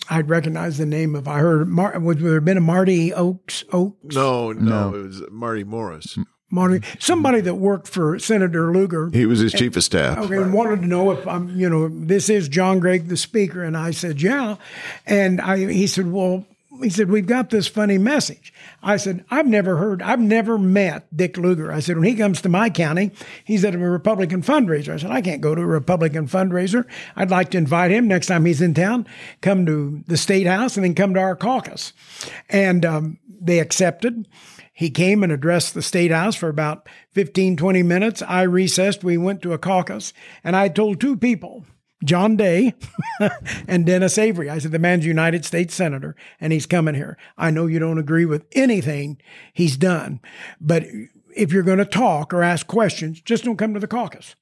I'd 0.10 0.30
recognize 0.30 0.78
the 0.80 0.86
name 0.88 1.16
if 1.16 1.28
I 1.28 1.38
heard. 1.40 1.68
Mar- 1.70 1.98
would 2.00 2.20
there 2.20 2.34
have 2.34 2.44
been 2.44 2.58
a 2.58 2.62
Marty 2.62 3.14
Oaks? 3.14 3.64
Oaks? 3.72 4.16
No, 4.16 4.52
no, 4.52 4.90
No. 4.92 4.98
it 4.98 5.04
was 5.04 5.22
Marty 5.32 5.64
Morris. 5.64 6.18
Marty, 6.52 6.86
somebody 7.00 7.42
that 7.42 7.56
worked 7.56 7.88
for 7.88 8.20
Senator 8.20 8.72
Lugar. 8.72 9.10
He 9.12 9.26
was 9.26 9.40
his 9.40 9.54
chief 9.54 9.76
of 9.78 9.84
staff. 9.84 10.18
Okay, 10.18 10.38
and 10.38 10.54
wanted 10.54 10.82
to 10.82 10.88
know 10.88 11.12
if 11.12 11.26
I'm, 11.26 11.50
you 11.58 11.70
know, 11.70 11.88
this 11.88 12.30
is 12.30 12.50
John 12.50 12.80
Gregg, 12.80 13.08
the 13.08 13.18
speaker, 13.18 13.64
and 13.64 13.78
I 13.78 13.92
said, 13.92 14.22
yeah, 14.22 14.58
and 15.06 15.40
I, 15.40 15.72
he 15.72 15.88
said, 15.88 16.12
well, 16.12 16.46
he 16.82 16.90
said, 16.90 17.10
we've 17.10 17.28
got 17.28 17.50
this 17.50 17.68
funny 17.68 17.98
message. 17.98 18.54
I 18.82 18.98
said, 18.98 19.24
I've 19.30 19.46
never 19.46 19.78
heard, 19.78 20.02
I've 20.02 20.20
never 20.20 20.58
met 20.58 21.06
Dick 21.16 21.38
Lugar. 21.38 21.72
I 21.72 21.80
said, 21.80 21.98
when 21.98 22.08
he 22.08 22.16
comes 22.16 22.42
to 22.42 22.50
my 22.50 22.70
county, 22.70 23.12
he's 23.44 23.64
at 23.64 23.76
a 23.76 23.78
Republican 23.78 24.42
fundraiser. 24.42 24.94
I 24.94 24.98
said, 24.98 25.12
I 25.12 25.22
can't 25.22 25.42
go 25.42 25.54
to 25.54 25.62
a 25.62 25.66
Republican 25.66 26.28
fundraiser. 26.28 26.86
I'd 27.16 27.30
like 27.30 27.52
to 27.52 27.58
invite 27.58 27.92
him 27.92 28.08
next 28.08 28.28
time 28.28 28.46
he's 28.46 28.62
in 28.62 28.74
town, 28.74 29.06
come 29.42 29.66
to 29.68 30.04
the 30.08 30.18
state 30.18 30.48
house 30.48 30.76
and 30.76 30.84
then 30.84 30.96
come 30.96 31.14
to 31.14 31.20
our 31.20 31.36
caucus. 31.36 31.94
And 32.50 32.86
um, 32.86 33.20
they 33.40 33.60
accepted. 33.60 34.28
He 34.82 34.90
came 34.90 35.22
and 35.22 35.32
addressed 35.32 35.76
the 35.76 35.84
state 35.84 36.10
house 36.10 36.36
for 36.36 36.50
about 36.50 36.90
15, 37.12 37.56
20 37.56 37.84
minutes. 37.84 38.24
I 38.24 38.42
recessed. 38.42 39.04
We 39.04 39.16
went 39.16 39.44
to 39.44 39.54
a 39.54 39.60
caucus, 39.60 40.12
and 40.44 40.56
I 40.56 40.70
told 40.70 41.00
two 41.00 41.16
people, 41.16 41.68
John 42.04 42.36
Day 42.36 42.74
and 43.68 43.86
Dennis 43.86 44.18
Avery. 44.18 44.50
I 44.50 44.58
said, 44.58 44.72
The 44.72 44.80
man's 44.80 45.06
United 45.06 45.46
States 45.46 45.76
Senator, 45.76 46.16
and 46.40 46.52
he's 46.52 46.66
coming 46.66 46.96
here. 46.96 47.16
I 47.38 47.52
know 47.52 47.68
you 47.68 47.78
don't 47.78 48.00
agree 48.00 48.26
with 48.26 48.48
anything 48.54 49.22
he's 49.54 49.78
done, 49.78 50.20
but 50.60 50.84
if 51.36 51.54
you're 51.54 51.62
going 51.62 51.78
to 51.78 51.86
talk 51.86 52.34
or 52.34 52.42
ask 52.42 52.66
questions, 52.66 53.22
just 53.22 53.44
don't 53.44 53.58
come 53.58 53.76
to 53.76 53.80
the 53.80 53.86
caucus 53.86 54.36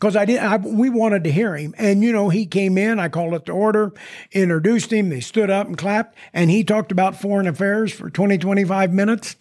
because 0.00 0.16
I 0.16 0.24
did. 0.24 0.38
I, 0.38 0.56
we 0.56 0.88
wanted 0.88 1.24
to 1.24 1.32
hear 1.32 1.54
him, 1.54 1.74
and 1.76 2.02
you 2.02 2.10
know, 2.12 2.30
he 2.30 2.46
came 2.46 2.78
in. 2.78 2.98
I 2.98 3.10
called 3.10 3.34
it 3.34 3.44
to 3.46 3.52
order, 3.52 3.92
introduced 4.32 4.92
him. 4.92 5.10
They 5.10 5.20
stood 5.20 5.50
up 5.50 5.66
and 5.66 5.76
clapped, 5.76 6.16
and 6.32 6.50
he 6.50 6.64
talked 6.64 6.90
about 6.90 7.20
foreign 7.20 7.46
affairs 7.46 7.92
for 7.92 8.08
20, 8.08 8.38
25 8.38 8.92
minutes, 8.94 9.36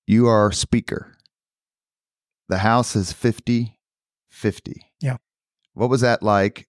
You 0.06 0.26
are 0.26 0.50
Speaker. 0.50 1.12
The 2.48 2.58
House 2.58 2.96
is 2.96 3.12
50 3.12 3.78
50. 4.30 4.82
Yeah. 5.00 5.18
What 5.74 5.90
was 5.90 6.00
that 6.00 6.22
like, 6.22 6.66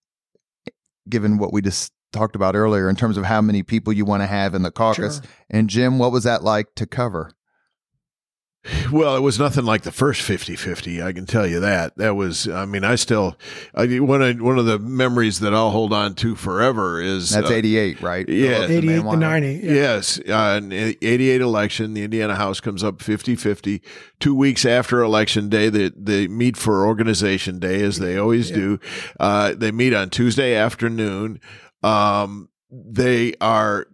given 1.07 1.37
what 1.37 1.53
we 1.53 1.61
just 1.61 1.93
talked 2.11 2.35
about 2.35 2.55
earlier 2.55 2.89
in 2.89 2.95
terms 2.95 3.15
of 3.15 3.23
how 3.23 3.41
many 3.41 3.61
people 3.63 3.93
you 3.93 4.03
want 4.05 4.23
to 4.23 4.27
have 4.27 4.55
in 4.55 4.63
the 4.63 4.71
caucus? 4.71 5.17
Sure. 5.17 5.25
And 5.49 5.69
Jim, 5.69 5.99
what 5.99 6.11
was 6.11 6.25
that 6.25 6.43
like 6.43 6.75
to 6.75 6.85
cover? 6.85 7.31
Well, 8.91 9.15
it 9.15 9.21
was 9.21 9.39
nothing 9.39 9.63
like 9.63 9.83
the 9.83 9.91
first 9.91 10.21
50-50, 10.21 11.01
I 11.01 11.13
can 11.13 11.25
tell 11.25 11.47
you 11.47 11.61
that. 11.61 11.95
That 11.95 12.15
was 12.15 12.47
I 12.47 12.65
mean, 12.65 12.83
I 12.83 12.95
still 12.95 13.37
I 13.73 13.85
one 13.99 14.21
of 14.21 14.41
one 14.41 14.59
of 14.59 14.65
the 14.65 14.77
memories 14.77 15.39
that 15.39 15.53
I'll 15.53 15.69
hold 15.69 15.93
on 15.93 16.13
to 16.15 16.35
forever 16.35 16.99
is 16.99 17.29
That's 17.29 17.49
uh, 17.49 17.53
88, 17.53 18.01
right? 18.01 18.27
yeah. 18.27 18.65
88 18.65 19.01
to 19.01 19.15
90. 19.15 19.47
Yeah. 19.47 19.71
Yes, 19.71 20.19
uh, 20.27 20.59
in 20.61 20.73
88 20.73 21.39
election, 21.41 21.93
the 21.93 22.03
Indiana 22.03 22.35
House 22.35 22.59
comes 22.59 22.83
up 22.83 22.97
50-50. 22.97 23.79
Two 24.19 24.35
weeks 24.35 24.65
after 24.65 25.01
election 25.01 25.47
day, 25.47 25.69
they, 25.69 25.91
they 25.95 26.27
meet 26.27 26.57
for 26.57 26.85
organization 26.85 27.59
day, 27.59 27.81
as 27.81 27.99
they 27.99 28.17
always 28.17 28.51
do. 28.51 28.77
Uh, 29.19 29.53
they 29.55 29.71
meet 29.71 29.93
on 29.93 30.09
Tuesday 30.09 30.53
afternoon. 30.55 31.39
Um, 31.81 32.49
they 32.69 33.33
are 33.39 33.87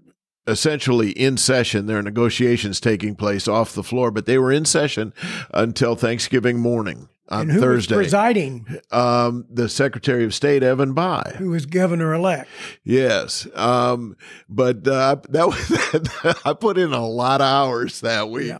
essentially 0.47 1.11
in 1.11 1.37
session. 1.37 1.85
There 1.85 1.97
are 1.97 2.03
negotiations 2.03 2.79
taking 2.79 3.15
place 3.15 3.47
off 3.47 3.73
the 3.73 3.83
floor, 3.83 4.11
but 4.11 4.25
they 4.25 4.37
were 4.37 4.51
in 4.51 4.65
session 4.65 5.13
until 5.53 5.95
Thanksgiving 5.95 6.59
morning. 6.59 7.09
on 7.27 7.49
Thursday. 7.49 7.95
presiding? 7.95 8.67
um, 8.91 9.45
the 9.49 9.67
Secretary 9.67 10.23
of 10.23 10.33
State 10.35 10.61
Evan 10.61 10.93
Bayh. 10.93 11.35
Who 11.37 11.49
was 11.49 11.65
governor 11.65 12.13
elect? 12.13 12.47
Yes, 12.83 13.47
um, 13.55 14.15
but 14.47 14.87
uh, 14.87 15.17
that 15.29 15.47
was 15.47 16.37
I 16.45 16.53
put 16.53 16.77
in 16.77 16.93
a 16.93 17.03
lot 17.03 17.41
of 17.41 17.47
hours 17.47 18.01
that 18.01 18.29
week. 18.29 18.53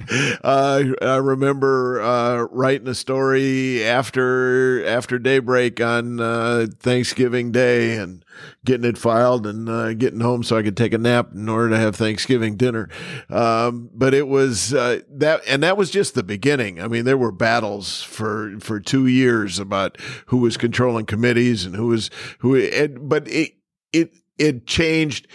Uh, 0.44 0.84
I 1.00 1.18
remember 1.18 2.02
uh, 2.02 2.48
writing 2.50 2.88
a 2.88 2.96
story 2.96 3.84
after 3.86 4.84
after 4.88 5.20
daybreak 5.20 5.80
on 5.80 6.20
uh, 6.20 6.66
Thanksgiving 6.80 7.52
Day 7.52 7.98
and 7.98 8.26
getting 8.66 8.84
it 8.90 8.98
filed 8.98 9.48
and 9.48 9.70
uh, 9.70 9.94
getting 9.94 10.20
home 10.20 10.44
so 10.44 10.58
I 10.58 10.64
could 10.64 10.76
take 10.76 10.94
a 10.94 10.98
nap 10.98 11.30
in 11.34 11.48
order 11.48 11.70
to 11.70 11.78
have 11.78 11.96
Thanksgiving 11.96 12.58
dinner. 12.58 12.90
Um, 13.30 13.90
but 13.94 14.14
it 14.14 14.28
was 14.28 14.74
uh, 14.74 15.00
that, 15.12 15.42
and 15.48 15.64
that 15.64 15.78
was 15.78 15.92
just 15.92 16.16
the 16.16 16.24
beginning. 16.24 16.82
I 16.82 16.88
mean, 16.88 17.06
there 17.06 17.18
were 17.18 17.32
battles 17.32 18.02
for 18.04 18.56
for 18.60 18.80
two 18.80 19.08
years 19.08 19.60
about 19.60 19.98
who 20.28 20.38
was 20.38 20.58
controlling 20.58 21.06
committees 21.06 21.64
and 21.66 21.76
who 21.76 21.88
was 21.88 22.10
who. 22.40 22.56
And, 22.58 23.08
but 23.08 23.28
it 23.30 23.54
it 23.94 24.12
it 24.38 24.68
changed. 24.68 25.28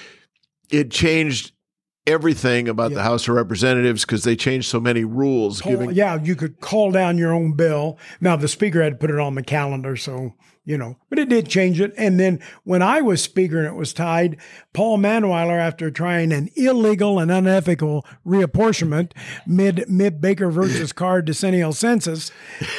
It 0.70 0.91
changed 0.91 1.53
everything 2.07 2.68
about 2.68 2.91
Yeah. 2.91 2.97
the 2.99 3.03
House 3.03 3.28
of 3.28 3.35
Representatives 3.35 4.05
because 4.05 4.24
they 4.24 4.35
changed 4.37 4.68
so 4.68 4.81
many 4.81 5.05
rules. 5.05 5.61
Call- 5.61 5.72
giving 5.72 5.91
yeah, 5.93 6.18
you 6.20 6.35
could 6.35 6.61
call 6.61 6.91
down 6.91 7.18
your 7.18 7.33
own 7.33 7.53
bill. 7.55 7.99
Now 8.20 8.37
the 8.37 8.49
speaker 8.49 8.83
had 8.83 8.95
to 8.95 8.99
put 8.99 9.11
it 9.11 9.18
on 9.18 9.35
the 9.35 9.43
calendar, 9.43 9.97
so 9.97 10.35
you 10.65 10.77
know, 10.79 10.97
but 11.09 11.19
it 11.19 11.29
did 11.29 11.49
change 11.49 11.81
it. 11.81 11.93
And 11.97 12.21
then 12.21 12.39
when 12.65 12.83
I 12.83 13.01
was 13.01 13.23
speaker 13.23 13.59
and 13.59 13.67
it 13.67 13.75
was 13.75 13.93
tied, 13.93 14.37
Paul 14.73 14.99
Mannweiler, 14.99 15.59
after 15.59 15.91
trying 15.91 16.33
an 16.33 16.49
illegal 16.55 17.19
and 17.19 17.31
unethical 17.31 18.05
reapportionment 18.27 19.13
mid 19.47 19.85
mid 19.89 20.21
Baker 20.21 20.51
versus 20.51 20.93
Carr 20.93 21.23
decennial 21.23 21.73
census, 21.73 22.31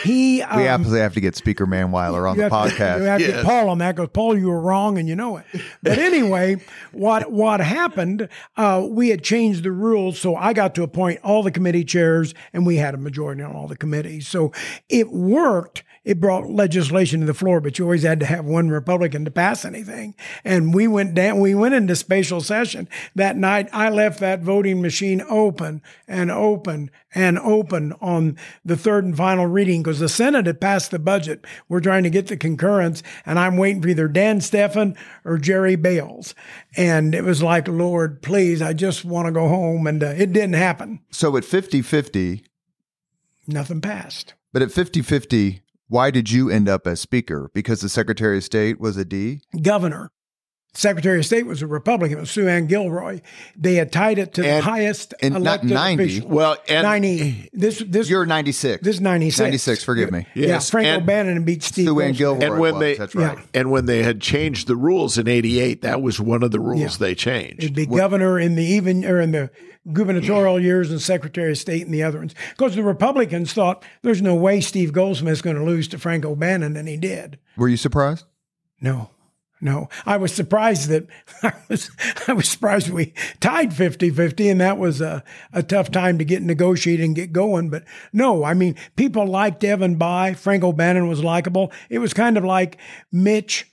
he 0.04 0.38
We 0.38 0.44
um, 0.44 0.60
absolutely 0.60 1.02
have 1.02 1.14
to 1.16 1.22
get 1.22 1.36
Speaker 1.36 1.66
Mannweiler 1.66 2.30
on 2.30 2.36
you 2.38 2.44
the 2.48 2.56
have 2.56 2.70
to- 2.70 2.76
podcast. 2.76 2.98
you 3.00 3.04
have 3.06 3.20
to 3.20 3.28
Yes. 3.28 3.36
get 3.38 3.46
Paul 3.46 3.70
on 3.70 3.78
that 3.80 3.96
because 3.96 4.10
Paul, 4.14 4.38
you 4.38 4.48
were 4.48 4.62
wrong 4.62 4.98
and 4.98 5.08
you 5.10 5.16
know 5.16 5.38
it. 5.38 5.46
But 5.84 5.98
anyway, 5.98 6.58
what 6.92 7.32
what 7.32 7.60
happened? 7.60 8.30
Uh, 8.56 8.86
we 8.90 9.10
had 9.10 9.24
changed 9.24 9.64
the 9.64 9.72
rules, 9.72 10.20
so 10.20 10.36
I 10.36 10.54
got 10.54 10.76
to 10.76 10.84
appoint 10.84 11.20
all 11.24 11.44
the 11.44 11.52
committee 11.52 11.84
chairs, 11.84 12.34
and 12.54 12.66
we 12.66 12.78
had 12.78 12.94
a 12.94 12.98
majority 12.98 13.42
on 13.42 13.56
all 13.56 13.68
the 13.68 13.76
committees. 13.78 14.28
So 14.28 14.52
it 14.90 15.12
worked. 15.12 15.84
It 16.04 16.20
brought 16.20 16.50
legislation 16.50 17.20
to 17.20 17.28
the 17.28 17.34
floor, 17.36 17.62
but 17.62 17.78
you 17.82 17.86
always 17.88 18.04
had 18.04 18.20
to 18.20 18.28
have 18.28 18.46
one 18.46 18.70
Republican 18.70 19.26
to 19.26 19.32
pass 19.32 19.66
anything. 19.66 20.14
And 20.44 20.72
we 20.72 20.88
went 20.88 21.16
down. 21.16 21.40
We 21.40 21.56
went 21.56 21.74
into 21.74 21.96
special 21.96 22.40
session 22.40 22.88
that 23.16 23.36
night. 23.36 23.70
I 23.74 23.90
left 23.90 24.20
that 24.20 24.42
voting 24.42 24.84
machine 24.84 25.24
open 25.28 25.82
and 26.08 26.30
open 26.30 26.92
and 27.16 27.40
open 27.40 27.94
on 28.00 28.38
the 28.64 28.78
third 28.78 29.04
and 29.04 29.18
final 29.18 29.48
reading 29.48 29.82
because 29.82 29.98
the 30.00 30.08
Senate 30.08 30.46
had 30.46 30.62
passed 30.62 30.92
the 30.92 31.00
budget. 31.00 31.44
We're 31.68 31.80
trying 31.80 32.04
to 32.04 32.12
get 32.12 32.28
the 32.28 32.38
concurrence, 32.38 33.02
and 33.26 33.40
I'm 33.40 33.58
waiting 33.58 33.82
for 33.82 33.88
either 33.90 34.08
Dan 34.08 34.42
Steffen 34.42 34.96
or 35.26 35.40
Jerry 35.40 35.76
Bales. 35.76 36.36
And 36.78 37.16
it 37.16 37.24
was 37.24 37.42
like, 37.42 37.68
Lord, 37.68 38.22
please, 38.22 38.62
I 38.62 38.74
just 38.74 39.04
want 39.04 39.26
to 39.26 39.32
go 39.32 39.48
home. 39.48 39.88
And 39.88 40.04
uh, 40.04 40.14
it 40.16 40.32
didn't 40.34 40.54
happen. 40.54 41.00
So 41.10 41.36
at 41.36 41.46
50 41.46 41.82
50, 41.82 42.44
Nothing 43.48 43.82
passed. 43.82 44.36
but 44.54 44.62
at 44.62 44.72
50 44.72 45.02
50, 45.02 45.62
why 45.92 46.10
did 46.10 46.32
you 46.32 46.50
end 46.50 46.70
up 46.70 46.88
as 46.88 47.02
Speaker? 47.02 47.52
Because 47.54 47.82
the 47.82 47.90
Secretary 47.90 48.38
of 48.38 48.46
State 48.46 48.80
was 48.80 48.96
a 48.96 49.04
D? 49.04 49.42
Governor. 49.62 50.10
Secretary 50.74 51.20
of 51.20 51.26
State 51.26 51.46
was 51.46 51.62
a 51.62 51.68
Republican, 51.68 52.18
it 52.18 52.22
was 52.22 52.32
Sue 52.32 52.48
Ann 52.48 52.66
Gilroy. 52.68 53.20
They 53.58 53.76
had 53.76 53.92
tied 53.92 54.18
it 54.18 54.34
to 54.36 54.42
the 54.42 54.48
And- 54.48 54.64
highest 54.64 55.14
and 55.22 55.44
not 55.44 55.66
90. 55.66 56.04
official. 56.04 56.30
well, 56.30 56.56
and 56.70 56.84
90. 56.84 57.50
This, 57.52 57.84
this, 57.86 58.10
You're 58.10 58.26
96. 58.26 58.82
this 58.82 58.96
is 58.96 59.02
96. 59.02 59.40
96, 59.40 59.84
forgive 59.84 60.12
me. 60.12 60.28
Yeah, 60.34 60.48
Yes, 60.48 60.70
Frank 60.70 60.88
and- 60.88 61.04
O'Bannon 61.04 61.44
beat 61.44 61.62
Steve 61.64 61.88
Sue 61.88 62.00
Ann 62.00 62.14
Gilroy 62.14 62.46
And 62.46 62.60
when 62.60 62.74
was, 62.76 62.80
they- 62.80 62.96
that's 62.96 63.14
right. 63.16 63.38
Yeah. 63.38 63.44
And 63.60 63.70
when 63.70 63.86
they 63.86 64.04
had 64.04 64.22
changed 64.22 64.68
the 64.68 64.78
rules 64.78 65.18
in 65.18 65.28
'88, 65.28 65.82
that 65.82 66.02
was 66.02 66.22
one 66.22 66.42
of 66.42 66.52
the 66.52 66.60
rules 66.62 66.80
Yeah. 66.80 67.06
they 67.08 67.16
changed. 67.16 67.60
It'd 67.64 67.76
be 67.76 67.86
governor 67.86 68.40
in 68.40 68.56
the 68.56 68.64
even 68.64 69.04
or 69.04 69.20
in 69.20 69.34
the 69.34 69.50
gubernatorial 69.92 70.60
years 70.60 70.90
and 70.90 71.02
secretary 71.02 71.52
of 71.52 71.58
state 71.58 71.84
and 71.86 71.94
the 71.94 72.04
other 72.04 72.20
ones. 72.20 72.34
Because 72.52 72.76
the 72.76 72.84
Republicans 72.84 73.52
thought 73.52 73.84
there's 74.04 74.22
no 74.22 74.36
way 74.36 74.62
Steve 74.62 74.94
Goldsmith's 74.94 75.42
going 75.42 75.56
to 75.58 75.64
lose 75.66 75.88
to 75.90 75.98
Frank 75.98 76.24
O'Bannon, 76.24 76.78
and 76.78 76.88
he 76.88 76.96
did. 76.98 77.40
Were 77.58 77.68
you 77.68 77.78
surprised? 77.78 78.24
No. 78.80 79.10
No, 79.64 79.90
I 80.08 80.18
was 80.18 80.34
surprised 80.34 80.90
that 80.90 81.06
I 81.44 81.54
was 81.70 81.92
I 82.28 82.34
was 82.34 82.50
surprised 82.50 82.90
we 82.90 83.14
tied 83.40 83.70
50-50 83.72 84.52
and 84.52 84.60
that 84.60 84.80
was 84.80 85.02
a, 85.02 85.24
a 85.54 85.62
tough 85.62 85.92
time 85.92 86.18
to 86.18 86.26
get 86.26 86.42
negotiated 86.42 87.06
and 87.06 87.16
get 87.16 87.32
going. 87.32 87.70
But 87.70 87.84
no, 88.12 88.44
I 88.44 88.56
mean, 88.56 88.76
people 88.96 89.26
liked 89.28 89.64
Evan 89.64 89.98
Bayh. 89.98 90.36
Frank 90.36 90.64
O'Bannon 90.64 91.08
was 91.08 91.24
likable. 91.24 91.72
It 91.90 92.00
was 92.00 92.14
kind 92.14 92.38
of 92.38 92.44
like 92.44 92.78
Mitch 93.12 93.68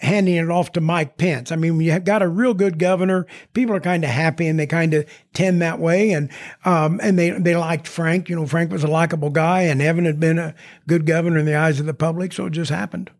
handing 0.00 0.36
it 0.36 0.50
off 0.50 0.72
to 0.72 0.80
Mike 0.80 1.16
Pence. 1.16 1.50
I 1.52 1.56
mean, 1.56 1.80
you 1.80 1.90
have 1.90 2.04
got 2.04 2.22
a 2.22 2.28
real 2.28 2.54
good 2.54 2.78
governor, 2.78 3.26
people 3.52 3.74
are 3.74 3.80
kind 3.80 4.04
of 4.04 4.10
happy 4.10 4.46
and 4.46 4.58
they 4.58 4.66
kind 4.66 4.94
of 4.94 5.06
tend 5.32 5.62
that 5.62 5.78
way. 5.78 6.12
And 6.12 6.30
um, 6.64 7.00
and 7.02 7.18
they 7.18 7.30
they 7.30 7.56
liked 7.56 7.88
Frank. 7.88 8.28
You 8.28 8.36
know, 8.36 8.46
Frank 8.46 8.70
was 8.70 8.84
a 8.84 8.88
likable 8.88 9.30
guy, 9.30 9.62
and 9.62 9.82
Evan 9.82 10.04
had 10.04 10.20
been 10.20 10.38
a 10.38 10.54
good 10.86 11.06
governor 11.06 11.38
in 11.38 11.46
the 11.46 11.54
eyes 11.54 11.80
of 11.80 11.86
the 11.86 11.94
public. 11.94 12.32
So 12.32 12.46
it 12.46 12.50
just 12.50 12.70
happened. 12.70 13.10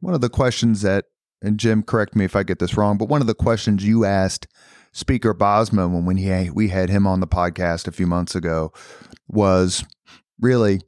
One 0.00 0.14
of 0.14 0.20
the 0.20 0.28
questions 0.28 0.82
that, 0.82 1.06
and 1.42 1.58
Jim, 1.58 1.82
correct 1.82 2.14
me 2.16 2.24
if 2.24 2.36
I 2.36 2.42
get 2.42 2.58
this 2.58 2.76
wrong, 2.76 2.96
but 2.96 3.08
one 3.08 3.20
of 3.20 3.26
the 3.26 3.34
questions 3.34 3.84
you 3.84 4.04
asked 4.04 4.46
Speaker 4.92 5.34
Bosma 5.34 5.90
when, 5.90 6.04
when 6.04 6.16
he 6.16 6.50
we 6.50 6.68
had 6.68 6.88
him 6.90 7.06
on 7.06 7.20
the 7.20 7.26
podcast 7.26 7.86
a 7.86 7.92
few 7.92 8.06
months 8.06 8.34
ago 8.34 8.72
was 9.28 9.84
really 10.40 10.80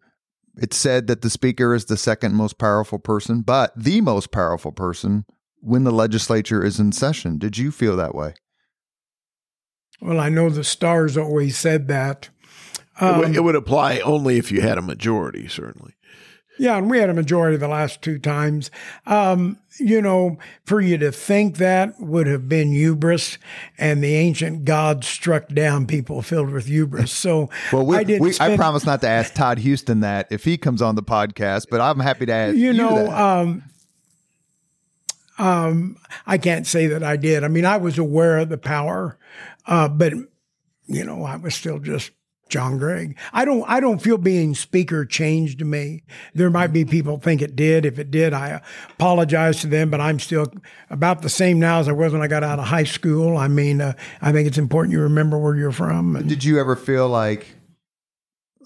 it 0.56 0.72
said 0.72 1.06
that 1.08 1.22
the 1.22 1.30
speaker 1.30 1.74
is 1.74 1.86
the 1.86 1.96
second 1.96 2.34
most 2.34 2.58
powerful 2.58 2.98
person, 2.98 3.40
but 3.40 3.72
the 3.76 4.00
most 4.00 4.30
powerful 4.30 4.70
person 4.72 5.24
when 5.60 5.84
the 5.84 5.90
legislature 5.90 6.62
is 6.64 6.78
in 6.78 6.92
session. 6.92 7.38
Did 7.38 7.58
you 7.58 7.72
feel 7.72 7.96
that 7.96 8.14
way? 8.14 8.34
Well, 10.00 10.20
I 10.20 10.28
know 10.28 10.50
the 10.50 10.64
stars 10.64 11.16
always 11.16 11.56
said 11.56 11.88
that. 11.88 12.28
it, 13.00 13.04
would, 13.04 13.24
Um, 13.26 13.34
it 13.34 13.42
would 13.42 13.56
apply 13.56 14.00
only 14.00 14.36
if 14.38 14.52
you 14.52 14.60
had 14.60 14.78
a 14.78 14.82
majority, 14.82 15.48
certainly. 15.48 15.94
yeah, 16.58 16.76
and 16.76 16.90
we 16.90 16.98
had 16.98 17.10
a 17.10 17.14
majority 17.14 17.56
the 17.56 17.68
last 17.68 18.02
two 18.02 18.18
times. 18.18 18.70
Um, 19.06 19.58
you 19.78 20.00
know, 20.00 20.38
for 20.64 20.80
you 20.80 20.98
to 20.98 21.10
think 21.10 21.56
that 21.56 21.98
would 22.00 22.26
have 22.26 22.48
been 22.48 22.72
hubris, 22.72 23.38
and 23.78 24.02
the 24.02 24.14
ancient 24.14 24.64
gods 24.64 25.06
struck 25.06 25.48
down 25.48 25.86
people 25.86 26.22
filled 26.22 26.50
with 26.50 26.66
hubris. 26.66 27.12
So 27.12 27.50
Well, 27.72 27.86
we, 27.86 27.96
I 27.96 28.04
didn't. 28.04 28.22
we, 28.22 28.34
I 28.40 28.56
promise 28.56 28.84
not 28.86 29.00
to 29.02 29.08
ask 29.08 29.34
Todd 29.34 29.58
Huston 29.60 30.00
that 30.00 30.28
if 30.30 30.44
he 30.44 30.56
comes 30.56 30.82
on 30.82 30.94
the 30.94 31.02
podcast, 31.02 31.66
but 31.70 31.80
I'm 31.80 32.00
happy 32.00 32.26
to 32.26 32.32
ask 32.32 32.56
you, 32.56 32.66
you 32.66 32.72
know, 32.72 33.10
um, 33.10 33.62
um, 35.38 35.96
I 36.26 36.38
can't 36.38 36.66
say 36.66 36.86
that 36.86 37.02
I 37.02 37.16
did. 37.16 37.42
I 37.42 37.48
mean, 37.48 37.64
I 37.64 37.76
was 37.76 37.98
aware 37.98 38.38
of 38.38 38.48
the 38.48 38.58
power, 38.58 39.18
uh, 39.66 39.88
but 39.88 40.12
you 40.86 41.04
know, 41.04 41.24
I 41.24 41.36
was 41.36 41.54
still 41.54 41.78
just 41.78 42.10
John 42.48 42.78
Gregg. 42.78 43.18
I 43.32 43.44
don't. 43.44 43.64
I 43.68 43.80
don't 43.80 44.00
feel 44.00 44.18
being 44.18 44.54
speaker 44.54 45.04
changed 45.04 45.64
me. 45.64 46.02
There 46.34 46.50
might 46.50 46.72
be 46.72 46.84
people 46.84 47.18
think 47.18 47.42
it 47.42 47.56
did. 47.56 47.84
If 47.86 47.98
it 47.98 48.10
did, 48.10 48.32
I 48.32 48.60
apologize 48.90 49.60
to 49.62 49.66
them. 49.66 49.90
But 49.90 50.00
I'm 50.00 50.18
still 50.18 50.52
about 50.90 51.22
the 51.22 51.28
same 51.28 51.58
now 51.58 51.80
as 51.80 51.88
I 51.88 51.92
was 51.92 52.12
when 52.12 52.22
I 52.22 52.28
got 52.28 52.44
out 52.44 52.58
of 52.58 52.66
high 52.66 52.84
school. 52.84 53.36
I 53.36 53.48
mean, 53.48 53.80
uh, 53.80 53.94
I 54.20 54.32
think 54.32 54.46
it's 54.46 54.58
important 54.58 54.92
you 54.92 55.00
remember 55.00 55.38
where 55.38 55.56
you're 55.56 55.72
from. 55.72 56.16
And, 56.16 56.28
Did 56.28 56.44
you 56.44 56.60
ever 56.60 56.76
feel 56.76 57.08
like, 57.08 57.46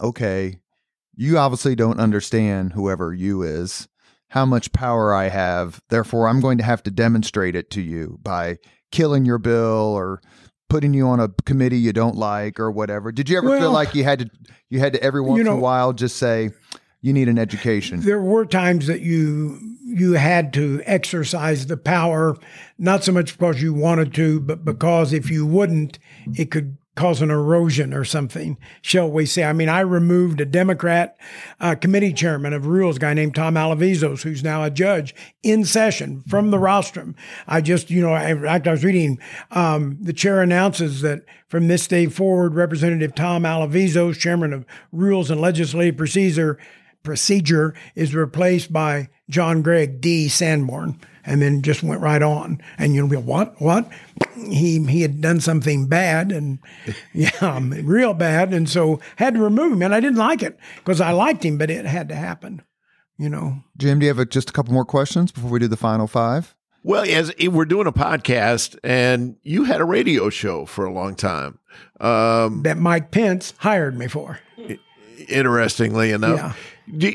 okay, 0.00 0.58
you 1.14 1.36
obviously 1.36 1.74
don't 1.74 1.98
understand 1.98 2.72
whoever 2.72 3.12
you 3.12 3.42
is, 3.42 3.88
how 4.28 4.46
much 4.46 4.72
power 4.72 5.14
I 5.14 5.28
have. 5.28 5.80
Therefore, 5.88 6.28
I'm 6.28 6.40
going 6.40 6.58
to 6.58 6.64
have 6.64 6.82
to 6.84 6.90
demonstrate 6.90 7.56
it 7.56 7.70
to 7.72 7.80
you 7.80 8.18
by 8.22 8.58
killing 8.92 9.24
your 9.24 9.38
bill 9.38 9.94
or 9.96 10.22
putting 10.68 10.94
you 10.94 11.06
on 11.06 11.20
a 11.20 11.28
committee 11.44 11.78
you 11.78 11.92
don't 11.92 12.16
like 12.16 12.60
or 12.60 12.70
whatever. 12.70 13.12
Did 13.12 13.28
you 13.28 13.38
ever 13.38 13.58
feel 13.58 13.72
like 13.72 13.94
you 13.94 14.04
had 14.04 14.18
to, 14.20 14.30
you 14.70 14.78
had 14.78 14.92
to 14.94 15.02
every 15.02 15.20
once 15.20 15.40
in 15.40 15.46
know- 15.46 15.56
a 15.56 15.60
while 15.60 15.92
just 15.92 16.16
say, 16.16 16.50
you 17.00 17.12
need 17.12 17.28
an 17.28 17.38
education? 17.38 18.00
there 18.00 18.20
were 18.20 18.44
times 18.44 18.86
that 18.86 19.00
you 19.00 19.58
you 19.84 20.12
had 20.14 20.52
to 20.52 20.82
exercise 20.84 21.66
the 21.66 21.76
power, 21.76 22.36
not 22.78 23.04
so 23.04 23.12
much 23.12 23.38
because 23.38 23.62
you 23.62 23.72
wanted 23.72 24.12
to, 24.14 24.38
but 24.40 24.64
because 24.64 25.12
if 25.14 25.30
you 25.30 25.46
wouldn't, 25.46 25.98
it 26.34 26.50
could 26.50 26.76
cause 26.98 27.22
an 27.22 27.30
erosion 27.30 27.94
or 27.94 28.04
something, 28.04 28.58
shall 28.82 29.08
we 29.08 29.24
say. 29.24 29.44
I 29.44 29.52
mean, 29.52 29.68
I 29.68 29.80
removed 29.80 30.40
a 30.40 30.44
Democrat 30.44 31.16
uh, 31.60 31.76
committee 31.76 32.12
chairman 32.12 32.52
of 32.52 32.66
rules, 32.66 32.98
guy 32.98 33.14
named 33.14 33.36
Tom 33.36 33.54
Alevizos, 33.54 34.22
who's 34.22 34.42
now 34.42 34.64
a 34.64 34.70
judge 34.70 35.14
in 35.44 35.64
session 35.64 36.24
from 36.26 36.50
the 36.50 36.58
rostrum. 36.58 37.14
I 37.46 37.60
just, 37.60 37.88
you 37.88 38.02
know, 38.02 38.12
I, 38.12 38.56
I 38.56 38.58
was 38.68 38.82
reading, 38.82 39.20
um, 39.52 39.96
the 40.00 40.12
chair 40.12 40.42
announces 40.42 41.00
that 41.02 41.22
from 41.46 41.68
this 41.68 41.86
day 41.86 42.06
forward, 42.06 42.56
Representative 42.56 43.14
Tom 43.14 43.44
Alevizos, 43.44 44.18
chairman 44.18 44.52
of 44.52 44.66
Rules 44.90 45.30
and 45.30 45.40
Legislative 45.40 45.96
Procedure, 45.96 46.58
procedure 47.04 47.74
is 47.94 48.12
replaced 48.12 48.72
by 48.72 49.08
John 49.30 49.62
Gregg 49.62 50.00
D. 50.00 50.26
Sandborn, 50.26 51.00
and 51.28 51.42
then 51.42 51.62
just 51.62 51.82
went 51.82 52.00
right 52.00 52.22
on. 52.22 52.60
And 52.78 52.94
you'll 52.94 53.08
be 53.08 53.16
what? 53.16 53.60
What? 53.60 53.88
He 54.36 54.84
he 54.86 55.02
had 55.02 55.20
done 55.20 55.40
something 55.40 55.86
bad, 55.86 56.32
and 56.32 56.58
yeah, 57.12 57.30
um, 57.40 57.70
real 57.70 58.14
bad, 58.14 58.52
and 58.52 58.68
so 58.68 59.00
had 59.16 59.34
to 59.34 59.40
remove 59.40 59.72
him. 59.72 59.82
And 59.82 59.94
I 59.94 60.00
didn't 60.00 60.18
like 60.18 60.42
it 60.42 60.58
because 60.76 61.00
I 61.00 61.12
liked 61.12 61.44
him, 61.44 61.58
but 61.58 61.70
it 61.70 61.84
had 61.84 62.08
to 62.08 62.14
happen. 62.14 62.62
you 63.18 63.28
know. 63.28 63.62
Jim, 63.76 63.98
do 63.98 64.06
you 64.06 64.10
have 64.10 64.18
a, 64.18 64.24
just 64.24 64.50
a 64.50 64.52
couple 64.52 64.72
more 64.72 64.84
questions 64.84 65.30
before 65.32 65.50
we 65.50 65.58
do 65.58 65.68
the 65.68 65.76
final 65.76 66.06
five? 66.06 66.54
Well, 66.84 67.04
as 67.04 67.32
we're 67.48 67.64
doing 67.64 67.86
a 67.86 67.92
podcast, 67.92 68.78
and 68.82 69.36
you 69.42 69.64
had 69.64 69.80
a 69.80 69.84
radio 69.84 70.30
show 70.30 70.64
for 70.64 70.86
a 70.86 70.92
long 70.92 71.16
time. 71.16 71.58
Um, 72.00 72.62
that 72.62 72.78
Mike 72.78 73.10
Pence 73.10 73.52
hired 73.58 73.98
me 73.98 74.06
for. 74.06 74.38
Interestingly 75.28 76.12
enough, 76.12 76.38
yeah. 76.86 76.96
did, 76.96 77.14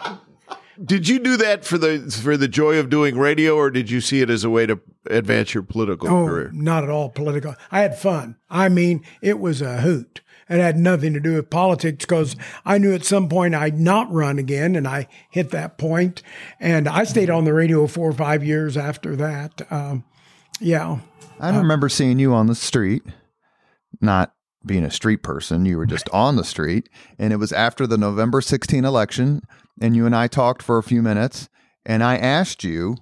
did 0.83 1.07
you 1.07 1.19
do 1.19 1.37
that 1.37 1.65
for 1.65 1.77
the 1.77 1.99
for 2.23 2.37
the 2.37 2.47
joy 2.47 2.77
of 2.77 2.89
doing 2.89 3.17
radio, 3.17 3.55
or 3.55 3.69
did 3.69 3.89
you 3.89 4.01
see 4.01 4.21
it 4.21 4.29
as 4.29 4.43
a 4.43 4.49
way 4.49 4.65
to 4.65 4.79
advance 5.07 5.53
your 5.53 5.63
political 5.63 6.07
oh, 6.07 6.25
career? 6.25 6.51
Not 6.53 6.83
at 6.83 6.89
all 6.89 7.09
political. 7.09 7.55
I 7.71 7.81
had 7.81 7.97
fun. 7.97 8.37
I 8.49 8.69
mean, 8.69 9.03
it 9.21 9.39
was 9.39 9.61
a 9.61 9.81
hoot. 9.81 10.21
It 10.49 10.59
had 10.59 10.77
nothing 10.77 11.13
to 11.13 11.19
do 11.19 11.35
with 11.35 11.49
politics 11.49 12.05
because 12.05 12.35
I 12.65 12.77
knew 12.77 12.93
at 12.93 13.05
some 13.05 13.29
point 13.29 13.55
I'd 13.55 13.79
not 13.79 14.11
run 14.11 14.39
again, 14.39 14.75
and 14.75 14.87
I 14.87 15.07
hit 15.29 15.51
that 15.51 15.77
point. 15.77 16.21
And 16.59 16.87
I 16.87 17.05
stayed 17.05 17.29
on 17.29 17.45
the 17.45 17.53
radio 17.53 17.87
four 17.87 18.09
or 18.09 18.13
five 18.13 18.43
years 18.43 18.75
after 18.75 19.15
that. 19.15 19.61
Um, 19.71 20.03
yeah. 20.59 20.99
I 21.39 21.49
uh, 21.49 21.57
remember 21.57 21.89
seeing 21.89 22.19
you 22.19 22.33
on 22.33 22.47
the 22.47 22.55
street, 22.55 23.03
not 24.01 24.33
being 24.65 24.83
a 24.83 24.91
street 24.91 25.23
person. 25.23 25.65
You 25.65 25.77
were 25.77 25.85
just 25.85 26.09
on 26.09 26.35
the 26.35 26.43
street. 26.43 26.89
And 27.17 27.33
it 27.33 27.37
was 27.37 27.51
after 27.51 27.85
the 27.85 27.97
November 27.97 28.41
16 28.41 28.85
election. 28.85 29.41
And 29.81 29.95
you 29.95 30.05
and 30.05 30.15
I 30.15 30.27
talked 30.27 30.61
for 30.61 30.77
a 30.77 30.83
few 30.83 31.01
minutes. 31.01 31.49
And 31.85 32.03
I 32.03 32.17
asked 32.17 32.63
you, 32.63 32.95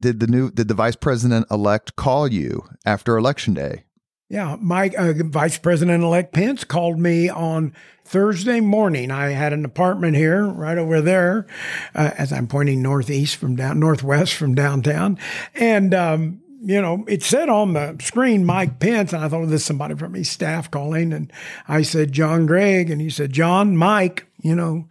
did 0.00 0.20
the 0.20 0.26
new 0.26 0.50
did 0.50 0.68
the 0.68 0.74
vice 0.74 0.96
president 0.96 1.46
elect 1.50 1.96
call 1.96 2.28
you 2.28 2.68
after 2.84 3.16
election 3.16 3.54
day? 3.54 3.84
Yeah, 4.30 4.56
Mike, 4.58 4.94
uh, 4.98 5.12
Vice 5.16 5.58
President 5.58 6.02
elect 6.02 6.32
Pence 6.32 6.64
called 6.64 6.98
me 6.98 7.28
on 7.28 7.74
Thursday 8.04 8.60
morning. 8.60 9.10
I 9.10 9.28
had 9.28 9.52
an 9.52 9.64
apartment 9.64 10.16
here, 10.16 10.46
right 10.46 10.78
over 10.78 11.00
there, 11.02 11.46
uh, 11.94 12.10
as 12.16 12.32
I'm 12.32 12.46
pointing 12.46 12.82
northeast 12.82 13.36
from 13.36 13.54
down, 13.54 13.78
northwest 13.78 14.34
from 14.34 14.54
downtown. 14.54 15.18
And, 15.54 15.94
um, 15.94 16.40
you 16.64 16.80
know, 16.80 17.04
it 17.06 17.22
said 17.22 17.48
on 17.48 17.74
the 17.74 17.96
screen 18.00 18.44
Mike 18.44 18.80
Pence, 18.80 19.12
and 19.12 19.22
I 19.22 19.28
thought, 19.28 19.46
this 19.46 19.60
is 19.60 19.66
somebody 19.66 19.94
from 19.94 20.14
his 20.14 20.30
staff 20.30 20.70
calling. 20.70 21.12
And 21.12 21.32
I 21.68 21.82
said, 21.82 22.12
John 22.12 22.46
Gregg. 22.46 22.90
And 22.90 23.00
he 23.00 23.10
said, 23.10 23.32
John, 23.32 23.76
Mike, 23.76 24.26
you 24.40 24.54
know. 24.54 24.86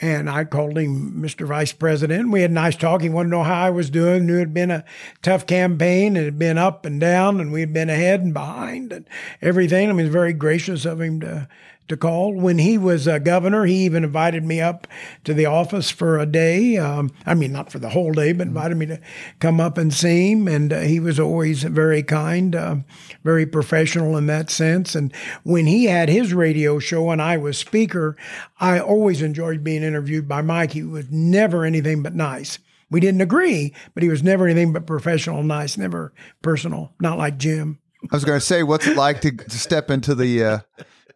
And 0.00 0.30
I 0.30 0.44
called 0.44 0.78
him 0.78 1.20
Mr. 1.20 1.44
Vice 1.44 1.72
President. 1.72 2.30
We 2.30 2.42
had 2.42 2.52
a 2.52 2.54
nice 2.54 2.76
talk. 2.76 3.02
He 3.02 3.08
wanted 3.08 3.30
to 3.30 3.36
know 3.36 3.42
how 3.42 3.64
I 3.64 3.70
was 3.70 3.90
doing. 3.90 4.26
Knew 4.26 4.36
it 4.36 4.40
had 4.40 4.54
been 4.54 4.70
a 4.70 4.84
tough 5.22 5.44
campaign. 5.44 6.16
And 6.16 6.18
It 6.18 6.24
had 6.26 6.38
been 6.38 6.56
up 6.56 6.86
and 6.86 7.00
down, 7.00 7.40
and 7.40 7.50
we 7.50 7.60
had 7.60 7.72
been 7.72 7.90
ahead 7.90 8.20
and 8.20 8.32
behind 8.32 8.92
and 8.92 9.08
everything. 9.42 9.88
I 9.88 9.92
mean, 9.92 10.00
it 10.00 10.04
was 10.04 10.12
very 10.12 10.32
gracious 10.32 10.84
of 10.84 11.00
him 11.00 11.20
to 11.20 11.48
to 11.88 11.96
call. 11.96 12.34
When 12.34 12.58
he 12.58 12.78
was 12.78 13.06
a 13.06 13.20
governor, 13.20 13.64
he 13.64 13.84
even 13.84 14.04
invited 14.04 14.44
me 14.44 14.60
up 14.60 14.86
to 15.24 15.34
the 15.34 15.46
office 15.46 15.90
for 15.90 16.18
a 16.18 16.26
day. 16.26 16.76
Um, 16.76 17.10
I 17.26 17.34
mean, 17.34 17.52
not 17.52 17.72
for 17.72 17.78
the 17.78 17.90
whole 17.90 18.12
day, 18.12 18.32
but 18.32 18.46
invited 18.46 18.76
me 18.76 18.86
to 18.86 19.00
come 19.40 19.60
up 19.60 19.78
and 19.78 19.92
see 19.92 20.32
him. 20.32 20.48
And 20.48 20.72
uh, 20.72 20.80
he 20.80 21.00
was 21.00 21.18
always 21.18 21.62
very 21.62 22.02
kind, 22.02 22.54
uh, 22.54 22.76
very 23.24 23.46
professional 23.46 24.16
in 24.16 24.26
that 24.26 24.50
sense. 24.50 24.94
And 24.94 25.12
when 25.42 25.66
he 25.66 25.84
had 25.84 26.08
his 26.08 26.34
radio 26.34 26.78
show 26.78 27.10
and 27.10 27.20
I 27.20 27.36
was 27.36 27.58
speaker, 27.58 28.16
I 28.60 28.78
always 28.80 29.22
enjoyed 29.22 29.64
being 29.64 29.82
interviewed 29.82 30.28
by 30.28 30.42
Mike. 30.42 30.72
He 30.72 30.82
was 30.82 31.06
never 31.10 31.64
anything 31.64 32.02
but 32.02 32.14
nice. 32.14 32.58
We 32.90 33.00
didn't 33.00 33.20
agree, 33.20 33.74
but 33.92 34.02
he 34.02 34.08
was 34.08 34.22
never 34.22 34.46
anything 34.46 34.72
but 34.72 34.86
professional, 34.86 35.42
nice, 35.42 35.76
never 35.76 36.12
personal, 36.40 36.94
not 37.00 37.18
like 37.18 37.36
Jim. 37.36 37.78
I 38.10 38.16
was 38.16 38.24
going 38.24 38.38
to 38.38 38.44
say, 38.44 38.62
what's 38.62 38.86
it 38.86 38.96
like 38.96 39.20
to, 39.22 39.32
to 39.32 39.58
step 39.58 39.90
into 39.90 40.14
the 40.14 40.44
uh, 40.44 40.58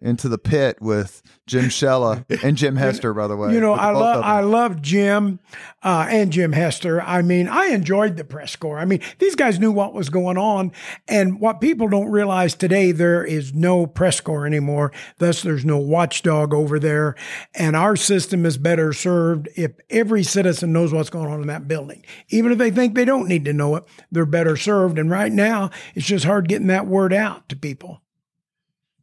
into 0.02 0.28
the 0.28 0.38
pit 0.38 0.80
with 0.80 1.22
Jim 1.46 1.66
Shella 1.66 2.24
and 2.42 2.56
Jim 2.56 2.76
Hester, 2.82 3.14
by 3.14 3.26
the 3.26 3.36
way. 3.36 3.54
You 3.54 3.60
know, 3.60 3.72
I 3.72 3.90
love 3.90 4.22
I 4.24 4.40
love 4.40 4.82
Jim 4.82 5.40
uh, 5.82 6.06
and 6.10 6.32
Jim 6.32 6.52
Hester. 6.52 7.00
I 7.00 7.22
mean, 7.22 7.48
I 7.48 7.66
enjoyed 7.66 8.16
the 8.16 8.24
press 8.24 8.56
corps. 8.56 8.78
I 8.78 8.84
mean, 8.84 9.00
these 9.18 9.34
guys 9.34 9.58
knew 9.58 9.72
what 9.72 9.94
was 9.94 10.08
going 10.08 10.38
on, 10.38 10.72
and 11.08 11.40
what 11.40 11.60
people 11.60 11.88
don't 11.88 12.10
realize 12.10 12.54
today, 12.54 12.92
there 12.92 13.24
is 13.24 13.54
no 13.54 13.86
press 13.86 14.20
corps 14.20 14.46
anymore. 14.46 14.92
Thus, 15.18 15.42
there's 15.42 15.64
no 15.64 15.78
watchdog 15.78 16.52
over 16.52 16.78
there, 16.78 17.14
and 17.54 17.76
our 17.76 17.96
system 17.96 18.44
is 18.44 18.58
better 18.58 18.92
served 18.92 19.48
if 19.56 19.72
every 19.90 20.22
citizen 20.22 20.72
knows 20.72 20.92
what's 20.92 21.10
going 21.10 21.30
on 21.30 21.40
in 21.40 21.46
that 21.46 21.68
building, 21.68 22.04
even 22.28 22.52
if 22.52 22.58
they 22.58 22.70
think 22.70 22.94
they 22.94 23.04
don't 23.04 23.28
need 23.28 23.44
to 23.44 23.52
know 23.52 23.76
it. 23.76 23.84
They're 24.10 24.26
better 24.26 24.56
served, 24.56 24.98
and 24.98 25.10
right 25.10 25.32
now, 25.32 25.70
it's 25.94 26.06
just 26.06 26.24
hard 26.24 26.48
getting 26.48 26.68
that 26.68 26.86
word 26.86 27.12
out 27.12 27.48
to 27.48 27.56
people. 27.56 28.02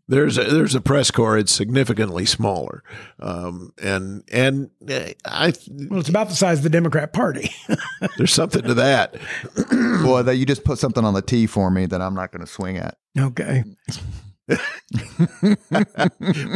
There's 0.09 0.39
a, 0.39 0.43
there's 0.43 0.73
a 0.73 0.81
press 0.81 1.11
corps. 1.11 1.37
It's 1.37 1.51
significantly 1.51 2.25
smaller, 2.25 2.83
um, 3.19 3.73
and 3.79 4.23
and 4.31 4.71
uh, 4.89 5.11
I. 5.23 5.53
Well, 5.69 5.99
it's 5.99 6.09
about 6.09 6.29
the 6.29 6.35
size 6.35 6.57
of 6.57 6.63
the 6.63 6.69
Democrat 6.71 7.13
Party. 7.13 7.51
there's 8.17 8.33
something 8.33 8.63
to 8.63 8.73
that. 8.73 9.13
Boy, 10.03 10.23
that 10.23 10.37
you 10.37 10.47
just 10.47 10.63
put 10.63 10.79
something 10.79 11.05
on 11.05 11.13
the 11.13 11.21
tee 11.21 11.45
for 11.45 11.69
me 11.69 11.85
that 11.85 12.01
I'm 12.01 12.15
not 12.15 12.31
going 12.31 12.43
to 12.43 12.51
swing 12.51 12.77
at. 12.77 12.97
Okay. 13.19 13.63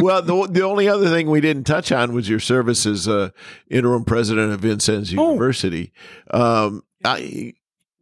well, 0.02 0.24
the 0.24 0.48
the 0.50 0.64
only 0.64 0.90
other 0.90 1.12
thing 1.12 1.30
we 1.30 1.40
didn't 1.40 1.66
touch 1.66 1.92
on 1.92 2.12
was 2.12 2.28
your 2.28 2.40
service 2.40 2.88
as 2.88 3.08
uh, 3.08 3.30
interim 3.70 4.04
president 4.04 4.52
of 4.52 4.62
Vincennes 4.62 5.14
oh. 5.16 5.30
University. 5.30 5.94
Um, 6.32 6.84
I, 7.06 7.54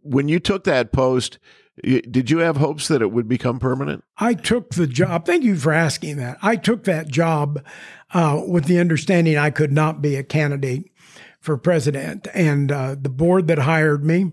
when 0.01 0.29
you 0.29 0.39
took 0.39 0.63
that 0.63 0.93
post, 0.93 1.39
did 1.81 2.29
you 2.29 2.39
have 2.39 2.57
hopes 2.57 2.87
that 2.87 3.01
it 3.01 3.11
would 3.11 3.27
become 3.27 3.59
permanent? 3.59 4.03
I 4.17 4.33
took 4.33 4.71
the 4.71 4.87
job. 4.87 5.25
Thank 5.25 5.43
you 5.43 5.55
for 5.55 5.71
asking 5.71 6.17
that. 6.17 6.37
I 6.41 6.55
took 6.55 6.83
that 6.83 7.07
job 7.07 7.63
uh, 8.13 8.41
with 8.45 8.65
the 8.65 8.79
understanding 8.79 9.37
I 9.37 9.49
could 9.49 9.71
not 9.71 10.01
be 10.01 10.15
a 10.15 10.23
candidate 10.23 10.90
for 11.41 11.57
president. 11.57 12.27
And 12.35 12.71
uh, 12.71 12.95
the 13.01 13.09
board 13.09 13.47
that 13.47 13.57
hired 13.57 14.05
me 14.05 14.31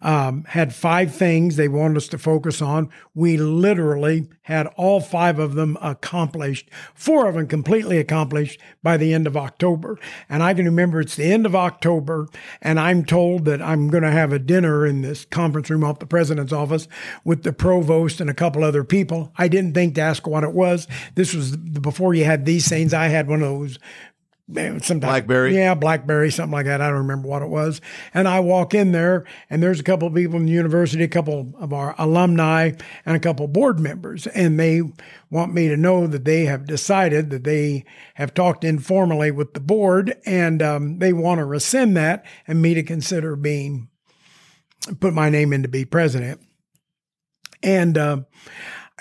um, 0.00 0.44
had 0.48 0.72
five 0.72 1.12
things 1.12 1.56
they 1.56 1.66
wanted 1.66 1.96
us 1.96 2.08
to 2.08 2.18
focus 2.18 2.62
on. 2.62 2.90
We 3.12 3.36
literally 3.36 4.28
had 4.42 4.68
all 4.76 5.00
five 5.00 5.38
of 5.40 5.54
them 5.54 5.76
accomplished, 5.82 6.70
four 6.94 7.26
of 7.26 7.34
them 7.34 7.48
completely 7.48 7.98
accomplished 7.98 8.60
by 8.82 8.96
the 8.96 9.12
end 9.12 9.26
of 9.26 9.36
October. 9.36 9.98
And 10.28 10.42
I 10.42 10.54
can 10.54 10.66
remember 10.66 11.00
it's 11.00 11.16
the 11.16 11.32
end 11.32 11.44
of 11.44 11.56
October, 11.56 12.28
and 12.62 12.78
I'm 12.78 13.04
told 13.04 13.46
that 13.46 13.60
I'm 13.60 13.88
going 13.88 14.04
to 14.04 14.10
have 14.10 14.32
a 14.32 14.38
dinner 14.38 14.86
in 14.86 15.02
this 15.02 15.24
conference 15.24 15.70
room 15.70 15.82
off 15.82 15.98
the 15.98 16.06
president's 16.06 16.52
office 16.52 16.86
with 17.24 17.42
the 17.42 17.52
provost 17.52 18.20
and 18.20 18.30
a 18.30 18.34
couple 18.34 18.62
other 18.62 18.84
people. 18.84 19.32
I 19.36 19.48
didn't 19.48 19.74
think 19.74 19.96
to 19.96 20.02
ask 20.02 20.26
what 20.26 20.44
it 20.44 20.52
was. 20.52 20.86
This 21.14 21.34
was 21.34 21.56
before 21.56 22.14
you 22.14 22.24
had 22.24 22.44
these 22.44 22.68
things. 22.68 22.94
I 22.94 23.08
had 23.08 23.26
one 23.26 23.42
of 23.42 23.48
those 23.48 23.78
sometimes 24.52 25.00
blackberry? 25.00 25.54
yeah 25.54 25.74
blackberry 25.74 26.30
something 26.30 26.52
like 26.52 26.66
that. 26.66 26.80
I 26.80 26.88
don't 26.88 26.98
remember 26.98 27.28
what 27.28 27.42
it 27.42 27.48
was. 27.48 27.80
And 28.12 28.28
i 28.28 28.40
walk 28.40 28.74
in 28.74 28.92
there 28.92 29.24
and 29.48 29.62
there's 29.62 29.80
a 29.80 29.84
couple 29.84 30.08
of 30.08 30.14
people 30.14 30.36
in 30.36 30.46
the 30.46 30.52
university 30.52 31.02
a 31.04 31.08
couple 31.08 31.54
of 31.58 31.72
our 31.72 31.94
alumni 31.98 32.72
and 33.06 33.16
a 33.16 33.20
couple 33.20 33.48
board 33.48 33.80
members. 33.80 34.26
And 34.28 34.60
they 34.60 34.82
want 35.30 35.54
me 35.54 35.68
to 35.68 35.76
know 35.76 36.06
that 36.06 36.24
they 36.24 36.44
have 36.44 36.66
decided 36.66 37.30
that 37.30 37.44
they 37.44 37.84
have 38.14 38.34
talked 38.34 38.64
informally 38.64 39.30
with 39.30 39.54
the 39.54 39.60
board 39.60 40.14
and 40.26 40.62
um, 40.62 40.98
they 40.98 41.12
want 41.12 41.38
to 41.38 41.44
rescind 41.44 41.96
that 41.96 42.24
and 42.46 42.60
me 42.60 42.74
to 42.74 42.82
consider 42.82 43.36
being 43.36 43.88
put 45.00 45.14
my 45.14 45.30
name 45.30 45.52
in 45.52 45.62
to 45.62 45.68
be 45.68 45.84
president. 45.84 46.40
And 47.62 47.96
uh, 47.96 48.18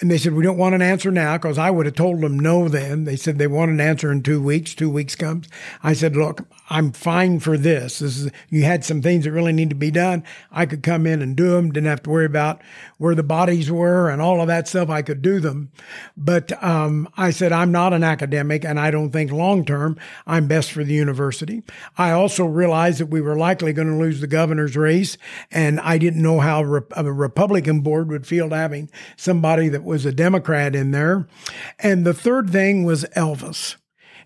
and 0.02 0.10
they 0.10 0.18
said, 0.18 0.34
We 0.34 0.44
don't 0.44 0.58
want 0.58 0.74
an 0.74 0.82
answer 0.82 1.12
now 1.12 1.38
because 1.38 1.60
I 1.60 1.70
would 1.70 1.86
have 1.86 1.94
told 1.94 2.22
them 2.22 2.40
no 2.40 2.68
then. 2.68 3.04
They 3.04 3.16
said 3.16 3.38
they 3.38 3.46
want 3.46 3.70
an 3.70 3.80
answer 3.80 4.12
in 4.12 4.24
two 4.24 4.42
weeks. 4.42 4.74
Two 4.74 4.90
weeks 4.90 5.16
comes. 5.16 5.48
I 5.84 5.94
said, 5.94 6.16
Look, 6.16 6.48
I'm 6.70 6.92
fine 6.92 7.40
for 7.40 7.58
this. 7.58 8.00
This 8.00 8.18
is, 8.18 8.32
you 8.50 8.64
had 8.64 8.84
some 8.84 9.04
things 9.04 9.26
that 9.26 9.32
really 9.32 9.52
need 9.52 9.70
to 9.70 9.76
be 9.76 9.92
done. 9.92 10.24
I 10.52 10.66
could 10.66 10.82
come 10.82 11.06
in 11.06 11.22
and 11.22 11.36
do 11.36 11.52
them. 11.52 11.72
Didn't 11.72 11.90
have 11.90 12.02
to 12.04 12.10
worry 12.10 12.26
about 12.26 12.60
where 12.98 13.14
the 13.14 13.22
bodies 13.22 13.70
were 13.70 14.10
and 14.10 14.20
all 14.20 14.42
of 14.42 14.48
that 14.48 14.68
stuff. 14.68 14.90
I 14.90 15.04
could 15.04 15.22
do 15.22 15.40
them. 15.40 15.72
But 16.18 16.52
um, 16.64 17.08
I 17.16 17.30
said, 17.30 17.52
I'm 17.52 17.72
not 17.72 17.94
an 17.94 18.04
academic 18.04 18.66
and 18.66 18.80
I 18.80 18.90
don't 18.90 19.12
think 19.12 19.32
long 19.32 19.64
term 19.64 20.00
I'm 20.26 20.48
best 20.48 20.72
for 20.72 20.84
the 20.84 20.94
university. 20.94 21.62
I 22.00 22.12
also 22.12 22.46
realized 22.46 23.00
that 23.00 23.08
we 23.08 23.22
were 23.22 23.38
likely 23.38 23.74
going 23.74 23.90
to 23.90 23.98
lose 23.98 24.22
the 24.22 24.28
governor's 24.28 24.76
race. 24.76 25.20
And 25.52 25.80
I 25.82 26.00
didn't 26.00 26.24
know 26.24 26.40
how 26.40 26.62
a 26.96 27.12
Republican 27.12 27.82
board 27.82 28.10
would 28.10 28.26
feel 28.26 28.50
having 28.50 28.90
somebody 29.18 29.70
that 29.70 29.83
was 29.84 30.06
a 30.06 30.12
Democrat 30.12 30.76
in 30.76 30.92
there. 30.92 31.28
And 31.80 32.06
the 32.06 32.14
third 32.14 32.50
thing 32.50 32.84
was 32.84 33.06
Elvis. 33.16 33.76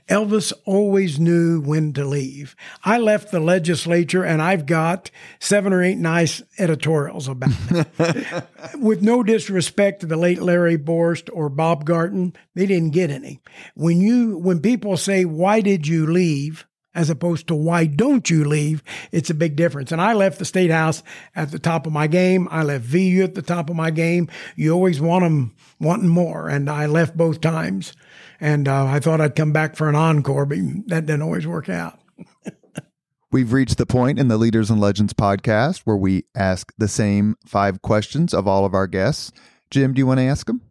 Elvis 0.08 0.54
always 0.66 1.20
knew 1.20 1.60
when 1.60 1.92
to 1.94 2.06
leave. 2.06 2.56
I 2.84 2.98
left 2.98 3.32
the 3.32 3.42
legislature 3.42 4.24
and 4.24 4.42
I've 4.42 4.66
got 4.66 5.12
seven 5.40 5.74
or 5.74 5.84
eight 5.84 5.98
nice 5.98 6.42
editorials 6.58 7.28
about 7.28 7.50
it. 7.72 8.48
With 8.80 9.02
no 9.02 9.22
disrespect 9.22 10.02
to 10.02 10.06
the 10.06 10.16
late 10.16 10.42
Larry 10.42 10.78
Borst 10.78 11.30
or 11.34 11.50
Bob 11.50 11.84
Garton, 11.84 12.34
they 12.56 12.66
didn't 12.66 12.92
get 12.92 13.10
any. 13.10 13.42
When 13.76 14.00
you 14.00 14.38
when 14.38 14.62
people 14.62 14.96
say, 14.96 15.26
Why 15.26 15.60
did 15.60 15.88
you 15.88 16.08
leave? 16.08 16.66
As 16.98 17.12
opposed 17.12 17.48
to 17.48 17.56
why 17.56 17.86
don't 17.86 18.28
you 18.28 18.44
leave? 18.44 18.84
It's 19.12 19.30
a 19.30 19.36
big 19.36 19.56
difference. 19.56 19.92
And 19.92 20.02
I 20.02 20.14
left 20.14 20.40
the 20.40 20.46
state 20.46 20.72
house 20.72 21.04
at 21.36 21.52
the 21.52 21.60
top 21.60 21.86
of 21.86 21.94
my 21.94 22.08
game. 22.08 22.48
I 22.50 22.64
left 22.64 22.86
VU 22.86 23.24
at 23.24 23.36
the 23.36 23.44
top 23.44 23.70
of 23.70 23.76
my 23.76 23.92
game. 23.92 24.28
You 24.56 24.74
always 24.74 25.00
want 25.00 25.24
them 25.24 25.56
wanting 25.80 26.10
more. 26.10 26.50
And 26.50 26.70
I 26.70 26.88
left 26.88 27.16
both 27.16 27.40
times. 27.40 27.94
And 28.42 28.68
uh, 28.68 28.86
I 28.86 29.00
thought 29.00 29.22
I'd 29.22 29.36
come 29.36 29.54
back 29.54 29.76
for 29.76 29.88
an 29.88 29.96
encore, 29.96 30.48
but 30.48 30.58
that 30.88 31.06
didn't 31.06 31.22
always 31.22 31.46
work 31.46 31.70
out. 31.70 32.00
We've 33.32 33.54
reached 33.54 33.78
the 33.78 33.86
point 33.86 34.18
in 34.18 34.28
the 34.28 34.38
Leaders 34.38 34.72
and 34.72 34.82
Legends 34.82 35.14
podcast 35.14 35.82
where 35.82 35.98
we 35.98 36.24
ask 36.36 36.74
the 36.80 36.88
same 36.88 37.36
five 37.46 37.84
questions 37.84 38.34
of 38.34 38.48
all 38.48 38.66
of 38.66 38.74
our 38.74 38.88
guests. 38.88 39.32
Jim, 39.70 39.94
do 39.94 40.00
you 40.00 40.08
want 40.08 40.20
to 40.20 40.24
ask 40.24 40.48
them? 40.48 40.62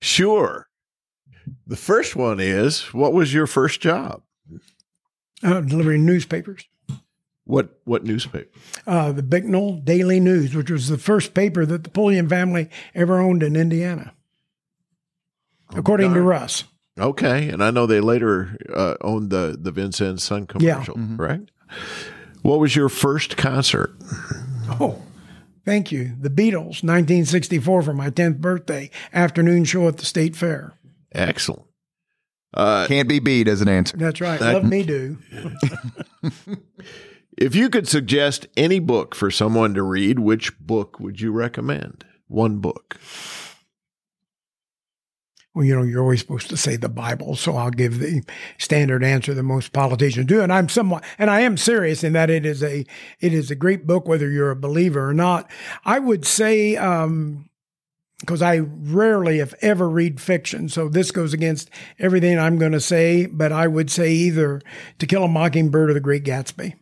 Sure. 0.00 0.68
The 1.66 1.76
first 1.76 2.14
one 2.14 2.38
is 2.38 2.92
what 2.94 3.12
was 3.12 3.34
your 3.34 3.48
first 3.48 3.80
job? 3.80 4.22
Uh, 5.42 5.60
delivering 5.60 6.04
newspapers. 6.06 6.64
What 7.44 7.80
what 7.84 8.04
newspaper? 8.04 8.48
Uh, 8.86 9.10
the 9.12 9.22
Bicknell 9.22 9.72
Daily 9.76 10.20
News, 10.20 10.54
which 10.54 10.70
was 10.70 10.88
the 10.88 10.98
first 10.98 11.34
paper 11.34 11.66
that 11.66 11.82
the 11.84 11.90
Pulliam 11.90 12.28
family 12.28 12.70
ever 12.94 13.18
owned 13.20 13.42
in 13.42 13.56
Indiana, 13.56 14.14
according 15.74 16.14
to. 16.14 16.20
Russ. 16.22 16.64
Okay, 17.00 17.48
and 17.48 17.64
I 17.64 17.70
know 17.70 17.86
they 17.86 18.00
later 18.00 18.56
uh, 18.72 18.94
owned 19.00 19.30
the 19.30 19.56
the 19.60 19.72
Vincennes 19.72 20.22
Sun 20.22 20.46
commercial, 20.46 20.66
Yeah. 20.68 20.84
commercial, 20.84 21.16
right? 21.16 21.50
What 22.42 22.60
was 22.60 22.76
your 22.76 22.88
first 22.88 23.36
concert? 23.36 23.94
Oh, 24.80 25.02
thank 25.64 25.90
you. 25.90 26.12
The 26.20 26.30
Beatles, 26.30 26.82
1964, 26.84 27.82
for 27.82 27.92
my 27.94 28.10
10th 28.10 28.38
birthday, 28.38 28.90
afternoon 29.12 29.64
show 29.64 29.88
at 29.88 29.96
the 29.98 30.04
State 30.04 30.36
Fair. 30.36 30.74
Excellent. 31.12 31.62
Uh, 32.54 32.86
Can't 32.86 33.08
be 33.08 33.18
beat 33.18 33.48
as 33.48 33.60
an 33.60 33.68
answer. 33.68 33.96
That's 33.96 34.20
right. 34.20 34.38
That- 34.38 34.54
Love 34.54 34.64
me 34.64 34.82
do. 34.82 35.18
if 37.38 37.54
you 37.54 37.70
could 37.70 37.88
suggest 37.88 38.46
any 38.56 38.78
book 38.78 39.14
for 39.14 39.30
someone 39.30 39.74
to 39.74 39.82
read, 39.82 40.18
which 40.18 40.58
book 40.58 41.00
would 41.00 41.20
you 41.20 41.32
recommend? 41.32 42.04
One 42.28 42.58
book. 42.58 42.98
Well, 45.54 45.66
you 45.66 45.76
know, 45.76 45.82
you're 45.82 46.00
always 46.00 46.20
supposed 46.20 46.48
to 46.48 46.56
say 46.56 46.76
the 46.76 46.88
Bible, 46.88 47.36
so 47.36 47.56
I'll 47.56 47.70
give 47.70 47.98
the 47.98 48.22
standard 48.56 49.04
answer 49.04 49.34
that 49.34 49.42
most 49.42 49.74
politicians 49.74 50.26
do. 50.26 50.40
And 50.40 50.50
I'm 50.50 50.70
somewhat, 50.70 51.04
and 51.18 51.28
I 51.28 51.40
am 51.40 51.58
serious 51.58 52.02
in 52.02 52.14
that 52.14 52.30
it 52.30 52.46
is 52.46 52.62
a, 52.62 52.86
it 53.20 53.34
is 53.34 53.50
a 53.50 53.54
great 53.54 53.86
book, 53.86 54.08
whether 54.08 54.30
you're 54.30 54.50
a 54.50 54.56
believer 54.56 55.06
or 55.06 55.12
not. 55.12 55.50
I 55.84 55.98
would 55.98 56.24
say, 56.24 56.76
um, 56.76 57.50
because 58.22 58.40
I 58.40 58.58
rarely, 58.58 59.38
if 59.40 59.52
ever, 59.60 59.88
read 59.88 60.20
fiction. 60.20 60.68
So 60.68 60.88
this 60.88 61.10
goes 61.10 61.34
against 61.34 61.68
everything 61.98 62.38
I'm 62.38 62.56
going 62.58 62.72
to 62.72 62.80
say, 62.80 63.26
but 63.26 63.52
I 63.52 63.66
would 63.66 63.90
say 63.90 64.12
either 64.12 64.60
To 64.98 65.06
Kill 65.06 65.24
a 65.24 65.28
Mockingbird 65.28 65.90
or 65.90 65.94
The 65.94 66.00
Great 66.00 66.24
Gatsby. 66.24 66.74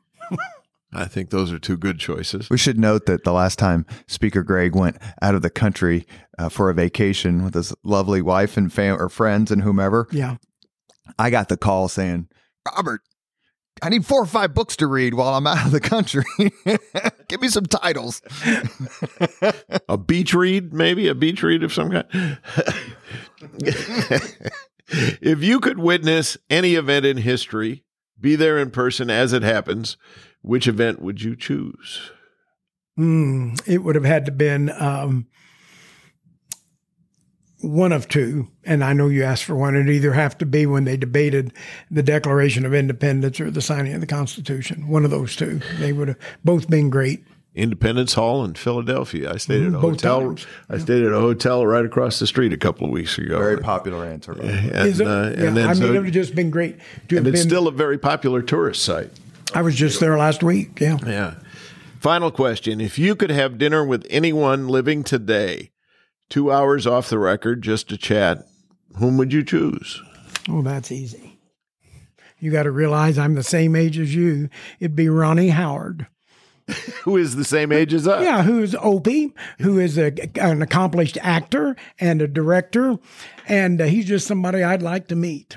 I 0.93 1.05
think 1.05 1.31
those 1.31 1.53
are 1.53 1.59
two 1.59 1.77
good 1.77 1.99
choices. 2.01 2.51
We 2.51 2.59
should 2.59 2.79
note 2.79 3.07
that 3.07 3.23
the 3.25 3.33
last 3.33 3.59
time 3.61 3.87
Speaker 4.09 4.43
Gregg 4.43 4.75
went 4.75 4.97
out 5.23 5.35
of 5.37 5.43
the 5.43 5.49
country 5.51 6.05
uh, 6.37 6.49
for 6.49 6.69
a 6.69 6.75
vacation 6.75 7.45
with 7.45 7.55
his 7.55 7.73
lovely 7.85 8.21
wife 8.23 8.57
and 8.57 8.73
fam- 8.73 9.01
or 9.01 9.09
friends 9.09 9.51
and 9.53 9.63
whomever, 9.63 10.09
Yeah. 10.11 10.37
I 11.19 11.31
got 11.31 11.49
the 11.49 11.57
call 11.57 11.89
saying, 11.89 12.29
Robert, 12.77 13.01
I 13.83 13.89
need 13.89 14.05
four 14.05 14.23
or 14.23 14.27
five 14.27 14.55
books 14.55 14.77
to 14.77 14.87
read 14.87 15.15
while 15.15 15.35
I'm 15.35 15.47
out 15.47 15.67
of 15.67 15.73
the 15.73 15.81
country. 15.81 16.25
Give 17.29 17.41
me 17.41 17.49
some 17.49 17.67
titles. 17.67 18.23
A 19.89 19.97
beach 19.97 20.35
read, 20.35 20.73
maybe 20.73 21.09
a 21.09 21.15
beach 21.15 21.43
read 21.43 21.63
of 21.63 21.73
some 21.73 21.91
kind. 21.91 22.07
if 24.89 25.43
you 25.43 25.61
could 25.61 25.79
witness 25.79 26.37
any 26.49 26.75
event 26.75 27.07
in 27.07 27.19
history, 27.19 27.85
be 28.21 28.37
there 28.37 28.59
in 28.59 28.71
person 28.71 29.09
as 29.09 29.33
it 29.33 29.43
happens, 29.43 29.97
which 30.43 30.69
event 30.69 31.01
would 31.01 31.23
you 31.23 31.35
choose? 31.37 32.11
Hmm, 32.97 33.55
it 33.67 33.79
would 33.79 33.95
have 33.95 34.05
had 34.05 34.27
to 34.27 34.33
been 34.33 34.71
um, 34.71 35.27
one 37.63 37.93
of 37.93 38.09
two, 38.09 38.49
and 38.65 38.83
I 38.83 38.93
know 38.93 39.09
you 39.09 39.23
asked 39.23 39.45
for 39.45 39.55
one. 39.55 39.75
It'd 39.77 39.89
either 39.91 40.13
have 40.13 40.37
to 40.39 40.47
be 40.47 40.67
when 40.67 40.85
they 40.85 40.97
debated 40.97 41.53
the 41.91 42.03
Declaration 42.03 42.65
of 42.65 42.73
Independence 42.75 43.41
or 43.41 43.51
the 43.51 43.61
signing 43.61 43.93
of 43.95 44.01
the 44.01 44.07
Constitution. 44.07 44.89
One 44.89 45.05
of 45.05 45.11
those 45.11 45.37
two. 45.37 45.61
They 45.79 45.93
would 45.93 46.09
have 46.09 46.19
both 46.45 46.69
been 46.71 46.91
great. 46.91 47.25
Independence 47.55 48.15
Hall 48.15 48.45
in 48.45 48.55
Philadelphia. 48.55 49.33
I 49.33 49.37
stayed 49.37 49.63
at 49.63 49.69
a 49.69 49.71
Mm, 49.73 49.81
both 49.83 50.01
hotel. 50.03 50.21
times. 50.21 50.47
I 50.71 50.79
stayed 50.79 51.03
at 51.05 51.13
a 51.13 51.19
hotel 51.19 51.67
right 51.67 51.85
across 51.85 52.19
the 52.21 52.27
street 52.27 52.53
a 52.53 52.57
couple 52.57 52.87
of 52.87 52.93
weeks 52.93 53.19
ago. 53.19 53.39
Very 53.39 53.59
popular 53.59 54.07
answer. 54.07 54.33
And, 54.41 54.87
Is 54.87 55.01
it? 55.01 55.07
uh, 55.09 55.11
yeah, 55.37 55.47
and 55.49 55.57
then 55.57 55.65
I 55.65 55.73
mean, 55.73 55.75
so- 55.75 55.85
it 55.87 55.97
would 55.97 56.05
have 56.05 56.15
just 56.15 56.35
been 56.37 56.51
great 56.51 56.79
to 57.09 57.17
have 57.17 57.27
and 57.27 57.35
it's 57.35 57.43
been. 57.45 57.51
still 57.51 57.67
a 57.67 57.73
very 57.73 57.99
popular 57.99 58.41
tourist 58.41 58.83
site. 58.83 59.11
I 59.53 59.63
was 59.63 59.75
just 59.75 59.99
there 59.99 60.17
last 60.17 60.45
week. 60.45 60.79
Yeah. 60.81 60.99
Yeah. 61.05 61.35
Final 61.99 62.31
question. 62.31 62.81
If 62.81 62.99
you 63.01 63.17
could 63.17 63.31
have 63.31 63.59
dinner 63.59 63.85
with 63.85 64.07
anyone 64.09 64.69
living 64.69 65.03
today, 65.03 65.73
two 66.31 66.51
hours 66.51 66.87
off 66.87 67.11
the 67.11 67.19
record 67.19 67.61
just 67.61 67.89
to 67.91 67.99
chat, 67.99 68.47
whom 68.97 69.19
would 69.19 69.33
you 69.33 69.45
choose? 69.45 70.01
Oh, 70.49 70.63
that's 70.63 70.91
easy. 70.91 71.39
You 72.39 72.51
got 72.51 72.63
to 72.63 72.71
realize 72.71 73.19
I'm 73.19 73.35
the 73.35 73.43
same 73.43 73.77
age 73.77 73.99
as 73.99 74.15
you. 74.15 74.49
It'd 74.79 74.97
be 74.97 75.11
Ronnie 75.11 75.51
Howard. 75.51 76.07
Who 77.03 77.17
is 77.17 77.37
the 77.37 77.45
same 77.45 77.73
age 77.73 77.93
as 77.93 78.07
us? 78.07 78.23
Yeah, 78.23 78.45
who's 78.45 78.77
Opie, 78.77 79.35
who 79.59 79.81
is 79.81 79.99
a, 79.99 80.13
an 80.41 80.63
accomplished 80.63 81.19
actor 81.21 81.75
and 81.99 82.23
a 82.23 82.29
director, 82.29 82.97
and 83.49 83.81
uh, 83.81 83.85
he's 83.87 84.07
just 84.07 84.27
somebody 84.27 84.63
I'd 84.63 84.81
like 84.81 85.09
to 85.09 85.17
meet. 85.17 85.57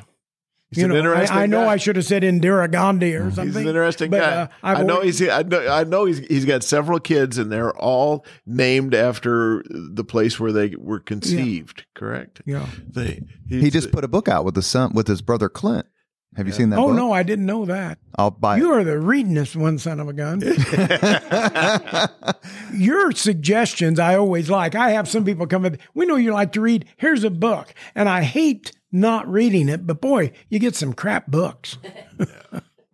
He's 0.76 0.84
you 0.84 0.86
an 0.86 0.92
know, 1.04 1.12
interesting 1.12 1.38
I, 1.38 1.44
I 1.44 1.46
know 1.46 1.66
guy. 1.66 1.74
I 1.74 1.78
should 1.78 1.96
have 1.96 2.06
said 2.06 2.24
Indira 2.24 2.72
Gandhi 2.72 3.16
or 3.16 3.30
something. 3.32 3.46
He's 3.48 3.56
an 3.58 3.68
interesting 3.68 4.12
but, 4.12 4.20
guy. 4.20 4.36
uh, 4.42 4.48
I've 4.64 4.86
know 4.86 4.96
always- 4.96 5.20
he's. 5.20 5.30
I 5.30 5.44
know. 5.44 5.68
I 5.68 5.84
know 5.84 6.06
he's. 6.06 6.20
He's 6.20 6.46
got 6.46 6.64
several 6.64 7.00
kids, 7.00 7.38
and 7.38 7.52
they're 7.52 7.76
all 7.78 8.26
named 8.46 8.94
after 8.96 9.64
the 9.70 10.04
place 10.04 10.40
where 10.40 10.52
they 10.52 10.76
were 10.78 11.00
conceived. 11.00 11.86
Correct. 11.96 12.42
Yeah. 12.46 12.68
They, 12.90 13.22
He 13.50 13.70
just 13.70 13.92
put 13.92 14.04
a 14.04 14.08
book 14.08 14.28
out 14.28 14.46
with 14.46 14.56
his 14.56 14.66
son, 14.68 14.94
with 14.94 15.08
his 15.08 15.22
brother 15.22 15.50
Clint. 15.50 15.86
Have 16.36 16.48
you 16.48 16.54
seen 16.54 16.72
that 16.72 16.80
Oh 16.80 16.88
book? 16.88 16.96
no, 16.96 17.12
I 17.12 17.22
didn't 17.22 17.46
know 17.46 17.66
that. 17.66 18.00
I'll 18.18 18.32
buy 18.32 18.58
You 18.58 18.72
are 18.72 18.84
the 18.84 18.94
readingest 18.94 19.56
one, 19.56 19.78
son 19.78 20.00
of 20.00 20.08
a 20.08 20.14
gun. 20.14 20.42
Your 22.74 23.12
suggestions 23.12 24.00
I 24.00 24.16
always 24.16 24.50
like. 24.50 24.74
I 24.74 24.90
have 24.92 25.08
some 25.08 25.26
people 25.26 25.46
come 25.46 25.62
with, 25.62 25.80
we 25.94 26.08
know 26.08 26.16
you 26.16 26.34
like 26.34 26.52
to 26.54 26.62
read. 26.62 26.86
Here's 26.98 27.24
a 27.24 27.30
book. 27.30 27.76
And 27.94 28.10
I 28.10 28.24
hate 28.24 28.72
not 28.94 29.28
reading 29.28 29.68
it, 29.68 29.86
but 29.86 30.00
boy, 30.00 30.32
you 30.50 30.60
get 30.60 30.76
some 30.76 30.94
crap 30.94 31.28
books. 31.28 31.78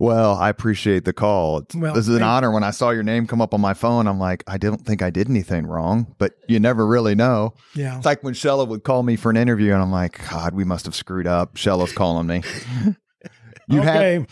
Well, 0.01 0.35
I 0.35 0.47
appreciate 0.47 1.03
the 1.03 1.11
call. 1.11 1.57
It's, 1.57 1.75
Well, 1.75 1.93
this 1.93 2.07
is 2.07 2.15
an 2.15 2.23
honor. 2.23 2.51
When 2.51 2.63
I 2.63 2.71
saw 2.71 2.91
your 2.91 3.03
name 3.03 3.27
come 3.27 3.41
up 3.41 3.53
on 3.53 3.59
my 3.59 3.73
phone, 3.73 4.07
I'm 4.07 4.17
like, 4.17 4.45
I 4.47 4.57
don't 4.57 4.85
think 4.85 5.01
I 5.01 5.09
did 5.09 5.29
anything 5.29 5.67
wrong, 5.67 6.15
but 6.17 6.35
you 6.47 6.57
never 6.57 6.87
really 6.87 7.15
know. 7.15 7.53
Yeah. 7.75 7.97
It's 7.97 8.05
like 8.05 8.23
when 8.23 8.33
Shella 8.33 8.65
would 8.65 8.85
call 8.85 9.03
me 9.03 9.17
for 9.17 9.29
an 9.29 9.35
interview, 9.35 9.73
and 9.73 9.81
I'm 9.81 9.91
like, 9.91 10.25
God, 10.29 10.55
we 10.55 10.63
must 10.63 10.85
have 10.85 10.95
screwed 10.95 11.27
up. 11.27 11.55
Shella's 11.55 11.91
calling 11.91 12.27
me. 12.27 12.43
you 13.67 13.81
okay. 13.81 14.13
have 14.13 14.27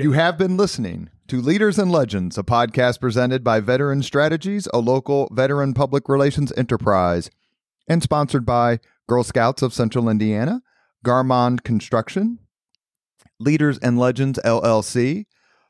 you 0.00 0.12
have 0.12 0.38
been 0.38 0.56
listening 0.56 1.10
to 1.28 1.42
Leaders 1.42 1.78
and 1.78 1.92
Legends, 1.92 2.38
a 2.38 2.42
podcast 2.42 2.98
presented 2.98 3.44
by 3.44 3.60
Veteran 3.60 4.02
Strategies, 4.02 4.68
a 4.72 4.78
local 4.78 5.28
veteran 5.32 5.74
public 5.74 6.08
relations 6.08 6.50
enterprise, 6.56 7.30
and 7.88 8.02
sponsored 8.02 8.46
by 8.46 8.80
Girl 9.08 9.24
Scouts 9.24 9.62
of 9.62 9.74
Central 9.74 10.08
Indiana, 10.08 10.62
Garmong 11.04 11.62
Construction, 11.62 12.38
Leaders 13.38 13.78
and 13.78 13.98
Legends 13.98 14.38
LLC, 14.44 15.24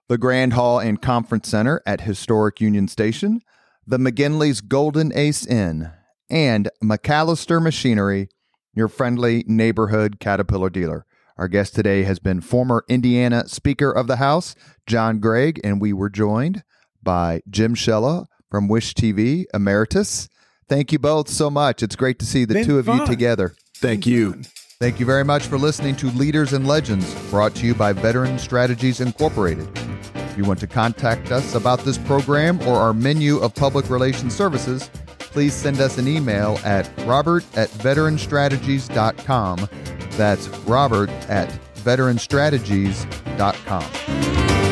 the 0.09 0.19
Grand 0.19 0.53
Hall 0.53 0.79
and 0.79 1.01
Conference 1.01 1.49
Center 1.49 1.81
at 1.87 2.03
Historic 2.03 2.61
Union 2.61 2.87
Station, 2.89 3.41
the 3.87 3.99
McGinley's 3.99 4.61
Golden 4.61 5.11
Ace 5.17 5.47
Inn, 5.47 5.91
and 6.29 6.69
McAllister 6.83 7.63
Machinery, 7.63 8.29
your 8.75 8.89
friendly 8.89 9.45
neighborhood 9.47 10.21
Caterpillar 10.21 10.71
dealer. 10.71 11.07
Our 11.39 11.49
guest 11.49 11.75
today 11.75 12.03
has 12.03 12.19
been 12.19 12.41
former 12.41 12.85
Indiana 12.89 13.49
Speaker 13.49 13.91
of 13.91 14.07
the 14.07 14.17
House, 14.17 14.55
John 14.87 15.19
Gregg, 15.19 15.61
and 15.65 15.81
we 15.81 15.93
were 15.93 16.11
joined 16.11 16.63
by 17.03 17.41
Jim 17.49 17.75
Shella 17.75 18.27
from 18.51 18.69
Wish 18.69 18.95
TV, 18.95 19.45
Emeritus. 19.55 20.29
Thank 20.73 20.91
you 20.91 20.99
both 20.99 21.29
so 21.29 21.51
much. 21.51 21.83
It's 21.83 21.95
great 21.95 22.19
to 22.21 22.25
see 22.25 22.47
the 22.47 22.55
Been 22.55 22.65
two 22.65 22.79
of 22.79 22.89
you 22.89 23.05
together. 23.05 23.55
Thank 23.75 24.07
you. 24.07 24.41
Thank 24.81 25.01
you 25.01 25.05
very 25.05 25.23
much 25.23 25.45
for 25.45 25.59
listening 25.59 25.97
to 25.97 26.07
Leaders 26.13 26.55
and 26.55 26.67
Legends, 26.67 27.15
brought 27.29 27.55
to 27.57 27.67
you 27.67 27.75
by 27.75 27.93
Veteran 27.93 28.39
Strategies 28.39 29.03
Incorporated. 29.03 29.69
If 30.15 30.39
you 30.39 30.45
want 30.45 30.61
to 30.61 30.67
contact 30.67 31.31
us 31.31 31.55
about 31.55 31.81
this 31.81 31.99
program 31.99 32.59
or 32.63 32.77
our 32.77 32.95
menu 32.95 33.37
of 33.41 33.55
public 33.55 33.91
relations 33.91 34.35
services, 34.35 34.89
please 35.19 35.53
send 35.53 35.79
us 35.79 35.99
an 35.99 36.09
email 36.09 36.59
at 36.65 36.91
robert 37.01 37.45
at 37.55 37.69
veteranstrategies.com. 37.69 39.69
That's 40.13 40.49
robert 40.49 41.11
at 41.29 41.51
veteranstrategies.com. 41.75 44.72